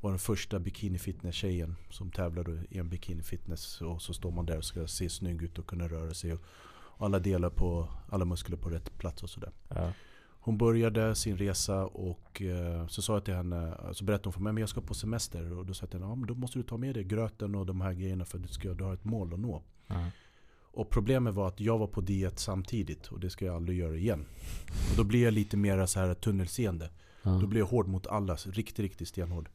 var 0.00 0.10
den 0.10 0.18
första 0.18 0.58
bikini 0.58 0.98
fitness 0.98 1.34
tjejen 1.34 1.76
som 1.90 2.10
tävlade 2.10 2.64
i 2.70 2.78
en 2.78 2.88
bikini 2.88 3.22
fitness. 3.22 3.80
Och 3.80 4.02
så 4.02 4.14
står 4.14 4.30
man 4.30 4.46
där 4.46 4.56
och 4.58 4.64
ska 4.64 4.86
se 4.86 5.08
snygg 5.10 5.42
ut 5.42 5.58
och 5.58 5.66
kunna 5.66 5.88
röra 5.88 6.14
sig. 6.14 6.32
Och 6.32 7.06
alla 7.06 7.18
delar 7.18 7.50
på, 7.50 7.88
alla 8.08 8.24
muskler 8.24 8.56
på 8.56 8.68
rätt 8.70 8.98
plats 8.98 9.22
och 9.22 9.30
sådär. 9.30 9.52
Ja. 9.68 9.92
Hon 10.48 10.58
började 10.58 11.14
sin 11.14 11.36
resa 11.36 11.86
och 11.86 12.42
eh, 12.42 12.86
så 12.86 13.02
sa 13.02 13.12
jag 13.12 13.24
till 13.24 13.34
henne, 13.34 13.74
så 13.92 14.04
berättade 14.04 14.26
hon 14.26 14.32
för 14.32 14.40
mig 14.40 14.52
men 14.52 14.60
jag 14.60 14.68
ska 14.68 14.80
på 14.80 14.94
semester. 14.94 15.52
Och 15.52 15.66
då 15.66 15.74
sa 15.74 15.82
jag 15.82 15.90
till 15.90 16.00
henne, 16.00 16.10
ja, 16.10 16.14
men 16.14 16.26
då 16.26 16.34
måste 16.34 16.58
du 16.58 16.62
ta 16.62 16.76
med 16.76 16.94
dig 16.94 17.04
gröten 17.04 17.54
och 17.54 17.66
de 17.66 17.80
här 17.80 17.92
grejerna 17.92 18.24
för 18.24 18.38
att 18.38 18.42
du, 18.42 18.48
ska, 18.48 18.74
du 18.74 18.84
har 18.84 18.94
ett 18.94 19.04
mål 19.04 19.34
att 19.34 19.40
nå. 19.40 19.62
Ja. 19.86 20.10
Och 20.62 20.90
problemet 20.90 21.34
var 21.34 21.48
att 21.48 21.60
jag 21.60 21.78
var 21.78 21.86
på 21.86 22.00
diet 22.00 22.38
samtidigt 22.38 23.06
och 23.06 23.20
det 23.20 23.30
ska 23.30 23.44
jag 23.44 23.56
aldrig 23.56 23.78
göra 23.78 23.96
igen. 23.96 24.26
Och 24.90 24.96
då 24.96 25.04
blir 25.04 25.24
jag 25.24 25.34
lite 25.34 25.56
mer 25.56 25.86
så 25.86 26.00
här 26.00 26.14
tunnelseende. 26.14 26.90
Ja. 27.22 27.30
Då 27.30 27.46
blir 27.46 27.60
jag 27.60 27.66
hård 27.66 27.88
mot 27.88 28.06
alla, 28.06 28.34
riktigt, 28.34 28.78
riktigt 28.78 29.08
stenhård. 29.08 29.48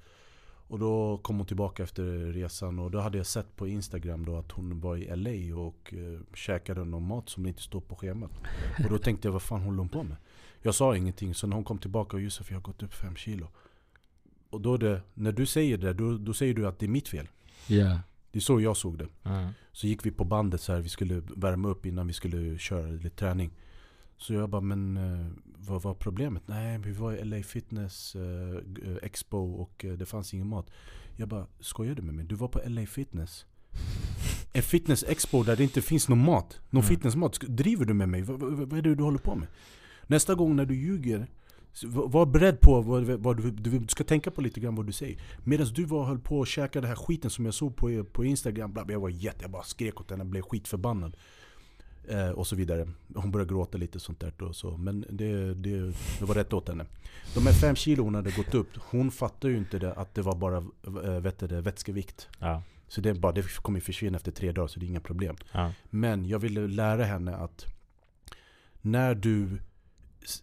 Och 0.67 0.79
då 0.79 1.17
kom 1.17 1.37
hon 1.37 1.47
tillbaka 1.47 1.83
efter 1.83 2.03
resan 2.33 2.79
och 2.79 2.91
då 2.91 2.99
hade 2.99 3.17
jag 3.17 3.27
sett 3.27 3.55
på 3.55 3.67
Instagram 3.67 4.25
då 4.25 4.35
att 4.35 4.51
hon 4.51 4.79
var 4.79 4.97
i 4.97 5.15
LA 5.15 5.57
och 5.57 5.93
uh, 5.97 6.19
käkade 6.33 6.85
någon 6.85 7.07
mat 7.07 7.29
som 7.29 7.45
inte 7.45 7.61
står 7.61 7.81
på 7.81 7.95
schemat. 7.95 8.31
Och 8.83 8.89
då 8.89 8.97
tänkte 8.97 9.27
jag, 9.27 9.33
vad 9.33 9.41
fan 9.41 9.61
håller 9.61 9.77
hon 9.77 9.89
på 9.89 10.03
med? 10.03 10.17
Jag 10.65 10.75
sa 10.75 10.95
ingenting, 10.97 11.33
så 11.35 11.47
när 11.47 11.55
hon 11.55 11.63
kom 11.65 11.77
tillbaka 11.77 12.17
och 12.17 12.21
Josef, 12.23 12.51
jag 12.51 12.57
har 12.57 12.61
gått 12.61 12.83
upp 12.83 12.93
fem 12.93 13.15
kilo. 13.15 13.47
Och 14.49 14.61
då 14.61 14.77
det, 14.77 15.01
när 15.13 15.31
du 15.31 15.45
säger 15.45 15.77
det, 15.77 15.93
då, 15.93 16.17
då 16.17 16.33
säger 16.33 16.53
du 16.53 16.67
att 16.67 16.79
det 16.79 16.85
är 16.85 16.89
mitt 16.89 17.07
fel. 17.07 17.27
Ja. 17.67 17.99
Det 18.31 18.39
är 18.39 18.41
så 18.41 18.61
jag 18.61 18.77
såg 18.77 18.97
det. 18.97 19.07
Ja. 19.23 19.49
Så 19.71 19.87
gick 19.87 20.05
vi 20.05 20.11
på 20.11 20.23
bandet 20.23 20.61
så 20.61 20.73
här, 20.73 20.79
vi 20.81 20.89
skulle 20.89 21.23
värma 21.35 21.67
upp 21.69 21.85
innan 21.85 22.07
vi 22.07 22.13
skulle 22.13 22.57
köra 22.57 22.87
lite 22.87 23.09
träning. 23.09 23.51
Så 24.17 24.33
jag 24.33 24.49
bara, 24.49 24.61
men 24.61 24.97
eh, 24.97 25.27
vad 25.67 25.81
var 25.81 25.93
problemet? 25.93 26.43
Nej, 26.45 26.77
vi 26.77 26.91
var 26.91 27.13
i 27.13 27.23
LA 27.25 27.43
Fitness 27.43 28.15
eh, 28.15 28.55
eh, 28.91 28.97
Expo 29.01 29.37
och 29.37 29.85
eh, 29.85 29.93
det 29.93 30.05
fanns 30.05 30.33
ingen 30.33 30.47
mat. 30.47 30.69
Jag 31.15 31.27
bara, 31.27 31.47
skojar 31.59 31.95
du 31.95 32.01
med 32.01 32.13
mig? 32.15 32.25
Du 32.25 32.35
var 32.35 32.47
på 32.47 32.61
LA 32.67 32.85
Fitness? 32.85 33.45
En 34.53 34.63
fitness 34.63 35.03
expo 35.07 35.43
där 35.43 35.55
det 35.55 35.63
inte 35.63 35.81
finns 35.81 36.09
någon 36.09 36.25
mat. 36.25 36.59
Någon 36.69 36.83
Mm. 36.83 36.95
fitnessmat. 36.95 37.39
Driver 37.47 37.85
du 37.85 37.93
med 37.93 38.09
mig? 38.09 38.21
Vad, 38.21 38.39
vad, 38.39 38.53
vad 38.53 38.73
är 38.73 38.81
det 38.81 38.95
du 38.95 39.03
håller 39.03 39.17
på 39.17 39.35
med? 39.35 39.47
Nästa 40.07 40.35
gång 40.35 40.55
när 40.55 40.65
du 40.65 40.75
ljuger, 40.75 41.27
var 41.83 42.25
beredd 42.25 42.59
på 42.59 42.81
vad, 42.81 43.03
vad 43.03 43.37
du, 43.37 43.51
du 43.51 43.87
ska 43.87 44.03
tänka 44.03 44.31
på 44.31 44.41
lite 44.41 44.59
grann 44.59 44.75
vad 44.75 44.85
du 44.85 44.91
säger. 44.91 45.21
Medan 45.43 45.67
du 45.67 45.85
var 45.85 46.05
höll 46.05 46.19
på 46.19 46.39
och 46.39 46.47
käkade 46.47 46.87
den 46.87 46.97
här 46.97 47.05
skiten 47.05 47.29
som 47.29 47.45
jag 47.45 47.53
såg 47.53 47.75
på, 47.75 48.03
på 48.03 48.25
Instagram. 48.25 48.73
Bla, 48.73 48.85
jag 48.87 48.99
var 48.99 49.09
jätte, 49.09 49.37
jag 49.41 49.51
bara 49.51 49.63
skrek 49.63 50.01
åt 50.01 50.11
henne, 50.11 50.25
blev 50.25 50.41
skitförbannad. 50.41 51.17
Eh, 52.07 52.29
och 52.29 52.47
så 52.47 52.55
vidare. 52.55 52.87
Hon 53.15 53.31
började 53.31 53.53
gråta 53.53 53.77
lite 53.77 53.99
sånt 53.99 54.19
där. 54.19 54.43
Och 54.43 54.55
så. 54.55 54.77
Men 54.77 55.05
det, 55.09 55.53
det, 55.53 55.93
det 56.19 56.25
var 56.25 56.35
rätt 56.35 56.53
åt 56.53 56.67
henne. 56.67 56.85
De 57.35 57.45
här 57.45 57.53
fem 57.53 57.75
kilo 57.75 58.03
hon 58.03 58.15
hade 58.15 58.31
gått 58.31 58.53
upp, 58.53 58.69
hon 58.77 59.11
fattade 59.11 59.53
ju 59.53 59.59
inte 59.59 59.79
det, 59.79 59.93
att 59.93 60.15
det 60.15 60.21
var 60.21 60.35
bara 60.35 60.57
äh, 60.57 61.19
vet 61.19 61.39
det, 61.39 61.61
vätskevikt. 61.61 62.27
Ja. 62.39 62.63
Så 62.87 63.01
det, 63.01 63.09
är 63.09 63.13
bara, 63.13 63.31
det 63.31 63.55
kommer 63.55 63.79
försvinna 63.79 64.17
efter 64.17 64.31
tre 64.31 64.51
dagar 64.51 64.67
så 64.67 64.79
det 64.79 64.85
är 64.85 64.87
inga 64.87 64.99
problem. 64.99 65.35
Ja. 65.51 65.71
Men 65.89 66.25
jag 66.25 66.39
ville 66.39 66.67
lära 66.67 67.03
henne 67.03 67.35
att 67.35 67.65
när 68.81 69.15
du 69.15 69.59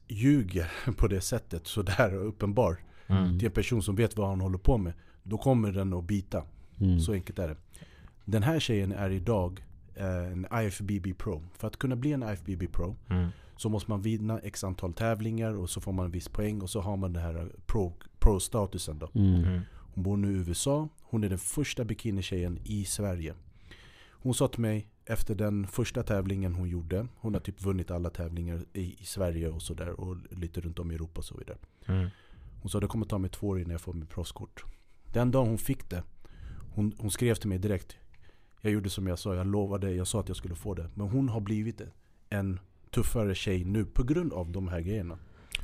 ljuger 0.09 0.71
på 0.97 1.07
det 1.09 1.21
sättet, 1.21 1.67
så 1.67 1.83
där 1.83 2.15
uppenbar 2.15 2.77
Mm. 3.07 3.39
till 3.39 3.47
en 3.47 3.53
person 3.53 3.83
som 3.83 3.97
vet 3.97 4.17
vad 4.17 4.29
han 4.29 4.41
håller 4.41 4.59
på 4.59 4.79
med, 4.79 4.93
då 5.23 5.39
kommer 5.39 5.73
den 5.73 5.93
att 5.93 6.05
bita. 6.05 6.43
Mm. 6.81 7.01
Så 7.01 7.13
enkelt 7.13 7.39
är 7.39 7.49
det. 7.49 7.57
Den 8.25 8.43
här 8.43 8.61
tjejen 8.61 8.93
är 8.93 9.11
idag 9.11 9.65
eh, 9.95 10.33
en 10.33 10.47
IFBB 10.67 11.19
Pro. 11.19 11.43
För 11.59 11.67
att 11.69 11.77
kunna 11.77 11.97
bli 11.97 12.13
en 12.13 12.23
IFBB 12.23 12.73
Pro 12.73 12.97
Mm. 13.11 13.29
så 13.57 13.69
måste 13.69 13.91
man 13.91 14.03
vinna 14.03 14.39
x 14.39 14.65
antal 14.65 14.93
tävlingar 14.93 15.53
och 15.57 15.71
så 15.71 15.81
får 15.81 15.93
man 15.93 16.05
en 16.05 16.11
viss 16.13 16.29
poäng 16.29 16.63
och 16.63 16.71
så 16.71 16.81
har 16.81 16.97
man 16.97 17.13
den 17.13 17.23
här 17.23 17.53
pro- 17.67 17.93
pro-statusen 18.19 18.99
då. 18.99 19.11
Mm. 19.15 19.35
Mm. 19.45 19.61
Hon 19.95 20.05
bor 20.05 20.17
nu 20.17 20.33
i 20.33 20.37
USA. 20.49 20.89
Hon 21.03 21.25
är 21.25 21.29
den 21.29 21.39
första 21.39 21.85
bikinitjejen 21.85 22.59
i 22.65 22.85
Sverige. 22.85 23.35
Hon 24.23 24.35
sa 24.35 24.49
till 24.49 24.61
mig 24.61 24.87
efter 25.05 25.35
den 25.35 25.67
första 25.67 26.03
tävlingen 26.03 26.55
hon 26.55 26.69
gjorde. 26.69 27.07
Hon 27.17 27.35
har 27.35 27.41
typ 27.41 27.63
vunnit 27.63 27.91
alla 27.91 28.11
tävlingar 28.11 28.65
i, 28.73 28.97
i 29.01 29.05
Sverige 29.05 29.49
och 29.49 29.63
sådär. 29.63 30.01
Och 30.01 30.17
lite 30.31 30.61
runt 30.61 30.79
om 30.79 30.91
i 30.91 30.95
Europa 30.95 31.19
och 31.19 31.25
så 31.25 31.37
vidare. 31.37 31.59
Mm. 31.87 32.09
Hon 32.63 32.71
sa 32.71 32.81
det 32.81 32.87
kommer 32.87 33.07
ta 33.07 33.19
mig 33.19 33.31
två 33.31 33.49
år 33.49 33.59
innan 33.59 33.71
jag 33.71 33.81
får 33.81 33.93
mitt 33.93 34.11
proffskort. 34.11 34.65
Den 35.13 35.31
dagen 35.31 35.49
hon 35.49 35.59
fick 35.59 35.91
det. 35.91 36.03
Hon, 36.75 36.93
hon 36.99 37.11
skrev 37.11 37.35
till 37.35 37.49
mig 37.49 37.59
direkt. 37.59 37.97
Jag 38.61 38.73
gjorde 38.73 38.91
som 38.91 39.07
jag 39.07 39.19
sa. 39.19 39.35
Jag 39.35 39.47
lovade. 39.47 39.95
Jag 39.95 40.07
sa 40.07 40.21
att 40.21 40.29
jag 40.29 40.37
skulle 40.37 40.55
få 40.55 40.75
det. 40.75 40.91
Men 40.95 41.09
hon 41.09 41.29
har 41.29 41.41
blivit 41.41 41.81
en 42.29 42.61
tuffare 42.91 43.35
tjej 43.35 43.65
nu 43.65 43.85
på 43.85 44.03
grund 44.03 44.33
av 44.33 44.51
de 44.51 44.69
här 44.69 44.81
grejerna. 44.81 45.19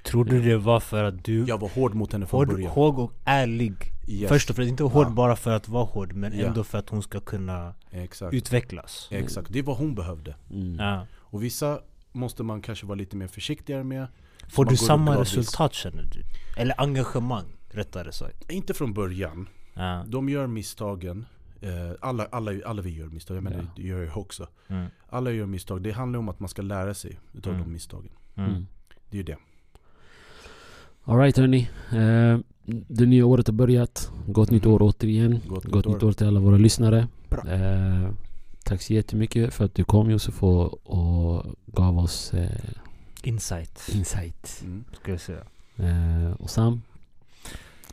Tror 0.06 0.24
du 0.24 0.42
det 0.42 0.56
var 0.56 0.80
för 0.80 1.04
att 1.04 1.24
du... 1.24 1.44
Jag 1.44 1.58
var 1.60 1.68
hård 1.68 1.94
mot 1.94 2.12
henne 2.12 2.26
från 2.26 2.38
Hård, 2.40 2.48
början. 2.48 2.70
hård 2.70 2.98
och 2.98 3.12
ärlig. 3.24 3.74
Yes. 4.08 4.28
Först 4.28 4.50
och 4.50 4.56
främst, 4.56 4.70
inte 4.70 4.82
hård 4.84 5.06
Ja. 5.06 5.10
bara 5.10 5.36
för 5.36 5.50
att 5.50 5.68
vara 5.68 5.84
hård 5.84 6.12
men 6.12 6.38
Ja. 6.38 6.46
ändå 6.46 6.64
för 6.64 6.78
att 6.78 6.88
hon 6.88 7.02
ska 7.02 7.20
kunna 7.20 7.74
Exakt. 7.90 8.34
utvecklas. 8.34 9.08
Exakt, 9.10 9.52
det 9.52 9.58
är 9.58 9.62
vad 9.62 9.76
hon 9.76 9.94
behövde. 9.94 10.34
Mm. 10.50 10.74
Ja. 10.78 11.06
Och 11.16 11.42
vissa 11.42 11.80
måste 12.12 12.42
man 12.42 12.62
kanske 12.62 12.86
vara 12.86 12.94
lite 12.96 13.16
mer 13.16 13.26
försiktigare 13.26 13.84
med. 13.84 14.06
Får 14.48 14.64
Man 14.64 14.72
du 14.72 14.76
samma 14.76 15.20
resultat 15.20 15.74
känner 15.74 16.02
du? 16.12 16.22
Eller 16.62 16.80
engagemang, 16.80 17.44
rättare 17.70 18.12
sagt. 18.12 18.52
Inte 18.52 18.74
från 18.74 18.94
början. 18.94 19.48
Ja. 19.74 20.04
De 20.06 20.28
gör 20.28 20.46
misstagen. 20.46 21.26
Eh, 21.60 21.70
alla, 22.00 22.26
alla, 22.32 22.52
alla 22.66 22.82
vi 22.82 22.90
gör 22.90 23.06
misstag, 23.06 23.36
jag 23.36 23.44
menar 23.44 23.58
Ja. 23.58 23.64
det 23.76 23.82
gör 23.82 24.02
jag 24.04 24.16
också. 24.18 24.48
Mm. 24.68 24.86
Alla 25.08 25.30
gör 25.30 25.46
misstag. 25.46 25.82
Det 25.82 25.90
handlar 25.92 26.18
om 26.18 26.28
att 26.28 26.40
man 26.40 26.48
ska 26.48 26.62
lära 26.62 26.94
sig 26.94 27.18
utav 27.34 27.52
Mm. 27.52 27.64
de 27.64 27.72
misstagen. 27.72 28.10
Mm. 28.34 28.50
Mm. 28.50 28.66
Det 29.10 29.16
är 29.16 29.18
ju 29.18 29.22
det. 29.22 29.36
Alright 31.08 31.36
hörni. 31.38 31.68
Eh, 31.92 32.38
det 32.88 33.06
nya 33.06 33.26
året 33.26 33.46
har 33.46 33.54
börjat. 33.54 34.10
Gott 34.26 34.50
nytt 34.50 34.66
år 34.66 34.82
återigen. 34.82 35.40
Gott 35.48 35.64
nytt 35.64 35.72
Gott 35.72 35.86
år. 35.86 35.92
nytt 35.94 36.02
år 36.02 36.12
till 36.12 36.26
alla 36.26 36.40
våra 36.40 36.56
lyssnare. 36.56 37.08
Eh, 37.48 38.10
tack 38.64 38.82
så 38.82 38.92
jättemycket 38.92 39.54
för 39.54 39.64
att 39.64 39.74
du 39.74 39.84
kom 39.84 40.10
Josef 40.10 40.42
och, 40.42 40.86
och 40.86 41.44
gav 41.66 41.98
oss 41.98 42.34
eh, 42.34 42.50
Insight, 43.22 43.88
insight. 43.94 44.60
Mm. 44.64 44.84
ska 45.00 45.10
jag 45.10 45.20
säga. 45.20 45.42
Eh, 45.76 46.32
och 46.38 46.50
Sam, 46.50 46.82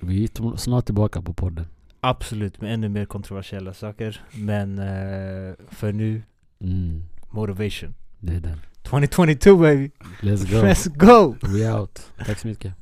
vi 0.01 0.23
är 0.23 0.57
snart 0.57 0.85
tillbaka 0.85 1.21
på 1.21 1.33
podden. 1.33 1.65
Absolut, 1.99 2.61
med 2.61 2.73
ännu 2.73 2.89
mer 2.89 3.05
kontroversiella 3.05 3.73
saker. 3.73 4.21
Men 4.31 4.79
eh, 4.79 5.53
för 5.69 5.91
nu, 5.91 6.21
Mm, 6.59 7.03
motivation. 7.31 7.93
det 8.19 8.35
är 8.35 8.39
den. 8.39 8.57
2022 8.83 9.57
baby! 9.57 9.91
Let's 10.21 10.43
go. 10.43 10.61
Let's 10.61 10.87
go! 10.87 11.35
We 11.53 11.65
out. 11.65 11.99
Tack 12.25 12.39
så 12.39 12.47
mycket. 12.47 12.73